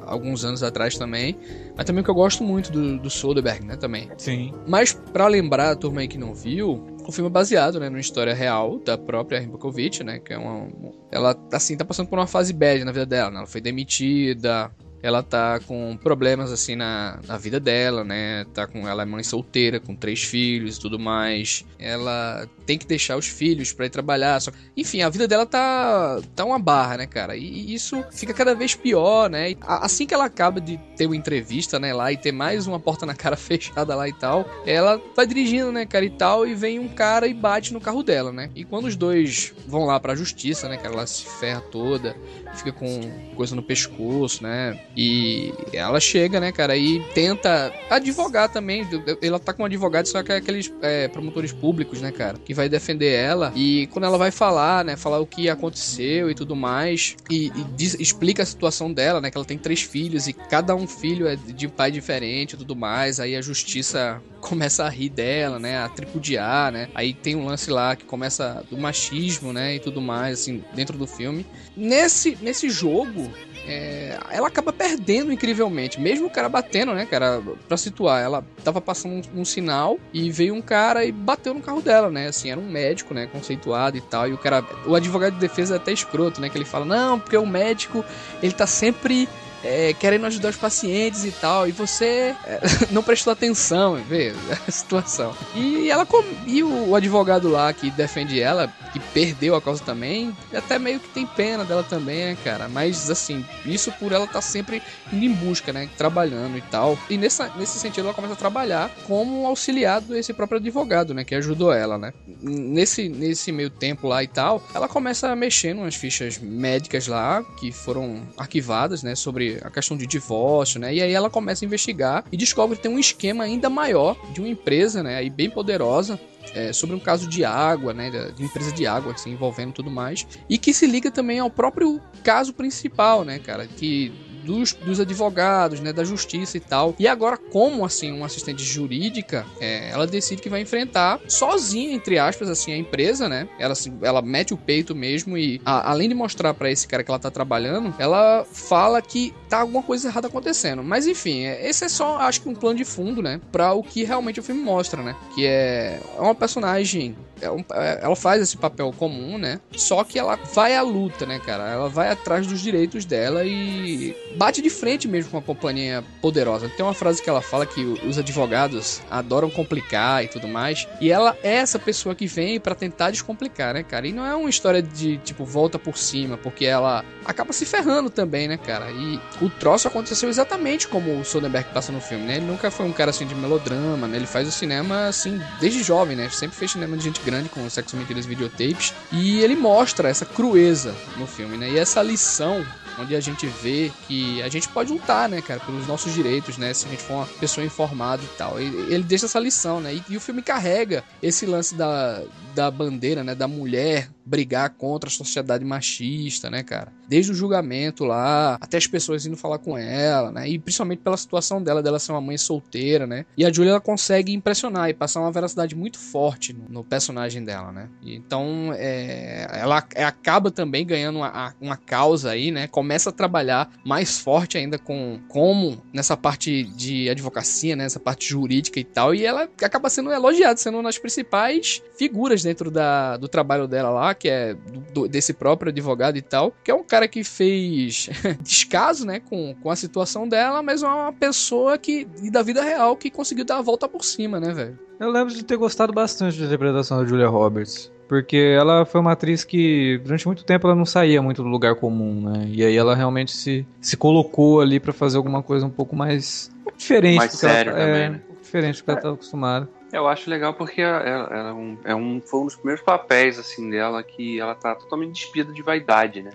alguns 0.05 0.45
anos 0.45 0.61
atrás 0.61 0.97
também, 0.97 1.35
mas 1.75 1.85
também 1.85 2.03
que 2.03 2.09
eu 2.09 2.15
gosto 2.15 2.43
muito 2.43 2.71
do, 2.71 2.99
do 2.99 3.09
Soderbergh, 3.09 3.65
né, 3.65 3.75
também. 3.75 4.09
Sim. 4.17 4.53
Mas 4.67 4.93
para 4.93 5.27
lembrar 5.27 5.71
a 5.71 5.75
turma 5.75 6.01
aí 6.01 6.07
que 6.07 6.17
não 6.17 6.33
viu, 6.33 6.85
o 7.07 7.11
filme 7.11 7.27
é 7.27 7.33
baseado, 7.33 7.79
né, 7.79 7.89
numa 7.89 7.99
história 7.99 8.33
real 8.35 8.77
da 8.79 8.97
própria 8.97 9.39
Rimbakovic, 9.39 10.03
né, 10.03 10.19
que 10.19 10.31
é 10.31 10.37
uma, 10.37 10.67
ela 11.11 11.35
assim 11.51 11.75
tá 11.75 11.83
passando 11.83 12.07
por 12.07 12.19
uma 12.19 12.27
fase 12.27 12.53
bad 12.53 12.85
na 12.85 12.91
vida 12.91 13.05
dela, 13.07 13.31
né? 13.31 13.37
Ela 13.37 13.47
foi 13.47 13.61
demitida, 13.61 14.71
ela 15.01 15.23
tá 15.23 15.59
com 15.61 15.97
problemas 15.97 16.51
assim 16.51 16.75
na, 16.75 17.19
na 17.27 17.37
vida 17.37 17.59
dela, 17.59 18.03
né? 18.03 18.45
Tá 18.53 18.67
com 18.67 18.87
ela 18.87 19.03
é 19.03 19.05
mãe 19.05 19.23
solteira, 19.23 19.79
com 19.79 19.95
três 19.95 20.23
filhos 20.23 20.77
e 20.77 20.79
tudo 20.79 20.99
mais. 20.99 21.65
Ela 21.77 22.47
tem 22.65 22.77
que 22.77 22.85
deixar 22.85 23.17
os 23.17 23.27
filhos 23.27 23.71
para 23.71 23.85
ir 23.85 23.89
trabalhar. 23.89 24.39
Só... 24.39 24.51
Enfim, 24.75 25.01
a 25.01 25.09
vida 25.09 25.27
dela 25.27 25.45
tá 25.45 26.19
tá 26.35 26.45
uma 26.45 26.59
barra, 26.59 26.97
né, 26.97 27.07
cara? 27.07 27.35
E 27.35 27.73
isso 27.73 28.03
fica 28.11 28.33
cada 28.33 28.53
vez 28.53 28.75
pior, 28.75 29.29
né? 29.29 29.55
assim 29.61 30.05
que 30.05 30.13
ela 30.13 30.25
acaba 30.25 30.59
de 30.59 30.77
ter 30.95 31.05
uma 31.05 31.15
entrevista, 31.15 31.79
né, 31.79 31.93
lá 31.93 32.11
e 32.11 32.17
ter 32.17 32.31
mais 32.31 32.67
uma 32.67 32.79
porta 32.79 33.05
na 33.05 33.15
cara 33.15 33.35
fechada 33.37 33.95
lá 33.95 34.07
e 34.07 34.13
tal, 34.13 34.47
ela 34.65 35.01
vai 35.15 35.25
dirigindo, 35.25 35.71
né, 35.71 35.85
cara, 35.85 36.05
e 36.05 36.09
tal, 36.09 36.47
e 36.47 36.53
vem 36.55 36.79
um 36.79 36.87
cara 36.87 37.27
e 37.27 37.33
bate 37.33 37.73
no 37.73 37.81
carro 37.81 38.03
dela, 38.03 38.31
né? 38.31 38.49
E 38.55 38.63
quando 38.63 38.85
os 38.85 38.95
dois 38.95 39.53
vão 39.67 39.85
lá 39.85 39.99
pra 39.99 40.15
justiça, 40.15 40.67
né, 40.67 40.77
cara, 40.77 40.93
ela 40.93 41.07
se 41.07 41.25
ferra 41.25 41.61
toda, 41.61 42.15
fica 42.55 42.71
com 42.71 42.99
coisa 43.35 43.55
no 43.55 43.63
pescoço, 43.63 44.43
né? 44.43 44.79
E 44.95 45.53
ela 45.71 45.99
chega, 45.99 46.39
né, 46.39 46.51
cara, 46.51 46.75
e 46.75 46.99
tenta 47.13 47.73
advogar 47.89 48.49
também. 48.49 48.87
Ela 49.21 49.39
tá 49.39 49.53
com 49.53 49.63
um 49.63 49.65
advogado, 49.65 50.07
só 50.07 50.21
que 50.23 50.31
é 50.31 50.37
aqueles 50.37 50.71
é, 50.81 51.07
promotores 51.07 51.51
públicos, 51.51 52.01
né, 52.01 52.11
cara, 52.11 52.37
que 52.37 52.53
vai 52.53 52.67
defender 52.67 53.13
ela. 53.13 53.53
E 53.55 53.87
quando 53.87 54.05
ela 54.05 54.17
vai 54.17 54.31
falar, 54.31 54.83
né, 54.83 54.95
falar 54.95 55.19
o 55.19 55.27
que 55.27 55.49
aconteceu 55.49 56.29
e 56.29 56.35
tudo 56.35 56.55
mais, 56.55 57.15
e, 57.29 57.47
e 57.47 57.63
diz, 57.75 57.95
explica 57.99 58.43
a 58.43 58.45
situação 58.45 58.91
dela, 58.91 59.21
né, 59.21 59.29
que 59.31 59.37
ela 59.37 59.45
tem 59.45 59.57
três 59.57 59.81
filhos 59.81 60.27
e 60.27 60.33
cada 60.33 60.75
um 60.75 60.87
filho 60.87 61.27
é 61.27 61.35
de 61.35 61.67
pai 61.67 61.91
diferente 61.91 62.53
e 62.53 62.57
tudo 62.57 62.75
mais. 62.75 63.19
Aí 63.19 63.35
a 63.35 63.41
justiça 63.41 64.21
começa 64.41 64.85
a 64.85 64.89
rir 64.89 65.09
dela, 65.09 65.59
né, 65.59 65.77
a 65.77 65.89
tripudiar, 65.89 66.71
né. 66.71 66.89
Aí 66.95 67.13
tem 67.13 67.35
um 67.35 67.45
lance 67.45 67.69
lá 67.69 67.95
que 67.95 68.05
começa 68.05 68.63
do 68.69 68.77
machismo, 68.77 69.53
né, 69.53 69.75
e 69.75 69.79
tudo 69.79 70.01
mais, 70.01 70.39
assim, 70.41 70.63
dentro 70.73 70.97
do 70.97 71.05
filme. 71.05 71.45
Nesse, 71.75 72.37
nesse 72.41 72.69
jogo, 72.69 73.31
é, 73.69 74.17
ela 74.31 74.47
acaba 74.47 74.73
perdendo 74.73 75.31
incrivelmente, 75.31 76.01
mesmo 76.01 76.25
o 76.25 76.29
cara 76.29 76.49
batendo, 76.49 76.93
né, 76.93 77.05
cara, 77.05 77.41
pra 77.67 77.77
situar, 77.77 78.21
ela 78.21 78.43
tava 78.63 78.81
passando 78.81 79.27
um, 79.33 79.41
um, 79.41 79.45
sinal 79.45 79.99
e 80.11 80.31
veio 80.31 80.55
um 80.55 80.61
cara 80.61 81.05
e 81.05 81.11
bateu 81.11 81.53
no 81.53 81.61
carro 81.61 81.79
dela, 81.79 82.09
né, 82.09 82.27
assim, 82.27 82.49
era 82.49 82.59
um 82.59 82.67
médico, 82.67 83.13
né, 83.13 83.27
conceituado 83.27 83.95
e 83.95 84.01
tal, 84.01 84.27
e 84.27 84.33
o 84.33 84.37
cara, 84.37 84.65
o 84.87 84.95
advogado 84.95 85.33
de 85.33 85.39
defesa 85.39 85.75
é 85.75 85.77
até 85.77 85.91
escroto, 85.91 86.41
né, 86.41 86.49
que 86.49 86.57
ele 86.57 86.65
fala, 86.65 86.83
não, 86.83 87.19
porque 87.19 87.37
o 87.37 87.45
médico, 87.45 88.03
ele 88.41 88.53
tá 88.53 88.65
sempre 88.65 89.29
é, 89.63 89.93
querendo 89.93 90.25
ajudar 90.25 90.49
os 90.49 90.57
pacientes 90.57 91.25
e 91.25 91.31
tal, 91.31 91.67
e 91.67 91.71
você 91.71 92.35
é, 92.45 92.59
não 92.91 93.03
prestou 93.03 93.33
atenção, 93.33 93.95
vê 93.95 94.33
a 94.67 94.71
situação. 94.71 95.35
E 95.55 95.89
ela 95.89 96.07
e 96.45 96.63
o, 96.63 96.95
advogado 96.95 97.49
lá 97.49 97.71
que 97.73 97.89
defende 97.91 98.39
ela, 98.41 98.67
que 98.91 98.99
perdeu 98.99 99.55
a 99.55 99.61
causa 99.61 99.83
também, 99.83 100.35
até 100.53 100.79
meio 100.79 100.99
que 100.99 101.09
tem 101.09 101.25
pena 101.25 101.63
dela 101.63 101.83
também, 101.83 102.25
né, 102.25 102.37
cara? 102.43 102.67
Mas 102.67 103.09
assim, 103.09 103.45
isso 103.65 103.91
por 103.93 104.11
ela 104.11 104.27
tá 104.27 104.41
sempre 104.41 104.81
indo 105.11 105.25
em 105.25 105.33
busca, 105.33 105.71
né, 105.71 105.89
trabalhando 105.97 106.57
e 106.57 106.61
tal. 106.61 106.97
E 107.09 107.17
nessa, 107.17 107.51
nesse 107.55 107.79
sentido 107.79 108.05
ela 108.05 108.13
começa 108.13 108.33
a 108.33 108.37
trabalhar 108.37 108.91
como 109.05 109.45
auxiliado 109.45 110.07
desse 110.07 110.33
próprio 110.33 110.59
advogado, 110.59 111.13
né, 111.13 111.23
que 111.23 111.35
ajudou 111.35 111.71
ela, 111.71 111.97
né? 111.97 112.13
Nesse 112.41 113.09
nesse 113.09 113.51
meio 113.51 113.69
tempo 113.69 114.07
lá 114.07 114.23
e 114.23 114.27
tal, 114.27 114.63
ela 114.73 114.87
começa 114.87 115.29
a 115.29 115.35
mexer 115.35 115.73
nas 115.73 115.95
fichas 115.95 116.37
médicas 116.37 117.07
lá 117.07 117.43
que 117.59 117.71
foram 117.71 118.21
arquivadas, 118.37 119.03
né, 119.03 119.15
sobre 119.15 119.48
a 119.61 119.69
questão 119.69 119.97
de 119.97 120.05
divórcio, 120.05 120.79
né? 120.79 120.93
E 120.93 121.01
aí 121.01 121.13
ela 121.13 121.29
começa 121.29 121.63
a 121.63 121.67
investigar 121.67 122.23
e 122.31 122.37
descobre 122.37 122.75
que 122.75 122.83
tem 122.83 122.91
um 122.91 122.99
esquema 122.99 123.43
ainda 123.43 123.69
maior 123.69 124.15
de 124.31 124.39
uma 124.39 124.49
empresa, 124.49 125.01
né? 125.01 125.17
Aí 125.17 125.29
bem 125.29 125.49
poderosa, 125.49 126.19
é, 126.53 126.73
sobre 126.73 126.95
um 126.95 126.99
caso 126.99 127.27
de 127.27 127.43
água, 127.43 127.93
né, 127.93 128.09
de 128.35 128.43
empresa 128.43 128.71
de 128.71 128.85
água, 128.85 129.13
assim, 129.13 129.31
envolvendo 129.31 129.73
tudo 129.73 129.91
mais, 129.91 130.25
e 130.49 130.57
que 130.57 130.73
se 130.73 130.87
liga 130.87 131.11
também 131.11 131.39
ao 131.39 131.49
próprio 131.49 132.01
caso 132.23 132.53
principal, 132.53 133.23
né, 133.23 133.39
cara, 133.39 133.67
que 133.67 134.11
dos, 134.49 134.73
dos 134.73 134.99
advogados, 134.99 135.79
né, 135.79 135.93
da 135.93 136.03
justiça 136.03 136.57
e 136.57 136.59
tal. 136.59 136.95
E 136.97 137.07
agora, 137.07 137.37
como 137.37 137.85
assim, 137.85 138.11
uma 138.11 138.25
assistente 138.25 138.63
jurídica, 138.63 139.45
é, 139.61 139.91
ela 139.91 140.07
decide 140.07 140.41
que 140.41 140.49
vai 140.49 140.61
enfrentar 140.61 141.19
sozinha, 141.27 141.93
entre 141.93 142.17
aspas, 142.17 142.49
assim, 142.49 142.73
a 142.73 142.77
empresa, 142.77 143.29
né? 143.29 143.47
Ela, 143.59 143.75
ela 144.01 144.21
mete 144.23 144.51
o 144.51 144.57
peito 144.57 144.95
mesmo 144.95 145.37
e, 145.37 145.61
a, 145.63 145.91
além 145.91 146.09
de 146.09 146.15
mostrar 146.15 146.55
para 146.55 146.71
esse 146.71 146.87
cara 146.87 147.03
que 147.03 147.11
ela 147.11 147.19
tá 147.19 147.29
trabalhando, 147.29 147.93
ela 147.99 148.43
fala 148.51 148.99
que 149.01 149.33
tá 149.47 149.59
alguma 149.59 149.83
coisa 149.83 150.07
errada 150.07 150.27
acontecendo. 150.27 150.83
Mas 150.83 151.05
enfim, 151.05 151.45
é, 151.45 151.69
esse 151.69 151.85
é 151.85 151.89
só, 151.89 152.17
acho 152.17 152.41
que 152.41 152.49
um 152.49 152.55
plano 152.55 152.77
de 152.77 152.85
fundo, 152.85 153.21
né, 153.21 153.39
para 153.51 153.73
o 153.73 153.83
que 153.83 154.03
realmente 154.03 154.39
o 154.39 154.43
filme 154.43 154.61
mostra, 154.61 155.03
né? 155.03 155.15
Que 155.35 155.45
é 155.45 156.01
uma 156.17 156.33
personagem 156.33 157.15
é 157.41 157.47
é, 157.73 157.99
ela 158.03 158.15
faz 158.15 158.41
esse 158.41 158.57
papel 158.57 158.93
comum, 158.97 159.37
né? 159.37 159.59
Só 159.75 160.03
que 160.03 160.19
ela 160.19 160.37
vai 160.53 160.75
à 160.75 160.81
luta, 160.81 161.25
né, 161.25 161.39
cara? 161.39 161.69
Ela 161.69 161.89
vai 161.89 162.09
atrás 162.09 162.45
dos 162.45 162.61
direitos 162.61 163.05
dela 163.05 163.43
e 163.45 164.15
bate 164.39 164.61
de 164.61 164.69
frente 164.69 165.05
mesmo 165.05 165.31
com 165.31 165.37
a 165.37 165.41
companhia 165.41 166.01
poderosa. 166.21 166.69
Tem 166.69 166.85
uma 166.85 166.93
frase 166.93 167.21
que 167.21 167.29
ela 167.29 167.41
fala 167.41 167.65
que 167.65 167.83
os 167.83 168.17
advogados 168.17 169.01
adoram 169.11 169.49
complicar 169.49 170.23
e 170.23 170.29
tudo 170.29 170.47
mais. 170.47 170.87
E 171.01 171.11
ela 171.11 171.35
é 171.43 171.55
essa 171.55 171.77
pessoa 171.77 172.15
que 172.15 172.25
vem 172.25 172.57
para 172.57 172.73
tentar 172.73 173.11
descomplicar, 173.11 173.73
né, 173.73 173.83
cara? 173.83 174.07
E 174.07 174.13
não 174.13 174.25
é 174.25 174.33
uma 174.33 174.49
história 174.49 174.81
de, 174.81 175.17
tipo, 175.17 175.43
volta 175.43 175.77
por 175.77 175.97
cima, 175.97 176.37
porque 176.37 176.63
ela 176.63 177.03
acaba 177.25 177.51
se 177.51 177.65
ferrando 177.65 178.09
também, 178.09 178.47
né, 178.47 178.55
cara? 178.55 178.89
E 178.91 179.19
o 179.41 179.49
troço 179.49 179.89
aconteceu 179.89 180.29
exatamente 180.29 180.87
como 180.87 181.19
o 181.19 181.25
Soderbergh 181.25 181.73
passa 181.73 181.91
no 181.91 181.99
filme, 181.99 182.23
né? 182.23 182.37
Ele 182.37 182.45
nunca 182.45 182.71
foi 182.71 182.85
um 182.85 182.93
cara 182.93 183.09
assim 183.09 183.27
de 183.27 183.35
melodrama, 183.35 184.07
né? 184.07 184.15
Ele 184.15 184.25
faz 184.25 184.47
o 184.47 184.51
cinema 184.51 185.07
assim 185.07 185.37
desde 185.59 185.83
jovem, 185.83 186.15
né? 186.15 186.29
Sempre 186.29 186.55
fez 186.55 186.71
cinema 186.71 186.95
de 186.95 187.03
gente 187.03 187.19
grande 187.25 187.49
com 187.49 187.69
sexo, 187.69 187.97
mentiras 187.97 188.25
videotapes. 188.25 188.93
E 189.11 189.41
ele 189.41 189.57
mostra 189.57 190.07
essa 190.07 190.25
crueza 190.25 190.95
no 191.17 191.27
filme, 191.27 191.57
né? 191.57 191.69
E 191.71 191.77
essa 191.77 192.01
lição 192.01 192.65
onde 192.99 193.15
a 193.15 193.19
gente 193.19 193.45
vê 193.47 193.91
que 194.07 194.41
a 194.41 194.49
gente 194.49 194.67
pode 194.69 194.91
lutar, 194.91 195.29
né, 195.29 195.41
cara, 195.41 195.59
pelos 195.59 195.87
nossos 195.87 196.13
direitos, 196.13 196.57
né, 196.57 196.73
se 196.73 196.85
a 196.85 196.89
gente 196.89 197.01
for 197.01 197.15
uma 197.15 197.25
pessoa 197.25 197.65
informada 197.65 198.21
e 198.23 198.37
tal. 198.37 198.59
Ele, 198.59 198.93
ele 198.93 199.03
deixa 199.03 199.25
essa 199.25 199.39
lição, 199.39 199.79
né, 199.79 199.93
e, 199.93 200.03
e, 200.09 200.17
o 200.17 200.21
filme 200.21 200.41
carrega 200.41 201.03
esse 201.21 201.45
lance 201.45 201.75
da, 201.75 202.21
da 202.59 202.69
bandeira, 202.69 203.23
né, 203.23 203.33
da 203.33 203.47
mulher 203.47 204.09
brigar 204.25 204.69
contra 204.71 205.09
a 205.09 205.11
sociedade 205.11 205.63
machista, 205.63 206.49
né, 206.49 206.61
cara? 206.61 206.91
Desde 207.07 207.31
o 207.31 207.35
julgamento 207.35 208.03
lá, 208.03 208.57
até 208.61 208.77
as 208.77 208.85
pessoas 208.85 209.25
indo 209.25 209.35
falar 209.35 209.57
com 209.57 209.75
ela, 209.75 210.31
né? 210.31 210.47
E 210.47 210.59
principalmente 210.59 210.99
pela 210.99 211.17
situação 211.17 211.63
dela, 211.63 211.81
dela 211.81 211.97
ser 211.97 212.11
uma 212.11 212.21
mãe 212.21 212.37
solteira, 212.37 213.07
né? 213.07 213.25
E 213.35 213.43
a 213.43 213.51
Julia 213.51 213.71
ela 213.71 213.81
consegue 213.81 214.31
impressionar 214.33 214.89
e 214.89 214.93
passar 214.93 215.21
uma 215.21 215.31
veracidade 215.31 215.75
muito 215.75 215.97
forte 215.97 216.53
no, 216.53 216.65
no 216.69 216.83
personagem 216.83 217.43
dela, 217.43 217.71
né? 217.71 217.89
E 218.03 218.15
então, 218.15 218.71
é, 218.75 219.47
ela 219.51 219.83
é, 219.95 220.03
acaba 220.03 220.51
também 220.51 220.85
ganhando 220.85 221.15
uma, 221.15 221.55
uma 221.59 221.77
causa 221.77 222.29
aí, 222.29 222.51
né? 222.51 222.67
Começa 222.67 223.09
a 223.09 223.13
trabalhar 223.13 223.71
mais 223.83 224.19
forte 224.19 224.57
ainda 224.57 224.77
com 224.77 225.19
como 225.27 225.81
nessa 225.91 226.15
parte 226.15 226.63
de 226.63 227.09
advocacia, 227.09 227.75
né? 227.75 227.85
Essa 227.85 227.99
parte 227.99 228.29
jurídica 228.29 228.79
e 228.79 228.83
tal. 228.83 229.15
E 229.15 229.25
ela 229.25 229.49
acaba 229.63 229.89
sendo 229.89 230.11
elogiada, 230.11 230.57
sendo 230.57 230.75
uma 230.75 230.83
das 230.83 230.99
principais 230.99 231.81
figuras 231.97 232.43
dentro 232.49 232.71
da, 232.71 233.15
do 233.15 233.27
trabalho 233.27 233.67
dela 233.67 233.91
lá, 233.91 234.15
que 234.15 234.27
é 234.27 234.55
do, 234.91 235.07
desse 235.07 235.33
próprio 235.33 235.69
advogado 235.69 236.17
e 236.17 236.21
tal, 236.21 236.51
que 236.63 236.71
é 236.71 236.73
um 236.73 236.83
cara 236.83 237.07
que 237.07 237.23
fez 237.23 238.09
descaso, 238.41 239.05
né, 239.05 239.19
com, 239.19 239.55
com 239.61 239.69
a 239.69 239.75
situação 239.75 240.27
dela, 240.27 240.63
mas 240.63 240.81
é 240.81 240.87
uma 240.87 241.13
pessoa 241.13 241.77
que, 241.77 242.05
da 242.31 242.41
vida 242.41 242.63
real, 242.63 242.95
que 242.95 243.11
conseguiu 243.11 243.45
dar 243.45 243.59
a 243.59 243.61
volta 243.61 243.87
por 243.87 244.03
cima, 244.03 244.39
né, 244.39 244.51
velho? 244.51 244.79
Eu 244.99 245.11
lembro 245.11 245.33
de 245.33 245.45
ter 245.45 245.57
gostado 245.57 245.93
bastante 245.93 246.39
da 246.39 246.45
interpretação 246.45 246.97
da 246.97 247.05
Julia 247.05 247.27
Roberts. 247.27 247.91
Porque 248.07 248.37
ela 248.37 248.85
foi 248.85 248.99
uma 248.99 249.11
atriz 249.11 249.43
que, 249.43 250.01
durante 250.03 250.25
muito 250.25 250.43
tempo, 250.43 250.65
ela 250.65 250.75
não 250.75 250.85
saía 250.85 251.21
muito 251.21 251.43
do 251.43 251.47
lugar 251.47 251.75
comum, 251.75 252.27
né? 252.27 252.47
E 252.47 252.65
aí 252.65 252.75
ela 252.75 252.95
realmente 252.95 253.31
se, 253.31 253.67
se 253.79 253.95
colocou 253.95 254.59
ali 254.59 254.79
para 254.79 254.91
fazer 254.91 255.17
alguma 255.17 255.43
coisa 255.43 255.67
um 255.67 255.69
pouco 255.69 255.95
mais 255.95 256.51
diferente. 256.75 257.17
Mais 257.17 257.31
sério 257.33 257.71
ela, 257.71 257.79
também, 257.79 258.01
é, 258.01 258.09
né? 258.09 258.21
Diferente 258.41 258.77
do 258.79 258.83
que 258.83 258.89
ela 258.89 258.99
estava 258.99 259.13
acostumada. 259.13 259.69
Eu 259.91 260.07
acho 260.07 260.29
legal 260.29 260.53
porque 260.53 260.81
ela, 260.81 260.99
ela 261.03 261.49
é, 261.49 261.53
um, 261.53 261.77
é, 261.83 261.95
um, 261.95 262.21
foi 262.21 262.41
um 262.41 262.45
dos 262.45 262.55
primeiros 262.55 262.83
papéis 262.83 263.39
assim 263.39 263.69
dela 263.69 264.03
que 264.03 264.39
ela 264.39 264.55
tá 264.55 264.75
totalmente 264.75 265.13
despida 265.13 265.51
de 265.51 265.61
vaidade, 265.61 266.21
né? 266.21 266.31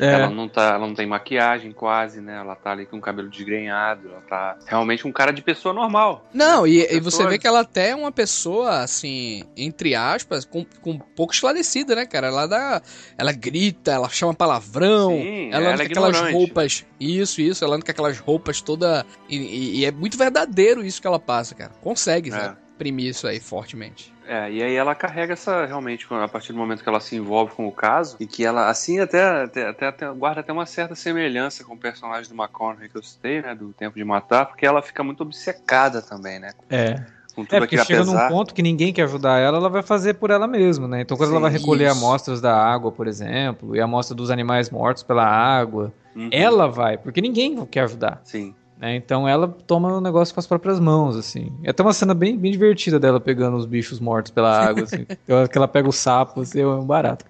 É. 0.00 0.12
Ela, 0.12 0.30
não 0.30 0.48
tá, 0.48 0.74
ela 0.74 0.86
não 0.86 0.94
tem 0.94 1.06
maquiagem 1.06 1.72
quase, 1.72 2.20
né? 2.20 2.36
Ela 2.36 2.54
tá 2.54 2.70
ali 2.70 2.86
com 2.86 2.98
o 2.98 3.00
cabelo 3.00 3.28
desgrenhado. 3.28 4.08
Ela 4.08 4.20
tá 4.28 4.58
realmente 4.66 5.06
um 5.06 5.12
cara 5.12 5.32
de 5.32 5.42
pessoa 5.42 5.74
normal. 5.74 6.24
Não, 6.32 6.66
e, 6.66 6.86
e, 6.88 7.00
você 7.00 7.26
vê 7.26 7.36
que 7.36 7.46
ela 7.46 7.60
até 7.60 7.90
é 7.90 7.96
uma 7.96 8.12
pessoa, 8.12 8.80
assim, 8.80 9.42
entre 9.56 9.96
aspas, 9.96 10.44
com, 10.44 10.64
com 10.80 10.92
um 10.92 10.98
pouco 10.98 11.32
esclarecida, 11.32 11.96
né, 11.96 12.06
cara? 12.06 12.28
Ela 12.28 12.46
dá. 12.46 12.82
Ela 13.16 13.32
grita, 13.32 13.90
ela 13.90 14.08
chama 14.08 14.32
palavrão. 14.32 15.10
Sim, 15.10 15.50
ela 15.52 15.72
anda 15.72 15.82
é 15.82 15.86
com 15.86 15.92
aquelas 15.92 16.32
roupas. 16.32 16.86
Isso, 17.00 17.40
isso. 17.40 17.64
Ela 17.64 17.74
anda 17.74 17.84
com 17.84 17.90
aquelas 17.90 18.18
roupas 18.20 18.60
toda. 18.60 19.04
E, 19.28 19.36
e, 19.36 19.80
e, 19.80 19.84
é 19.84 19.90
muito 19.90 20.16
verdadeiro 20.16 20.84
isso 20.84 21.00
que 21.00 21.08
ela 21.08 21.18
passa, 21.18 21.56
cara. 21.56 21.72
Consegue, 21.82 22.30
é. 22.30 22.32
sabe? 22.32 22.67
Imprimir 22.78 23.08
isso 23.08 23.26
aí 23.26 23.40
fortemente. 23.40 24.12
É, 24.26 24.50
e 24.52 24.62
aí 24.62 24.74
ela 24.74 24.94
carrega 24.94 25.32
essa, 25.32 25.64
realmente, 25.66 26.06
a 26.10 26.28
partir 26.28 26.52
do 26.52 26.58
momento 26.58 26.82
que 26.82 26.88
ela 26.88 27.00
se 27.00 27.16
envolve 27.16 27.54
com 27.54 27.66
o 27.66 27.72
caso, 27.72 28.16
e 28.20 28.26
que 28.26 28.44
ela, 28.44 28.68
assim, 28.68 29.00
até, 29.00 29.42
até, 29.42 29.68
até, 29.68 29.86
até 29.86 30.08
guarda 30.10 30.40
até 30.40 30.52
uma 30.52 30.66
certa 30.66 30.94
semelhança 30.94 31.64
com 31.64 31.74
o 31.74 31.78
personagem 31.78 32.28
do 32.28 32.40
McConaughey 32.40 32.88
que 32.88 32.96
eu 32.96 33.02
citei, 33.02 33.40
né, 33.42 33.54
do 33.54 33.72
Tempo 33.72 33.96
de 33.96 34.04
Matar, 34.04 34.46
porque 34.46 34.66
ela 34.66 34.82
fica 34.82 35.02
muito 35.02 35.22
obcecada 35.22 36.02
também, 36.02 36.38
né? 36.38 36.52
É. 36.68 37.02
Com 37.34 37.44
tudo 37.44 37.56
é, 37.56 37.60
porque 37.60 37.78
chega 37.78 38.02
apesar... 38.02 38.24
num 38.24 38.36
ponto 38.36 38.52
que 38.52 38.62
ninguém 38.62 38.92
quer 38.92 39.04
ajudar 39.04 39.38
ela, 39.38 39.58
ela 39.58 39.70
vai 39.70 39.82
fazer 39.82 40.14
por 40.14 40.30
ela 40.30 40.46
mesma, 40.46 40.86
né? 40.86 41.00
Então 41.00 41.16
quando 41.16 41.30
Sim, 41.30 41.36
ela 41.36 41.42
vai 41.42 41.52
recolher 41.52 41.86
isso. 41.86 41.96
amostras 41.96 42.40
da 42.40 42.54
água, 42.54 42.92
por 42.92 43.06
exemplo, 43.06 43.74
e 43.74 43.80
a 43.80 43.84
amostra 43.84 44.14
dos 44.14 44.30
animais 44.30 44.70
mortos 44.70 45.02
pela 45.02 45.24
água, 45.24 45.92
uhum. 46.14 46.28
ela 46.32 46.66
vai, 46.66 46.98
porque 46.98 47.20
ninguém 47.20 47.64
quer 47.64 47.84
ajudar. 47.84 48.20
Sim. 48.24 48.54
Né? 48.78 48.96
Então 48.96 49.28
ela 49.28 49.48
toma 49.48 49.92
o 49.96 50.00
negócio 50.00 50.32
com 50.32 50.40
as 50.40 50.46
próprias 50.46 50.78
mãos, 50.78 51.16
assim. 51.16 51.52
É 51.64 51.70
até 51.70 51.82
uma 51.82 51.92
cena 51.92 52.14
bem, 52.14 52.36
bem 52.36 52.52
divertida 52.52 52.98
dela 52.98 53.20
pegando 53.20 53.56
os 53.56 53.66
bichos 53.66 53.98
mortos 53.98 54.30
pela 54.30 54.56
água, 54.56 54.84
assim. 54.84 55.04
que 55.50 55.58
ela 55.58 55.68
pega 55.68 55.88
o 55.88 55.92
sapo, 55.92 56.40
assim, 56.40 56.60
é 56.60 56.66
um 56.66 56.84
barato. 56.84 57.24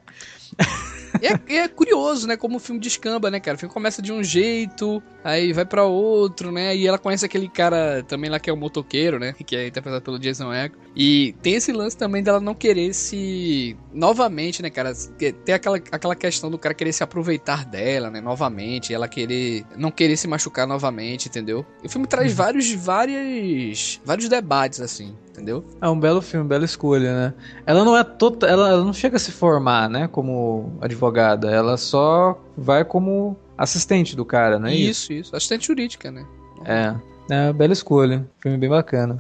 E 1.21 1.27
é, 1.27 1.57
é, 1.59 1.69
curioso, 1.69 2.27
né? 2.27 2.37
Como 2.37 2.57
o 2.57 2.61
filme 2.61 2.81
descamba, 2.81 3.31
né, 3.31 3.41
cara? 3.41 3.57
O 3.57 3.59
filme 3.59 3.73
começa 3.73 4.01
de 4.03 4.13
um 4.13 4.23
jeito, 4.23 5.03
aí 5.25 5.53
vai 5.53 5.65
para 5.65 5.85
outro, 5.85 6.53
né? 6.53 6.77
E 6.77 6.87
ela 6.87 6.99
conhece 6.99 7.25
aquele 7.25 7.49
cara 7.49 8.05
também 8.07 8.31
lá 8.31 8.39
que 8.39 8.51
é 8.51 8.53
o 8.53 8.57
motoqueiro, 8.57 9.19
né? 9.19 9.35
Que 9.47 9.57
é 9.57 9.67
interpretado 9.67 10.03
pelo 10.03 10.19
Jason 10.19 10.53
Echo. 10.53 10.75
E 10.95 11.35
tem 11.43 11.55
esse 11.55 11.73
lance 11.73 11.97
também 11.97 12.23
dela 12.23 12.41
não 12.41 12.55
querer 12.55 12.93
se. 12.93 13.77
Novamente, 13.93 14.63
né, 14.63 14.71
cara? 14.71 14.93
Tem 14.95 15.55
aquela, 15.55 15.77
aquela 15.77 16.15
questão 16.15 16.51
do 16.51 16.59
cara 16.59 16.75
querer 16.75 16.93
se 16.93 17.03
aproveitar 17.03 17.65
dela, 17.65 18.11
né? 18.11 18.21
Novamente. 18.21 18.93
Ela 18.93 19.09
querer. 19.09 19.65
Não 19.77 19.91
querer 19.91 20.17
se 20.17 20.29
machucar 20.29 20.67
novamente, 20.67 21.29
entendeu? 21.29 21.65
E 21.83 21.87
o 21.87 21.91
filme 21.91 22.07
traz 22.07 22.31
uhum. 22.31 22.37
vários, 22.37 22.73
várias, 22.73 24.01
vários 24.05 24.29
debates, 24.29 24.81
assim 24.81 25.15
entendeu? 25.39 25.65
É 25.81 25.89
um 25.89 25.99
belo 25.99 26.21
filme, 26.21 26.47
bela 26.47 26.65
escolha, 26.65 27.15
né? 27.15 27.35
Ela 27.65 27.85
não 27.85 27.97
é 27.97 28.03
toda, 28.03 28.47
ela, 28.47 28.69
ela 28.71 28.85
não 28.85 28.93
chega 28.93 29.17
a 29.17 29.21
se 29.21 29.31
formar, 29.31 29.89
né, 29.89 30.09
como 30.09 30.77
advogada, 30.81 31.51
ela 31.51 31.77
só 31.77 32.39
vai 32.57 32.85
como 32.85 33.37
assistente 33.57 34.17
do 34.17 34.25
cara, 34.25 34.59
não 34.59 34.69
é 34.69 34.75
isso? 34.75 35.13
Isso, 35.13 35.13
isso, 35.13 35.37
assistente 35.37 35.67
jurídica, 35.67 36.11
né? 36.11 36.27
É, 36.65 36.95
é 37.31 37.53
bela 37.53 37.73
escolha, 37.73 38.29
filme 38.41 38.59
bem 38.59 38.69
bacana. 38.69 39.19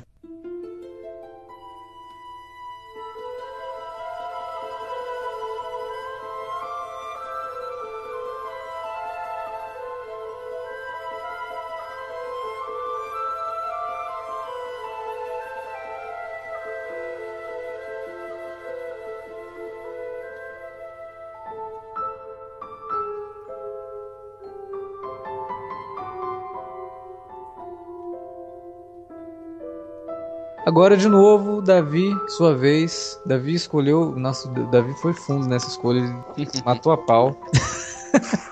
Agora 30.68 30.98
de 30.98 31.08
novo, 31.08 31.62
Davi, 31.62 32.14
sua 32.28 32.54
vez. 32.54 33.18
Davi 33.24 33.54
escolheu. 33.54 34.14
Nossa, 34.14 34.46
Davi 34.70 34.92
foi 35.00 35.14
fundo 35.14 35.48
nessa 35.48 35.66
escolha. 35.66 36.02
matou 36.62 36.92
a 36.92 36.98
pau. 36.98 37.40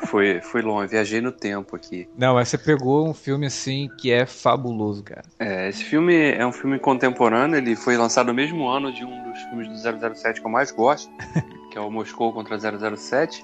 foi, 0.08 0.40
foi 0.40 0.62
longe, 0.62 0.92
viajei 0.92 1.20
no 1.20 1.30
tempo 1.30 1.76
aqui. 1.76 2.08
Não, 2.16 2.32
mas 2.32 2.48
você 2.48 2.56
pegou 2.56 3.06
um 3.06 3.12
filme 3.12 3.44
assim 3.44 3.90
que 3.98 4.10
é 4.10 4.24
fabuloso, 4.24 5.02
cara. 5.02 5.24
É, 5.38 5.68
esse 5.68 5.84
filme 5.84 6.32
é 6.32 6.46
um 6.46 6.52
filme 6.52 6.78
contemporâneo, 6.78 7.58
ele 7.58 7.76
foi 7.76 7.98
lançado 7.98 8.28
no 8.28 8.34
mesmo 8.34 8.66
ano 8.66 8.90
de 8.90 9.04
um 9.04 9.30
dos 9.30 9.38
filmes 9.42 9.68
do 9.68 10.14
007 10.14 10.40
que 10.40 10.46
eu 10.46 10.50
mais 10.50 10.70
gosto, 10.70 11.12
que 11.70 11.76
é 11.76 11.80
o 11.82 11.90
Moscou 11.90 12.32
contra 12.32 12.58
007, 12.58 13.42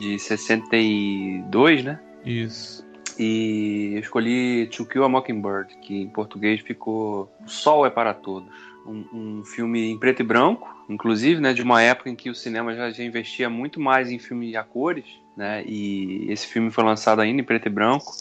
de 0.00 0.18
62, 0.18 1.84
né? 1.84 2.00
Isso. 2.24 2.84
E 3.18 3.92
eu 3.94 4.00
escolhi 4.00 4.66
To 4.66 4.84
Kill 4.84 5.04
a 5.04 5.08
Mockingbird, 5.08 5.76
que 5.78 6.02
em 6.02 6.08
português 6.08 6.60
ficou 6.60 7.32
O 7.44 7.48
Sol 7.48 7.86
é 7.86 7.90
para 7.90 8.12
Todos. 8.12 8.54
Um, 8.86 9.04
um, 9.12 9.44
filme 9.44 9.90
em 9.90 9.98
preto 9.98 10.20
e 10.20 10.24
branco, 10.24 10.68
inclusive, 10.88 11.40
né, 11.40 11.52
de 11.52 11.62
uma 11.62 11.82
época 11.82 12.08
em 12.08 12.14
que 12.14 12.30
o 12.30 12.34
cinema 12.34 12.72
já, 12.74 12.90
já 12.90 13.02
investia 13.02 13.50
muito 13.50 13.80
mais 13.80 14.10
em 14.12 14.18
filme 14.18 14.56
a 14.56 14.62
cores, 14.62 15.06
né, 15.36 15.64
e 15.66 16.30
esse 16.30 16.46
filme 16.46 16.70
foi 16.70 16.84
lançado 16.84 17.20
ainda 17.20 17.40
em 17.40 17.44
preto 17.44 17.66
e 17.66 17.70
branco, 17.70 18.12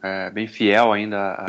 é, 0.00 0.30
bem 0.30 0.46
fiel 0.46 0.92
ainda 0.92 1.44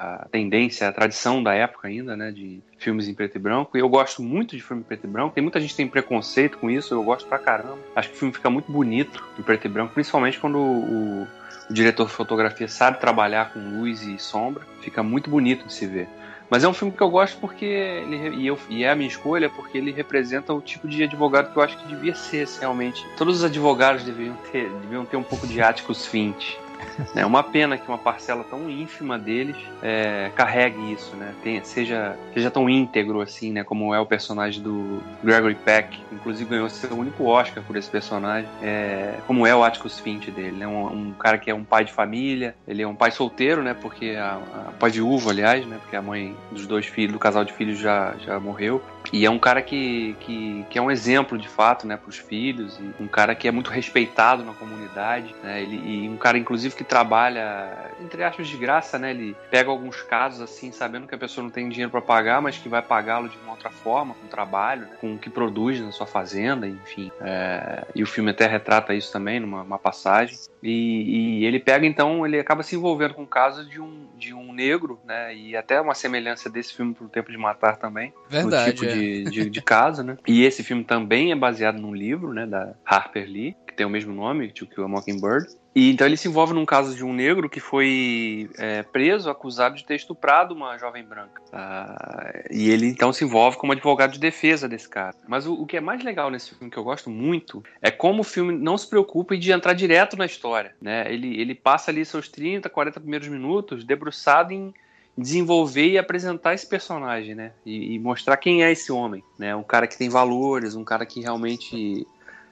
à, 0.00 0.26
tendência, 0.30 0.88
à 0.88 0.92
tradição 0.92 1.42
da 1.42 1.54
época 1.54 1.88
ainda, 1.88 2.16
né, 2.16 2.32
de 2.32 2.60
filmes 2.78 3.06
em 3.06 3.14
preto 3.14 3.36
e 3.36 3.38
branco, 3.38 3.76
e 3.76 3.80
eu 3.80 3.88
gosto 3.88 4.22
muito 4.22 4.56
de 4.56 4.62
filme 4.62 4.80
em 4.82 4.84
preto 4.84 5.04
e 5.04 5.10
branco, 5.10 5.34
tem 5.34 5.42
muita 5.42 5.60
gente 5.60 5.70
que 5.70 5.76
tem 5.76 5.86
preconceito 5.86 6.56
com 6.56 6.70
isso, 6.70 6.94
eu 6.94 7.02
gosto 7.02 7.28
pra 7.28 7.38
caramba, 7.38 7.78
acho 7.94 8.08
que 8.08 8.14
o 8.16 8.18
filme 8.18 8.32
fica 8.32 8.48
muito 8.48 8.72
bonito 8.72 9.22
em 9.38 9.42
preto 9.42 9.66
e 9.66 9.68
branco, 9.68 9.92
principalmente 9.92 10.40
quando 10.40 10.58
o, 10.58 11.22
o 11.68 11.72
diretor 11.72 12.06
de 12.06 12.12
fotografia 12.12 12.66
sabe 12.66 12.98
trabalhar 12.98 13.52
com 13.52 13.60
luz 13.60 14.02
e 14.02 14.18
sombra, 14.18 14.66
fica 14.80 15.02
muito 15.02 15.28
bonito 15.28 15.66
de 15.66 15.72
se 15.74 15.86
ver. 15.86 16.08
Mas 16.48 16.64
é 16.64 16.68
um 16.68 16.72
filme 16.72 16.92
que 16.92 17.00
eu 17.00 17.08
gosto 17.08 17.38
porque 17.38 17.64
ele, 17.64 18.34
e, 18.34 18.46
eu, 18.48 18.58
e 18.68 18.82
é 18.82 18.90
a 18.90 18.96
minha 18.96 19.08
escolha 19.08 19.48
porque 19.48 19.78
ele 19.78 19.92
representa 19.92 20.52
o 20.52 20.60
tipo 20.60 20.88
de 20.88 21.04
advogado 21.04 21.52
que 21.52 21.56
eu 21.56 21.62
acho 21.62 21.78
que 21.78 21.86
devia 21.86 22.12
ser 22.12 22.48
realmente. 22.58 23.06
Todos 23.16 23.36
os 23.36 23.44
advogados 23.44 24.02
deveriam 24.02 24.36
ter, 24.50 24.68
deviam 24.68 25.04
ter 25.04 25.16
um 25.16 25.22
pouco 25.22 25.46
de 25.46 25.62
Atticus 25.62 26.06
Finch. 26.06 26.58
É 27.14 27.26
uma 27.26 27.42
pena 27.42 27.76
que 27.76 27.88
uma 27.88 27.98
parcela 27.98 28.44
tão 28.44 28.70
ínfima 28.70 29.18
deles 29.18 29.56
é, 29.82 30.30
carregue 30.34 30.92
isso, 30.92 31.16
né? 31.16 31.34
Tem, 31.42 31.62
seja, 31.64 32.16
seja 32.32 32.50
tão 32.50 32.68
íntegro 32.68 33.20
assim, 33.20 33.52
né? 33.52 33.64
Como 33.64 33.94
é 33.94 34.00
o 34.00 34.06
personagem 34.06 34.62
do 34.62 35.02
Gregory 35.22 35.54
Peck, 35.54 36.00
inclusive 36.12 36.48
ganhou 36.48 36.68
seu 36.68 36.96
único 36.96 37.24
Oscar 37.24 37.62
por 37.62 37.76
esse 37.76 37.90
personagem, 37.90 38.48
é, 38.62 39.18
como 39.26 39.46
é 39.46 39.54
o 39.54 39.64
Atticus 39.64 39.98
Finch 39.98 40.30
dele, 40.30 40.56
né? 40.56 40.66
Um, 40.66 40.86
um, 40.86 41.12
cara 41.12 41.38
que 41.38 41.50
é 41.50 41.54
um 41.54 41.64
pai 41.64 41.84
de 41.84 41.92
família, 41.92 42.54
ele 42.66 42.82
é 42.82 42.86
um 42.86 42.94
pai 42.94 43.10
solteiro, 43.10 43.62
né? 43.62 43.74
Porque 43.74 44.16
a, 44.16 44.38
a 44.68 44.72
pai 44.78 44.90
de 44.90 45.02
uva, 45.02 45.30
aliás, 45.30 45.66
né? 45.66 45.78
Porque 45.80 45.96
a 45.96 46.02
mãe 46.02 46.36
dos 46.50 46.66
dois 46.66 46.86
filhos, 46.86 47.12
do 47.12 47.18
casal 47.18 47.44
de 47.44 47.52
filhos 47.52 47.78
já, 47.78 48.14
já 48.24 48.38
morreu. 48.38 48.82
E 49.12 49.24
é 49.24 49.30
um 49.30 49.38
cara 49.38 49.62
que, 49.62 50.16
que, 50.20 50.64
que 50.70 50.78
é 50.78 50.82
um 50.82 50.90
exemplo 50.90 51.36
de 51.36 51.48
fato, 51.48 51.86
né, 51.86 51.96
para 51.96 52.08
os 52.08 52.16
filhos, 52.16 52.78
e 52.78 53.02
um 53.02 53.08
cara 53.08 53.34
que 53.34 53.48
é 53.48 53.50
muito 53.50 53.70
respeitado 53.70 54.44
na 54.44 54.52
comunidade, 54.52 55.34
né? 55.42 55.62
Ele, 55.62 55.76
e 55.76 56.08
um 56.08 56.16
cara 56.16 56.38
inclusive 56.38 56.74
que 56.74 56.84
trabalha 56.84 57.90
entre 58.00 58.22
aspas 58.22 58.48
de 58.48 58.56
graça, 58.56 58.98
né? 58.98 59.10
Ele 59.10 59.36
pega 59.50 59.70
alguns 59.70 60.02
casos 60.02 60.40
assim, 60.40 60.70
sabendo 60.72 61.06
que 61.06 61.14
a 61.14 61.18
pessoa 61.18 61.42
não 61.42 61.50
tem 61.50 61.68
dinheiro 61.68 61.90
para 61.90 62.00
pagar, 62.00 62.40
mas 62.40 62.58
que 62.58 62.68
vai 62.68 62.82
pagá-lo 62.82 63.28
de 63.28 63.36
uma 63.38 63.52
outra 63.52 63.70
forma, 63.70 64.14
com 64.14 64.26
trabalho, 64.26 64.82
né? 64.82 64.96
com 65.00 65.14
o 65.14 65.18
que 65.18 65.30
produz 65.30 65.80
na 65.80 65.92
sua 65.92 66.06
fazenda, 66.06 66.66
enfim. 66.66 67.10
É... 67.20 67.84
e 67.94 68.02
o 68.02 68.06
filme 68.06 68.30
até 68.30 68.46
retrata 68.46 68.94
isso 68.94 69.12
também 69.12 69.40
numa 69.40 69.78
passagem. 69.78 70.38
E, 70.62 71.40
e, 71.40 71.44
ele 71.44 71.58
pega 71.58 71.86
então, 71.86 72.26
ele 72.26 72.38
acaba 72.38 72.62
se 72.62 72.76
envolvendo 72.76 73.14
com 73.14 73.22
o 73.22 73.26
caso 73.26 73.68
de 73.68 73.80
um, 73.80 74.06
de 74.16 74.34
um 74.34 74.52
negro, 74.52 75.00
né? 75.04 75.34
E 75.34 75.56
até 75.56 75.80
uma 75.80 75.94
semelhança 75.94 76.50
desse 76.50 76.74
filme 76.74 76.94
pro 76.94 77.08
Tempo 77.08 77.30
de 77.30 77.38
Matar 77.38 77.76
também. 77.76 78.12
Verdade. 78.28 78.72
tipo 78.72 78.84
é. 78.84 78.92
de, 78.92 79.24
de, 79.24 79.50
de, 79.50 79.62
caso, 79.62 80.02
né? 80.02 80.18
E 80.26 80.44
esse 80.44 80.62
filme 80.62 80.84
também 80.84 81.32
é 81.32 81.36
baseado 81.36 81.80
num 81.80 81.94
livro, 81.94 82.32
né? 82.32 82.46
Da 82.46 82.74
Harper 82.84 83.26
Lee, 83.26 83.56
que 83.66 83.74
tem 83.74 83.86
o 83.86 83.90
mesmo 83.90 84.14
nome, 84.14 84.50
que 84.50 84.80
o 84.80 84.88
Mockingbird. 84.88 85.46
E 85.74 85.90
então 85.90 86.06
ele 86.06 86.16
se 86.16 86.28
envolve 86.28 86.52
num 86.52 86.66
caso 86.66 86.96
de 86.96 87.04
um 87.04 87.12
negro 87.12 87.48
que 87.48 87.60
foi 87.60 88.50
é, 88.58 88.82
preso, 88.82 89.30
acusado 89.30 89.76
de 89.76 89.84
ter 89.84 89.94
estuprado 89.94 90.54
uma 90.54 90.76
jovem 90.76 91.04
branca. 91.04 91.40
Ah, 91.52 92.42
e 92.50 92.70
ele 92.70 92.86
então 92.86 93.12
se 93.12 93.24
envolve 93.24 93.56
como 93.56 93.72
advogado 93.72 94.12
de 94.12 94.18
defesa 94.18 94.68
desse 94.68 94.88
cara. 94.88 95.14
Mas 95.28 95.46
o, 95.46 95.54
o, 95.54 95.66
que 95.66 95.76
é 95.76 95.80
mais 95.80 96.02
legal 96.02 96.30
nesse 96.30 96.54
filme, 96.54 96.70
que 96.70 96.76
eu 96.76 96.84
gosto 96.84 97.08
muito, 97.08 97.62
é 97.80 97.90
como 97.90 98.20
o 98.20 98.24
filme 98.24 98.52
não 98.56 98.76
se 98.76 98.88
preocupa 98.88 99.36
de 99.36 99.52
entrar 99.52 99.72
direto 99.72 100.16
na 100.16 100.26
história. 100.26 100.74
Né? 100.80 101.12
Ele, 101.12 101.40
ele 101.40 101.54
passa 101.54 101.90
ali 101.90 102.04
seus 102.04 102.28
30, 102.28 102.68
40 102.68 103.00
primeiros 103.00 103.28
minutos 103.28 103.84
debruçado 103.84 104.52
em 104.52 104.74
desenvolver 105.16 105.88
e 105.88 105.98
apresentar 105.98 106.54
esse 106.54 106.66
personagem, 106.66 107.34
né? 107.34 107.52
E, 107.66 107.94
e, 107.94 107.98
mostrar 107.98 108.36
quem 108.36 108.64
é 108.64 108.72
esse 108.72 108.90
homem, 108.90 109.22
né? 109.38 109.54
Um 109.54 109.62
cara 109.62 109.86
que 109.86 109.98
tem 109.98 110.08
valores, 110.08 110.74
um 110.74 110.84
cara 110.84 111.04
que 111.04 111.20
realmente 111.20 112.06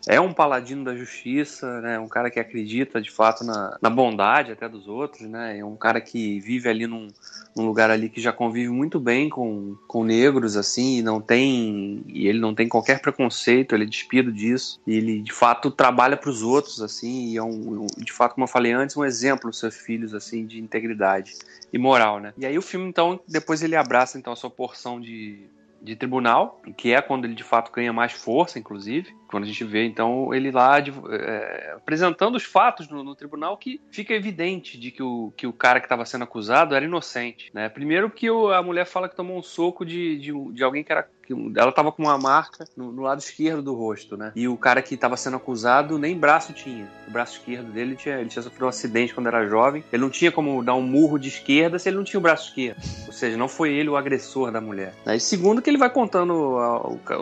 é 0.07 0.21
um 0.21 0.33
paladino 0.33 0.85
da 0.85 0.95
justiça, 0.95 1.81
né? 1.81 1.99
Um 1.99 2.09
cara 2.09 2.31
que 2.31 2.39
acredita 2.39 3.01
de 3.01 3.11
fato 3.11 3.45
na, 3.45 3.77
na 3.81 3.91
bondade 3.91 4.53
até 4.53 4.69
dos 4.69 4.87
outros, 4.87 5.29
né? 5.29 5.59
É 5.59 5.65
um 5.65 5.77
cara 5.77 6.01
que 6.01 6.39
vive 6.41 6.69
ali 6.69 6.87
num, 6.87 7.09
num, 7.57 7.67
lugar 7.67 7.91
ali 7.91 8.09
que 8.09 8.21
já 8.21 8.33
convive 8.33 8.71
muito 8.71 9.01
bem 9.01 9.29
com, 9.29 9.77
com 9.87 10.05
negros, 10.05 10.57
assim, 10.57 10.99
e 10.99 11.03
não 11.03 11.21
tem 11.21 12.03
e 12.09 12.27
ele 12.29 12.39
não 12.39 12.55
tem 12.55 12.69
qualquer 12.69 13.01
preconceito, 13.01 13.75
ele 13.75 13.85
é 13.85 13.87
despido 13.87 14.33
disso, 14.33 14.81
e 14.87 14.95
ele 14.95 15.21
de 15.21 15.33
fato 15.33 15.71
trabalha 15.71 16.17
para 16.17 16.31
os 16.31 16.43
outros, 16.43 16.81
assim, 16.81 17.33
e 17.33 17.37
é 17.37 17.43
um, 17.43 17.87
de 17.97 18.13
fato, 18.13 18.35
como 18.35 18.45
eu 18.45 18.49
falei 18.49 18.73
antes, 18.73 18.97
um 18.97 19.05
exemplo 19.05 19.51
dos 19.51 19.59
seus 19.59 19.77
filhos, 19.77 20.15
assim, 20.15 20.47
de 20.47 20.59
integridade 20.59 21.35
e 21.73 21.79
moral, 21.79 22.21
né? 22.21 22.33
E 22.39 22.47
aí 22.47 22.57
o 22.57 22.63
filme 22.63 22.89
então 22.89 23.21
depois 23.27 23.63
ele 23.63 23.77
abraça 23.77 24.19
então 24.19 24.33
a 24.33 24.37
sua 24.37 24.51
porção 24.51 25.01
de 25.01 25.49
de 25.81 25.97
tribunal, 25.97 26.61
que 26.77 26.93
é 26.93 27.01
quando 27.01 27.25
ele 27.25 27.35
de 27.35 27.43
fato 27.43 27.73
ganha 27.73 27.93
mais 27.93 28.13
força, 28.13 28.59
inclusive. 28.59 29.15
Quando 29.29 29.45
a 29.45 29.47
gente 29.47 29.63
vê, 29.65 29.85
então, 29.85 30.33
ele 30.35 30.51
lá 30.51 30.79
é, 30.79 31.75
apresentando 31.77 32.37
os 32.37 32.45
fatos 32.45 32.89
no, 32.89 33.05
no, 33.05 33.15
tribunal 33.15 33.57
que 33.57 33.81
fica 33.91 34.15
evidente 34.15 34.79
de 34.79 34.91
que 34.91 35.03
o, 35.03 35.33
que 35.37 35.47
o 35.47 35.53
cara 35.53 35.81
que 35.81 35.87
estava 35.87 36.05
sendo 36.05 36.25
acusado 36.25 36.75
era 36.75 36.85
inocente. 36.85 37.51
Né? 37.53 37.69
Primeiro 37.69 38.11
que 38.11 38.29
a 38.29 38.63
mulher 38.63 38.87
fala 38.87 39.09
que 39.09 39.17
tomou 39.17 39.39
um 39.39 39.43
soco 39.43 39.85
de, 39.85 40.19
de, 40.19 40.33
de 40.53 40.65
alguém 40.65 40.83
que 40.83 40.93
era 40.93 41.09
que 41.29 41.61
ela 41.61 41.71
tava 41.71 41.93
com 41.93 42.05
uma 42.05 42.17
marca 42.17 42.65
no, 42.75 42.91
no, 42.91 43.03
lado 43.03 43.19
esquerdo 43.19 43.61
do 43.61 43.75
rosto, 43.75 44.17
né? 44.17 44.33
E 44.35 44.49
o 44.49 44.57
cara 44.57 44.81
que 44.81 44.97
tava 44.97 45.15
sendo 45.15 45.37
acusado 45.37 45.99
nem 45.99 46.17
braço 46.17 46.55
tinha. 46.55 46.89
O 47.07 47.11
braço 47.11 47.35
esquerdo 47.35 47.71
dele 47.71 47.95
tinha, 47.95 48.19
ele 48.19 48.31
tinha 48.31 48.43
sofrido 48.43 48.65
um 48.65 48.69
acidente 48.69 49.13
quando 49.13 49.27
era 49.27 49.47
jovem. 49.47 49.85
Ele 49.93 50.03
não 50.03 50.09
tinha 50.09 50.33
como 50.33 50.65
dar 50.65 50.75
um 50.75 50.83
murro 50.83 51.19
de 51.19 51.29
esquerda 51.29 51.79
se 51.79 51.89
ele 51.89 51.99
não 51.99 52.05
tinha 52.05 52.19
o 52.19 52.23
braço 52.23 52.49
esquerdo. 52.49 52.79
Ou 53.07 53.13
seja, 53.13 53.37
não 53.37 53.47
foi 53.47 53.73
ele 53.75 53.91
o 53.91 53.97
agressor 53.97 54.51
da 54.51 54.61
mulher. 54.61 54.95
E 55.07 55.21
segundo 55.21 55.61
que 55.61 55.69
ele 55.69 55.77
vai 55.77 55.91
contando, 55.91 56.57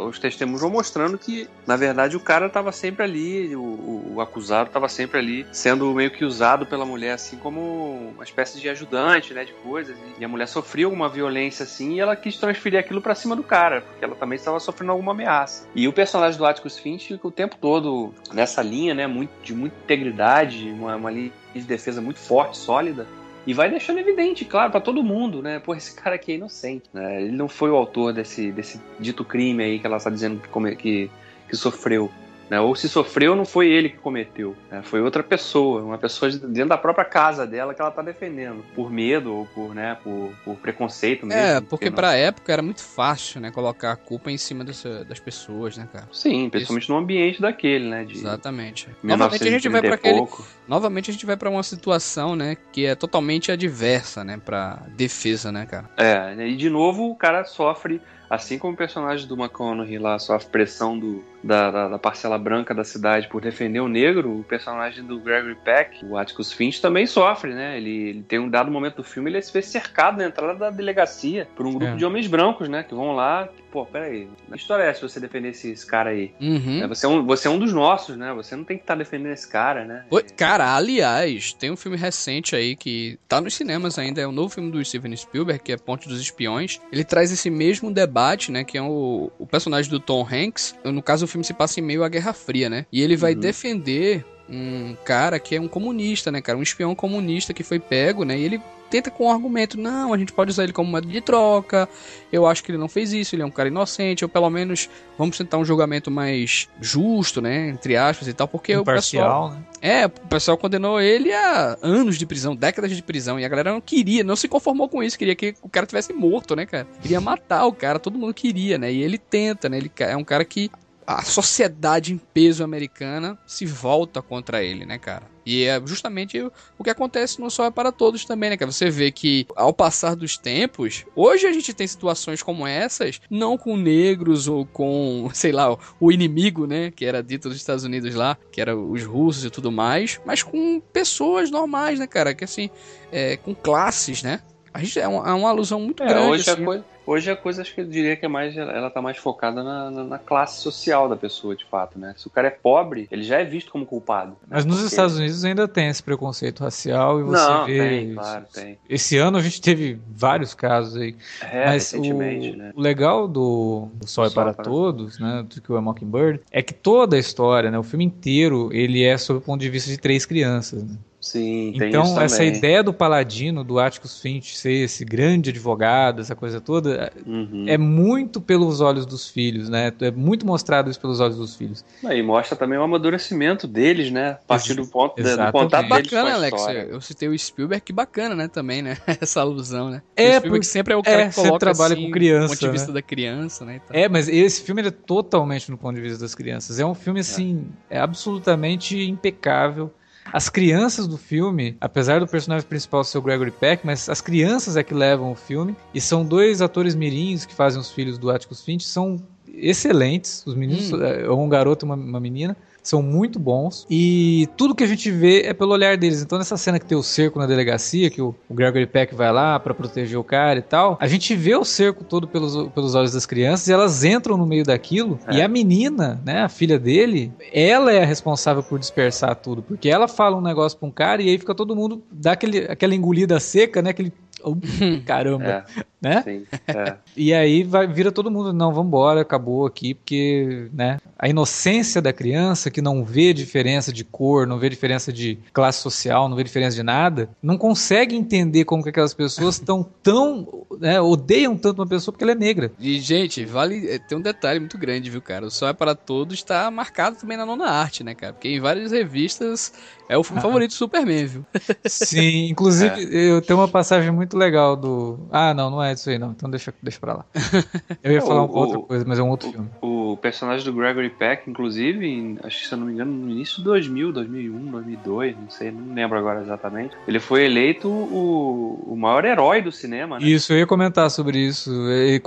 os 0.06 0.18
testemunhos 0.20 0.60
vão 0.60 0.70
mostrando 0.70 1.18
que, 1.18 1.48
na 1.66 1.76
verdade, 1.76 2.16
o 2.16 2.20
cara 2.20 2.48
tava 2.48 2.70
sempre 2.70 3.02
ali, 3.02 3.56
o, 3.56 3.60
o, 3.60 4.12
o 4.14 4.20
acusado 4.20 4.70
tava 4.70 4.88
sempre 4.88 5.18
ali, 5.18 5.46
sendo 5.50 5.92
meio 5.92 6.12
que 6.12 6.24
usado 6.24 6.64
pela 6.64 6.84
mulher, 6.84 7.14
assim, 7.14 7.36
como 7.38 8.12
uma 8.14 8.24
espécie 8.24 8.60
de 8.60 8.68
ajudante, 8.68 9.34
né, 9.34 9.44
de 9.44 9.52
coisas. 9.54 9.96
E 10.18 10.24
a 10.24 10.28
mulher 10.28 10.46
sofreu 10.46 10.88
alguma 10.88 11.08
violência, 11.08 11.64
assim, 11.64 11.94
e 11.94 12.00
ela 12.00 12.14
quis 12.14 12.36
transferir 12.36 12.78
aquilo 12.78 13.00
para 13.00 13.14
cima 13.14 13.34
do 13.34 13.42
cara 13.42 13.84
porque 13.96 14.04
ela 14.04 14.14
também 14.14 14.36
estava 14.36 14.60
sofrendo 14.60 14.92
alguma 14.92 15.12
ameaça. 15.12 15.66
E 15.74 15.88
o 15.88 15.92
personagem 15.92 16.38
do 16.38 16.44
Atticus 16.44 16.78
Finch 16.78 17.08
fica 17.08 17.26
o 17.26 17.30
tempo 17.30 17.56
todo 17.58 18.14
nessa 18.32 18.62
linha, 18.62 18.94
né, 18.94 19.06
muito, 19.06 19.30
de 19.42 19.54
muita 19.54 19.74
integridade, 19.84 20.68
uma, 20.70 20.96
uma 20.96 21.10
linha 21.10 21.32
de 21.54 21.62
defesa 21.62 22.00
muito 22.00 22.20
forte, 22.20 22.58
sólida, 22.58 23.06
e 23.46 23.54
vai 23.54 23.70
deixando 23.70 23.98
evidente, 23.98 24.44
claro, 24.44 24.70
para 24.70 24.80
todo 24.80 25.02
mundo, 25.02 25.40
né? 25.40 25.60
Pô, 25.60 25.74
esse 25.74 25.94
cara 25.94 26.16
aqui 26.16 26.32
é 26.32 26.34
inocente, 26.34 26.84
né? 26.92 27.22
Ele 27.22 27.32
não 27.32 27.48
foi 27.48 27.70
o 27.70 27.76
autor 27.76 28.12
desse, 28.12 28.50
desse 28.50 28.80
dito 28.98 29.24
crime 29.24 29.62
aí 29.62 29.78
que 29.78 29.86
ela 29.86 29.98
está 29.98 30.10
dizendo 30.10 30.40
que, 30.40 30.76
que, 30.76 31.10
que 31.48 31.56
sofreu. 31.56 32.10
Né? 32.48 32.60
Ou 32.60 32.74
se 32.76 32.88
sofreu, 32.88 33.34
não 33.34 33.44
foi 33.44 33.68
ele 33.68 33.88
que 33.88 33.96
cometeu, 33.96 34.56
né? 34.70 34.80
foi 34.84 35.00
outra 35.00 35.22
pessoa, 35.22 35.82
uma 35.82 35.98
pessoa 35.98 36.30
dentro 36.30 36.68
da 36.68 36.78
própria 36.78 37.04
casa 37.04 37.46
dela 37.46 37.74
que 37.74 37.80
ela 37.80 37.90
está 37.90 38.02
defendendo, 38.02 38.64
por 38.74 38.90
medo 38.90 39.34
ou 39.34 39.46
por, 39.46 39.74
né, 39.74 39.96
por, 40.02 40.32
por 40.44 40.56
preconceito 40.56 41.26
mesmo. 41.26 41.40
É, 41.40 41.60
porque 41.60 41.90
para 41.90 42.10
a 42.10 42.14
época 42.14 42.52
era 42.52 42.62
muito 42.62 42.82
fácil, 42.82 43.40
né, 43.40 43.50
colocar 43.50 43.92
a 43.92 43.96
culpa 43.96 44.30
em 44.30 44.38
cima 44.38 44.64
das, 44.64 44.82
das 45.08 45.18
pessoas, 45.18 45.76
né, 45.76 45.88
cara? 45.92 46.08
Sim, 46.12 46.48
principalmente 46.48 46.84
Isso. 46.84 46.92
no 46.92 46.98
ambiente 46.98 47.40
daquele, 47.40 47.88
né? 47.88 48.04
De 48.04 48.14
Exatamente. 48.14 48.88
Novamente 49.02 49.42
a 49.42 49.50
gente 49.50 49.68
vai 49.68 49.82
para 49.82 49.94
aquele, 49.94 50.26
novamente 50.68 51.10
a 51.10 51.12
gente 51.12 51.26
vai 51.26 51.36
para 51.36 51.50
uma 51.50 51.62
situação, 51.62 52.36
né, 52.36 52.56
que 52.72 52.86
é 52.86 52.94
totalmente 52.94 53.50
adversa, 53.50 54.22
né, 54.22 54.40
para 54.42 54.82
defesa, 54.96 55.50
né, 55.50 55.66
cara? 55.66 55.90
É, 55.96 56.46
e 56.46 56.56
de 56.56 56.70
novo 56.70 57.10
o 57.10 57.16
cara 57.16 57.44
sofre 57.44 58.00
assim 58.28 58.58
como 58.58 58.74
o 58.74 58.76
personagem 58.76 59.26
do 59.26 59.34
McConaughey 59.34 59.98
lá 59.98 60.18
sofre 60.18 60.50
pressão 60.50 60.98
do, 60.98 61.24
da, 61.42 61.70
da, 61.70 61.88
da, 61.88 61.98
parcela 61.98 62.38
branca 62.38 62.74
da 62.74 62.84
cidade 62.84 63.28
por 63.28 63.40
defender 63.40 63.80
o 63.80 63.88
negro, 63.88 64.40
o 64.40 64.44
personagem 64.44 65.04
do 65.04 65.18
Gregory 65.18 65.56
Peck, 65.56 66.04
o 66.04 66.16
Atticus 66.16 66.52
Finch, 66.52 66.80
também 66.80 67.06
sofre, 67.06 67.54
né? 67.54 67.76
Ele, 67.76 68.08
ele 68.08 68.22
tem 68.22 68.38
um 68.38 68.48
dado 68.48 68.70
momento 68.70 68.96
do 68.96 69.04
filme, 69.04 69.30
ele 69.30 69.40
se 69.42 69.52
vê 69.52 69.62
cercado 69.62 70.18
na 70.18 70.26
entrada 70.26 70.54
da 70.54 70.70
delegacia 70.70 71.48
por 71.54 71.66
um 71.66 71.72
grupo 71.72 71.92
é. 71.92 71.96
de 71.96 72.04
homens 72.04 72.26
brancos, 72.26 72.68
né? 72.68 72.82
Que 72.82 72.94
vão 72.94 73.14
lá, 73.14 73.48
pô, 73.76 73.84
peraí, 73.84 74.26
que 74.48 74.56
história 74.56 74.84
é 74.84 74.88
essa 74.88 75.06
você 75.06 75.20
defender 75.20 75.50
esse 75.50 75.86
cara 75.86 76.08
aí? 76.08 76.32
Uhum. 76.40 76.82
É, 76.82 76.88
você, 76.88 77.04
é 77.04 77.08
um, 77.10 77.26
você 77.26 77.46
é 77.46 77.50
um 77.50 77.58
dos 77.58 77.74
nossos, 77.74 78.16
né? 78.16 78.32
Você 78.32 78.56
não 78.56 78.64
tem 78.64 78.78
que 78.78 78.84
estar 78.84 78.94
tá 78.94 78.98
defendendo 78.98 79.34
esse 79.34 79.46
cara, 79.46 79.84
né? 79.84 80.06
cara, 80.34 80.74
aliás, 80.74 81.52
tem 81.52 81.70
um 81.70 81.76
filme 81.76 81.94
recente 81.98 82.56
aí 82.56 82.74
que 82.74 83.18
tá 83.28 83.38
nos 83.38 83.52
cinemas 83.52 83.98
ainda, 83.98 84.22
é 84.22 84.26
o 84.26 84.30
um 84.30 84.32
novo 84.32 84.48
filme 84.48 84.70
do 84.70 84.82
Steven 84.82 85.14
Spielberg, 85.14 85.62
que 85.62 85.72
é 85.72 85.76
Ponte 85.76 86.08
dos 86.08 86.22
Espiões. 86.22 86.80
Ele 86.90 87.04
traz 87.04 87.30
esse 87.30 87.50
mesmo 87.50 87.92
debate, 87.92 88.50
né? 88.50 88.64
Que 88.64 88.78
é 88.78 88.82
o, 88.82 89.30
o 89.38 89.46
personagem 89.46 89.90
do 89.90 90.00
Tom 90.00 90.26
Hanks. 90.26 90.74
No 90.82 91.02
caso, 91.02 91.26
o 91.26 91.28
filme 91.28 91.44
se 91.44 91.52
passa 91.52 91.78
em 91.78 91.82
meio 91.82 92.02
à 92.02 92.08
Guerra 92.08 92.32
Fria, 92.32 92.70
né? 92.70 92.86
E 92.90 93.02
ele 93.02 93.14
vai 93.14 93.34
uhum. 93.34 93.40
defender 93.40 94.24
um 94.48 94.96
cara 95.04 95.38
que 95.38 95.56
é 95.56 95.60
um 95.60 95.68
comunista, 95.68 96.30
né, 96.30 96.40
cara? 96.40 96.58
Um 96.58 96.62
espião 96.62 96.94
comunista 96.94 97.52
que 97.52 97.62
foi 97.62 97.78
pego, 97.78 98.24
né? 98.24 98.38
E 98.38 98.44
ele 98.44 98.60
tenta 98.88 99.10
com 99.10 99.26
um 99.26 99.30
argumento, 99.30 99.78
não, 99.78 100.12
a 100.12 100.18
gente 100.18 100.32
pode 100.32 100.50
usar 100.50 100.64
ele 100.64 100.72
como 100.72 100.90
moeda 100.90 101.06
de 101.06 101.20
troca, 101.20 101.88
eu 102.32 102.46
acho 102.46 102.62
que 102.62 102.70
ele 102.70 102.78
não 102.78 102.88
fez 102.88 103.12
isso, 103.12 103.34
ele 103.34 103.42
é 103.42 103.46
um 103.46 103.50
cara 103.50 103.68
inocente, 103.68 104.24
ou 104.24 104.28
pelo 104.28 104.48
menos 104.48 104.88
vamos 105.18 105.36
tentar 105.36 105.58
um 105.58 105.64
julgamento 105.64 106.10
mais 106.10 106.68
justo, 106.80 107.40
né, 107.40 107.68
entre 107.68 107.96
aspas 107.96 108.28
e 108.28 108.32
tal, 108.32 108.46
porque 108.46 108.74
Imparcial, 108.74 109.48
o 109.48 109.50
pessoal... 109.50 109.50
Né? 109.50 109.66
É, 109.82 110.06
o 110.06 110.10
pessoal 110.10 110.56
condenou 110.56 111.00
ele 111.00 111.32
a 111.32 111.76
anos 111.82 112.16
de 112.16 112.24
prisão, 112.26 112.54
décadas 112.54 112.94
de 112.94 113.02
prisão, 113.02 113.38
e 113.38 113.44
a 113.44 113.48
galera 113.48 113.72
não 113.72 113.80
queria, 113.80 114.24
não 114.24 114.36
se 114.36 114.48
conformou 114.48 114.88
com 114.88 115.02
isso, 115.02 115.18
queria 115.18 115.34
que 115.34 115.54
o 115.62 115.68
cara 115.68 115.86
tivesse 115.86 116.12
morto, 116.12 116.54
né, 116.56 116.64
cara? 116.64 116.86
Queria 117.02 117.20
matar 117.20 117.66
o 117.66 117.72
cara, 117.72 117.98
todo 117.98 118.18
mundo 118.18 118.32
queria, 118.32 118.78
né, 118.78 118.92
e 118.92 119.02
ele 119.02 119.18
tenta, 119.18 119.68
né, 119.68 119.78
ele 119.78 119.90
é 119.98 120.16
um 120.16 120.24
cara 120.24 120.44
que 120.44 120.70
a 121.06 121.22
sociedade 121.22 122.12
em 122.12 122.18
peso 122.18 122.64
americana 122.64 123.38
se 123.46 123.64
volta 123.64 124.20
contra 124.20 124.62
ele, 124.62 124.84
né, 124.84 124.98
cara? 124.98 125.36
E 125.46 125.62
é 125.62 125.80
justamente 125.86 126.42
o 126.76 126.82
que 126.82 126.90
acontece 126.90 127.40
não 127.40 127.48
só 127.48 127.66
é 127.66 127.70
para 127.70 127.92
todos 127.92 128.24
também, 128.24 128.50
né? 128.50 128.56
Que 128.56 128.66
você 128.66 128.90
vê 128.90 129.12
que 129.12 129.46
ao 129.54 129.72
passar 129.72 130.16
dos 130.16 130.36
tempos, 130.36 131.06
hoje 131.14 131.46
a 131.46 131.52
gente 131.52 131.72
tem 131.72 131.86
situações 131.86 132.42
como 132.42 132.66
essas, 132.66 133.20
não 133.30 133.56
com 133.56 133.76
negros 133.76 134.48
ou 134.48 134.66
com, 134.66 135.30
sei 135.32 135.52
lá, 135.52 135.78
o 136.00 136.10
inimigo, 136.10 136.66
né? 136.66 136.90
Que 136.90 137.04
era 137.04 137.22
dito 137.22 137.48
dos 137.48 137.58
Estados 137.58 137.84
Unidos 137.84 138.12
lá, 138.16 138.36
que 138.50 138.60
era 138.60 138.76
os 138.76 139.04
russos 139.04 139.44
e 139.44 139.50
tudo 139.50 139.70
mais, 139.70 140.20
mas 140.26 140.42
com 140.42 140.80
pessoas 140.92 141.48
normais, 141.48 142.00
né, 142.00 142.08
cara? 142.08 142.34
Que 142.34 142.42
assim, 142.42 142.68
é, 143.12 143.36
com 143.36 143.54
classes, 143.54 144.24
né? 144.24 144.42
A 144.76 144.78
gente, 144.78 145.00
é, 145.00 145.08
uma, 145.08 145.26
é 145.26 145.32
uma 145.32 145.48
alusão 145.48 145.80
muito 145.80 146.02
é, 146.02 146.06
grande. 146.06 146.28
Hoje, 146.28 146.50
assim. 146.50 146.62
a 146.62 146.64
coisa, 146.64 146.84
hoje 147.06 147.30
a 147.30 147.36
coisa, 147.36 147.62
acho 147.62 147.74
que 147.74 147.80
eu 147.80 147.86
diria 147.86 148.14
que 148.14 148.26
é 148.26 148.28
mais, 148.28 148.54
ela 148.54 148.90
tá 148.90 149.00
mais 149.00 149.16
focada 149.16 149.64
na, 149.64 149.90
na, 149.90 150.04
na, 150.04 150.18
classe 150.18 150.60
social 150.60 151.08
da 151.08 151.16
pessoa, 151.16 151.56
de 151.56 151.64
fato, 151.64 151.98
né? 151.98 152.14
Se 152.18 152.26
o 152.26 152.30
cara 152.30 152.48
é 152.48 152.50
pobre, 152.50 153.08
ele 153.10 153.22
já 153.22 153.40
é 153.40 153.44
visto 153.44 153.72
como 153.72 153.86
culpado. 153.86 154.32
Né? 154.32 154.48
Mas 154.50 154.66
nos 154.66 154.76
Porque... 154.76 154.88
Estados 154.88 155.16
Unidos 155.16 155.42
ainda 155.46 155.66
tem 155.66 155.88
esse 155.88 156.02
preconceito 156.02 156.62
racial 156.62 157.20
e 157.20 157.22
você 157.22 157.42
Não, 157.42 157.64
vê. 157.64 157.88
Tem, 157.88 158.14
claro, 158.14 158.44
tem. 158.52 158.78
Esse 158.86 159.16
ano 159.16 159.38
a 159.38 159.42
gente 159.42 159.62
teve 159.62 159.98
vários 160.06 160.52
casos 160.52 161.00
aí. 161.00 161.16
É, 161.40 161.64
Mas 161.64 161.90
recentemente, 161.90 162.50
o, 162.50 162.56
né? 162.58 162.72
o 162.76 162.80
legal 162.80 163.26
do, 163.26 163.88
do 163.94 164.06
Sol 164.06 164.26
é 164.26 164.30
para, 164.30 164.52
para 164.52 164.62
Todos, 164.62 165.18
né? 165.18 165.42
Do 165.48 165.62
que 165.62 165.72
o 165.72 165.80
Mockingbird, 165.80 166.42
é 166.50 166.60
que 166.60 166.74
toda 166.74 167.16
a 167.16 167.18
história, 167.18 167.70
né? 167.70 167.78
O 167.78 167.82
filme 167.82 168.04
inteiro, 168.04 168.68
ele 168.74 169.02
é 169.02 169.16
sob 169.16 169.38
o 169.38 169.40
ponto 169.42 169.58
de 169.58 169.70
vista 169.70 169.90
de 169.90 169.96
três 169.96 170.26
crianças. 170.26 170.84
Né? 170.84 170.98
Sim, 171.26 171.72
então 171.74 172.20
essa 172.20 172.44
ideia 172.44 172.84
do 172.84 172.92
Paladino, 172.92 173.64
do 173.64 173.80
Atticus 173.80 174.20
Finch 174.20 174.56
ser 174.56 174.84
esse 174.84 175.04
grande 175.04 175.50
advogado, 175.50 176.20
essa 176.20 176.36
coisa 176.36 176.60
toda, 176.60 177.12
uhum. 177.26 177.64
é 177.66 177.76
muito 177.76 178.40
pelos 178.40 178.80
olhos 178.80 179.04
dos 179.04 179.28
filhos, 179.28 179.68
né? 179.68 179.92
É 180.00 180.10
muito 180.12 180.46
mostrado 180.46 180.88
isso 180.88 181.00
pelos 181.00 181.18
olhos 181.18 181.36
dos 181.36 181.56
filhos. 181.56 181.84
E 182.04 182.22
mostra 182.22 182.56
também 182.56 182.78
o 182.78 182.82
amadurecimento 182.82 183.66
deles, 183.66 184.08
né? 184.08 184.38
A 184.44 184.46
partir 184.46 184.74
do 184.74 184.86
ponto 184.86 185.16
de, 185.16 185.24
do 185.24 185.52
contato 185.52 185.88
deles 185.88 186.10
bacana, 186.10 186.30
com 186.30 186.56
a 186.56 186.68
Alex. 186.68 186.92
Eu 186.92 187.00
citei 187.00 187.28
o 187.28 187.36
Spielberg, 187.36 187.82
que 187.84 187.92
bacana, 187.92 188.36
né? 188.36 188.46
Também, 188.46 188.80
né? 188.80 188.96
essa 189.20 189.40
alusão, 189.40 189.90
né? 189.90 190.02
É, 190.14 190.36
o 190.36 190.36
Spielberg 190.36 190.64
sempre 190.64 190.94
é 190.94 190.96
o 190.96 191.02
cara 191.02 191.22
é, 191.22 191.28
que 191.28 191.34
coloca 191.34 191.58
trabalha 191.58 191.94
assim, 191.94 192.04
com 192.04 192.10
criança, 192.12 192.46
do 192.46 192.50
ponto 192.50 192.60
de 192.60 192.70
vista 192.70 192.88
né? 192.88 192.94
da 192.94 193.02
criança, 193.02 193.64
né? 193.64 193.80
É, 193.90 194.08
mas 194.08 194.28
esse 194.28 194.62
filme 194.62 194.80
é 194.82 194.90
totalmente 194.92 195.72
no 195.72 195.76
ponto 195.76 195.96
de 195.96 196.02
vista 196.02 196.20
das 196.20 196.36
crianças. 196.36 196.78
É 196.78 196.86
um 196.86 196.94
filme 196.94 197.18
assim, 197.18 197.66
é, 197.90 197.96
é 197.96 198.00
absolutamente 198.00 198.96
impecável. 198.96 199.92
As 200.32 200.48
crianças 200.48 201.06
do 201.06 201.16
filme, 201.16 201.76
apesar 201.80 202.20
do 202.20 202.26
personagem 202.26 202.66
principal 202.66 203.04
ser 203.04 203.18
o 203.18 203.22
Gregory 203.22 203.50
Peck, 203.50 203.86
mas 203.86 204.08
as 204.08 204.20
crianças 204.20 204.76
é 204.76 204.82
que 204.82 204.94
levam 204.94 205.32
o 205.32 205.34
filme. 205.34 205.76
E 205.94 206.00
são 206.00 206.24
dois 206.24 206.60
atores 206.60 206.94
mirins 206.94 207.44
que 207.44 207.54
fazem 207.54 207.80
os 207.80 207.90
filhos 207.90 208.18
do 208.18 208.30
Atticus 208.30 208.62
Finch. 208.62 208.84
São 208.84 209.16
excelentes. 209.48 210.44
Os 210.46 210.54
meninos, 210.54 210.92
hum. 210.92 211.02
é 211.02 211.30
um 211.30 211.48
garoto 211.48 211.84
e 211.84 211.86
uma, 211.86 211.94
uma 211.94 212.20
menina 212.20 212.56
são 212.86 213.02
muito 213.02 213.38
bons. 213.38 213.86
E 213.90 214.48
tudo 214.56 214.74
que 214.74 214.84
a 214.84 214.86
gente 214.86 215.10
vê 215.10 215.42
é 215.42 215.52
pelo 215.52 215.72
olhar 215.72 215.96
deles. 215.96 216.22
Então 216.22 216.38
nessa 216.38 216.56
cena 216.56 216.78
que 216.78 216.86
tem 216.86 216.96
o 216.96 217.02
cerco 217.02 217.38
na 217.38 217.46
delegacia, 217.46 218.08
que 218.08 218.22
o, 218.22 218.34
o 218.48 218.54
Gregory 218.54 218.86
Peck 218.86 219.14
vai 219.14 219.32
lá 219.32 219.58
para 219.58 219.74
proteger 219.74 220.18
o 220.18 220.24
cara 220.24 220.58
e 220.58 220.62
tal, 220.62 220.96
a 221.00 221.08
gente 221.08 221.34
vê 221.34 221.56
o 221.56 221.64
cerco 221.64 222.04
todo 222.04 222.28
pelos, 222.28 222.68
pelos 222.68 222.94
olhos 222.94 223.12
das 223.12 223.26
crianças 223.26 223.66
e 223.68 223.72
elas 223.72 224.04
entram 224.04 224.36
no 224.36 224.46
meio 224.46 224.64
daquilo. 224.64 225.18
É. 225.26 225.36
e 225.36 225.42
a 225.42 225.48
menina, 225.48 226.20
né, 226.24 226.42
a 226.42 226.48
filha 226.48 226.78
dele, 226.78 227.32
ela 227.52 227.92
é 227.92 228.02
a 228.02 228.06
responsável 228.06 228.62
por 228.62 228.78
dispersar 228.78 229.34
tudo, 229.36 229.62
porque 229.62 229.88
ela 229.88 230.06
fala 230.06 230.36
um 230.36 230.40
negócio 230.40 230.78
pra 230.78 230.88
um 230.88 230.92
cara 230.92 231.22
e 231.22 231.28
aí 231.28 231.38
fica 231.38 231.54
todo 231.54 231.74
mundo 231.74 232.02
dá 232.10 232.32
aquele, 232.32 232.58
aquela 232.70 232.94
engolida 232.94 233.40
seca, 233.40 233.82
né, 233.82 233.90
aquele 233.90 234.12
caramba, 235.04 235.44
é, 235.44 235.64
né? 236.00 236.22
Sim, 236.22 236.46
é. 236.66 236.96
E 237.16 237.32
aí 237.32 237.62
vai, 237.62 237.86
vira 237.86 238.12
todo 238.12 238.30
mundo, 238.30 238.52
não, 238.52 238.70
vamos 238.70 238.88
embora, 238.88 239.22
acabou 239.22 239.64
aqui, 239.64 239.94
porque, 239.94 240.68
né? 240.72 240.98
A 241.18 241.28
inocência 241.28 242.02
da 242.02 242.12
criança 242.12 242.70
que 242.70 242.82
não 242.82 243.04
vê 243.04 243.32
diferença 243.32 243.90
de 243.90 244.04
cor, 244.04 244.46
não 244.46 244.58
vê 244.58 244.68
diferença 244.68 245.10
de 245.10 245.38
classe 245.52 245.80
social, 245.80 246.28
não 246.28 246.36
vê 246.36 246.44
diferença 246.44 246.76
de 246.76 246.82
nada, 246.82 247.30
não 247.42 247.56
consegue 247.56 248.14
entender 248.14 248.64
como 248.64 248.82
que 248.82 248.90
aquelas 248.90 249.14
pessoas 249.14 249.54
estão 249.54 249.82
tão, 250.02 250.66
né, 250.78 251.00
odeiam 251.00 251.56
tanto 251.56 251.80
uma 251.80 251.88
pessoa 251.88 252.12
porque 252.12 252.24
ela 252.24 252.32
é 252.32 252.36
negra. 252.36 252.70
E 252.78 253.00
gente, 253.00 253.44
vale, 253.46 253.88
é, 253.88 253.98
tem 253.98 254.18
um 254.18 254.20
detalhe 254.20 254.60
muito 254.60 254.76
grande, 254.76 255.08
viu, 255.08 255.22
cara? 255.22 255.46
O 255.46 255.50
Sol 255.50 255.68
é 255.68 255.72
para 255.72 255.94
Todos 255.94 256.38
está 256.38 256.70
marcado 256.70 257.16
também 257.16 257.36
na 257.36 257.46
nona 257.46 257.70
arte, 257.70 258.04
né, 258.04 258.14
cara? 258.14 258.34
Porque 258.34 258.48
em 258.48 258.60
várias 258.60 258.92
revistas 258.92 259.72
é 260.08 260.16
o 260.16 260.22
filme 260.22 260.38
ah. 260.38 260.42
favorito 260.42 260.70
do 260.70 260.74
Superman, 260.74 261.26
viu? 261.26 261.46
Sim, 261.84 262.48
inclusive 262.48 262.94
é. 263.10 263.30
eu 263.30 263.42
tenho 263.42 263.58
uma 263.58 263.68
passagem 263.68 264.10
muito 264.10 264.36
legal 264.36 264.76
do. 264.76 265.18
Ah, 265.30 265.52
não, 265.54 265.70
não 265.70 265.82
é 265.82 265.85
isso 265.92 266.10
aí 266.10 266.18
não. 266.18 266.30
Então 266.30 266.48
deixa, 266.50 266.72
deixa 266.82 266.98
pra 266.98 267.14
lá. 267.14 267.24
Eu 268.02 268.12
ia 268.12 268.20
falar 268.20 268.42
o, 268.42 268.46
uma 268.46 268.58
outra 268.58 268.78
coisa, 268.78 269.04
mas 269.06 269.18
é 269.18 269.22
um 269.22 269.30
outro 269.30 269.48
o, 269.48 269.52
filme. 269.52 269.68
O 269.80 270.16
personagem 270.16 270.64
do 270.64 270.72
Gregory 270.72 271.10
Peck, 271.10 271.48
inclusive, 271.48 272.06
em, 272.06 272.38
acho 272.42 272.62
que 272.62 272.68
se 272.68 272.74
eu 272.74 272.78
não 272.78 272.86
me 272.86 272.92
engano, 272.92 273.12
no 273.12 273.30
início 273.30 273.58
de 273.58 273.64
2000, 273.64 274.12
2001, 274.12 274.70
2002, 274.70 275.36
não 275.36 275.50
sei, 275.50 275.70
não 275.70 275.94
lembro 275.94 276.18
agora 276.18 276.42
exatamente. 276.42 276.96
Ele 277.06 277.20
foi 277.20 277.44
eleito 277.44 277.88
o, 277.88 278.92
o 278.92 278.96
maior 278.96 279.24
herói 279.24 279.62
do 279.62 279.72
cinema, 279.72 280.18
né? 280.18 280.26
Isso, 280.26 280.52
eu 280.52 280.58
ia 280.58 280.66
comentar 280.66 281.10
sobre 281.10 281.38
isso. 281.38 281.70
Ele 281.90 282.20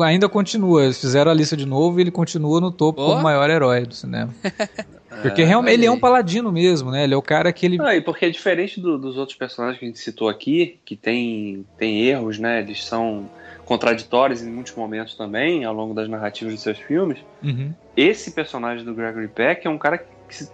ainda 0.00 0.28
continua. 0.28 0.84
Eles 0.84 1.00
fizeram 1.00 1.30
a 1.30 1.34
lista 1.34 1.56
de 1.56 1.66
novo 1.66 1.98
e 1.98 2.02
ele 2.02 2.10
continua 2.10 2.60
no 2.60 2.70
topo 2.70 3.02
oh. 3.02 3.06
como 3.06 3.22
maior 3.22 3.48
herói 3.50 3.84
do 3.84 3.94
cinema. 3.94 4.34
Porque 5.22 5.42
é, 5.42 5.44
realmente 5.44 5.74
ele 5.74 5.86
é 5.86 5.90
um 5.90 5.98
paladino 5.98 6.50
mesmo, 6.52 6.90
né? 6.90 7.04
Ele 7.04 7.14
é 7.14 7.16
o 7.16 7.22
cara 7.22 7.52
que 7.52 7.66
ele. 7.66 7.78
Ah, 7.80 7.94
e 7.94 8.00
porque 8.00 8.26
é 8.26 8.30
diferente 8.30 8.80
do, 8.80 8.98
dos 8.98 9.16
outros 9.16 9.36
personagens 9.36 9.78
que 9.78 9.84
a 9.84 9.88
gente 9.88 9.98
citou 9.98 10.28
aqui, 10.28 10.78
que 10.84 10.96
tem, 10.96 11.64
tem 11.78 12.02
erros, 12.02 12.38
né? 12.38 12.60
Eles 12.60 12.84
são 12.84 13.28
contraditórios 13.64 14.42
em 14.42 14.50
muitos 14.50 14.74
momentos 14.74 15.14
também, 15.14 15.64
ao 15.64 15.74
longo 15.74 15.94
das 15.94 16.08
narrativas 16.08 16.54
de 16.54 16.60
seus 16.60 16.78
filmes. 16.78 17.18
Uhum. 17.42 17.72
Esse 17.96 18.32
personagem 18.32 18.84
do 18.84 18.94
Gregory 18.94 19.28
Peck 19.28 19.66
é 19.66 19.70
um 19.70 19.78
cara 19.78 19.98
que. 19.98 20.06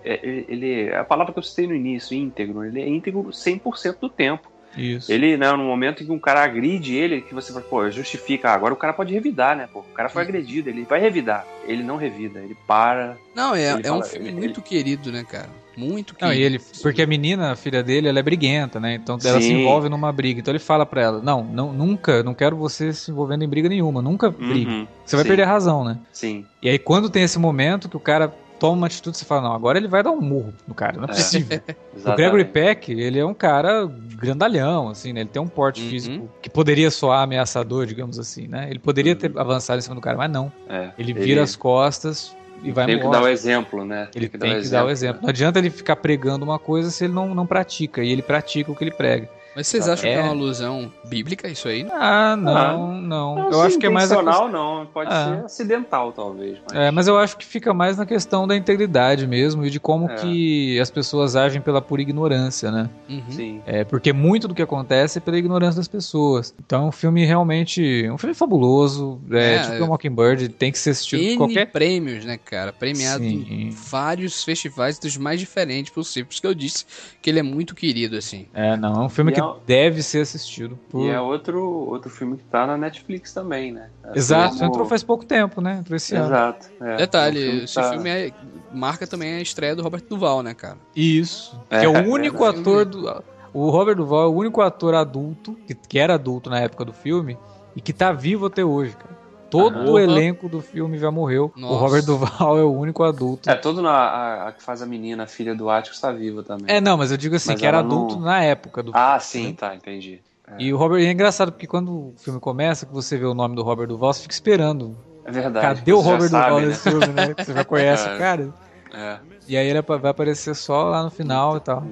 É, 0.04 0.20
ele, 0.24 0.88
é 0.88 0.96
a 0.96 1.04
palavra 1.04 1.32
que 1.32 1.38
eu 1.38 1.42
citei 1.42 1.66
no 1.66 1.74
início, 1.74 2.16
íntegro. 2.16 2.64
Ele 2.64 2.80
é 2.80 2.88
íntegro 2.88 3.22
100% 3.24 3.96
do 4.00 4.08
tempo. 4.08 4.49
Isso. 4.76 5.12
Ele, 5.12 5.36
né, 5.36 5.50
no 5.52 5.64
momento 5.64 6.02
em 6.02 6.06
que 6.06 6.12
um 6.12 6.18
cara 6.18 6.42
agride 6.42 6.94
ele, 6.94 7.20
que 7.20 7.34
você 7.34 7.52
fala, 7.52 7.64
pô, 7.64 7.90
justifica, 7.90 8.50
agora 8.50 8.72
o 8.72 8.76
cara 8.76 8.92
pode 8.92 9.12
revidar, 9.12 9.56
né, 9.56 9.68
pô, 9.72 9.80
o 9.80 9.94
cara 9.94 10.08
foi 10.08 10.22
agredido, 10.22 10.68
ele 10.68 10.84
vai 10.84 11.00
revidar. 11.00 11.46
Ele 11.66 11.82
não 11.82 11.96
revida, 11.96 12.40
ele 12.40 12.56
para. 12.66 13.16
Não, 13.34 13.54
é, 13.54 13.64
é 13.64 13.82
fala, 13.82 13.98
um 13.98 14.02
filme 14.02 14.32
muito 14.32 14.60
ele... 14.60 14.66
querido, 14.66 15.12
né, 15.12 15.24
cara? 15.24 15.48
Muito 15.76 16.14
querido. 16.14 16.34
Não, 16.34 16.40
e 16.40 16.42
ele, 16.42 16.60
porque 16.82 17.02
a 17.02 17.06
menina, 17.06 17.52
a 17.52 17.56
filha 17.56 17.82
dele, 17.82 18.08
ela 18.08 18.18
é 18.18 18.22
briguenta, 18.22 18.80
né, 18.80 18.94
então 18.94 19.18
ela 19.24 19.40
Sim. 19.40 19.48
se 19.48 19.52
envolve 19.52 19.88
numa 19.88 20.12
briga, 20.12 20.40
então 20.40 20.52
ele 20.52 20.58
fala 20.58 20.84
pra 20.86 21.02
ela, 21.02 21.22
não, 21.22 21.44
não 21.44 21.72
nunca, 21.72 22.22
não 22.22 22.34
quero 22.34 22.56
você 22.56 22.92
se 22.92 23.10
envolvendo 23.10 23.44
em 23.44 23.48
briga 23.48 23.68
nenhuma, 23.68 24.00
nunca 24.00 24.30
briga. 24.30 24.70
Uhum. 24.70 24.86
Você 25.04 25.16
vai 25.16 25.24
Sim. 25.24 25.28
perder 25.28 25.42
a 25.44 25.46
razão, 25.46 25.84
né? 25.84 25.98
Sim. 26.12 26.44
E 26.62 26.68
aí 26.68 26.78
quando 26.78 27.10
tem 27.10 27.22
esse 27.22 27.38
momento 27.38 27.88
que 27.88 27.96
o 27.96 28.00
cara 28.00 28.32
toma 28.60 28.76
uma 28.76 28.86
atitude 28.86 29.16
e 29.16 29.18
você 29.18 29.24
fala, 29.24 29.48
não, 29.48 29.54
agora 29.54 29.78
ele 29.78 29.88
vai 29.88 30.02
dar 30.02 30.12
um 30.12 30.20
murro 30.20 30.52
no 30.68 30.74
cara, 30.74 30.98
não 30.98 31.04
é, 31.04 31.06
é. 31.06 31.08
possível. 31.08 31.60
o 32.04 32.14
Gregory 32.14 32.44
Peck, 32.44 32.92
ele 32.92 33.18
é 33.18 33.24
um 33.24 33.34
cara 33.34 33.90
grandalhão, 34.14 34.90
assim, 34.90 35.12
né? 35.12 35.22
Ele 35.22 35.30
tem 35.30 35.40
um 35.40 35.48
porte 35.48 35.82
uhum. 35.82 35.88
físico 35.88 36.30
que 36.42 36.50
poderia 36.50 36.90
soar 36.90 37.22
ameaçador, 37.22 37.86
digamos 37.86 38.18
assim, 38.18 38.46
né? 38.46 38.68
Ele 38.68 38.78
poderia 38.78 39.14
uhum. 39.14 39.18
ter 39.18 39.38
avançado 39.38 39.78
em 39.78 39.82
cima 39.82 39.94
do 39.94 40.00
cara, 40.00 40.18
mas 40.18 40.30
não. 40.30 40.52
É, 40.68 40.90
ele 40.98 41.14
vira 41.14 41.32
ele... 41.32 41.40
as 41.40 41.56
costas 41.56 42.36
e 42.62 42.70
vai 42.70 42.84
Tem 42.84 43.00
que 43.00 43.08
dar 43.08 43.22
o 43.22 43.28
exemplo, 43.28 43.84
né? 43.84 44.08
Ele 44.14 44.28
tem 44.28 44.28
que, 44.28 44.38
tem 44.38 44.50
dar, 44.54 44.60
que 44.60 44.66
o 44.66 44.70
dar 44.70 44.84
o 44.84 44.90
exemplo. 44.90 45.16
Né? 45.16 45.22
Não 45.22 45.30
adianta 45.30 45.58
ele 45.58 45.70
ficar 45.70 45.96
pregando 45.96 46.44
uma 46.44 46.58
coisa 46.58 46.90
se 46.90 47.04
ele 47.04 47.14
não, 47.14 47.34
não 47.34 47.46
pratica, 47.46 48.04
e 48.04 48.12
ele 48.12 48.22
pratica 48.22 48.70
o 48.70 48.76
que 48.76 48.84
ele 48.84 48.90
prega. 48.90 49.28
Mas 49.54 49.66
vocês 49.66 49.88
acham 49.88 50.08
é... 50.08 50.14
que 50.14 50.18
é 50.18 50.22
uma 50.22 50.30
alusão 50.30 50.92
bíblica 51.06 51.48
isso 51.48 51.68
aí? 51.68 51.86
Ah, 51.90 52.36
não, 52.36 52.56
ah, 52.56 52.72
não. 52.72 53.34
não 53.34 53.50
eu 53.50 53.62
acho 53.62 53.78
que 53.78 53.86
é 53.86 53.90
mais 53.90 54.12
a 54.12 54.22
não, 54.22 54.86
pode 54.86 55.10
ah. 55.12 55.24
ser 55.24 55.44
acidental 55.44 56.12
talvez. 56.12 56.58
Mas... 56.68 56.78
É, 56.78 56.90
mas 56.90 57.08
eu 57.08 57.18
acho 57.18 57.36
que 57.36 57.44
fica 57.44 57.74
mais 57.74 57.96
na 57.96 58.06
questão 58.06 58.46
da 58.46 58.56
integridade 58.56 59.26
mesmo 59.26 59.64
e 59.64 59.70
de 59.70 59.80
como 59.80 60.10
é. 60.10 60.14
que 60.16 60.78
as 60.80 60.90
pessoas 60.90 61.36
agem 61.36 61.60
pela 61.60 61.82
pura 61.82 62.02
ignorância, 62.02 62.70
né? 62.70 62.88
Uhum. 63.08 63.22
Sim. 63.30 63.62
É, 63.66 63.84
porque 63.84 64.12
muito 64.12 64.46
do 64.46 64.54
que 64.54 64.62
acontece 64.62 65.18
é 65.18 65.20
pela 65.20 65.38
ignorância 65.38 65.76
das 65.76 65.88
pessoas. 65.88 66.54
Então, 66.64 66.88
um 66.88 66.92
filme 66.92 67.24
realmente, 67.24 68.08
um 68.10 68.18
filme 68.18 68.34
fabuloso, 68.34 69.20
é, 69.30 69.56
é 69.56 69.62
tipo 69.62 69.84
o 69.84 69.88
Mockingbird, 69.88 70.48
tem 70.50 70.70
que 70.70 70.78
ser 70.78 70.90
assistido 70.90 71.22
N 71.22 71.36
qualquer 71.36 71.66
prêmios, 71.66 72.24
né, 72.24 72.38
cara? 72.38 72.72
Premiado 72.72 73.24
Sim. 73.24 73.46
em 73.48 73.70
vários 73.70 74.44
festivais 74.44 74.98
dos 74.98 75.16
mais 75.16 75.40
diferentes 75.40 75.92
possíveis, 75.92 76.26
por 76.26 76.32
isso 76.32 76.40
que 76.40 76.46
eu 76.46 76.54
disse 76.54 76.84
que 77.20 77.30
ele 77.30 77.38
é 77.38 77.42
muito 77.42 77.74
querido 77.74 78.16
assim. 78.16 78.46
É, 78.54 78.76
não, 78.76 79.02
é 79.02 79.04
um 79.06 79.08
filme 79.08 79.32
e 79.32 79.34
que 79.34 79.39
deve 79.66 80.02
ser 80.02 80.20
assistido. 80.20 80.78
Por... 80.88 81.04
E 81.04 81.10
é 81.10 81.20
outro, 81.20 81.62
outro 81.62 82.10
filme 82.10 82.36
que 82.36 82.44
tá 82.44 82.66
na 82.66 82.76
Netflix 82.76 83.32
também, 83.32 83.72
né? 83.72 83.90
É 84.04 84.18
Exato, 84.18 84.56
como... 84.56 84.70
entrou 84.70 84.86
faz 84.86 85.02
pouco 85.02 85.24
tempo, 85.24 85.60
né? 85.60 85.78
Entrou 85.80 85.96
esse 85.96 86.14
Exato. 86.14 86.68
É. 86.80 86.96
Detalhe, 86.96 87.40
filme 87.40 87.64
esse 87.64 87.74
tá... 87.74 87.90
filme 87.90 88.10
é, 88.10 88.32
marca 88.72 89.06
também 89.06 89.34
a 89.34 89.40
estreia 89.40 89.74
do 89.76 89.82
Robert 89.82 90.02
Duval, 90.08 90.42
né, 90.42 90.54
cara? 90.54 90.78
Isso. 90.94 91.58
É, 91.68 91.80
que 91.80 91.86
é 91.86 91.88
o 91.88 92.08
único 92.08 92.44
ator 92.44 92.84
do. 92.84 93.22
O 93.52 93.68
Robert 93.70 93.96
Duval 93.96 94.24
é 94.24 94.28
o 94.28 94.34
único 94.34 94.60
ator 94.60 94.94
adulto, 94.94 95.56
que, 95.66 95.74
que 95.74 95.98
era 95.98 96.14
adulto 96.14 96.48
na 96.48 96.60
época 96.60 96.84
do 96.84 96.92
filme, 96.92 97.36
e 97.74 97.80
que 97.80 97.92
tá 97.92 98.12
vivo 98.12 98.46
até 98.46 98.64
hoje, 98.64 98.96
cara. 98.96 99.19
Todo 99.50 99.92
o 99.92 99.98
elenco 99.98 100.48
do 100.48 100.60
filme 100.60 100.98
já 100.98 101.10
morreu. 101.10 101.52
Nossa. 101.56 101.74
O 101.74 101.76
Robert 101.76 102.04
Duval 102.04 102.58
é 102.58 102.62
o 102.62 102.72
único 102.72 103.02
adulto. 103.02 103.50
É, 103.50 103.54
todo 103.54 103.82
na, 103.82 103.90
a, 103.90 104.48
a 104.48 104.52
que 104.52 104.62
faz 104.62 104.80
a 104.82 104.86
menina, 104.86 105.24
a 105.24 105.26
filha 105.26 105.54
do 105.54 105.68
Atticus, 105.68 105.96
está 105.96 106.12
viva 106.12 106.42
também. 106.42 106.74
É, 106.74 106.80
não, 106.80 106.96
mas 106.96 107.10
eu 107.10 107.16
digo 107.16 107.36
assim, 107.36 107.50
mas 107.50 107.60
que 107.60 107.66
era 107.66 107.80
adulto 107.80 108.16
não... 108.16 108.22
na 108.22 108.42
época 108.42 108.82
do 108.82 108.92
Ah, 108.94 109.18
filme, 109.18 109.46
sim, 109.46 109.50
né? 109.50 109.56
tá, 109.58 109.74
entendi. 109.74 110.20
É. 110.46 110.54
E 110.58 110.72
o 110.72 110.76
Robert, 110.76 111.00
é 111.00 111.10
engraçado 111.10 111.52
porque 111.52 111.66
quando 111.66 111.90
o 111.92 112.14
filme 112.18 112.40
começa, 112.40 112.86
que 112.86 112.92
você 112.92 113.16
vê 113.16 113.26
o 113.26 113.34
nome 113.34 113.54
do 113.54 113.62
Robert 113.62 113.86
Duval, 113.86 114.12
você 114.12 114.22
fica 114.22 114.34
esperando. 114.34 114.96
É 115.24 115.30
verdade. 115.30 115.66
Cadê 115.78 115.92
o 115.92 116.00
Robert 116.00 116.28
Duval 116.30 116.54
sabe, 116.54 116.66
nesse 116.66 116.88
né? 116.88 116.92
filme, 116.92 117.14
né? 117.14 117.34
Você 117.38 117.54
já 117.54 117.64
conhece 117.64 118.08
é. 118.08 118.14
o 118.14 118.18
cara. 118.18 118.54
É. 118.92 119.18
E 119.50 119.56
aí 119.56 119.66
ele 119.66 119.82
vai 119.82 120.12
aparecer 120.12 120.54
só 120.54 120.84
lá 120.84 121.02
no 121.02 121.10
final 121.10 121.56
e 121.56 121.60
tal. 121.60 121.84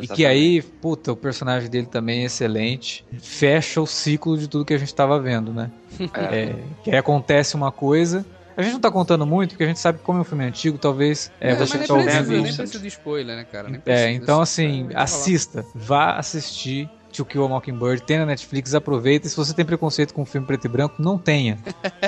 E 0.00 0.06
que 0.06 0.24
aí, 0.24 0.62
puta, 0.62 1.10
o 1.10 1.16
personagem 1.16 1.68
dele 1.68 1.88
também 1.88 2.22
é 2.22 2.26
excelente. 2.26 3.04
Fecha 3.18 3.80
o 3.80 3.86
ciclo 3.86 4.38
de 4.38 4.46
tudo 4.46 4.64
que 4.64 4.72
a 4.72 4.78
gente 4.78 4.94
tava 4.94 5.18
vendo, 5.18 5.52
né? 5.52 5.72
É. 6.14 6.42
É, 6.42 6.54
que 6.84 6.90
aí 6.92 6.96
acontece 6.96 7.56
uma 7.56 7.72
coisa. 7.72 8.24
A 8.56 8.62
gente 8.62 8.74
não 8.74 8.80
tá 8.80 8.92
contando 8.92 9.26
muito, 9.26 9.50
porque 9.50 9.64
a 9.64 9.66
gente 9.66 9.80
sabe 9.80 9.98
que 9.98 10.04
como 10.04 10.18
é 10.18 10.20
um 10.20 10.24
filme 10.24 10.44
antigo, 10.44 10.78
talvez 10.78 11.32
é, 11.40 11.52
você 11.56 11.78
tá 11.78 11.94
ouvindo 11.94 12.12
isso. 12.12 12.30
Nem 12.30 12.42
precisa 12.54 12.78
de 12.78 12.86
spoiler, 12.86 13.36
né, 13.36 13.44
cara? 13.50 13.82
é, 13.86 14.12
então 14.12 14.40
assim, 14.40 14.88
assista. 14.94 15.64
Vá 15.74 16.14
assistir 16.14 16.88
To 17.20 17.24
Kill 17.26 17.44
a 17.44 17.48
Mockingbird, 17.48 18.02
tem 18.02 18.18
na 18.18 18.24
Netflix, 18.24 18.74
aproveita. 18.74 19.26
E 19.26 19.30
se 19.30 19.36
você 19.36 19.52
tem 19.52 19.62
preconceito 19.62 20.14
com 20.14 20.24
filme 20.24 20.46
preto 20.46 20.64
e 20.64 20.68
branco, 20.68 20.94
não 20.98 21.18
tenha. 21.18 21.58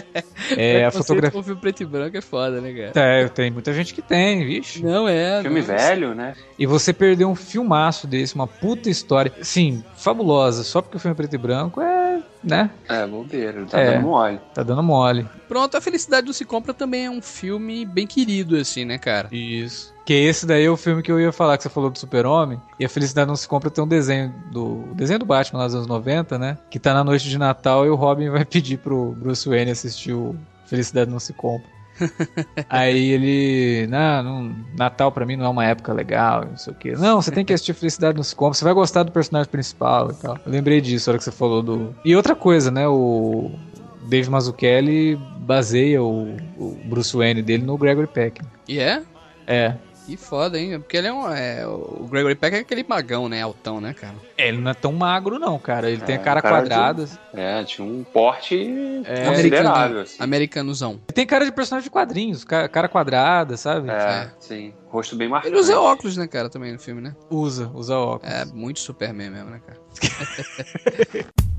é, 0.57 0.87
a 0.87 0.91
fotografia. 0.91 1.31
com 1.31 1.43
filme 1.43 1.61
preto 1.61 1.83
e 1.83 1.87
branco 1.87 2.17
é 2.17 2.21
foda, 2.23 2.63
né, 2.63 2.73
cara? 2.73 3.07
É, 3.07 3.29
tem 3.29 3.51
muita 3.51 3.75
gente 3.75 3.93
que 3.93 4.01
tem, 4.01 4.43
vixe. 4.47 4.83
Não 4.83 5.07
é. 5.07 5.43
Filme 5.43 5.61
não. 5.61 5.67
velho, 5.67 6.15
né? 6.15 6.35
E 6.59 6.65
você 6.65 6.95
perdeu 6.95 7.29
um 7.29 7.35
filmaço 7.35 8.07
desse, 8.07 8.35
uma 8.35 8.47
puta 8.47 8.89
história. 8.89 9.31
Sim, 9.43 9.85
fabulosa. 10.03 10.65
Só 10.65 10.83
porque 10.83 10.97
o 10.97 11.01
filme 11.01 11.13
é 11.13 11.17
preto 11.17 11.35
e 11.35 11.39
branco 11.39 11.81
é 11.81 12.03
né? 12.43 12.71
É, 12.89 13.07
bobeira, 13.07 13.65
tá 13.67 13.79
é, 13.79 13.93
dando 13.93 14.03
mole. 14.03 14.41
Tá 14.53 14.63
dando 14.63 14.83
mole. 14.83 15.27
Pronto, 15.49 15.77
A 15.77 15.81
Felicidade 15.81 16.27
Não 16.27 16.33
Se 16.33 16.45
Compra 16.45 16.75
também 16.75 17.07
é 17.07 17.11
um 17.11 17.23
filme 17.23 17.85
bem 17.85 18.07
querido, 18.07 18.57
assim, 18.57 18.85
né, 18.85 18.99
cara? 18.99 19.29
Isso. 19.31 19.93
Que 20.05 20.15
esse 20.15 20.45
daí 20.45 20.65
é 20.65 20.71
o 20.71 20.77
filme 20.77 21.03
que 21.03 21.13
eu 21.13 21.21
ia 21.21 21.31
falar, 21.31 21.57
que 21.57 21.63
você 21.63 21.69
falou 21.69 21.91
do 21.91 21.99
Super-Homem. 21.99 22.61
E 22.79 22.85
A 22.85 22.89
Felicidade 22.89 23.29
Não 23.29 23.37
Se 23.37 23.47
Compra 23.47 23.71
tem 23.71 23.85
um 23.85 23.89
desenho 23.89 24.35
do 24.51 24.91
o 24.91 24.95
desenho 24.95 25.21
do 25.21 25.27
Batman 25.27 25.61
lá 25.61 25.67
dos 25.67 25.77
anos 25.77 25.87
90, 25.87 26.39
né? 26.39 26.59
Que 26.69 26.79
tá 26.79 26.93
na 26.93 27.05
noite 27.05 27.29
de 27.29 27.39
Natal 27.39 27.87
e 27.87 27.91
o 27.91 27.95
Robin 27.95 28.29
vai 28.31 28.45
pedir 28.45 28.79
pro 28.79 29.13
Bruce 29.13 29.49
Wayne 29.49 29.71
assistir 29.71 30.13
o 30.13 30.35
Felicidade 30.67 31.11
Não 31.11 31.21
Se 31.21 31.33
Compra. 31.33 31.71
Aí 32.69 33.11
ele, 33.11 33.87
não, 33.89 34.23
não, 34.23 34.57
Natal 34.77 35.13
para 35.13 35.27
mim 35.27 35.37
não 35.37 35.47
é 35.47 35.49
uma 35.49 35.65
época 35.65 35.93
legal, 35.93 36.45
não 36.45 36.57
sei 36.57 36.73
o 36.73 36.77
que. 36.77 36.93
Não, 36.93 37.21
você 37.21 37.31
tem 37.31 37.45
que 37.45 37.53
assistir 37.53 37.75
Felicidade 37.75 38.17
nos 38.17 38.35
Compras, 38.35 38.59
você 38.59 38.65
vai 38.65 38.75
gostar 38.75 39.03
do 39.03 39.13
personagem 39.13 39.51
principal 39.51 40.11
e 40.11 40.15
tal. 40.15 40.39
Eu 40.45 40.53
lembrei 40.53 40.81
disso 40.81 41.09
na 41.09 41.13
hora 41.13 41.19
que 41.19 41.25
você 41.25 41.33
falou 41.33 41.63
do. 41.63 41.95
E 42.05 42.15
outra 42.17 42.35
coisa, 42.35 42.71
né? 42.71 42.87
O 42.89 43.51
Dave 44.09 44.31
Mazzucchelli 44.31 45.17
baseia 45.39 46.03
o, 46.03 46.37
o 46.59 46.77
Bruce 46.85 47.17
Wayne 47.17 47.43
dele 47.43 47.65
no 47.65 47.77
Gregory 47.77 48.07
Peck. 48.07 48.41
E 48.69 48.79
é? 48.79 49.03
É. 49.47 49.75
Que 50.05 50.17
foda, 50.17 50.59
hein? 50.59 50.81
Porque 50.81 50.97
ele 50.97 51.07
é 51.07 51.13
um. 51.13 51.31
É, 51.31 51.67
o 51.67 52.09
Gregory 52.11 52.35
Peck 52.35 52.57
é 52.57 52.61
aquele 52.61 52.85
magão, 52.87 53.29
né? 53.29 53.41
Altão, 53.41 53.81
né, 53.81 53.95
cara? 53.95 54.15
É, 54.37 54.49
ele 54.49 54.59
não 54.59 54.71
é 54.71 54.75
tão 54.75 54.93
magro, 54.93 55.39
não, 55.39 55.59
cara. 55.59 55.89
Ele 55.89 56.03
é, 56.03 56.05
tem 56.05 56.17
a 56.17 56.19
cara, 56.19 56.43
cara 56.43 56.57
quadrada. 56.57 57.07
De, 57.07 57.19
é, 57.35 57.63
tinha 57.65 57.87
um 57.87 58.03
porte 58.03 59.03
é, 59.07 59.25
considerável. 59.27 60.01
Assim. 60.01 60.17
Americanozão. 60.19 60.93
Ele 60.93 61.15
tem 61.15 61.27
cara 61.27 61.45
de 61.45 61.53
personagem 61.53 61.85
de 61.85 61.91
quadrinhos, 61.91 62.45
cara 62.45 62.89
quadrada, 62.89 63.57
sabe? 63.57 63.91
É, 63.91 63.93
é, 63.93 64.31
sim. 64.41 64.75
Rosto 64.89 65.15
bem 65.15 65.29
marcado. 65.29 65.55
Ele 65.55 65.61
usa 65.61 65.79
óculos, 65.79 66.17
né, 66.17 66.27
cara, 66.27 66.51
também 66.51 66.73
no 66.73 66.79
filme, 66.79 67.01
né? 67.01 67.15
Usa, 67.31 67.71
usa 67.73 67.97
óculos. 67.97 68.35
É, 68.35 68.45
muito 68.45 68.81
Superman 68.81 69.31
mesmo, 69.31 69.51
né, 69.51 69.61
cara? 69.65 69.81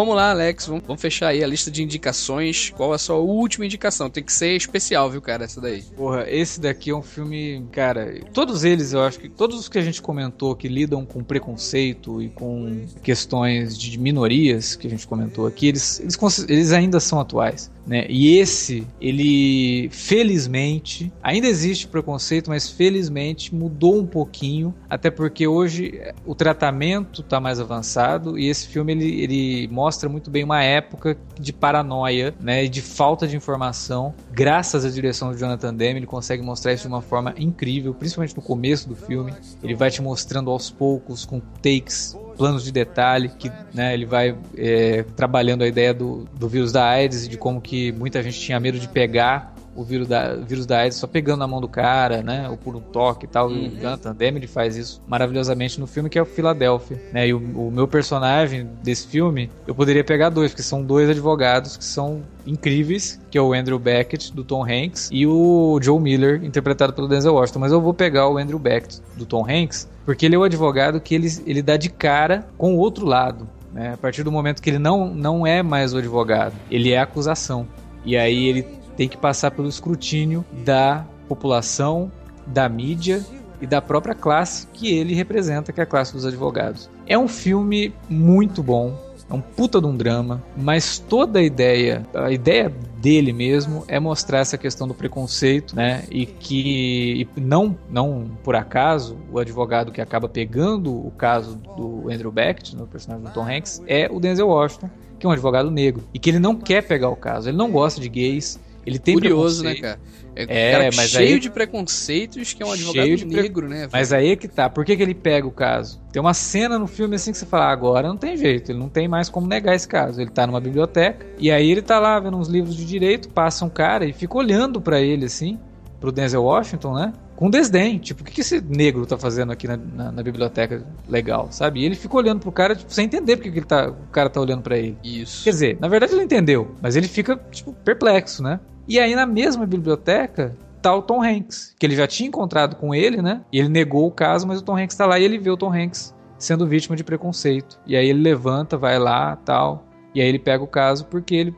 vamos 0.00 0.16
lá, 0.16 0.30
Alex. 0.30 0.66
Vamos, 0.66 1.00
fechar 1.00 1.28
aí 1.28 1.44
a 1.44 1.46
lista 1.46 1.70
de 1.70 1.82
indicações. 1.82 2.70
Qual 2.70 2.92
a 2.92 2.98
sua 2.98 3.16
última 3.16 3.66
indicação? 3.66 4.08
Tem 4.08 4.22
que 4.24 4.32
ser 4.32 4.56
especial, 4.56 5.10
viu, 5.10 5.20
cara? 5.20 5.44
Essa 5.44 5.60
daí. 5.60 5.82
Porra, 5.96 6.24
esse 6.28 6.60
daqui 6.60 6.90
é 6.90 6.94
um 6.94 7.02
filme. 7.02 7.66
Cara, 7.70 8.20
todos 8.32 8.64
eles, 8.64 8.92
eu 8.92 9.02
acho 9.02 9.18
que. 9.20 9.28
Todos 9.28 9.58
os 9.58 9.68
que 9.68 9.78
a 9.78 9.82
gente 9.82 10.00
comentou 10.00 10.56
que 10.56 10.68
lidam 10.68 11.04
com 11.04 11.22
preconceito 11.22 12.22
e 12.22 12.28
com 12.30 12.86
questões 13.02 13.78
de 13.78 13.98
minorias 13.98 14.74
que 14.74 14.86
a 14.86 14.90
gente 14.90 15.06
comentou 15.06 15.46
aqui, 15.46 15.68
eles, 15.68 16.00
eles, 16.00 16.18
eles 16.48 16.72
ainda 16.72 16.98
são 16.98 17.20
atuais. 17.20 17.70
Né? 17.90 18.06
E 18.08 18.38
esse, 18.38 18.86
ele 19.00 19.88
felizmente, 19.90 21.12
ainda 21.20 21.48
existe 21.48 21.88
preconceito, 21.88 22.48
mas 22.48 22.70
felizmente 22.70 23.52
mudou 23.52 23.98
um 23.98 24.06
pouquinho, 24.06 24.72
até 24.88 25.10
porque 25.10 25.48
hoje 25.48 25.98
eh, 25.98 26.14
o 26.24 26.32
tratamento 26.32 27.20
está 27.20 27.40
mais 27.40 27.58
avançado 27.58 28.38
e 28.38 28.48
esse 28.48 28.68
filme 28.68 28.92
ele, 28.92 29.20
ele 29.20 29.68
mostra 29.72 30.08
muito 30.08 30.30
bem 30.30 30.44
uma 30.44 30.62
época 30.62 31.18
de 31.36 31.52
paranoia, 31.52 32.32
né, 32.38 32.68
de 32.68 32.80
falta 32.80 33.26
de 33.26 33.36
informação. 33.36 34.14
Graças 34.30 34.84
à 34.84 34.88
direção 34.88 35.32
do 35.32 35.36
Jonathan 35.36 35.74
Demme, 35.74 35.98
ele 35.98 36.06
consegue 36.06 36.44
mostrar 36.44 36.72
isso 36.72 36.82
de 36.82 36.94
uma 36.94 37.02
forma 37.02 37.34
incrível, 37.36 37.92
principalmente 37.92 38.36
no 38.36 38.42
começo 38.42 38.88
do 38.88 38.94
filme. 38.94 39.34
Ele 39.64 39.74
vai 39.74 39.90
te 39.90 40.00
mostrando 40.00 40.48
aos 40.48 40.70
poucos 40.70 41.24
com 41.24 41.40
takes 41.60 42.16
planos 42.40 42.64
de 42.64 42.72
detalhe, 42.72 43.28
que 43.28 43.52
né, 43.74 43.92
ele 43.92 44.06
vai 44.06 44.34
é, 44.56 45.04
trabalhando 45.14 45.62
a 45.62 45.66
ideia 45.66 45.92
do, 45.92 46.26
do 46.32 46.48
vírus 46.48 46.72
da 46.72 46.88
AIDS 46.88 47.26
e 47.26 47.28
de 47.28 47.36
como 47.36 47.60
que 47.60 47.92
muita 47.92 48.22
gente 48.22 48.40
tinha 48.40 48.58
medo 48.58 48.78
de 48.78 48.88
pegar 48.88 49.54
o 49.80 49.84
vírus 49.84 50.06
da, 50.06 50.34
vírus 50.34 50.66
da 50.66 50.80
AIDS 50.80 50.98
só 50.98 51.06
pegando 51.06 51.38
na 51.38 51.46
mão 51.46 51.60
do 51.60 51.68
cara, 51.68 52.22
né? 52.22 52.48
Ou 52.48 52.56
por 52.56 52.76
um 52.76 52.80
toque 52.80 53.24
e 53.24 53.28
tal. 53.28 53.48
Uhum. 53.48 53.68
O 53.68 53.80
Jonathan 53.80 54.14
Demme 54.14 54.46
faz 54.46 54.76
isso 54.76 55.02
maravilhosamente 55.08 55.80
no 55.80 55.86
filme, 55.86 56.10
que 56.10 56.18
é 56.18 56.22
o 56.22 56.26
Philadelphia, 56.26 57.00
né? 57.12 57.28
E 57.28 57.34
o, 57.34 57.38
o, 57.38 57.70
meu 57.70 57.88
personagem 57.88 58.68
desse 58.82 59.06
filme, 59.06 59.50
eu 59.66 59.74
poderia 59.74 60.04
pegar 60.04 60.28
dois, 60.28 60.50
porque 60.50 60.62
são 60.62 60.82
dois 60.82 61.08
advogados 61.08 61.76
que 61.76 61.84
são 61.84 62.22
incríveis, 62.46 63.18
que 63.30 63.38
é 63.38 63.40
o 63.40 63.54
Andrew 63.54 63.78
Beckett, 63.78 64.34
do 64.34 64.44
Tom 64.44 64.64
Hanks, 64.64 65.08
e 65.10 65.26
o 65.26 65.78
Joe 65.82 65.98
Miller, 65.98 66.44
interpretado 66.44 66.92
pelo 66.92 67.08
Denzel 67.08 67.34
Washington. 67.34 67.60
Mas 67.60 67.72
eu 67.72 67.80
vou 67.80 67.94
pegar 67.94 68.28
o 68.28 68.36
Andrew 68.36 68.58
Beckett, 68.58 69.00
do 69.16 69.24
Tom 69.24 69.46
Hanks, 69.48 69.88
porque 70.04 70.26
ele 70.26 70.34
é 70.34 70.38
o 70.38 70.42
advogado 70.42 71.00
que 71.00 71.14
ele, 71.14 71.28
ele 71.46 71.62
dá 71.62 71.76
de 71.76 71.88
cara 71.88 72.46
com 72.58 72.74
o 72.74 72.78
outro 72.78 73.06
lado. 73.06 73.48
Né? 73.72 73.94
A 73.94 73.96
partir 73.96 74.22
do 74.22 74.32
momento 74.32 74.60
que 74.60 74.68
ele 74.68 74.78
não, 74.78 75.14
não 75.14 75.46
é 75.46 75.62
mais 75.62 75.94
o 75.94 75.98
advogado, 75.98 76.54
ele 76.70 76.90
é 76.90 76.98
a 76.98 77.04
acusação. 77.04 77.66
E 78.04 78.16
aí 78.16 78.46
ele 78.46 78.66
tem 79.00 79.08
que 79.08 79.16
passar 79.16 79.50
pelo 79.50 79.66
escrutínio 79.66 80.44
da 80.62 81.06
população, 81.26 82.12
da 82.46 82.68
mídia 82.68 83.24
e 83.58 83.66
da 83.66 83.80
própria 83.80 84.14
classe 84.14 84.66
que 84.74 84.94
ele 84.94 85.14
representa, 85.14 85.72
que 85.72 85.80
é 85.80 85.84
a 85.84 85.86
classe 85.86 86.12
dos 86.12 86.26
advogados. 86.26 86.90
É 87.06 87.18
um 87.18 87.26
filme 87.26 87.94
muito 88.10 88.62
bom, 88.62 88.94
é 89.30 89.32
um 89.32 89.40
puta 89.40 89.80
de 89.80 89.86
um 89.86 89.96
drama, 89.96 90.44
mas 90.54 90.98
toda 90.98 91.38
a 91.38 91.42
ideia, 91.42 92.06
a 92.12 92.30
ideia 92.30 92.70
dele 92.98 93.32
mesmo 93.32 93.84
é 93.88 93.98
mostrar 93.98 94.40
essa 94.40 94.58
questão 94.58 94.86
do 94.86 94.92
preconceito, 94.92 95.74
né? 95.74 96.04
E 96.10 96.26
que 96.26 97.26
e 97.36 97.40
não, 97.40 97.78
não 97.88 98.30
por 98.44 98.54
acaso 98.54 99.16
o 99.32 99.38
advogado 99.38 99.92
que 99.92 100.02
acaba 100.02 100.28
pegando 100.28 100.94
o 100.94 101.10
caso 101.12 101.56
do 101.74 102.10
Andrew 102.10 102.30
Beckett, 102.30 102.76
no 102.76 102.86
personagem 102.86 103.24
do 103.24 103.32
Tom 103.32 103.48
Hanks, 103.48 103.82
é 103.86 104.10
o 104.12 104.20
Denzel 104.20 104.48
Washington, 104.48 104.90
que 105.18 105.24
é 105.24 105.28
um 105.30 105.32
advogado 105.32 105.70
negro 105.70 106.04
e 106.12 106.18
que 106.18 106.28
ele 106.28 106.38
não 106.38 106.54
quer 106.54 106.86
pegar 106.86 107.08
o 107.08 107.16
caso, 107.16 107.48
ele 107.48 107.56
não 107.56 107.70
gosta 107.70 107.98
de 107.98 108.08
gays, 108.10 108.60
ele 108.84 108.98
tem 108.98 109.14
Curioso, 109.14 109.62
né, 109.62 109.74
cara? 109.74 110.00
É, 110.34 110.86
é 110.86 110.90
mas 110.96 111.10
cheio 111.10 111.34
aí... 111.34 111.40
de 111.40 111.50
preconceitos 111.50 112.52
que 112.52 112.62
é 112.62 112.66
um 112.66 112.72
advogado 112.72 113.16
de 113.16 113.24
negro, 113.24 113.66
pre... 113.66 113.76
né? 113.76 113.88
Mas 113.92 114.12
aí 114.12 114.30
é 114.30 114.36
que 114.36 114.48
tá. 114.48 114.70
Por 114.70 114.84
que, 114.84 114.96
que 114.96 115.02
ele 115.02 115.14
pega 115.14 115.46
o 115.46 115.50
caso? 115.50 116.00
Tem 116.12 116.20
uma 116.20 116.34
cena 116.34 116.78
no 116.78 116.86
filme 116.86 117.16
assim 117.16 117.32
que 117.32 117.38
você 117.38 117.46
fala, 117.46 117.66
ah, 117.66 117.72
agora 117.72 118.08
não 118.08 118.16
tem 118.16 118.36
jeito, 118.36 118.72
ele 118.72 118.78
não 118.78 118.88
tem 118.88 119.08
mais 119.08 119.28
como 119.28 119.46
negar 119.46 119.74
esse 119.74 119.88
caso. 119.88 120.20
Ele 120.20 120.30
tá 120.30 120.46
numa 120.46 120.60
biblioteca 120.60 121.26
e 121.38 121.50
aí 121.50 121.70
ele 121.70 121.82
tá 121.82 121.98
lá 121.98 122.18
vendo 122.20 122.36
uns 122.36 122.48
livros 122.48 122.76
de 122.76 122.84
direito, 122.84 123.28
passa 123.28 123.64
um 123.64 123.68
cara 123.68 124.04
e 124.04 124.12
fica 124.12 124.36
olhando 124.36 124.80
para 124.80 125.00
ele 125.00 125.26
assim, 125.26 125.58
pro 126.00 126.12
Denzel 126.12 126.42
Washington, 126.42 126.94
né? 126.94 127.12
Com 127.36 127.48
desdém. 127.48 127.98
Tipo, 127.98 128.22
o 128.22 128.24
que, 128.24 128.32
que 128.32 128.40
esse 128.42 128.60
negro 128.60 129.06
tá 129.06 129.16
fazendo 129.16 129.50
aqui 129.50 129.66
na, 129.66 129.76
na, 129.76 130.12
na 130.12 130.22
biblioteca 130.22 130.84
legal, 131.08 131.48
sabe? 131.50 131.80
E 131.80 131.84
ele 131.84 131.94
fica 131.94 132.14
olhando 132.16 132.40
pro 132.40 132.52
cara, 132.52 132.74
tipo, 132.76 132.92
sem 132.92 133.06
entender 133.06 133.36
porque 133.36 133.50
que 133.50 133.58
ele 133.58 133.66
tá, 133.66 133.88
o 133.88 134.10
cara 134.12 134.28
tá 134.28 134.40
olhando 134.40 134.62
para 134.62 134.78
ele. 134.78 134.96
Isso. 135.02 135.44
Quer 135.44 135.50
dizer, 135.50 135.78
na 135.80 135.88
verdade 135.88 136.12
ele 136.12 136.22
entendeu, 136.22 136.74
mas 136.82 136.96
ele 136.96 137.08
fica, 137.08 137.40
tipo, 137.50 137.72
perplexo, 137.72 138.42
né? 138.42 138.60
E 138.88 138.98
aí 138.98 139.14
na 139.14 139.26
mesma 139.26 139.66
biblioteca 139.66 140.56
tá 140.80 140.94
o 140.94 141.02
Tom 141.02 141.22
Hanks, 141.22 141.74
que 141.78 141.86
ele 141.86 141.94
já 141.94 142.06
tinha 142.06 142.28
encontrado 142.28 142.76
com 142.76 142.94
ele, 142.94 143.20
né? 143.20 143.42
E 143.52 143.58
ele 143.58 143.68
negou 143.68 144.06
o 144.06 144.10
caso, 144.10 144.46
mas 144.46 144.60
o 144.60 144.64
Tom 144.64 144.76
Hanks 144.76 144.96
tá 144.96 145.06
lá 145.06 145.18
e 145.18 145.24
ele 145.24 145.38
vê 145.38 145.50
o 145.50 145.56
Tom 145.56 145.72
Hanks 145.72 146.14
sendo 146.38 146.66
vítima 146.66 146.96
de 146.96 147.04
preconceito. 147.04 147.78
E 147.86 147.96
aí 147.96 148.08
ele 148.08 148.22
levanta, 148.22 148.76
vai 148.76 148.98
lá, 148.98 149.36
tal, 149.36 149.84
e 150.14 150.20
aí 150.20 150.28
ele 150.28 150.38
pega 150.38 150.64
o 150.64 150.66
caso 150.66 151.06
porque 151.06 151.34
ele, 151.34 151.54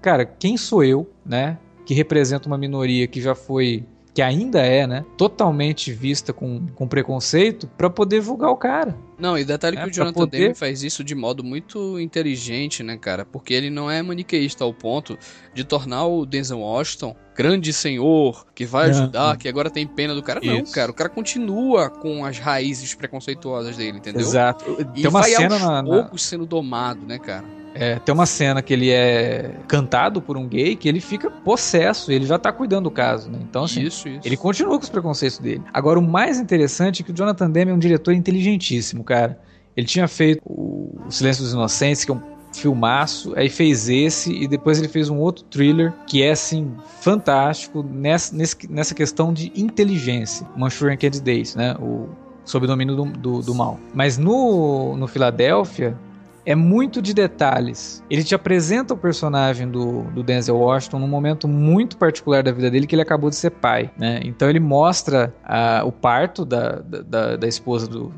cara, 0.00 0.24
quem 0.24 0.56
sou 0.56 0.82
eu, 0.82 1.08
né? 1.24 1.58
Que 1.84 1.94
representa 1.94 2.48
uma 2.48 2.58
minoria 2.58 3.06
que 3.06 3.20
já 3.20 3.34
foi 3.34 3.84
que 4.14 4.20
ainda 4.20 4.60
é, 4.60 4.86
né, 4.86 5.04
totalmente 5.16 5.92
vista 5.92 6.32
com, 6.32 6.66
com 6.74 6.86
preconceito, 6.86 7.66
para 7.76 7.88
poder 7.88 8.22
julgar 8.22 8.50
o 8.50 8.56
cara. 8.56 8.96
Não, 9.18 9.38
e 9.38 9.44
detalhe 9.44 9.78
é, 9.78 9.82
que 9.82 9.88
o 9.88 9.92
Jonathan 9.92 10.20
poder... 10.20 10.38
Demme 10.38 10.54
faz 10.54 10.82
isso 10.82 11.02
de 11.02 11.14
modo 11.14 11.42
muito 11.42 11.98
inteligente, 11.98 12.82
né, 12.82 12.96
cara? 12.96 13.24
Porque 13.24 13.54
ele 13.54 13.70
não 13.70 13.90
é 13.90 14.02
maniqueísta 14.02 14.64
ao 14.64 14.74
ponto 14.74 15.18
de 15.54 15.64
tornar 15.64 16.06
o 16.06 16.26
Denzel 16.26 16.58
Washington 16.58 17.16
grande 17.34 17.72
senhor, 17.72 18.46
que 18.54 18.66
vai 18.66 18.90
ajudar, 18.90 19.36
que 19.36 19.48
agora 19.48 19.70
tem 19.70 19.86
pena 19.86 20.14
do 20.14 20.22
cara. 20.22 20.40
Isso. 20.42 20.54
Não, 20.54 20.64
cara, 20.72 20.90
o 20.90 20.94
cara 20.94 21.08
continua 21.08 21.88
com 21.88 22.24
as 22.24 22.38
raízes 22.38 22.94
preconceituosas 22.94 23.76
dele, 23.76 23.98
entendeu? 23.98 24.20
Exato. 24.20 24.76
E 24.94 25.02
tem 25.02 25.06
uma 25.08 25.20
vai 25.20 25.30
cena 25.30 25.54
aos 25.54 25.62
na, 25.62 25.82
poucos 25.82 26.22
sendo 26.22 26.44
domado, 26.44 27.06
né, 27.06 27.18
cara? 27.18 27.61
É, 27.74 27.98
tem 27.98 28.14
uma 28.14 28.26
cena 28.26 28.60
que 28.60 28.72
ele 28.72 28.90
é 28.90 29.54
cantado 29.66 30.20
por 30.20 30.36
um 30.36 30.46
gay 30.46 30.76
que 30.76 30.88
ele 30.88 31.00
fica 31.00 31.30
possesso, 31.30 32.12
ele 32.12 32.26
já 32.26 32.38
tá 32.38 32.52
cuidando 32.52 32.84
do 32.84 32.90
caso, 32.90 33.30
né? 33.30 33.38
Então, 33.42 33.64
assim, 33.64 33.82
isso, 33.82 34.08
isso. 34.08 34.20
ele 34.24 34.36
continua 34.36 34.76
com 34.76 34.84
os 34.84 34.90
preconceitos 34.90 35.38
dele. 35.38 35.62
Agora, 35.72 35.98
o 35.98 36.02
mais 36.02 36.38
interessante 36.38 37.02
é 37.02 37.04
que 37.04 37.12
o 37.12 37.14
Jonathan 37.14 37.50
Demme 37.50 37.70
é 37.70 37.74
um 37.74 37.78
diretor 37.78 38.12
inteligentíssimo, 38.12 39.04
cara. 39.04 39.38
Ele 39.76 39.86
tinha 39.86 40.06
feito 40.06 40.42
o 40.44 41.06
Silêncio 41.08 41.42
dos 41.42 41.52
Inocentes, 41.52 42.04
que 42.04 42.10
é 42.10 42.14
um 42.14 42.20
filmaço, 42.54 43.32
aí 43.34 43.48
fez 43.48 43.88
esse 43.88 44.32
e 44.32 44.46
depois 44.46 44.78
ele 44.78 44.88
fez 44.88 45.08
um 45.08 45.18
outro 45.18 45.44
thriller 45.44 45.92
que 46.06 46.22
é 46.22 46.32
assim 46.32 46.74
fantástico 47.00 47.82
nessa, 47.82 48.36
nessa 48.68 48.94
questão 48.94 49.32
de 49.32 49.50
inteligência, 49.56 50.46
Manchurian 50.56 50.96
Candidate, 50.96 51.56
né? 51.56 51.74
O 51.80 52.08
sob 52.44 52.66
domínio 52.66 52.94
do, 52.96 53.04
do, 53.04 53.40
do 53.40 53.54
mal. 53.54 53.78
Mas 53.94 54.18
no, 54.18 54.96
no 54.96 55.06
Filadélfia 55.06 55.96
é 56.44 56.54
muito 56.54 57.00
de 57.00 57.14
detalhes. 57.14 58.02
Ele 58.10 58.24
te 58.24 58.34
apresenta 58.34 58.94
o 58.94 58.96
personagem 58.96 59.68
do, 59.68 60.02
do 60.10 60.22
Denzel 60.22 60.56
Washington 60.56 60.98
num 60.98 61.08
momento 61.08 61.46
muito 61.46 61.96
particular 61.96 62.42
da 62.42 62.52
vida 62.52 62.70
dele, 62.70 62.86
que 62.86 62.94
ele 62.94 63.02
acabou 63.02 63.30
de 63.30 63.36
ser 63.36 63.50
pai, 63.50 63.90
né? 63.96 64.20
Então 64.24 64.48
ele 64.48 64.60
mostra 64.60 65.34
a, 65.44 65.82
o 65.84 65.92
parto 65.92 66.44
da, 66.44 66.80
da, 66.80 67.36
da 67.36 67.48
esposa 67.48 67.86
do, 67.86 68.12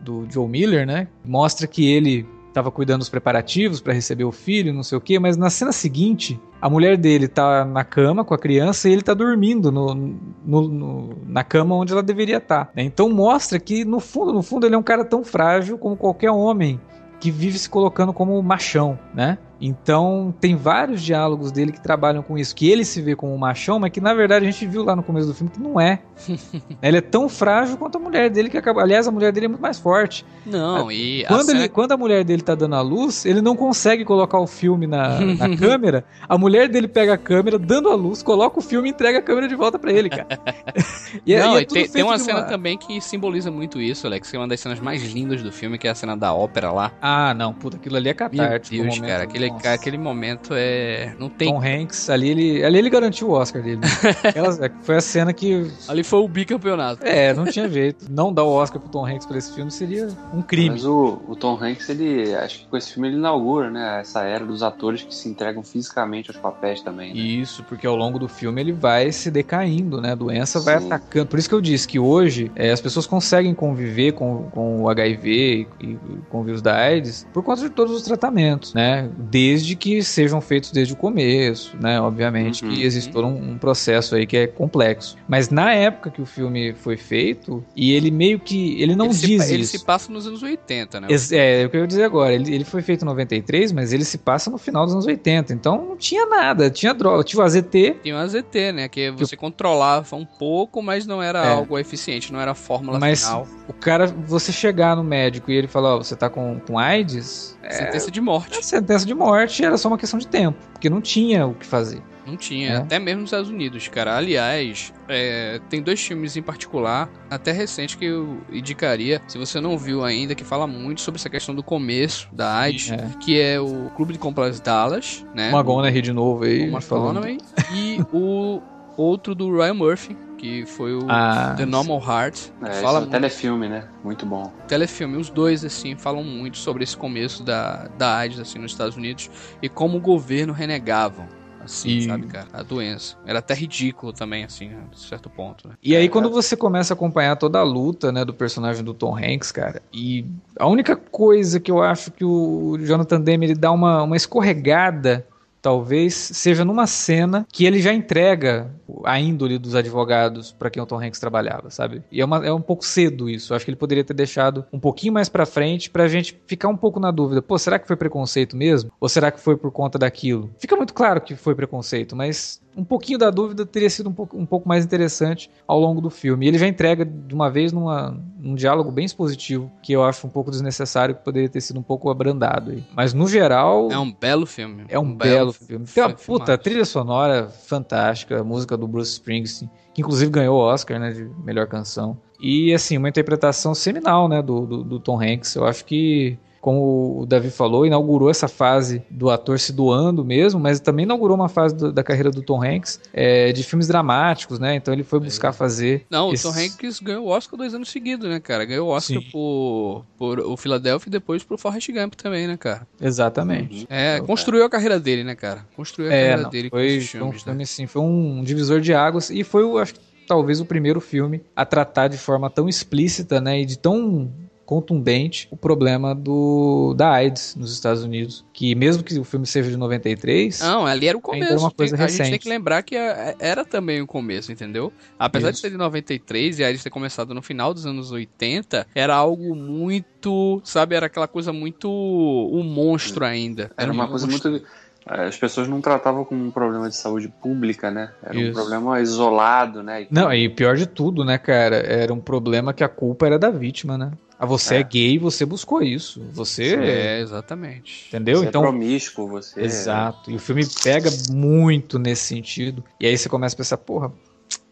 do 0.00 0.26
Joe 0.30 0.48
Miller, 0.48 0.86
né? 0.86 1.08
Mostra 1.24 1.66
que 1.66 1.88
ele 1.88 2.26
estava 2.48 2.70
cuidando 2.70 3.00
dos 3.00 3.08
preparativos 3.08 3.80
para 3.80 3.92
receber 3.92 4.24
o 4.24 4.32
filho, 4.32 4.72
não 4.72 4.82
sei 4.82 4.98
o 4.98 5.00
quê, 5.00 5.18
mas 5.18 5.36
na 5.36 5.48
cena 5.48 5.70
seguinte, 5.70 6.40
a 6.60 6.68
mulher 6.68 6.96
dele 6.96 7.28
tá 7.28 7.64
na 7.64 7.84
cama 7.84 8.24
com 8.24 8.34
a 8.34 8.38
criança 8.38 8.88
e 8.88 8.92
ele 8.92 9.02
tá 9.02 9.14
dormindo 9.14 9.70
no, 9.70 9.94
no, 9.94 10.68
no, 10.68 11.18
na 11.26 11.44
cama 11.44 11.76
onde 11.76 11.92
ela 11.92 12.02
deveria 12.02 12.38
estar. 12.38 12.66
Tá, 12.66 12.72
né? 12.74 12.82
Então 12.82 13.08
mostra 13.08 13.60
que 13.60 13.84
no 13.84 14.00
fundo, 14.00 14.32
no 14.32 14.42
fundo 14.42 14.66
ele 14.66 14.74
é 14.74 14.78
um 14.78 14.82
cara 14.82 15.04
tão 15.04 15.22
frágil 15.22 15.78
como 15.78 15.96
qualquer 15.96 16.30
homem 16.30 16.80
que 17.20 17.30
vive 17.30 17.58
se 17.58 17.68
colocando 17.68 18.12
como 18.12 18.40
machão, 18.42 18.98
né? 19.12 19.38
Então, 19.60 20.32
tem 20.40 20.54
vários 20.54 21.02
diálogos 21.02 21.50
dele 21.50 21.72
que 21.72 21.80
trabalham 21.80 22.22
com 22.22 22.38
isso, 22.38 22.54
que 22.54 22.70
ele 22.70 22.84
se 22.84 23.02
vê 23.02 23.16
como 23.16 23.34
um 23.34 23.38
machão, 23.38 23.78
mas 23.78 23.90
que 23.90 24.00
na 24.00 24.14
verdade 24.14 24.46
a 24.46 24.50
gente 24.50 24.66
viu 24.66 24.84
lá 24.84 24.94
no 24.94 25.02
começo 25.02 25.26
do 25.26 25.34
filme 25.34 25.50
que 25.50 25.60
não 25.60 25.80
é. 25.80 26.00
ele 26.82 26.98
é 26.98 27.00
tão 27.00 27.28
frágil 27.28 27.76
quanto 27.76 27.96
a 27.96 28.00
mulher 28.00 28.30
dele, 28.30 28.48
que 28.48 28.56
acaba. 28.56 28.82
Aliás, 28.82 29.08
a 29.08 29.10
mulher 29.10 29.32
dele 29.32 29.46
é 29.46 29.48
muito 29.48 29.60
mais 29.60 29.78
forte. 29.78 30.24
Não, 30.46 30.90
e. 30.90 31.24
Quando, 31.26 31.50
ele, 31.50 31.68
quando 31.68 31.92
a 31.92 31.96
mulher 31.96 32.24
dele 32.24 32.42
tá 32.42 32.54
dando 32.54 32.76
a 32.76 32.80
luz, 32.80 33.24
ele 33.26 33.40
não 33.40 33.56
consegue 33.56 34.04
colocar 34.04 34.38
o 34.38 34.46
filme 34.46 34.86
na, 34.86 35.20
na 35.20 35.54
câmera. 35.58 36.04
A 36.28 36.38
mulher 36.38 36.68
dele 36.68 36.86
pega 36.86 37.14
a 37.14 37.18
câmera, 37.18 37.58
dando 37.58 37.88
a 37.88 37.94
luz, 37.94 38.22
coloca 38.22 38.58
o 38.58 38.62
filme 38.62 38.88
e 38.88 38.92
entrega 38.92 39.18
a 39.18 39.22
câmera 39.22 39.48
de 39.48 39.56
volta 39.56 39.78
para 39.78 39.92
ele, 39.92 40.08
cara. 40.08 40.26
e, 41.26 41.34
é, 41.34 41.40
não, 41.40 41.58
e 41.58 41.62
é 41.62 41.64
tem, 41.64 41.88
tem, 41.88 42.02
uma 42.02 42.18
cena 42.18 42.40
uma... 42.40 42.46
também 42.46 42.78
que 42.78 43.00
simboliza 43.00 43.50
muito 43.50 43.80
isso, 43.80 44.06
Alex, 44.06 44.30
que 44.30 44.36
é 44.36 44.40
uma 44.40 44.48
das 44.48 44.60
cenas 44.60 44.78
mais 44.78 45.02
lindas 45.12 45.42
do 45.42 45.50
filme, 45.50 45.78
que 45.78 45.88
é 45.88 45.90
a 45.90 45.94
cena 45.94 46.16
da 46.16 46.32
ópera 46.32 46.70
lá. 46.70 46.92
Ah, 47.00 47.34
não, 47.34 47.52
puta, 47.52 47.76
aquilo 47.76 47.96
ali 47.96 48.08
é 48.08 48.14
catártico. 48.14 48.76
Meu 48.76 48.84
Deus, 48.84 49.00
cara, 49.00 49.24
aquele 49.24 49.47
aquele, 49.56 49.74
aquele 49.74 49.98
momento 49.98 50.50
é. 50.52 51.14
Não 51.18 51.28
tem. 51.28 51.52
Tom 51.52 51.60
Hanks, 51.60 52.10
ali 52.10 52.30
ele, 52.30 52.64
ali 52.64 52.78
ele 52.78 52.90
garantiu 52.90 53.28
o 53.28 53.32
Oscar 53.32 53.62
dele. 53.62 53.80
Aquela, 54.22 54.48
é, 54.64 54.70
foi 54.82 54.96
a 54.96 55.00
cena 55.00 55.32
que. 55.32 55.70
Ali 55.86 56.02
foi 56.02 56.20
o 56.20 56.28
bicampeonato. 56.28 57.04
É, 57.06 57.32
não 57.34 57.44
tinha 57.44 57.68
jeito. 57.68 58.06
Não 58.10 58.32
dar 58.32 58.44
o 58.44 58.52
Oscar 58.52 58.80
pro 58.80 58.90
Tom 58.90 59.06
Hanks 59.06 59.26
pra 59.26 59.38
esse 59.38 59.52
filme 59.54 59.70
seria 59.70 60.08
um 60.32 60.42
crime. 60.42 60.70
Mas 60.70 60.84
o, 60.84 61.20
o 61.26 61.36
Tom 61.36 61.58
Hanks, 61.62 61.88
ele. 61.88 62.34
Acho 62.34 62.60
que 62.60 62.66
com 62.66 62.76
esse 62.76 62.92
filme 62.92 63.08
ele 63.08 63.16
inaugura, 63.16 63.70
né? 63.70 64.00
Essa 64.00 64.22
era 64.22 64.44
dos 64.44 64.62
atores 64.62 65.02
que 65.02 65.14
se 65.14 65.28
entregam 65.28 65.62
fisicamente 65.62 66.30
aos 66.30 66.38
papéis 66.38 66.80
também. 66.80 67.14
Né? 67.14 67.20
Isso, 67.20 67.62
porque 67.64 67.86
ao 67.86 67.96
longo 67.96 68.18
do 68.18 68.28
filme 68.28 68.60
ele 68.60 68.72
vai 68.72 69.12
se 69.12 69.30
decaindo, 69.30 70.00
né? 70.00 70.12
A 70.12 70.14
doença 70.14 70.58
Sim. 70.58 70.64
vai 70.64 70.74
atacando. 70.76 71.26
Por 71.26 71.38
isso 71.38 71.48
que 71.48 71.54
eu 71.54 71.60
disse 71.60 71.86
que 71.86 71.98
hoje 71.98 72.50
é, 72.54 72.70
as 72.70 72.80
pessoas 72.80 73.06
conseguem 73.06 73.54
conviver 73.54 74.12
com, 74.12 74.48
com 74.50 74.82
o 74.82 74.88
HIV 74.88 75.66
e, 75.80 75.84
e 75.84 75.98
com 76.28 76.40
o 76.40 76.44
vírus 76.44 76.62
da 76.62 76.74
AIDS 76.76 77.26
por 77.32 77.42
conta 77.42 77.62
de 77.62 77.70
todos 77.70 77.94
os 77.94 78.02
tratamentos, 78.02 78.74
né? 78.74 79.08
Desde 79.38 79.76
que 79.76 80.02
sejam 80.02 80.40
feitos 80.40 80.72
desde 80.72 80.92
o 80.92 80.96
começo, 80.96 81.76
né? 81.80 82.00
Obviamente 82.00 82.64
uhum. 82.64 82.72
que 82.72 82.82
existe 82.82 83.12
todo 83.12 83.28
um, 83.28 83.52
um, 83.52 83.58
processo 83.58 84.16
aí 84.16 84.26
que 84.26 84.36
é 84.36 84.46
complexo. 84.48 85.16
Mas 85.28 85.48
na 85.48 85.72
época 85.72 86.10
que 86.10 86.20
o 86.20 86.26
filme 86.26 86.74
foi 86.74 86.96
feito, 86.96 87.64
e 87.76 87.92
ele 87.92 88.10
meio 88.10 88.40
que. 88.40 88.82
Ele 88.82 88.96
não 88.96 89.06
ele 89.06 89.14
diz 89.14 89.20
se, 89.20 89.34
isso. 89.34 89.54
Ele 89.54 89.64
se 89.64 89.84
passa 89.84 90.10
nos 90.10 90.26
anos 90.26 90.42
80, 90.42 91.00
né? 91.00 91.08
É, 91.30 91.62
é 91.62 91.66
o 91.66 91.70
que 91.70 91.76
eu 91.76 91.82
ia 91.82 91.86
dizer 91.86 92.02
agora. 92.02 92.34
Ele, 92.34 92.52
ele 92.52 92.64
foi 92.64 92.82
feito 92.82 93.02
em 93.02 93.06
93, 93.06 93.70
mas 93.70 93.92
ele 93.92 94.04
se 94.04 94.18
passa 94.18 94.50
no 94.50 94.58
final 94.58 94.84
dos 94.84 94.94
anos 94.94 95.06
80. 95.06 95.52
Então 95.52 95.84
não 95.86 95.96
tinha 95.96 96.26
nada. 96.26 96.68
Tinha 96.68 96.92
droga. 96.92 97.22
Tinha 97.22 97.40
o 97.40 97.44
AZT. 97.44 97.96
Tinha 98.02 98.16
o 98.16 98.18
AZT, 98.18 98.72
né? 98.72 98.88
Que 98.88 99.12
você 99.12 99.36
que... 99.36 99.40
controlava 99.40 100.16
um 100.16 100.24
pouco, 100.24 100.82
mas 100.82 101.06
não 101.06 101.22
era 101.22 101.44
é. 101.44 101.48
algo 101.52 101.78
eficiente, 101.78 102.32
não 102.32 102.40
era 102.40 102.50
a 102.50 102.56
fórmula 102.56 102.98
mas 102.98 103.22
final. 103.22 103.46
O 103.68 103.72
cara, 103.72 104.06
você 104.06 104.50
chegar 104.50 104.96
no 104.96 105.04
médico 105.04 105.50
e 105.50 105.54
ele 105.54 105.68
falar, 105.68 105.94
ó, 105.94 105.98
oh, 105.98 106.02
você 106.02 106.16
tá 106.16 106.28
com, 106.28 106.58
com 106.66 106.76
AIDS 106.76 107.56
sentença 107.70 108.10
de 108.10 108.20
morte. 108.20 108.58
É, 108.58 108.62
sentença 108.62 109.06
de 109.06 109.14
morte 109.14 109.27
era 109.34 109.76
só 109.76 109.88
uma 109.88 109.98
questão 109.98 110.18
de 110.18 110.26
tempo, 110.26 110.58
porque 110.72 110.88
não 110.88 111.00
tinha 111.00 111.46
o 111.46 111.54
que 111.54 111.66
fazer. 111.66 112.02
Não 112.26 112.36
tinha, 112.36 112.72
é. 112.72 112.76
até 112.76 112.98
mesmo 112.98 113.22
nos 113.22 113.28
Estados 113.28 113.48
Unidos, 113.48 113.88
cara. 113.88 114.14
Aliás, 114.14 114.92
é, 115.08 115.60
tem 115.70 115.80
dois 115.80 115.98
filmes 115.98 116.36
em 116.36 116.42
particular, 116.42 117.08
até 117.30 117.52
recente, 117.52 117.96
que 117.96 118.04
eu 118.04 118.38
indicaria, 118.52 119.22
se 119.26 119.38
você 119.38 119.60
não 119.60 119.78
viu 119.78 120.04
ainda, 120.04 120.34
que 120.34 120.44
fala 120.44 120.66
muito 120.66 121.00
sobre 121.00 121.18
essa 121.18 121.30
questão 121.30 121.54
do 121.54 121.62
começo 121.62 122.28
da 122.30 122.54
AIDS, 122.54 122.90
é. 122.92 123.08
que 123.18 123.40
é 123.40 123.58
o 123.58 123.90
Clube 123.96 124.12
de 124.12 124.18
Compras 124.18 124.60
Dallas, 124.60 125.24
né? 125.34 125.50
McGonaghy 125.50 126.02
de 126.02 126.12
novo 126.12 126.44
aí. 126.44 126.64
McGonaghy. 126.64 127.38
E 127.72 127.98
o 128.12 128.60
outro 128.94 129.34
do 129.34 129.50
Ryan 129.50 129.74
Murphy, 129.74 130.16
que 130.38 130.64
foi 130.64 130.94
o 130.94 131.04
ah, 131.08 131.54
The 131.56 131.66
Normal 131.66 132.00
Heart. 132.00 132.50
É, 132.62 132.72
fala 132.74 133.00
é 133.00 133.02
um 133.02 133.10
telefilme, 133.10 133.68
né? 133.68 133.86
Muito 134.02 134.24
bom. 134.24 134.52
Telefilme, 134.66 135.16
os 135.16 135.28
dois, 135.28 135.64
assim, 135.64 135.96
falam 135.96 136.22
muito 136.22 136.56
sobre 136.56 136.84
esse 136.84 136.96
começo 136.96 137.42
da, 137.42 137.88
da 137.98 138.16
AIDS, 138.16 138.38
assim, 138.38 138.58
nos 138.58 138.70
Estados 138.70 138.96
Unidos 138.96 139.28
e 139.60 139.68
como 139.68 139.98
o 139.98 140.00
governo 140.00 140.52
renegava 140.52 141.26
assim, 141.68 141.98
e... 141.98 142.02
sabe, 142.02 142.26
cara? 142.26 142.46
A 142.52 142.62
doença. 142.62 143.16
Era 143.26 143.38
até 143.38 143.54
ridículo 143.54 144.12
também, 144.12 144.44
assim, 144.44 144.70
a 144.72 144.96
certo 144.96 145.28
ponto, 145.28 145.68
né? 145.68 145.74
E 145.82 145.94
aí, 145.94 146.06
é, 146.06 146.08
quando 146.08 146.30
você 146.30 146.56
começa 146.56 146.92
a 146.92 146.96
acompanhar 146.96 147.36
toda 147.36 147.58
a 147.58 147.62
luta, 147.62 148.10
né, 148.10 148.24
do 148.24 148.32
personagem 148.32 148.82
do 148.82 148.94
Tom 148.94 149.16
Hanks, 149.16 149.52
cara, 149.52 149.82
e 149.92 150.24
a 150.58 150.66
única 150.66 150.96
coisa 150.96 151.60
que 151.60 151.70
eu 151.70 151.82
acho 151.82 152.10
que 152.10 152.24
o 152.24 152.78
Jonathan 152.80 153.20
Demme, 153.20 153.46
ele 153.46 153.54
dá 153.54 153.70
uma, 153.70 154.02
uma 154.02 154.16
escorregada 154.16 155.26
talvez 155.60 156.14
seja 156.14 156.64
numa 156.64 156.86
cena 156.86 157.46
que 157.52 157.64
ele 157.64 157.80
já 157.80 157.92
entrega 157.92 158.70
a 159.04 159.18
índole 159.20 159.58
dos 159.58 159.74
advogados 159.74 160.52
para 160.52 160.70
quem 160.70 160.82
o 160.82 160.86
Tom 160.86 161.00
Hanks 161.00 161.20
trabalhava, 161.20 161.70
sabe? 161.70 162.02
E 162.10 162.20
é, 162.20 162.24
uma, 162.24 162.46
é 162.46 162.52
um 162.52 162.60
pouco 162.60 162.84
cedo 162.84 163.28
isso. 163.28 163.52
Eu 163.52 163.56
acho 163.56 163.64
que 163.64 163.70
ele 163.70 163.76
poderia 163.76 164.04
ter 164.04 164.14
deixado 164.14 164.64
um 164.72 164.78
pouquinho 164.78 165.12
mais 165.12 165.28
para 165.28 165.46
frente 165.46 165.90
pra 165.90 166.08
gente 166.08 166.38
ficar 166.46 166.68
um 166.68 166.76
pouco 166.76 166.98
na 167.00 167.10
dúvida. 167.10 167.42
Pô, 167.42 167.58
será 167.58 167.78
que 167.78 167.86
foi 167.86 167.96
preconceito 167.96 168.56
mesmo? 168.56 168.90
Ou 169.00 169.08
será 169.08 169.30
que 169.30 169.40
foi 169.40 169.56
por 169.56 169.70
conta 169.70 169.98
daquilo? 169.98 170.50
Fica 170.58 170.76
muito 170.76 170.94
claro 170.94 171.20
que 171.20 171.34
foi 171.34 171.54
preconceito, 171.54 172.16
mas 172.16 172.60
um 172.78 172.84
pouquinho 172.84 173.18
da 173.18 173.28
dúvida 173.28 173.66
teria 173.66 173.90
sido 173.90 174.08
um 174.08 174.12
pouco, 174.12 174.38
um 174.38 174.46
pouco 174.46 174.68
mais 174.68 174.84
interessante 174.84 175.50
ao 175.66 175.80
longo 175.80 176.00
do 176.00 176.08
filme. 176.08 176.46
E 176.46 176.48
ele 176.48 176.58
já 176.58 176.68
entrega 176.68 177.04
de 177.04 177.34
uma 177.34 177.50
vez 177.50 177.72
numa, 177.72 178.16
num 178.38 178.54
diálogo 178.54 178.92
bem 178.92 179.04
expositivo, 179.04 179.68
que 179.82 179.92
eu 179.92 180.04
acho 180.04 180.24
um 180.24 180.30
pouco 180.30 180.48
desnecessário, 180.48 181.16
que 181.16 181.24
poderia 181.24 181.48
ter 181.48 181.60
sido 181.60 181.80
um 181.80 181.82
pouco 181.82 182.08
abrandado. 182.08 182.70
Aí. 182.70 182.84
Mas 182.94 183.12
no 183.12 183.26
geral. 183.26 183.90
É 183.90 183.98
um 183.98 184.12
belo 184.12 184.46
filme. 184.46 184.84
É 184.88 184.96
um, 184.96 185.02
um 185.02 185.16
belo, 185.16 185.52
filme. 185.52 185.86
filme. 185.86 185.86
Tem 185.92 186.04
uma 186.04 186.14
puta 186.14 186.56
trilha 186.56 186.84
sonora 186.84 187.48
fantástica, 187.48 188.40
a 188.40 188.44
música 188.44 188.76
do 188.76 188.86
Bruce 188.86 189.12
Springsteen, 189.14 189.68
que 189.92 190.00
inclusive 190.00 190.30
ganhou 190.30 190.56
o 190.56 190.60
Oscar 190.60 191.00
né, 191.00 191.10
de 191.10 191.28
melhor 191.44 191.66
canção. 191.66 192.16
E 192.40 192.72
assim, 192.72 192.96
uma 192.96 193.08
interpretação 193.08 193.74
seminal 193.74 194.28
né, 194.28 194.40
do, 194.40 194.64
do, 194.64 194.84
do 194.84 195.00
Tom 195.00 195.20
Hanks. 195.20 195.56
Eu 195.56 195.66
acho 195.66 195.84
que 195.84 196.38
como 196.60 197.20
o 197.20 197.26
Davi 197.26 197.50
falou, 197.50 197.86
inaugurou 197.86 198.30
essa 198.30 198.48
fase 198.48 199.02
do 199.10 199.30
ator 199.30 199.58
se 199.58 199.72
doando 199.72 200.24
mesmo, 200.24 200.60
mas 200.60 200.80
também 200.80 201.04
inaugurou 201.04 201.36
uma 201.36 201.48
fase 201.48 201.74
do, 201.74 201.92
da 201.92 202.02
carreira 202.02 202.30
do 202.30 202.42
Tom 202.42 202.62
Hanks 202.62 203.00
é, 203.12 203.52
de 203.52 203.62
filmes 203.62 203.86
dramáticos, 203.86 204.58
né? 204.58 204.74
Então 204.74 204.92
ele 204.92 205.04
foi 205.04 205.20
buscar 205.20 205.52
fazer. 205.52 206.04
Não, 206.10 206.32
esses... 206.32 206.44
o 206.44 206.52
Tom 206.52 206.58
Hanks 206.58 207.00
ganhou 207.00 207.26
o 207.26 207.28
Oscar 207.28 207.56
dois 207.56 207.74
anos 207.74 207.90
seguidos, 207.90 208.28
né, 208.28 208.40
cara? 208.40 208.64
Ganhou 208.64 208.88
o 208.88 208.90
Oscar 208.90 209.22
por, 209.30 210.04
por 210.16 210.40
o 210.40 210.56
Philadelphia 210.56 211.08
e 211.08 211.12
depois 211.12 211.44
pro 211.44 211.58
Forrest 211.58 211.90
Gump 211.92 212.14
também, 212.14 212.46
né, 212.46 212.56
cara? 212.56 212.86
Exatamente. 213.00 213.86
É, 213.88 214.16
então, 214.16 214.26
construiu 214.26 214.64
a 214.64 214.70
carreira 214.70 214.98
dele, 214.98 215.24
né, 215.24 215.34
cara? 215.34 215.64
Construiu 215.76 216.10
a 216.10 216.14
é, 216.14 216.20
carreira 216.20 216.42
não, 216.42 216.50
dele 216.50 216.70
foi, 216.70 216.80
com 216.80 216.86
esses 216.86 217.10
filmes, 217.10 217.28
um 217.28 217.38
filme, 217.38 217.58
né? 217.58 217.64
assim, 217.64 217.86
foi 217.86 218.02
um 218.02 218.42
divisor 218.42 218.80
de 218.80 218.92
águas 218.92 219.30
e 219.30 219.44
foi, 219.44 219.64
acho 219.80 219.94
que 219.94 220.00
talvez 220.26 220.60
o 220.60 220.64
primeiro 220.64 221.00
filme 221.00 221.40
a 221.56 221.64
tratar 221.64 222.08
de 222.08 222.18
forma 222.18 222.50
tão 222.50 222.68
explícita, 222.68 223.40
né, 223.40 223.60
e 223.60 223.64
de 223.64 223.78
tão 223.78 224.30
contundente 224.68 225.48
o 225.50 225.56
problema 225.56 226.14
do 226.14 226.92
da 226.94 227.10
AIDS 227.10 227.56
nos 227.56 227.72
Estados 227.72 228.04
Unidos, 228.04 228.44
que 228.52 228.74
mesmo 228.74 229.02
que 229.02 229.18
o 229.18 229.24
filme 229.24 229.46
seja 229.46 229.70
de 229.70 229.78
93, 229.78 230.60
não, 230.60 230.84
ali 230.84 231.08
era 231.08 231.16
o 231.16 231.22
começo. 231.22 231.52
Era 231.52 231.58
uma 231.58 231.70
coisa 231.70 231.96
a 231.96 231.98
recente. 231.98 232.18
gente 232.18 232.30
tem 232.32 232.38
que 232.38 232.48
lembrar 232.50 232.82
que 232.82 232.94
era 232.94 233.64
também 233.64 234.02
o 234.02 234.06
começo, 234.06 234.52
entendeu? 234.52 234.92
Apesar 235.18 235.52
Isso. 235.52 235.54
de 235.54 235.60
ser 235.62 235.70
de 235.70 235.78
93 235.78 236.58
e 236.58 236.64
a 236.64 236.66
AIDS 236.66 236.82
ter 236.82 236.90
começado 236.90 237.32
no 237.32 237.40
final 237.40 237.72
dos 237.72 237.86
anos 237.86 238.12
80, 238.12 238.86
era 238.94 239.16
algo 239.16 239.56
muito, 239.56 240.60
sabe, 240.62 240.94
era 240.94 241.06
aquela 241.06 241.26
coisa 241.26 241.50
muito 241.50 241.88
um 241.88 242.62
monstro 242.62 243.24
ainda. 243.24 243.70
Era, 243.74 243.84
era 243.84 243.92
uma 243.92 244.06
coisa 244.06 244.26
monstro. 244.26 244.50
muito 244.50 244.66
as 245.06 245.38
pessoas 245.38 245.66
não 245.66 245.80
tratavam 245.80 246.26
como 246.26 246.44
um 246.44 246.50
problema 246.50 246.90
de 246.90 246.94
saúde 246.94 247.32
pública, 247.40 247.90
né? 247.90 248.10
Era 248.22 248.36
Isso. 248.36 248.50
um 248.50 248.52
problema 248.52 249.00
isolado, 249.00 249.82
né? 249.82 250.06
Não, 250.10 250.30
e 250.30 250.50
pior 250.50 250.76
de 250.76 250.86
tudo, 250.86 251.24
né, 251.24 251.38
cara? 251.38 251.76
Era 251.76 252.12
um 252.12 252.20
problema 252.20 252.74
que 252.74 252.84
a 252.84 252.88
culpa 252.88 253.24
era 253.24 253.38
da 253.38 253.48
vítima, 253.48 253.96
né? 253.96 254.10
Ah, 254.38 254.46
você 254.46 254.76
é. 254.76 254.80
é 254.80 254.82
gay, 254.84 255.18
você 255.18 255.44
buscou 255.44 255.82
isso. 255.82 256.22
Você. 256.32 256.76
É, 256.76 257.20
exatamente. 257.20 258.06
Entendeu? 258.08 258.38
Você 258.38 258.46
então. 258.46 258.62
É 258.62 258.68
promíscuo, 258.68 259.26
você. 259.26 259.60
Exato. 259.60 260.30
E 260.30 260.36
o 260.36 260.38
filme 260.38 260.64
pega 260.82 261.10
muito 261.30 261.98
nesse 261.98 262.26
sentido. 262.26 262.84
E 263.00 263.06
aí 263.06 263.18
você 263.18 263.28
começa 263.28 263.56
a 263.56 263.58
pensar, 263.58 263.78
porra, 263.78 264.12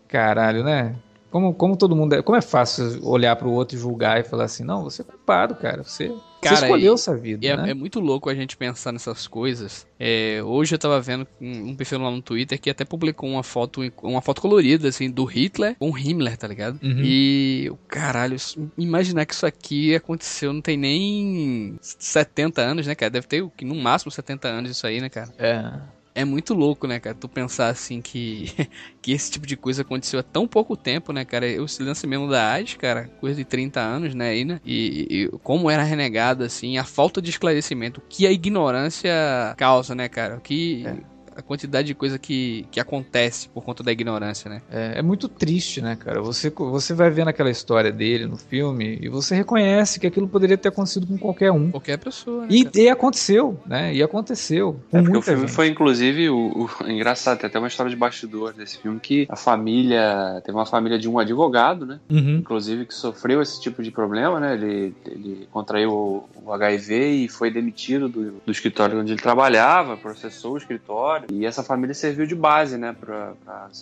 caralho, 0.06 0.62
né? 0.62 0.94
Como, 1.30 1.52
como 1.52 1.76
todo 1.76 1.96
mundo 1.96 2.14
é. 2.14 2.22
Como 2.22 2.38
é 2.38 2.40
fácil 2.40 3.04
olhar 3.04 3.34
para 3.34 3.48
o 3.48 3.52
outro 3.52 3.76
e 3.76 3.80
julgar 3.80 4.20
e 4.20 4.24
falar 4.24 4.44
assim, 4.44 4.62
não, 4.62 4.84
você 4.84 5.02
é 5.02 5.04
culpado, 5.04 5.56
cara. 5.56 5.82
Você, 5.82 6.14
cara, 6.40 6.56
você 6.56 6.64
escolheu 6.64 6.94
essa 6.94 7.16
vida. 7.16 7.46
É, 7.46 7.56
né? 7.56 7.70
é, 7.70 7.74
muito 7.74 8.00
louco 8.00 8.28
a 8.28 8.34
gente 8.34 8.56
pensar 8.56 8.92
nessas 8.92 9.26
coisas. 9.26 9.86
É, 9.98 10.40
hoje 10.44 10.74
eu 10.74 10.78
tava 10.78 11.00
vendo 11.00 11.26
um, 11.40 11.70
um, 11.70 11.76
perfil 11.76 12.00
lá 12.00 12.10
no 12.10 12.22
Twitter 12.22 12.60
que 12.60 12.70
até 12.70 12.84
publicou 12.84 13.28
uma 13.28 13.42
foto, 13.42 13.80
uma 14.02 14.22
foto 14.22 14.40
colorida, 14.40 14.88
assim, 14.88 15.10
do 15.10 15.24
Hitler 15.24 15.76
com 15.78 15.96
Himmler, 15.96 16.36
tá 16.36 16.46
ligado? 16.46 16.78
Uhum. 16.82 17.02
E 17.02 17.72
caralho, 17.88 18.36
imaginar 18.76 19.26
que 19.26 19.34
isso 19.34 19.46
aqui 19.46 19.94
aconteceu 19.94 20.52
não 20.52 20.60
tem 20.60 20.76
nem 20.76 21.78
70 21.80 22.60
anos, 22.60 22.86
né, 22.86 22.94
cara? 22.94 23.10
Deve 23.10 23.26
ter 23.26 23.46
no 23.62 23.74
máximo 23.74 24.10
70 24.10 24.48
anos 24.48 24.70
isso 24.70 24.86
aí, 24.86 25.00
né, 25.00 25.08
cara? 25.08 25.32
É 25.38 25.96
é 26.16 26.24
muito 26.24 26.54
louco, 26.54 26.86
né, 26.86 26.98
cara? 26.98 27.14
Tu 27.14 27.28
pensar 27.28 27.68
assim 27.68 28.00
que, 28.00 28.50
que 29.02 29.12
esse 29.12 29.30
tipo 29.30 29.46
de 29.46 29.54
coisa 29.54 29.82
aconteceu 29.82 30.18
há 30.18 30.22
tão 30.22 30.48
pouco 30.48 30.74
tempo, 30.74 31.12
né, 31.12 31.26
cara? 31.26 31.46
O 31.62 31.66
lance 31.84 32.06
mesmo 32.06 32.28
da 32.28 32.52
AIDS, 32.52 32.74
cara, 32.76 33.08
coisa 33.20 33.36
de 33.36 33.44
30 33.44 33.80
anos, 33.80 34.14
né, 34.14 34.30
aí, 34.30 34.44
né? 34.44 34.58
E, 34.64 35.06
e, 35.10 35.28
como 35.42 35.70
era 35.70 35.82
renegada, 35.82 36.46
assim, 36.46 36.78
a 36.78 36.84
falta 36.84 37.20
de 37.20 37.28
esclarecimento, 37.28 38.00
o 38.00 38.04
que 38.08 38.26
a 38.26 38.32
ignorância 38.32 39.12
causa, 39.58 39.94
né, 39.94 40.08
cara? 40.08 40.38
O 40.38 40.40
que. 40.40 40.86
É 40.86 41.15
a 41.36 41.42
quantidade 41.42 41.86
de 41.88 41.94
coisa 41.94 42.18
que, 42.18 42.66
que 42.70 42.80
acontece 42.80 43.48
por 43.48 43.62
conta 43.62 43.82
da 43.82 43.92
ignorância, 43.92 44.48
né? 44.48 44.62
É, 44.70 44.98
é, 44.98 45.02
muito 45.02 45.28
triste, 45.28 45.82
né, 45.82 45.94
cara? 45.94 46.22
Você, 46.22 46.50
você 46.50 46.94
vai 46.94 47.10
vendo 47.10 47.28
aquela 47.28 47.50
história 47.50 47.92
dele 47.92 48.26
no 48.26 48.36
filme 48.36 48.98
e 49.00 49.08
você 49.08 49.34
reconhece 49.34 50.00
que 50.00 50.06
aquilo 50.06 50.26
poderia 50.26 50.56
ter 50.56 50.68
acontecido 50.68 51.06
com 51.06 51.18
qualquer 51.18 51.52
um. 51.52 51.70
Qualquer 51.70 51.98
pessoa. 51.98 52.42
Né, 52.42 52.48
e, 52.50 52.68
e, 52.74 52.88
aconteceu, 52.88 53.60
né? 53.66 53.94
E 53.94 54.02
aconteceu. 54.02 54.80
É 54.92 55.02
porque 55.02 55.18
o 55.18 55.22
filme 55.22 55.40
gente. 55.42 55.52
foi, 55.52 55.68
inclusive, 55.68 56.30
o, 56.30 56.64
o, 56.64 56.70
engraçado, 56.90 57.38
tem 57.38 57.48
até 57.48 57.58
uma 57.58 57.68
história 57.68 57.90
de 57.90 57.96
bastidor 57.96 58.54
desse 58.54 58.78
filme 58.78 58.98
que 58.98 59.26
a 59.28 59.36
família. 59.36 60.40
Teve 60.44 60.56
uma 60.56 60.66
família 60.66 60.98
de 60.98 61.08
um 61.08 61.18
advogado, 61.18 61.84
né? 61.84 62.00
Uhum. 62.08 62.36
Inclusive, 62.36 62.86
que 62.86 62.94
sofreu 62.94 63.42
esse 63.42 63.60
tipo 63.60 63.82
de 63.82 63.90
problema, 63.90 64.40
né? 64.40 64.54
Ele, 64.54 64.94
ele 65.06 65.48
contraiu 65.50 65.92
o, 65.92 66.28
o 66.44 66.52
HIV 66.52 67.08
e 67.08 67.28
foi 67.28 67.50
demitido 67.50 68.08
do, 68.08 68.32
do 68.44 68.52
escritório 68.52 68.98
onde 68.98 69.12
ele 69.12 69.20
trabalhava, 69.20 69.96
processou 69.96 70.54
o 70.54 70.58
escritório 70.58 71.25
e 71.30 71.44
essa 71.44 71.62
família 71.62 71.94
serviu 71.94 72.26
de 72.26 72.34
base, 72.34 72.76
né, 72.76 72.94
para 72.98 73.34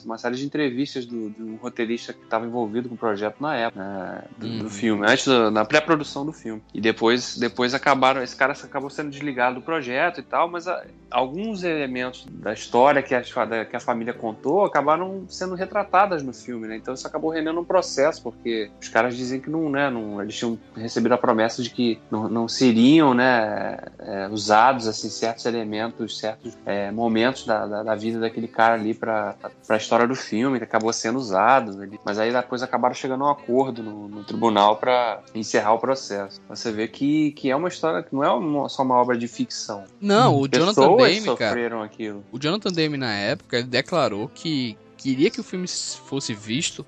uma 0.05 0.19
série 0.19 0.37
de 0.37 0.45
entrevistas 0.45 1.07
do, 1.07 1.31
de 1.31 1.43
um 1.43 1.57
roteirista 1.57 2.13
que 2.13 2.23
estava 2.25 2.47
envolvido 2.47 2.89
com 2.89 2.95
o 2.95 2.99
projeto 2.99 3.41
na 3.41 3.55
época, 3.57 3.83
né, 3.83 4.25
do, 4.39 4.47
uhum. 4.47 4.59
do, 4.59 4.71
filme, 4.71 5.07
antes 5.07 5.27
da, 5.27 5.51
na 5.51 5.65
pré-produção 5.65 6.25
do 6.25 6.33
filme. 6.33 6.63
E 6.73 6.81
depois, 6.81 7.37
depois 7.37 7.75
acabaram, 7.75 8.23
esse 8.23 8.37
cara 8.37 8.53
acabou 8.53 8.91
sendo 8.91 9.11
desligado 9.11 9.57
do 9.57 9.63
projeto 9.63 10.21
e 10.21 10.23
tal, 10.23 10.49
mas 10.49 10.67
a, 10.67 10.85
alguns 11.15 11.62
elementos 11.62 12.27
da 12.29 12.53
história 12.53 13.01
que 13.01 13.15
a, 13.15 13.23
que 13.23 13.77
a 13.77 13.81
família 13.81 14.12
contou 14.12 14.65
acabaram 14.65 15.25
sendo 15.29 15.55
retratadas 15.55 16.25
no 16.25 16.33
filme, 16.33 16.67
né? 16.67 16.77
Então 16.77 16.93
isso 16.93 17.07
acabou 17.07 17.31
rendendo 17.31 17.61
um 17.61 17.65
processo, 17.65 18.21
porque 18.21 18.69
os 18.81 18.89
caras 18.89 19.17
dizem 19.17 19.41
que 19.41 19.49
não, 19.49 19.71
né, 19.71 19.89
não, 19.89 20.21
eles 20.21 20.37
tinham 20.37 20.59
recebido 20.77 21.12
a 21.12 21.19
promessa 21.19 21.62
de 21.62 21.71
que 21.71 22.01
não, 22.11 22.29
não 22.29 22.49
seriam, 22.49 23.15
né, 23.15 23.79
é, 24.01 24.29
usados 24.29 24.89
assim 24.89 25.09
certos 25.09 25.47
elementos, 25.47 26.19
certos 26.19 26.59
é, 26.67 26.91
momentos 26.91 27.47
da, 27.47 27.65
da, 27.65 27.83
da, 27.85 27.95
vida 27.95 28.19
daquele 28.19 28.49
cara 28.49 28.75
ali 28.75 28.93
pra, 28.93 29.37
pra 29.67 29.77
história 29.77 30.09
do 30.09 30.17
filme, 30.17 30.59
que 30.59 30.65
acabou 30.65 30.93
sendo 30.93 31.19
usado. 31.19 31.77
Né? 31.77 31.89
Mas 32.05 32.19
aí 32.19 32.33
depois 32.33 32.62
acabaram 32.62 32.95
chegando 32.95 33.23
a 33.23 33.29
um 33.29 33.31
acordo 33.31 33.85
no, 33.85 34.09
no 34.09 34.25
tribunal 34.25 34.77
para 34.77 35.21
encerrar 35.33 35.75
o 35.75 35.79
processo. 35.79 36.41
Você 36.49 36.73
vê 36.73 36.89
que, 36.89 37.31
que 37.33 37.51
é 37.51 37.57
uma 37.57 37.69
história 37.69 38.03
que 38.03 38.12
não 38.12 38.25
é 38.25 38.31
uma, 38.31 38.69
só 38.69 38.83
uma 38.83 38.97
obra 38.97 39.17
de 39.17 39.29
ficção. 39.29 39.85
Não, 40.01 40.41
o 40.41 40.49
Jonathan 40.49 41.04
Demme, 41.09 41.25
sofreram 41.25 41.79
cara, 41.79 41.85
aquilo. 41.85 42.25
O 42.33 42.39
Jonathan 42.39 42.71
Demme, 42.71 42.97
na 42.97 43.13
época, 43.15 43.63
declarou 43.63 44.29
que 44.29 44.77
queria 44.97 45.31
que 45.31 45.41
o 45.41 45.45
filme 45.45 45.69
fosse 45.69 46.33
visto 46.33 46.87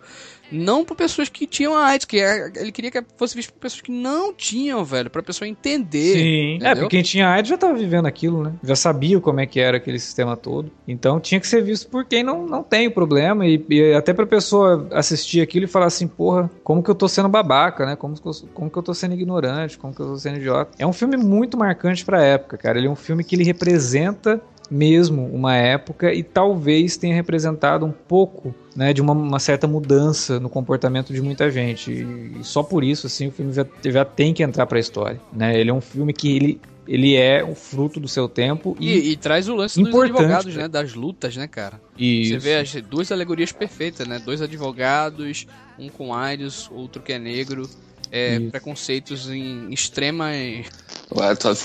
não 0.50 0.84
por 0.84 0.96
pessoas 0.96 1.28
que 1.28 1.46
tinham 1.46 1.76
AIDS, 1.76 2.04
que 2.04 2.20
é, 2.20 2.50
ele 2.56 2.72
queria 2.72 2.90
que 2.90 3.02
fosse 3.16 3.34
visto 3.34 3.52
por 3.52 3.60
pessoas 3.60 3.80
que 3.80 3.92
não 3.92 4.32
tinham, 4.32 4.84
velho, 4.84 5.10
pra 5.10 5.22
pessoa 5.22 5.48
entender. 5.48 6.14
Sim, 6.14 6.18
é, 6.18 6.54
entendeu? 6.54 6.68
é, 6.68 6.74
porque 6.74 6.96
quem 6.96 7.02
tinha 7.02 7.28
AIDS 7.28 7.48
já 7.48 7.58
tava 7.58 7.74
vivendo 7.74 8.06
aquilo, 8.06 8.42
né? 8.42 8.52
Já 8.62 8.76
sabia 8.76 9.20
como 9.20 9.40
é 9.40 9.46
que 9.46 9.60
era 9.60 9.76
aquele 9.76 9.98
sistema 9.98 10.36
todo. 10.36 10.70
Então 10.86 11.20
tinha 11.20 11.40
que 11.40 11.46
ser 11.46 11.62
visto 11.62 11.88
por 11.88 12.04
quem 12.04 12.22
não, 12.22 12.46
não 12.46 12.62
tem 12.62 12.86
o 12.86 12.90
problema. 12.90 13.46
E, 13.46 13.64
e 13.68 13.94
até 13.94 14.12
pra 14.12 14.26
pessoa 14.26 14.88
assistir 14.92 15.40
aquilo 15.40 15.64
e 15.64 15.68
falar 15.68 15.86
assim, 15.86 16.06
porra, 16.06 16.50
como 16.62 16.82
que 16.82 16.90
eu 16.90 16.94
tô 16.94 17.08
sendo 17.08 17.28
babaca, 17.28 17.86
né? 17.86 17.96
Como, 17.96 18.14
como 18.54 18.70
que 18.70 18.78
eu 18.78 18.82
tô 18.82 18.94
sendo 18.94 19.14
ignorante, 19.14 19.78
como 19.78 19.94
que 19.94 20.00
eu 20.00 20.06
tô 20.06 20.18
sendo 20.18 20.38
idiota. 20.38 20.70
É 20.78 20.86
um 20.86 20.92
filme 20.92 21.16
muito 21.16 21.56
marcante 21.56 22.04
pra 22.04 22.22
época, 22.22 22.56
cara. 22.56 22.78
Ele 22.78 22.86
é 22.86 22.90
um 22.90 22.96
filme 22.96 23.24
que 23.24 23.34
ele 23.34 23.44
representa 23.44 24.40
mesmo 24.70 25.26
uma 25.26 25.54
época 25.54 26.12
e 26.12 26.22
talvez 26.22 26.96
tenha 26.96 27.14
representado 27.14 27.84
um 27.84 27.92
pouco 27.92 28.54
né, 28.74 28.92
de 28.92 29.00
uma, 29.00 29.12
uma, 29.12 29.38
certa 29.38 29.66
mudança 29.66 30.38
no 30.38 30.48
comportamento 30.48 31.12
de 31.12 31.20
muita 31.20 31.50
gente. 31.50 31.90
E, 31.90 32.38
só 32.42 32.62
por 32.62 32.84
isso, 32.84 33.06
assim, 33.06 33.28
o 33.28 33.30
filme 33.32 33.52
já, 33.52 33.66
já 33.84 34.04
tem 34.04 34.34
que 34.34 34.42
entrar 34.42 34.66
para 34.66 34.78
a 34.78 34.80
história. 34.80 35.20
Né? 35.32 35.58
Ele 35.58 35.70
é 35.70 35.74
um 35.74 35.80
filme 35.80 36.12
que 36.12 36.36
ele, 36.36 36.60
ele 36.86 37.14
é 37.14 37.42
o 37.42 37.54
fruto 37.54 37.98
do 37.98 38.08
seu 38.08 38.28
tempo 38.28 38.76
e, 38.78 38.88
e, 38.88 39.12
e 39.12 39.16
traz 39.16 39.48
o 39.48 39.54
lance 39.54 39.82
dos 39.82 39.94
advogados, 39.94 40.54
né, 40.54 40.68
das 40.68 40.94
lutas, 40.94 41.36
né, 41.36 41.46
cara? 41.46 41.80
Isso. 41.98 42.32
Você 42.32 42.38
vê 42.38 42.56
as 42.56 42.72
duas 42.82 43.10
alegorias 43.10 43.52
perfeitas, 43.52 44.06
né? 44.06 44.18
Dois 44.18 44.42
advogados, 44.42 45.46
um 45.78 45.88
com 45.88 46.12
AIDS, 46.12 46.68
outro 46.70 47.02
que 47.02 47.12
é 47.12 47.18
negro 47.18 47.68
é, 48.10 48.40
preconceitos 48.50 49.30
em 49.30 49.72
extrema. 49.72 50.30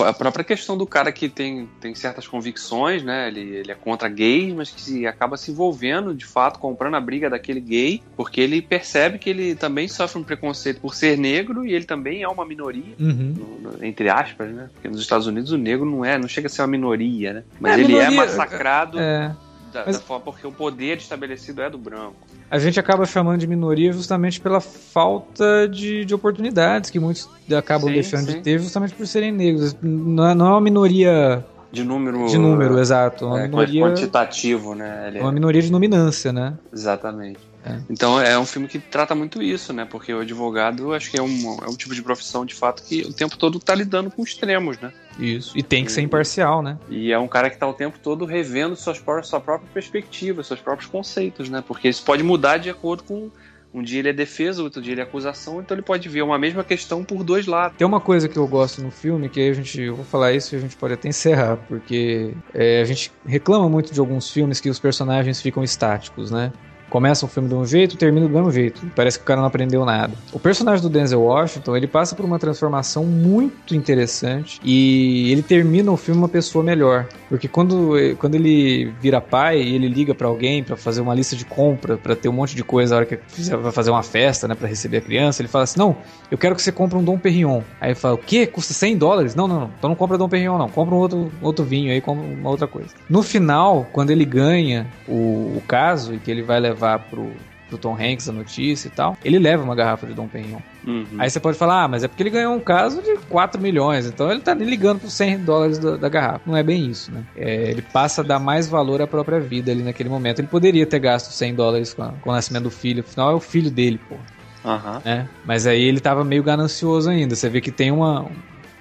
A 0.05 0.13
própria 0.13 0.43
questão 0.43 0.77
do 0.77 0.85
cara 0.85 1.11
que 1.11 1.27
tem, 1.27 1.67
tem 1.79 1.95
certas 1.95 2.27
convicções, 2.27 3.03
né? 3.03 3.27
Ele, 3.27 3.41
ele 3.41 3.71
é 3.71 3.75
contra 3.75 4.07
gays, 4.07 4.53
mas 4.53 4.69
que 4.69 5.07
acaba 5.07 5.35
se 5.35 5.51
envolvendo, 5.51 6.13
de 6.13 6.25
fato, 6.25 6.59
comprando 6.59 6.95
a 6.95 7.01
briga 7.01 7.29
daquele 7.29 7.59
gay, 7.59 8.03
porque 8.15 8.39
ele 8.39 8.61
percebe 8.61 9.17
que 9.17 9.29
ele 9.29 9.55
também 9.55 9.87
sofre 9.87 10.19
um 10.19 10.23
preconceito 10.23 10.79
por 10.79 10.93
ser 10.93 11.17
negro 11.17 11.65
e 11.65 11.73
ele 11.73 11.85
também 11.85 12.21
é 12.21 12.27
uma 12.27 12.45
minoria, 12.45 12.95
uhum. 12.99 13.35
no, 13.61 13.71
no, 13.71 13.85
entre 13.85 14.09
aspas, 14.09 14.51
né? 14.51 14.69
Porque 14.73 14.87
nos 14.87 15.01
Estados 15.01 15.25
Unidos 15.25 15.51
o 15.51 15.57
negro 15.57 15.85
não 15.85 16.05
é, 16.05 16.17
não 16.17 16.27
chega 16.27 16.47
a 16.47 16.49
ser 16.49 16.61
uma 16.61 16.67
minoria, 16.67 17.33
né? 17.33 17.43
Mas 17.59 17.71
é, 17.71 17.75
ele 17.75 17.83
é 17.83 17.87
minoria, 17.87 18.07
é 18.07 18.25
massacrado. 18.25 18.99
É. 18.99 19.35
Da, 19.71 19.83
mas... 19.85 19.97
da 19.97 20.03
forma 20.03 20.23
porque 20.23 20.45
o 20.45 20.51
poder 20.51 20.97
estabelecido 20.97 21.61
é 21.61 21.69
do 21.69 21.77
branco 21.77 22.15
a 22.51 22.59
gente 22.59 22.77
acaba 22.77 23.05
chamando 23.05 23.39
de 23.39 23.47
minoria 23.47 23.93
justamente 23.93 24.41
pela 24.41 24.59
falta 24.59 25.69
de, 25.69 26.03
de 26.03 26.13
oportunidades 26.13 26.89
que 26.89 26.99
muitos 26.99 27.29
acabam 27.57 27.87
sim, 27.87 27.93
deixando 27.93 28.25
sim. 28.25 28.33
de 28.33 28.41
ter 28.41 28.59
justamente 28.59 28.93
por 28.93 29.07
serem 29.07 29.31
negros. 29.31 29.73
Não 29.81 30.27
é, 30.27 30.35
não 30.35 30.47
é 30.47 30.49
uma 30.49 30.61
minoria 30.61 31.45
de 31.71 31.85
número. 31.85 32.27
De 32.27 32.37
número, 32.37 32.77
exato. 32.77 33.25
Uma 33.25 33.39
é, 33.39 33.43
minoria, 33.43 33.81
quantitativo, 33.81 34.75
né? 34.75 35.07
Ele 35.07 35.19
uma 35.21 35.31
minoria 35.31 35.61
de 35.61 35.71
dominância, 35.71 36.33
né? 36.33 36.55
Exatamente. 36.73 37.39
É. 37.63 37.79
Então 37.89 38.19
é 38.19 38.37
um 38.37 38.45
filme 38.45 38.67
que 38.67 38.79
trata 38.79 39.13
muito 39.13 39.41
isso, 39.41 39.71
né? 39.71 39.85
Porque 39.85 40.13
o 40.13 40.21
advogado, 40.21 40.93
acho 40.93 41.11
que 41.11 41.19
é 41.19 41.21
um, 41.21 41.59
é 41.63 41.69
um 41.69 41.75
tipo 41.75 41.93
de 41.93 42.01
profissão, 42.01 42.45
de 42.45 42.55
fato, 42.55 42.83
que 42.83 43.01
o 43.01 43.13
tempo 43.13 43.37
todo 43.37 43.59
tá 43.59 43.75
lidando 43.75 44.09
com 44.09 44.23
extremos, 44.23 44.79
né? 44.79 44.91
Isso. 45.19 45.57
E 45.57 45.61
tem 45.61 45.85
que 45.85 45.91
ser 45.91 46.01
imparcial, 46.01 46.61
né? 46.61 46.77
E 46.89 47.11
é 47.11 47.19
um 47.19 47.27
cara 47.27 47.49
que 47.49 47.57
tá 47.57 47.67
o 47.67 47.73
tempo 47.73 47.99
todo 47.99 48.25
revendo 48.25 48.75
suas 48.75 49.01
sua 49.23 49.39
própria 49.39 49.69
perspectiva, 49.73 50.43
seus 50.43 50.59
próprios 50.59 50.89
conceitos, 50.89 51.49
né? 51.49 51.63
Porque 51.65 51.89
isso 51.89 52.03
pode 52.03 52.23
mudar 52.23 52.57
de 52.57 52.69
acordo 52.69 53.03
com 53.03 53.29
um 53.73 53.81
dia 53.81 53.99
ele 53.99 54.09
é 54.09 54.13
defesa, 54.13 54.61
outro 54.61 54.81
dia 54.81 54.93
ele 54.93 55.01
é 55.01 55.03
acusação, 55.03 55.61
então 55.61 55.75
ele 55.75 55.81
pode 55.81 56.07
ver 56.09 56.21
uma 56.21 56.37
mesma 56.37 56.63
questão 56.63 57.03
por 57.03 57.23
dois 57.23 57.47
lados. 57.47 57.77
Tem 57.77 57.87
uma 57.87 58.01
coisa 58.01 58.27
que 58.27 58.37
eu 58.37 58.45
gosto 58.47 58.81
no 58.81 58.91
filme, 58.91 59.29
que 59.29 59.39
aí 59.39 59.49
a 59.49 59.53
gente, 59.53 59.79
eu 59.79 59.95
vou 59.95 60.03
falar 60.03 60.33
isso 60.33 60.53
e 60.53 60.57
a 60.57 60.59
gente 60.59 60.75
pode 60.75 60.93
até 60.93 61.07
encerrar, 61.07 61.57
porque 61.69 62.33
é, 62.53 62.81
a 62.81 62.85
gente 62.85 63.11
reclama 63.25 63.69
muito 63.69 63.93
de 63.93 63.99
alguns 63.99 64.29
filmes 64.29 64.59
que 64.59 64.69
os 64.69 64.77
personagens 64.77 65.41
ficam 65.41 65.63
estáticos, 65.63 66.31
né? 66.31 66.51
Começa 66.91 67.25
o 67.25 67.29
filme 67.29 67.47
de 67.47 67.55
um 67.55 67.65
jeito, 67.65 67.95
termina 67.95 68.27
do 68.27 68.33
mesmo 68.33 68.51
jeito. 68.51 68.85
Parece 68.93 69.17
que 69.17 69.23
o 69.23 69.25
cara 69.25 69.39
não 69.39 69.47
aprendeu 69.47 69.85
nada. 69.85 70.13
O 70.33 70.39
personagem 70.39 70.83
do 70.83 70.89
Denzel 70.89 71.21
Washington, 71.21 71.77
ele 71.77 71.87
passa 71.87 72.15
por 72.15 72.25
uma 72.25 72.37
transformação 72.37 73.05
muito 73.05 73.73
interessante 73.73 74.59
e 74.61 75.31
ele 75.31 75.41
termina 75.41 75.89
o 75.89 75.95
filme 75.95 76.19
uma 76.19 76.27
pessoa 76.27 76.63
melhor. 76.63 77.07
Porque 77.29 77.47
quando, 77.47 77.93
quando 78.19 78.35
ele 78.35 78.93
vira 78.99 79.21
pai 79.21 79.61
e 79.61 79.73
ele 79.73 79.87
liga 79.87 80.13
para 80.13 80.27
alguém 80.27 80.63
para 80.63 80.75
fazer 80.75 80.99
uma 80.99 81.15
lista 81.15 81.33
de 81.33 81.45
compra, 81.45 81.97
para 81.97 82.13
ter 82.13 82.27
um 82.27 82.33
monte 82.33 82.55
de 82.55 82.63
coisa 82.63 82.93
na 82.93 82.97
hora 82.97 83.05
que 83.05 83.17
vai 83.55 83.71
fazer 83.71 83.89
uma 83.89 84.03
festa, 84.03 84.45
né, 84.45 84.53
para 84.53 84.67
receber 84.67 84.97
a 84.97 85.01
criança, 85.01 85.41
ele 85.41 85.47
fala 85.47 85.63
assim: 85.63 85.79
"Não, 85.79 85.95
eu 86.29 86.37
quero 86.37 86.53
que 86.55 86.61
você 86.61 86.73
compre 86.73 86.97
um 86.97 87.03
Dom 87.03 87.17
Perignon". 87.17 87.61
Aí 87.79 87.91
ele 87.91 87.95
fala: 87.95 88.15
"O 88.15 88.17
quê? 88.17 88.45
Custa 88.45 88.73
100 88.73 88.97
dólares?". 88.97 89.33
Não, 89.33 89.47
não, 89.47 89.61
não. 89.61 89.71
Então 89.77 89.89
não 89.89 89.95
compra 89.95 90.17
Dom 90.17 90.27
Perignon 90.27 90.57
não. 90.57 90.67
Compra 90.67 90.93
um 90.93 90.97
outro, 90.97 91.31
outro 91.41 91.63
vinho 91.63 91.89
aí, 91.93 92.01
compra 92.01 92.25
uma 92.25 92.49
outra 92.49 92.67
coisa. 92.67 92.89
No 93.09 93.23
final, 93.23 93.87
quando 93.93 94.11
ele 94.11 94.25
ganha 94.25 94.87
o, 95.07 95.55
o 95.55 95.63
caso 95.65 96.13
e 96.13 96.19
que 96.19 96.29
ele 96.29 96.41
vai 96.41 96.59
levar 96.59 96.80
levar 96.81 96.99
pro, 96.99 97.31
pro 97.69 97.77
Tom 97.77 97.93
Hanks 97.93 98.27
a 98.27 98.31
notícia 98.31 98.87
e 98.87 98.91
tal, 98.91 99.15
ele 99.23 99.37
leva 99.37 99.63
uma 99.63 99.75
garrafa 99.75 100.07
de 100.07 100.13
Dom 100.13 100.27
Perignon. 100.27 100.59
Uhum. 100.85 101.05
Aí 101.19 101.29
você 101.29 101.39
pode 101.39 101.57
falar, 101.57 101.83
ah, 101.83 101.87
mas 101.87 102.03
é 102.03 102.07
porque 102.07 102.23
ele 102.23 102.31
ganhou 102.31 102.55
um 102.55 102.59
caso 102.59 103.01
de 103.01 103.17
4 103.29 103.61
milhões, 103.61 104.07
então 104.07 104.31
ele 104.31 104.41
tá 104.41 104.53
ligando 104.53 104.99
por 104.99 105.09
100 105.09 105.39
dólares 105.39 105.77
da, 105.77 105.95
da 105.95 106.09
garrafa. 106.09 106.41
Não 106.45 106.57
é 106.57 106.63
bem 106.63 106.89
isso, 106.89 107.11
né? 107.11 107.23
É, 107.35 107.69
ele 107.69 107.81
passa 107.81 108.21
a 108.21 108.23
dar 108.23 108.39
mais 108.39 108.67
valor 108.67 109.01
à 109.01 109.07
própria 109.07 109.39
vida 109.39 109.71
ali 109.71 109.83
naquele 109.83 110.09
momento. 110.09 110.39
Ele 110.39 110.47
poderia 110.47 110.85
ter 110.85 110.99
gasto 110.99 111.31
100 111.31 111.55
dólares 111.55 111.93
com, 111.93 112.03
a, 112.03 112.09
com 112.09 112.29
o 112.29 112.33
nascimento 112.33 112.63
do 112.63 112.71
filho, 112.71 113.01
afinal 113.01 113.31
é 113.31 113.35
o 113.35 113.39
filho 113.39 113.69
dele, 113.69 113.99
pô. 114.09 114.15
Uhum. 114.63 115.25
Mas 115.43 115.65
aí 115.65 115.81
ele 115.81 115.99
tava 115.99 116.23
meio 116.23 116.43
ganancioso 116.43 117.09
ainda. 117.09 117.35
Você 117.35 117.49
vê 117.49 117.59
que 117.59 117.71
tem 117.71 117.91
uma. 117.91 118.27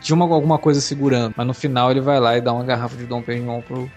Tinha 0.03 0.15
uma, 0.15 0.27
alguma 0.27 0.59
coisa 0.59 0.79
segurando. 0.79 1.33
Mas 1.35 1.47
no 1.47 1.55
final 1.55 1.91
ele 1.91 2.03
vai 2.03 2.21
lá 2.21 2.37
e 2.37 2.41
dá 2.43 2.53
uma 2.53 2.65
garrafa 2.65 2.97
de 2.97 3.07
Dom 3.07 3.23
Perignon 3.23 3.63
pro, 3.63 3.91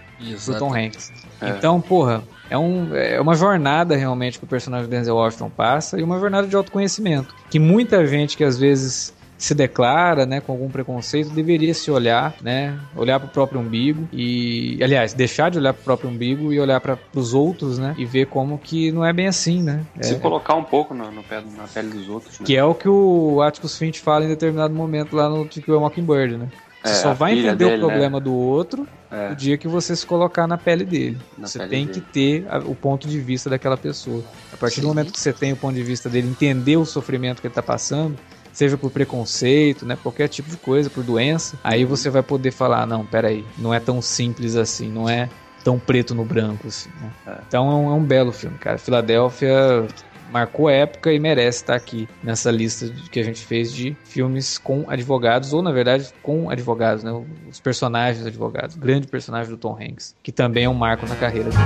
pro 0.46 0.58
Tom 0.58 0.74
Hanks. 0.74 1.12
É. 1.42 1.50
Então, 1.50 1.78
porra, 1.82 2.22
é, 2.50 2.58
um, 2.58 2.94
é 2.94 3.20
uma 3.20 3.34
jornada 3.34 3.96
realmente 3.96 4.38
que 4.38 4.44
o 4.44 4.48
personagem 4.48 4.88
Denzel 4.88 5.16
Washington 5.16 5.50
passa 5.50 5.98
e 5.98 6.02
uma 6.02 6.18
jornada 6.18 6.46
de 6.46 6.54
autoconhecimento. 6.56 7.34
Que 7.50 7.58
muita 7.58 8.06
gente 8.06 8.36
que 8.36 8.44
às 8.44 8.58
vezes 8.58 9.14
se 9.36 9.54
declara, 9.54 10.24
né, 10.24 10.40
com 10.40 10.52
algum 10.52 10.70
preconceito, 10.70 11.30
deveria 11.30 11.74
se 11.74 11.90
olhar, 11.90 12.34
né, 12.40 12.78
olhar 12.96 13.18
para 13.18 13.26
o 13.26 13.30
próprio 13.30 13.60
umbigo 13.60 14.08
e, 14.12 14.78
aliás, 14.82 15.12
deixar 15.12 15.50
de 15.50 15.58
olhar 15.58 15.74
para 15.74 15.80
o 15.80 15.84
próprio 15.84 16.08
umbigo 16.08 16.52
e 16.52 16.60
olhar 16.60 16.80
para 16.80 16.98
os 17.14 17.34
outros, 17.34 17.78
né, 17.78 17.94
e 17.98 18.04
ver 18.04 18.26
como 18.26 18.56
que 18.58 18.90
não 18.90 19.04
é 19.04 19.12
bem 19.12 19.26
assim, 19.26 19.62
né. 19.62 19.84
Se 20.00 20.14
é, 20.14 20.18
colocar 20.18 20.54
um 20.54 20.64
pouco 20.64 20.94
no, 20.94 21.10
no 21.10 21.22
pé, 21.22 21.42
na 21.56 21.64
pele 21.64 21.88
dos 21.88 22.08
outros. 22.08 22.40
Né? 22.40 22.46
Que 22.46 22.56
é 22.56 22.64
o 22.64 22.74
que 22.74 22.88
o 22.88 23.42
Atticus 23.42 23.76
Finch 23.76 24.00
fala 24.00 24.24
em 24.24 24.28
determinado 24.28 24.72
momento 24.72 25.14
lá 25.14 25.28
no 25.28 25.44
To 25.44 25.60
Kill 25.60 25.76
a 25.76 25.80
Mockingbird, 25.80 26.36
né. 26.36 26.48
Você 26.84 26.92
é, 26.92 26.96
só 26.96 27.14
vai 27.14 27.32
entender 27.32 27.56
dele, 27.56 27.82
o 27.82 27.86
né? 27.86 27.92
problema 27.92 28.18
né? 28.18 28.24
do 28.24 28.34
outro 28.34 28.86
é. 29.10 29.32
o 29.32 29.34
dia 29.34 29.56
que 29.56 29.66
você 29.66 29.96
se 29.96 30.06
colocar 30.06 30.46
na 30.46 30.58
pele 30.58 30.84
dele. 30.84 31.18
Na 31.38 31.46
você 31.46 31.58
pele 31.58 31.70
tem 31.70 31.86
dele. 31.86 32.00
que 32.00 32.12
ter 32.12 32.46
o 32.66 32.74
ponto 32.74 33.08
de 33.08 33.18
vista 33.18 33.48
daquela 33.48 33.76
pessoa. 33.76 34.22
A 34.52 34.56
partir 34.56 34.76
Sim. 34.76 34.82
do 34.82 34.88
momento 34.88 35.10
que 35.10 35.18
você 35.18 35.32
tem 35.32 35.52
o 35.52 35.56
ponto 35.56 35.74
de 35.74 35.82
vista 35.82 36.10
dele, 36.10 36.28
entender 36.28 36.76
o 36.76 36.84
sofrimento 36.84 37.40
que 37.40 37.46
ele 37.46 37.52
está 37.52 37.62
passando, 37.62 38.18
seja 38.52 38.76
por 38.76 38.90
preconceito, 38.90 39.86
né, 39.86 39.96
qualquer 40.00 40.28
tipo 40.28 40.50
de 40.50 40.58
coisa, 40.58 40.90
por 40.90 41.02
doença, 41.02 41.58
aí 41.64 41.84
você 41.86 42.10
vai 42.10 42.22
poder 42.22 42.50
falar, 42.50 42.86
não, 42.86 43.04
peraí, 43.04 43.44
não 43.58 43.72
é 43.72 43.80
tão 43.80 44.02
simples 44.02 44.54
assim, 44.54 44.88
não 44.88 45.08
é 45.08 45.28
tão 45.64 45.78
preto 45.78 46.14
no 46.14 46.24
branco 46.24 46.68
assim. 46.68 46.90
Né? 47.00 47.10
É. 47.26 47.38
Então 47.48 47.70
é 47.70 47.74
um, 47.74 47.90
é 47.90 47.94
um, 47.94 48.04
belo 48.04 48.30
filme, 48.30 48.58
cara. 48.58 48.76
Filadélfia 48.76 49.86
marcou 50.30 50.68
época 50.68 51.12
e 51.12 51.18
merece 51.18 51.58
estar 51.58 51.74
aqui 51.74 52.08
nessa 52.22 52.50
lista 52.50 52.88
que 53.10 53.20
a 53.20 53.22
gente 53.22 53.44
fez 53.44 53.72
de 53.72 53.96
filmes 54.04 54.58
com 54.58 54.84
advogados, 54.88 55.52
ou 55.52 55.62
na 55.62 55.72
verdade 55.72 56.12
com 56.22 56.50
advogados, 56.50 57.04
né? 57.04 57.12
Os 57.48 57.60
personagens 57.60 58.26
advogados. 58.26 58.76
Grande 58.76 59.06
personagem 59.06 59.50
do 59.50 59.56
Tom 59.56 59.76
Hanks, 59.80 60.14
que 60.22 60.32
também 60.32 60.64
é 60.64 60.68
um 60.68 60.74
marco 60.74 61.06
na 61.06 61.16
carreira 61.16 61.50
dele. 61.50 61.62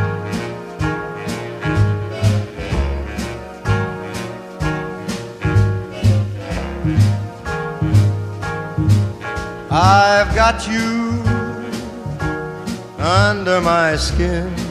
I've 9.70 10.34
got 10.34 10.66
you 10.66 11.22
under 12.98 13.60
my 13.60 13.94
skin. 13.94 14.67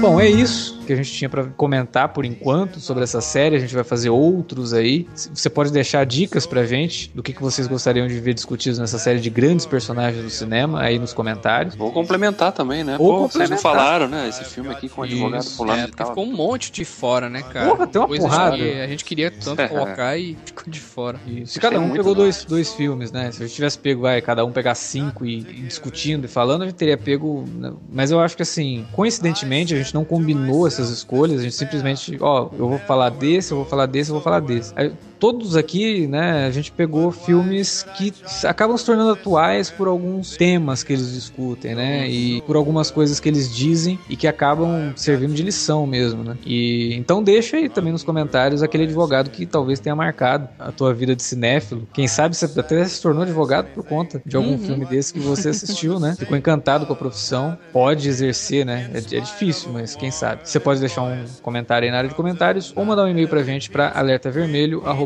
Bom, 0.00 0.20
é 0.20 0.28
isso 0.28 0.75
que 0.86 0.92
a 0.92 0.96
gente 0.96 1.12
tinha 1.12 1.28
para 1.28 1.44
comentar 1.44 2.08
por 2.10 2.24
enquanto 2.24 2.80
sobre 2.80 3.04
essa 3.04 3.20
série. 3.20 3.56
A 3.56 3.58
gente 3.58 3.74
vai 3.74 3.84
fazer 3.84 4.10
outros 4.10 4.72
aí. 4.72 5.06
Você 5.14 5.50
pode 5.50 5.70
deixar 5.72 6.04
dicas 6.06 6.46
pra 6.46 6.64
gente 6.64 7.10
do 7.14 7.22
que, 7.22 7.32
que 7.32 7.42
vocês 7.42 7.66
gostariam 7.66 8.06
de 8.06 8.18
ver 8.20 8.34
discutidos 8.34 8.78
nessa 8.78 8.98
série 8.98 9.20
de 9.20 9.28
grandes 9.28 9.66
personagens 9.66 10.22
do 10.22 10.30
cinema 10.30 10.80
aí 10.80 10.98
nos 10.98 11.12
comentários. 11.12 11.74
Vou 11.74 11.92
complementar 11.92 12.52
também, 12.52 12.84
né? 12.84 12.96
Ou 12.98 13.22
Pô, 13.22 13.28
vocês 13.28 13.50
não 13.50 13.58
falaram, 13.58 14.08
né? 14.08 14.28
Esse 14.28 14.44
filme 14.44 14.70
aqui 14.70 14.88
com 14.88 15.00
o 15.00 15.04
advogado 15.04 15.44
fulano 15.44 15.82
é, 15.82 15.84
e 15.86 15.90
tal. 15.90 16.08
Ficou 16.08 16.24
um 16.24 16.32
monte 16.32 16.70
de 16.70 16.84
fora, 16.84 17.28
né, 17.28 17.42
cara? 17.42 17.70
Porra, 17.70 17.86
tem 17.86 18.00
uma 18.00 18.08
Coisas 18.08 18.26
porrada. 18.26 18.56
Que 18.56 18.80
a 18.80 18.86
gente 18.86 19.04
queria 19.04 19.30
tanto 19.30 19.60
é. 19.60 19.68
colocar 19.68 20.16
e 20.16 20.36
ficou 20.44 20.64
de 20.66 20.80
fora. 20.80 21.20
Se 21.44 21.58
cada 21.58 21.80
um 21.80 21.90
pegou 21.90 22.14
dois, 22.14 22.44
dois 22.44 22.72
filmes, 22.72 23.10
né? 23.10 23.30
Se 23.32 23.42
a 23.42 23.46
gente 23.46 23.56
tivesse 23.56 23.78
pego, 23.78 24.02
vai, 24.02 24.20
cada 24.20 24.44
um 24.44 24.52
pegar 24.52 24.74
cinco 24.74 25.24
e, 25.24 25.38
e 25.38 25.62
discutindo 25.62 26.24
e 26.24 26.28
falando, 26.28 26.62
a 26.62 26.66
gente 26.66 26.76
teria 26.76 26.96
pego. 26.96 27.44
Né? 27.46 27.72
Mas 27.90 28.10
eu 28.10 28.20
acho 28.20 28.36
que 28.36 28.42
assim, 28.42 28.86
coincidentemente, 28.92 29.74
a 29.74 29.76
gente 29.76 29.94
não 29.94 30.04
combinou 30.04 30.66
essas 30.80 30.90
escolhas, 30.90 31.40
a 31.40 31.42
gente 31.42 31.54
simplesmente, 31.54 32.16
ó, 32.20 32.50
eu 32.52 32.68
vou 32.68 32.78
falar 32.78 33.10
desse, 33.10 33.52
eu 33.52 33.56
vou 33.56 33.66
falar 33.66 33.86
desse, 33.86 34.10
eu 34.10 34.14
vou 34.14 34.22
falar 34.22 34.40
desse. 34.40 34.72
Aí, 34.76 34.94
todos 35.18 35.56
aqui, 35.56 36.06
né, 36.06 36.46
a 36.46 36.50
gente 36.50 36.70
pegou 36.72 37.10
filmes 37.10 37.84
que 37.96 38.12
acabam 38.44 38.76
se 38.76 38.84
tornando 38.84 39.12
atuais 39.12 39.70
por 39.70 39.88
alguns 39.88 40.36
temas 40.36 40.82
que 40.82 40.92
eles 40.92 41.12
discutem, 41.12 41.74
né, 41.74 42.08
e 42.08 42.40
por 42.42 42.56
algumas 42.56 42.90
coisas 42.90 43.20
que 43.20 43.28
eles 43.28 43.54
dizem 43.54 43.98
e 44.08 44.16
que 44.16 44.26
acabam 44.26 44.92
servindo 44.96 45.34
de 45.34 45.42
lição 45.42 45.86
mesmo, 45.86 46.22
né. 46.22 46.36
E 46.44 46.94
então 46.94 47.22
deixa 47.22 47.56
aí 47.56 47.68
também 47.68 47.92
nos 47.92 48.04
comentários 48.04 48.62
aquele 48.62 48.84
advogado 48.84 49.30
que 49.30 49.46
talvez 49.46 49.80
tenha 49.80 49.94
marcado 49.94 50.48
a 50.58 50.70
tua 50.72 50.92
vida 50.92 51.14
de 51.14 51.22
cinéfilo. 51.22 51.86
Quem 51.92 52.06
sabe 52.06 52.36
você 52.36 52.46
até 52.58 52.84
se 52.84 53.00
tornou 53.00 53.22
advogado 53.22 53.68
por 53.74 53.84
conta 53.84 54.20
de 54.24 54.36
algum 54.36 54.52
uhum. 54.52 54.58
filme 54.58 54.84
desse 54.84 55.12
que 55.12 55.20
você 55.20 55.50
assistiu, 55.50 55.98
né? 55.98 56.14
Ficou 56.18 56.36
encantado 56.36 56.86
com 56.86 56.92
a 56.92 56.96
profissão, 56.96 57.56
pode 57.72 58.08
exercer, 58.08 58.64
né? 58.64 58.90
É, 58.92 58.98
é 58.98 59.20
difícil, 59.20 59.70
mas 59.72 59.94
quem 59.96 60.10
sabe. 60.10 60.42
Você 60.44 60.60
pode 60.60 60.80
deixar 60.80 61.02
um 61.02 61.24
comentário 61.42 61.86
aí 61.86 61.90
na 61.90 61.98
área 61.98 62.08
de 62.08 62.14
comentários 62.14 62.72
ou 62.76 62.84
mandar 62.84 63.04
um 63.04 63.08
e-mail 63.08 63.28
pra 63.28 63.42
gente 63.42 63.70
para 63.70 63.88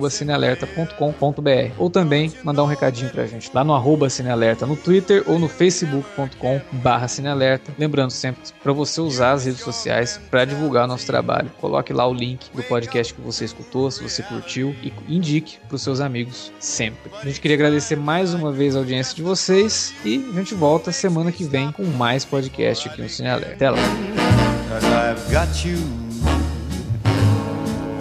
alertavermelho@cinealerta.com.br 0.06 1.74
ou 1.78 1.90
também 1.90 2.32
mandar 2.43 2.62
um 2.62 2.66
recadinho 2.66 3.10
pra 3.10 3.27
gente 3.27 3.51
lá 3.52 3.62
no 3.64 3.74
arroba 3.74 4.09
cinealerta 4.09 4.66
no 4.66 4.77
Twitter 4.77 5.24
ou 5.27 5.39
no 5.39 5.48
facebook.com/cinealerta. 5.48 7.72
Lembrando 7.78 8.10
sempre 8.10 8.43
para 8.62 8.72
você 8.72 9.01
usar 9.01 9.32
as 9.32 9.44
redes 9.44 9.60
sociais 9.60 10.20
para 10.31 10.44
divulgar 10.44 10.86
nosso 10.86 11.06
trabalho. 11.06 11.51
Coloque 11.60 11.93
lá 11.93 12.06
o 12.06 12.14
link 12.14 12.51
do 12.55 12.62
podcast 12.62 13.12
que 13.12 13.20
você 13.20 13.44
escutou, 13.44 13.90
se 13.90 14.01
você 14.02 14.22
curtiu 14.22 14.74
e 14.82 14.93
indique 15.09 15.59
para 15.68 15.77
os 15.77 15.82
seus 15.82 16.01
amigos 16.01 16.52
sempre. 16.59 17.10
A 17.20 17.27
gente 17.27 17.40
queria 17.40 17.56
agradecer 17.56 17.97
mais 17.97 18.32
uma 18.35 18.52
vez 18.52 18.77
a 18.77 18.78
audiência 18.78 19.14
de 19.14 19.22
vocês 19.22 19.94
e 20.05 20.24
a 20.32 20.35
gente 20.35 20.55
volta 20.55 20.93
semana 20.93 21.32
que 21.32 21.44
vem 21.44 21.72
com 21.72 21.85
mais 21.85 22.24
podcast 22.24 22.89
aqui 22.89 23.02
no 23.02 23.09
Cinealerta. 23.09 23.55
Até 23.55 23.70
lá. 23.70 23.78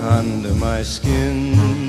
under 0.09 0.55
my 0.55 0.81
skin. 0.81 1.89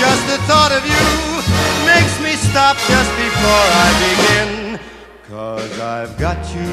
Just 0.00 0.26
the 0.26 0.38
thought 0.48 0.72
of 0.72 0.82
you 0.94 1.06
makes 1.84 2.16
me 2.24 2.32
stop 2.48 2.76
just 2.88 3.10
before 3.24 3.66
I 3.84 3.88
begin. 4.06 4.80
Cause 5.28 5.78
I've 5.78 6.16
got 6.18 6.40
you 6.54 6.72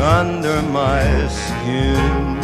under 0.00 0.60
my 0.62 1.02
skin. 1.28 2.38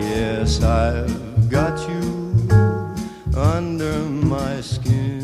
Yes, 0.00 0.62
I've 0.62 1.48
got 1.50 1.76
you 1.88 2.02
under 3.34 3.98
my 4.04 4.60
skin. 4.60 5.21